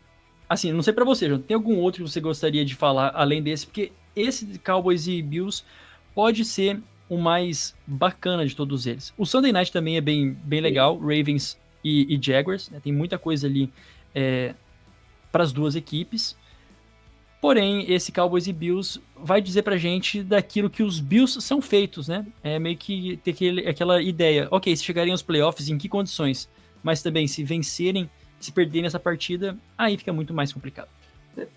Assim, 0.48 0.72
não 0.72 0.82
sei 0.82 0.92
para 0.92 1.04
você, 1.04 1.28
João, 1.28 1.40
tem 1.40 1.54
algum 1.54 1.76
outro 1.76 2.04
que 2.04 2.10
você 2.10 2.20
gostaria 2.20 2.64
de 2.64 2.74
falar 2.74 3.12
além 3.14 3.42
desse? 3.42 3.66
Porque 3.66 3.92
esse 4.14 4.46
de 4.46 4.58
Cowboys 4.58 5.06
e 5.06 5.20
Bills 5.20 5.64
pode 6.14 6.44
ser 6.44 6.80
o 7.09 7.16
mais 7.19 7.74
bacana 7.87 8.47
de 8.47 8.55
todos 8.55 8.87
eles. 8.87 9.12
O 9.16 9.24
Sunday 9.24 9.53
Night 9.53 9.73
também 9.73 9.97
é 9.97 10.01
bem, 10.01 10.33
bem 10.45 10.61
legal, 10.61 10.99
Ravens 10.99 11.59
e, 11.83 12.15
e 12.15 12.20
Jaguars, 12.20 12.69
né? 12.70 12.81
tem 12.83 12.93
muita 12.93 13.19
coisa 13.19 13.47
ali 13.47 13.73
é, 14.15 14.55
para 15.31 15.45
as 15.45 15.53
duas 15.53 15.77
equipes. 15.77 16.37
Porém, 17.41 17.91
esse 17.93 18.11
Cowboys 18.11 18.47
e 18.47 18.53
Bills 18.53 19.01
vai 19.16 19.41
dizer 19.41 19.62
pra 19.62 19.77
gente 19.77 20.23
daquilo 20.23 20.69
que 20.69 20.83
os 20.83 20.99
Bills 20.99 21.41
são 21.41 21.62
feitos, 21.62 22.09
né? 22.09 22.27
É 22.43 22.59
meio 22.59 22.77
que 22.77 23.19
ter 23.23 23.33
aquele, 23.33 23.69
aquela 23.69 24.03
ideia. 24.03 24.49
Ok, 24.51 24.74
se 24.74 24.83
chegarem 24.83 25.12
aos 25.12 25.23
playoffs, 25.23 25.69
em 25.69 25.78
que 25.78 25.89
condições? 25.89 26.49
mas 26.87 27.03
também 27.03 27.27
se 27.27 27.43
vencerem, 27.43 28.09
se 28.39 28.53
perderem 28.53 28.87
essa 28.87 29.01
partida, 29.01 29.59
aí 29.77 29.97
fica 29.97 30.12
muito 30.12 30.33
mais 30.33 30.53
complicado. 30.53 30.89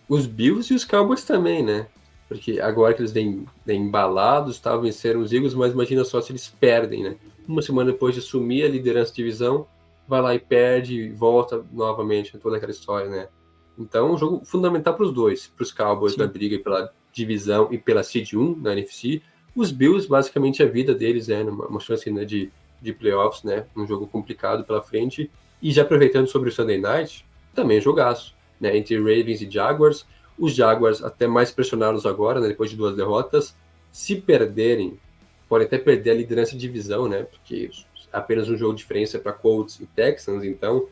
Os 0.07 0.25
Bills 0.25 0.73
e 0.73 0.75
os 0.75 0.83
Cowboys 0.83 1.23
também, 1.23 1.61
né? 1.61 1.85
Porque 2.29 2.61
agora 2.61 2.93
que 2.93 3.01
eles 3.01 3.11
vêm, 3.11 3.45
vêm 3.65 3.81
embalados, 3.81 4.55
estavam 4.55 4.83
venceram 4.83 5.19
os 5.19 5.33
Eagles, 5.33 5.53
mas 5.53 5.73
imagina 5.73 6.05
só 6.05 6.21
se 6.21 6.31
eles 6.31 6.47
perdem, 6.47 7.03
né? 7.03 7.15
Uma 7.45 7.61
semana 7.61 7.91
depois 7.91 8.13
de 8.13 8.21
assumir 8.21 8.63
a 8.63 8.69
liderança 8.69 9.11
de 9.11 9.17
divisão, 9.17 9.67
vai 10.07 10.21
lá 10.21 10.35
e 10.35 10.39
perde 10.39 11.01
e 11.01 11.09
volta 11.09 11.65
novamente, 11.73 12.37
toda 12.37 12.57
aquela 12.57 12.71
história, 12.71 13.09
né? 13.09 13.27
Então, 13.77 14.13
um 14.13 14.17
jogo 14.17 14.45
fundamental 14.45 14.93
para 14.93 15.05
os 15.05 15.11
dois, 15.11 15.47
para 15.47 15.63
os 15.63 15.71
Cowboys 15.71 16.13
Sim. 16.13 16.19
na 16.19 16.27
briga 16.27 16.59
pela 16.59 16.93
divisão 17.11 17.67
e 17.71 17.77
pela 17.77 18.03
seed 18.03 18.33
1 18.33 18.57
na 18.57 18.73
NFC. 18.73 19.21
Os 19.55 19.71
Bills, 19.71 20.07
basicamente, 20.07 20.61
a 20.61 20.67
vida 20.67 20.93
deles 20.93 21.27
é 21.29 21.41
uma, 21.41 21.65
uma 21.65 21.79
chance 21.79 22.09
né, 22.11 22.23
de 22.23 22.51
de 22.81 22.93
playoffs, 22.93 23.43
né? 23.43 23.65
Um 23.75 23.85
jogo 23.85 24.07
complicado 24.07 24.63
pela 24.63 24.81
frente. 24.81 25.29
E 25.61 25.71
já 25.71 25.81
aproveitando 25.81 26.27
sobre 26.27 26.49
o 26.49 26.51
Sunday 26.51 26.79
Night, 26.79 27.25
também 27.53 27.81
jogaço, 27.81 28.33
né? 28.59 28.75
Entre 28.77 28.97
Ravens 28.97 29.41
e 29.41 29.49
Jaguars. 29.49 30.05
Os 30.39 30.55
Jaguars 30.55 31.03
até 31.03 31.27
mais 31.27 31.51
pressionados 31.51 32.05
agora, 32.05 32.39
né? 32.39 32.47
Depois 32.47 32.69
de 32.69 32.77
duas 32.77 32.95
derrotas. 32.95 33.55
Se 33.91 34.15
perderem, 34.15 34.97
podem 35.47 35.67
até 35.67 35.77
perder 35.77 36.11
a 36.11 36.13
liderança 36.15 36.51
de 36.51 36.59
divisão, 36.59 37.07
né? 37.07 37.23
Porque 37.23 37.69
apenas 38.11 38.49
um 38.49 38.57
jogo 38.57 38.73
de 38.73 38.79
diferença 38.79 39.19
para 39.19 39.33
Colts 39.33 39.79
e 39.79 39.85
Texans, 39.85 40.43
então 40.43 40.87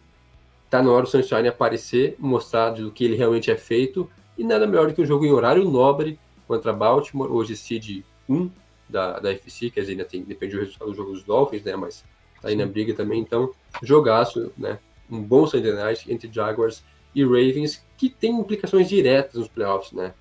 tá 0.70 0.82
na 0.84 0.92
hora 0.92 1.04
do 1.04 1.10
Sunshine 1.10 1.48
aparecer, 1.48 2.16
mostrar 2.20 2.72
do 2.72 2.92
que 2.92 3.06
ele 3.06 3.16
realmente 3.16 3.50
é 3.50 3.56
feito, 3.56 4.10
e 4.38 4.44
nada 4.44 4.68
melhor 4.68 4.88
do 4.88 4.94
que 4.94 5.02
um 5.02 5.06
jogo 5.06 5.26
em 5.26 5.32
horário 5.32 5.64
nobre 5.64 6.20
contra 6.48 6.74
Baltimore, 6.74 7.32
hoje 7.32 7.56
seed 7.56 8.04
1, 8.28 8.50
da, 8.90 9.20
da 9.20 9.32
FC, 9.32 9.70
quer 9.70 9.82
dizer, 9.82 9.94
ainda 9.94 10.06
tem, 10.06 10.24
depende 10.24 10.56
do 10.56 10.60
resultado 10.60 10.92
do 10.92 10.96
jogo 10.96 11.12
dos 11.12 11.24
Dolphins, 11.24 11.64
né? 11.64 11.76
Mas 11.76 12.04
tá 12.42 12.50
aí 12.50 12.56
na 12.56 12.66
briga 12.66 12.94
também, 12.94 13.20
então, 13.20 13.52
jogaço, 13.82 14.52
né? 14.58 14.80
Um 15.10 15.22
bom 15.22 15.48
Sunday 15.48 15.74
Night 15.74 16.12
entre 16.12 16.32
Jaguars 16.32 16.84
e 17.18 17.24
Ravens, 17.24 17.84
que 17.98 18.10
tem 18.10 18.32
implicações 18.32 18.88
diretas 18.88 19.34
nos 19.34 19.48
playoffs, 19.48 19.92
né? 19.92 20.14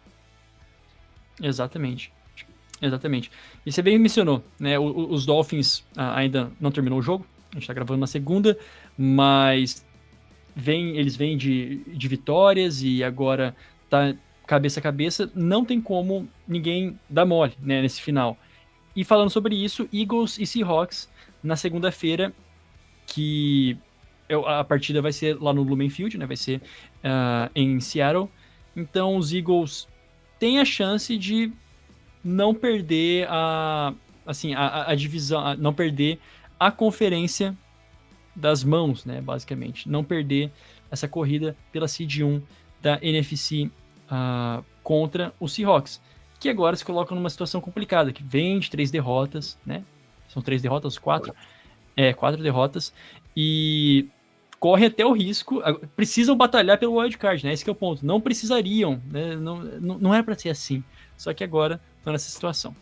Exatamente. 1.43 2.11
Exatamente. 2.81 3.31
E 3.65 3.73
você 3.73 3.83
bem 3.83 3.99
mencionou, 3.99 4.43
né? 4.59 4.79
Os 4.79 5.27
Dolphins 5.27 5.85
ainda 5.97 6.51
não 6.61 6.71
terminou 6.71 6.99
o 6.99 7.03
jogo, 7.03 7.27
a 7.53 7.55
gente 7.55 7.67
tá 7.67 7.75
gravando 7.75 8.01
na 8.01 8.07
segunda, 8.07 8.59
mas 8.97 9.85
vem, 10.55 10.97
eles 10.97 11.17
vêm 11.17 11.37
de, 11.37 11.83
de 11.87 12.09
vitórias 12.09 12.83
e 12.83 13.05
agora 13.05 13.55
tá 13.89 14.15
cabeça 14.47 14.79
a 14.79 14.83
cabeça, 14.83 15.31
não 15.35 15.65
tem 15.65 15.81
como 15.81 16.29
ninguém 16.47 16.99
dar 17.11 17.27
mole 17.27 17.53
né, 17.61 17.83
nesse 17.83 18.01
final. 18.01 18.39
E 18.95 19.05
falando 19.05 19.31
sobre 19.31 19.55
isso, 19.55 19.89
Eagles 19.93 20.39
e 20.39 20.47
Seahawks 20.47 21.11
na 21.43 21.57
segunda-feira, 21.57 22.33
que 23.07 23.77
a 24.47 24.65
partida 24.65 25.01
vai 25.01 25.13
ser 25.13 25.41
lá 25.41 25.53
no 25.53 25.63
Lumen 25.63 25.91
Field, 25.91 26.19
né? 26.19 26.27
Vai 26.27 26.37
ser 26.37 26.61
uh, 27.05 27.51
em 27.55 27.81
Seattle. 27.81 28.29
Então 28.75 29.17
os 29.17 29.33
Eagles 29.33 29.89
têm 30.39 30.59
a 30.59 30.65
chance 30.65 31.17
de 31.17 31.53
não 32.23 32.55
perder 32.55 33.27
a 33.29 33.95
assim 34.27 34.55
a, 34.55 34.91
a 34.91 34.95
divisão, 34.95 35.41
a, 35.47 35.57
não 35.57 35.73
perder 35.73 36.19
a 36.59 36.71
conferência 36.71 37.57
das 38.35 38.65
mãos, 38.65 39.05
né? 39.05 39.21
Basicamente, 39.21 39.89
não 39.89 40.03
perder 40.03 40.51
essa 40.91 41.07
corrida 41.09 41.57
pela 41.73 41.89
seed 41.89 42.21
1 42.21 42.43
da 42.83 42.99
NFC 43.01 43.71
uh, 44.11 44.65
contra 44.83 45.33
os 45.41 45.53
Seahawks 45.53 46.01
que 46.39 46.49
agora 46.49 46.77
se 46.77 46.85
colocam 46.85 47.17
numa 47.17 47.31
situação 47.31 47.61
complicada, 47.61 48.13
que 48.13 48.23
vem 48.23 48.59
de 48.59 48.71
três 48.71 48.91
derrotas, 48.91 49.59
né? 49.65 49.83
São 50.29 50.43
três 50.43 50.61
derrotas, 50.61 50.99
quatro? 50.99 51.35
É, 51.97 52.13
quatro 52.13 52.43
derrotas. 52.43 52.93
E 53.37 54.09
corre 54.67 54.87
até 54.87 55.07
o 55.07 55.13
risco, 55.13 55.63
precisam 55.95 56.37
batalhar 56.37 56.77
pelo 56.77 56.99
wildcard, 56.99 57.47
né? 57.47 57.53
Esse 57.53 57.69
é 57.69 57.71
o 57.71 57.75
ponto. 57.75 58.05
Não 58.05 58.21
precisariam, 58.21 59.01
né? 59.09 59.37
não, 59.37 59.61
não, 59.63 60.13
era 60.13 60.25
para 60.25 60.37
ser 60.37 60.49
assim. 60.49 60.83
Só 61.17 61.33
que 61.33 61.45
agora 61.45 61.81
estão 61.99 62.13
nessa 62.13 62.29
situação. 62.29 62.75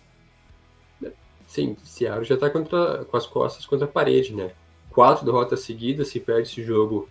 Sim, 1.46 1.76
Seattle 1.84 2.24
já 2.24 2.36
está 2.36 2.48
com 2.48 3.16
as 3.16 3.26
costas 3.26 3.66
contra 3.66 3.84
a 3.84 3.88
parede, 3.88 4.34
né? 4.34 4.52
Quatro 4.88 5.26
derrotas 5.26 5.60
seguidas, 5.60 6.08
se 6.08 6.18
perde 6.18 6.48
esse 6.48 6.64
jogo, 6.64 7.06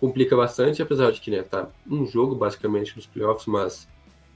complica 0.00 0.36
bastante, 0.36 0.82
apesar 0.82 1.12
de 1.12 1.20
que, 1.20 1.30
né, 1.30 1.44
tá 1.44 1.68
um 1.88 2.04
jogo 2.04 2.34
basicamente 2.34 2.96
nos 2.96 3.06
playoffs, 3.06 3.46
mas 3.46 3.88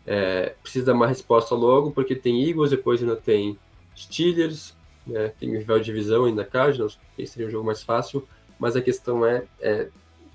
é, 0.06 0.54
precisa 0.62 0.86
dar 0.86 0.92
uma 0.92 1.08
resposta 1.08 1.52
logo, 1.52 1.90
porque 1.90 2.14
tem 2.14 2.48
Eagles, 2.48 2.70
depois 2.70 3.02
ainda 3.02 3.16
tem 3.16 3.58
Steelers, 3.96 4.72
né, 5.04 5.32
tem 5.40 5.50
o 5.50 5.58
rival 5.58 5.80
de 5.80 5.86
divisão 5.86 6.26
ainda 6.26 6.44
Cardinals, 6.44 6.96
que 7.16 7.26
seria 7.26 7.48
um 7.48 7.50
jogo 7.50 7.66
mais 7.66 7.82
fácil, 7.82 8.24
mas 8.60 8.76
a 8.76 8.82
questão 8.82 9.26
é, 9.26 9.42
é 9.60 9.88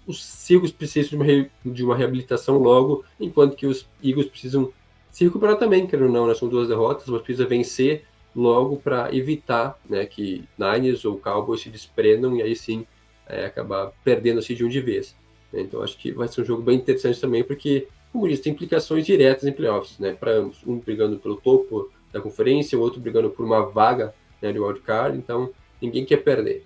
os 0.06 0.50
Eagles 0.50 0.72
precisam 0.72 1.18
de 1.18 1.50
uma, 1.64 1.74
de 1.74 1.84
uma 1.84 1.96
reabilitação 1.96 2.58
logo, 2.58 3.06
enquanto 3.20 3.56
que 3.56 3.66
os 3.66 3.88
Eagles 4.04 4.28
precisam 4.28 4.72
se 5.12 5.24
recuperar 5.24 5.58
também, 5.58 5.88
querendo 5.88 6.08
ou 6.08 6.12
não, 6.12 6.28
né, 6.28 6.36
são 6.36 6.50
duas 6.50 6.68
derrotas, 6.68 7.08
mas 7.08 7.22
precisa 7.22 7.48
vencer 7.48 8.04
logo 8.36 8.78
para 8.78 9.16
evitar 9.16 9.80
né, 9.90 10.06
que 10.06 10.44
Niners 10.58 11.06
ou 11.06 11.18
Cowboys 11.18 11.62
se 11.62 11.70
desprendam 11.70 12.36
e 12.36 12.42
aí 12.42 12.56
sim 12.56 12.86
é, 13.26 13.46
acabar 13.46 13.94
perdendo 14.04 14.40
a 14.40 14.42
seed 14.42 14.62
um 14.62 14.68
de 14.68 14.82
vez. 14.82 15.16
Então 15.54 15.82
acho 15.82 15.98
que 15.98 16.12
vai 16.12 16.28
ser 16.28 16.42
um 16.42 16.46
jogo 16.46 16.62
bem 16.62 16.78
interessante 16.78 17.22
também, 17.22 17.44
porque 17.44 17.88
como 18.12 18.28
disse, 18.28 18.44
tem 18.44 18.54
implicações 18.54 19.06
diretas 19.06 19.46
em 19.46 19.52
playoffs, 19.52 20.00
né, 20.00 20.14
para 20.14 20.32
ambos. 20.32 20.66
Um 20.66 20.80
brigando 20.80 21.18
pelo 21.18 21.36
topo 21.36 21.90
da 22.14 22.22
conferência, 22.22 22.78
o 22.78 22.82
outro 22.82 23.00
brigando 23.02 23.30
por 23.30 23.46
uma 23.46 23.62
vaga 23.66 24.14
né, 24.42 24.52
de 24.54 24.60
wildcard, 24.60 25.18
então 25.18 25.50
ninguém 25.82 26.06
quer 26.06 26.18
perder. 26.18 26.66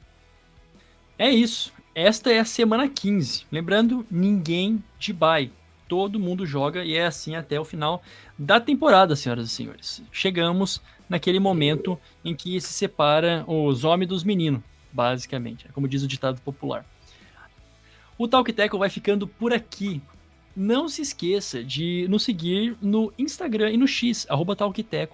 É 1.20 1.30
isso. 1.30 1.74
Esta 1.94 2.32
é 2.32 2.40
a 2.40 2.46
semana 2.46 2.88
15. 2.88 3.46
Lembrando, 3.52 4.06
ninguém 4.10 4.82
de 4.98 5.12
bye. 5.12 5.52
Todo 5.86 6.18
mundo 6.18 6.46
joga 6.46 6.86
e 6.86 6.96
é 6.96 7.06
assim 7.06 7.36
até 7.36 7.60
o 7.60 7.66
final 7.66 8.02
da 8.38 8.58
temporada, 8.58 9.18
senhoras 9.18 9.48
e 9.48 9.50
senhores. 9.50 10.02
Chegamos 10.14 10.82
naquele 11.10 11.38
momento 11.38 12.00
em 12.24 12.34
que 12.34 12.62
se 12.62 12.72
separa 12.72 13.44
os 13.46 13.84
homens 13.84 14.08
dos 14.08 14.24
meninos, 14.24 14.62
basicamente, 14.94 15.68
é 15.68 15.74
como 15.74 15.90
diz 15.90 16.04
o 16.04 16.08
ditado 16.08 16.40
popular. 16.40 16.86
O 18.18 18.26
Talk 18.26 18.54
Teco 18.54 18.78
vai 18.78 18.90
ficando 18.90 19.28
por 19.28 19.52
aqui. 19.52 20.02
Não 20.56 20.88
se 20.88 21.02
esqueça 21.02 21.62
de 21.62 22.08
nos 22.10 22.24
seguir 22.24 22.78
no 22.82 23.12
Instagram 23.18 23.72
e 23.72 23.78
no 23.78 23.88
X, 23.88 24.26
arroba 24.30 24.56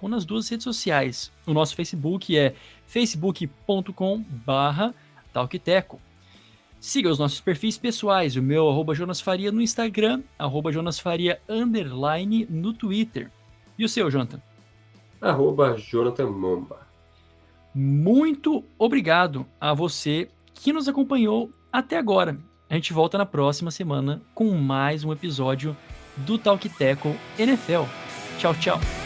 nas 0.08 0.24
duas 0.24 0.48
redes 0.48 0.62
sociais. 0.62 1.32
O 1.44 1.52
nosso 1.52 1.74
Facebook 1.74 2.36
é 2.36 2.54
facebook.com 2.86 4.24
barra 4.44 4.94
Talkteco. 5.36 6.00
Siga 6.80 7.10
os 7.10 7.18
nossos 7.18 7.42
perfis 7.42 7.76
pessoais, 7.76 8.36
o 8.36 8.42
meu 8.42 8.70
arroba 8.70 8.94
Jonas 8.94 9.20
Faria 9.20 9.52
no 9.52 9.60
Instagram, 9.60 10.22
arroba 10.38 10.72
Jonas 10.72 10.98
Faria 10.98 11.38
underline 11.46 12.46
no 12.48 12.72
Twitter. 12.72 13.30
E 13.78 13.84
o 13.84 13.88
seu, 13.88 14.10
Jonathan? 14.10 14.40
Arroba 15.20 15.76
Jonathan 15.76 16.30
Momba. 16.30 16.86
Muito 17.74 18.64
obrigado 18.78 19.44
a 19.60 19.74
você 19.74 20.30
que 20.54 20.72
nos 20.72 20.88
acompanhou 20.88 21.50
até 21.70 21.98
agora. 21.98 22.38
A 22.70 22.74
gente 22.74 22.94
volta 22.94 23.18
na 23.18 23.26
próxima 23.26 23.70
semana 23.70 24.22
com 24.34 24.50
mais 24.52 25.04
um 25.04 25.12
episódio 25.12 25.76
do 26.16 26.38
Talk 26.38 26.66
Teco 26.70 27.14
NFL. 27.38 27.82
Tchau, 28.38 28.54
tchau. 28.54 29.05